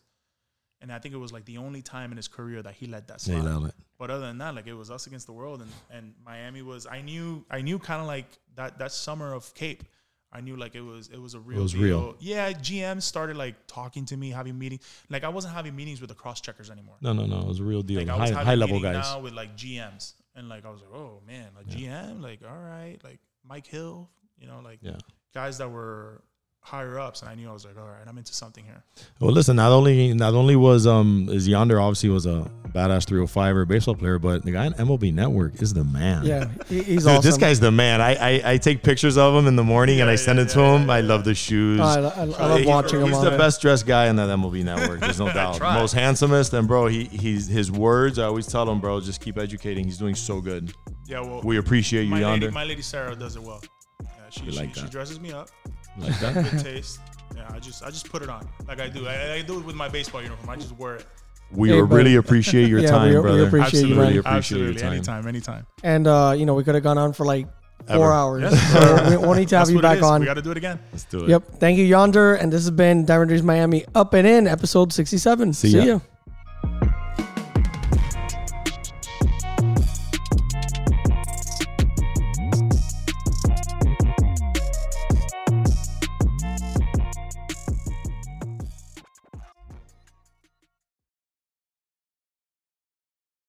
And 0.82 0.92
I 0.92 1.00
think 1.00 1.14
it 1.14 1.18
was 1.18 1.32
like 1.32 1.46
the 1.46 1.58
only 1.60 1.82
time 1.82 2.12
in 2.12 2.18
his 2.18 2.28
career 2.28 2.62
that 2.64 2.74
he 2.76 2.88
let 2.88 3.08
that 3.08 3.26
Yeah, 3.28 3.42
slide. 3.42 3.70
it. 3.70 3.76
But 4.00 4.12
other 4.12 4.28
than 4.28 4.38
that, 4.40 4.54
like 4.56 4.68
it 4.68 4.74
was 4.74 4.92
us 4.92 5.08
against 5.08 5.26
the 5.26 5.34
world, 5.34 5.62
and 5.62 5.72
and 5.92 6.14
Miami 6.24 6.62
was. 6.62 6.86
I 6.86 7.02
knew 7.02 7.44
I 7.50 7.62
knew 7.62 7.80
kind 7.80 8.00
of 8.00 8.06
like 8.08 8.28
that 8.56 8.78
that 8.78 8.92
summer 8.92 9.34
of 9.34 9.52
Cape. 9.56 9.84
I 10.32 10.42
knew 10.42 10.56
like 10.58 10.76
it 10.76 10.82
was 10.82 11.08
it 11.08 11.22
was 11.22 11.34
a 11.36 11.40
real 11.40 11.60
It 11.60 11.62
was 11.64 11.72
deal. 11.74 11.82
real. 11.82 12.16
Yeah, 12.20 12.52
GM 12.52 13.02
started 13.02 13.38
like 13.38 13.56
talking 13.68 14.06
to 14.06 14.18
me, 14.18 14.30
having 14.32 14.58
meetings. 14.60 14.82
Like 15.10 15.24
I 15.24 15.30
wasn't 15.30 15.54
having 15.54 15.76
meetings 15.76 16.02
with 16.02 16.10
the 16.10 16.16
cross 16.16 16.42
checkers 16.42 16.70
anymore. 16.70 16.96
No, 17.02 17.14
no, 17.14 17.26
no. 17.26 17.40
It 17.40 17.48
was 17.48 17.60
a 17.60 17.64
real 17.64 17.82
deal. 17.82 18.00
Like 18.00 18.10
I 18.10 18.18
was 18.20 18.30
high, 18.32 18.44
high 18.44 18.56
level 18.56 18.80
guys. 18.82 18.96
now 18.96 19.20
with 19.22 19.34
like 19.34 19.56
GMs, 19.56 20.14
and 20.36 20.50
like 20.50 20.66
I 20.66 20.70
was 20.70 20.82
like, 20.82 20.92
oh 20.94 21.22
man, 21.26 21.48
like 21.56 21.68
GM, 21.68 22.22
like 22.22 22.42
all 22.48 22.58
right, 22.58 22.98
like 23.04 23.20
Mike 23.48 23.68
Hill, 23.68 24.10
you 24.38 24.48
know, 24.48 24.60
like 24.64 24.80
Yeah. 24.82 24.98
guys 25.34 25.58
that 25.60 25.72
were 25.72 26.22
higher 26.68 27.00
ups, 27.00 27.22
and 27.22 27.30
I 27.30 27.36
knew 27.36 27.50
I 27.50 27.54
was 27.54 27.64
like, 27.66 27.78
all 27.78 27.86
right, 27.88 28.06
I'm 28.06 28.18
into 28.18 28.34
something 28.34 28.64
here. 28.66 28.84
Well, 29.22 29.32
listen. 29.32 29.56
Not 29.56 29.72
only 29.72 30.14
not 30.14 30.34
only 30.34 30.56
was 30.58 30.86
um 30.86 31.30
is 31.32 31.48
Yonder 31.48 31.80
obviously 31.80 32.10
was 32.10 32.26
a 32.26 32.52
badass 32.74 33.06
305er 33.06 33.66
baseball 33.68 33.96
player, 33.96 34.20
but 34.20 34.44
the 34.44 34.52
guy 34.52 34.66
on 34.66 34.74
MLB 34.74 35.14
Network 35.14 35.62
is 35.62 35.74
the 35.74 35.86
man. 35.86 36.26
Yeah, 36.26 36.50
he's 36.68 36.86
Dude, 37.06 37.08
awesome. 37.08 37.22
this 37.22 37.38
guy's 37.38 37.60
the 37.62 37.72
man. 37.72 38.02
I, 38.02 38.16
I 38.16 38.52
I 38.54 38.58
take 38.58 38.84
pictures 38.84 39.18
of 39.18 39.34
him 39.34 39.48
in 39.48 39.56
the 39.56 39.64
morning 39.64 40.02
and 40.02 40.10
I 40.10 40.14
Yeah, 40.14 40.18
send 40.18 40.40
yeah, 40.40 40.46
it 40.46 40.50
to 40.50 40.60
yeah, 40.60 40.76
him. 40.76 40.88
yeah, 40.88 40.94
I 40.94 41.00
yeah. 41.00 41.08
love 41.08 41.24
the 41.24 41.34
shoes. 41.36 41.80
Oh, 41.80 41.84
I, 41.84 41.96
I, 41.96 42.22
I 42.22 42.24
love 42.26 42.60
he- 42.60 42.66
watching 42.68 43.00
him 43.02 43.08
He's 43.08 43.22
the 43.22 43.30
there. 43.30 43.40
best 43.40 43.62
dressed 43.62 43.86
guy 43.86 44.08
in 44.08 44.18
that 44.18 44.28
MLB 44.30 44.64
network. 44.66 45.00
There's 45.00 45.20
no 45.20 45.32
doubt. 45.42 45.62
Most 45.62 45.94
handsomest, 45.94 46.54
and 46.54 46.68
bro, 46.68 46.88
he 46.88 47.06
he's 47.06 47.48
his 47.48 47.72
words. 47.72 48.20
I 48.20 48.26
always 48.26 48.46
tell 48.46 48.70
him, 48.70 48.82
bro, 48.82 49.00
just 49.00 49.22
keep 49.22 49.38
educating. 49.38 49.86
He's 49.86 49.98
doing 49.98 50.16
so 50.16 50.42
good. 50.42 50.74
Yeah, 51.08 51.22
well, 51.22 51.42
We 51.44 51.58
appreciate 51.58 52.04
you, 52.04 52.10
my 52.10 52.20
Yonder. 52.20 52.48
lady, 52.48 52.54
my 52.54 52.64
lady 52.66 52.82
Sarah 52.82 53.16
does 53.16 53.38
it 53.38 53.42
well. 53.42 53.62
Yeah, 54.04 54.10
she 54.30 54.52
she, 54.52 54.52
like 54.52 54.76
she 54.76 54.86
dresses 54.90 55.22
me 55.22 55.32
up. 55.32 55.50
Like 55.98 56.20
that. 56.20 56.52
good 56.52 56.64
taste. 56.64 57.00
Yeah, 57.36 57.50
I 57.54 57.60
just 57.60 57.84
I 57.84 57.90
just 57.90 58.10
put 58.10 58.22
it 58.24 58.30
on 58.30 58.48
like 58.68 58.80
I 58.80 58.88
do. 58.90 59.08
I, 59.08 59.34
I 59.36 59.42
do 59.42 59.60
it 59.60 59.66
with 59.66 59.76
my 59.76 59.88
baseball 59.90 60.22
uniform. 60.22 60.50
I 60.50 60.56
just 60.56 60.76
wear 60.78 60.96
it. 60.96 61.06
We 61.52 61.70
Hey, 61.70 61.82
really 61.82 62.16
appreciate 62.16 62.68
your 62.70 62.80
Yeah, 62.82 62.90
time, 62.90 63.10
we- 63.10 63.16
we 63.16 63.22
brother. 63.22 63.48
appreciate 63.48 63.88
you, 63.88 63.96
Absolutely, 63.96 63.96
man. 63.98 64.08
Really 64.08 64.18
appreciate 64.18 64.38
absolutely. 64.38 64.74
your 64.74 64.82
time. 64.82 64.94
Anytime, 64.94 65.28
anytime. 65.28 65.68
And 65.84 66.08
uh, 66.08 66.34
you 66.38 66.46
know, 66.46 66.56
we 66.56 66.64
could 66.64 66.76
have 66.76 66.84
gone 66.84 66.98
on 66.98 67.14
for 67.14 67.26
like 67.26 67.48
four 67.86 67.96
Ever. 67.96 68.12
hours. 68.14 68.42
Yes. 68.52 68.72
So 68.74 69.10
we 69.10 69.18
we'll 69.18 69.34
need 69.36 69.48
to 69.50 69.58
have 69.58 69.68
That's 69.68 69.76
you 69.76 69.82
back 69.82 70.02
on. 70.02 70.20
We 70.22 70.26
got 70.26 70.34
to 70.34 70.42
do 70.42 70.52
it 70.52 70.58
again. 70.58 70.80
Let's 70.92 71.06
do 71.06 71.24
it. 71.24 71.30
Yep. 71.30 71.44
Thank 71.60 71.78
you, 71.78 71.86
Yonder. 71.86 72.36
And 72.36 72.52
this 72.52 72.62
has 72.64 72.72
been 72.72 73.06
Diamond 73.06 73.30
Dreams 73.30 73.44
Miami 73.44 73.86
Up 73.96 74.14
and 74.14 74.28
In, 74.28 74.48
episode 74.48 74.92
67. 74.92 75.54
See 75.54 75.70
See 75.72 75.78
ya. 75.78 75.84
ya. 75.86 76.00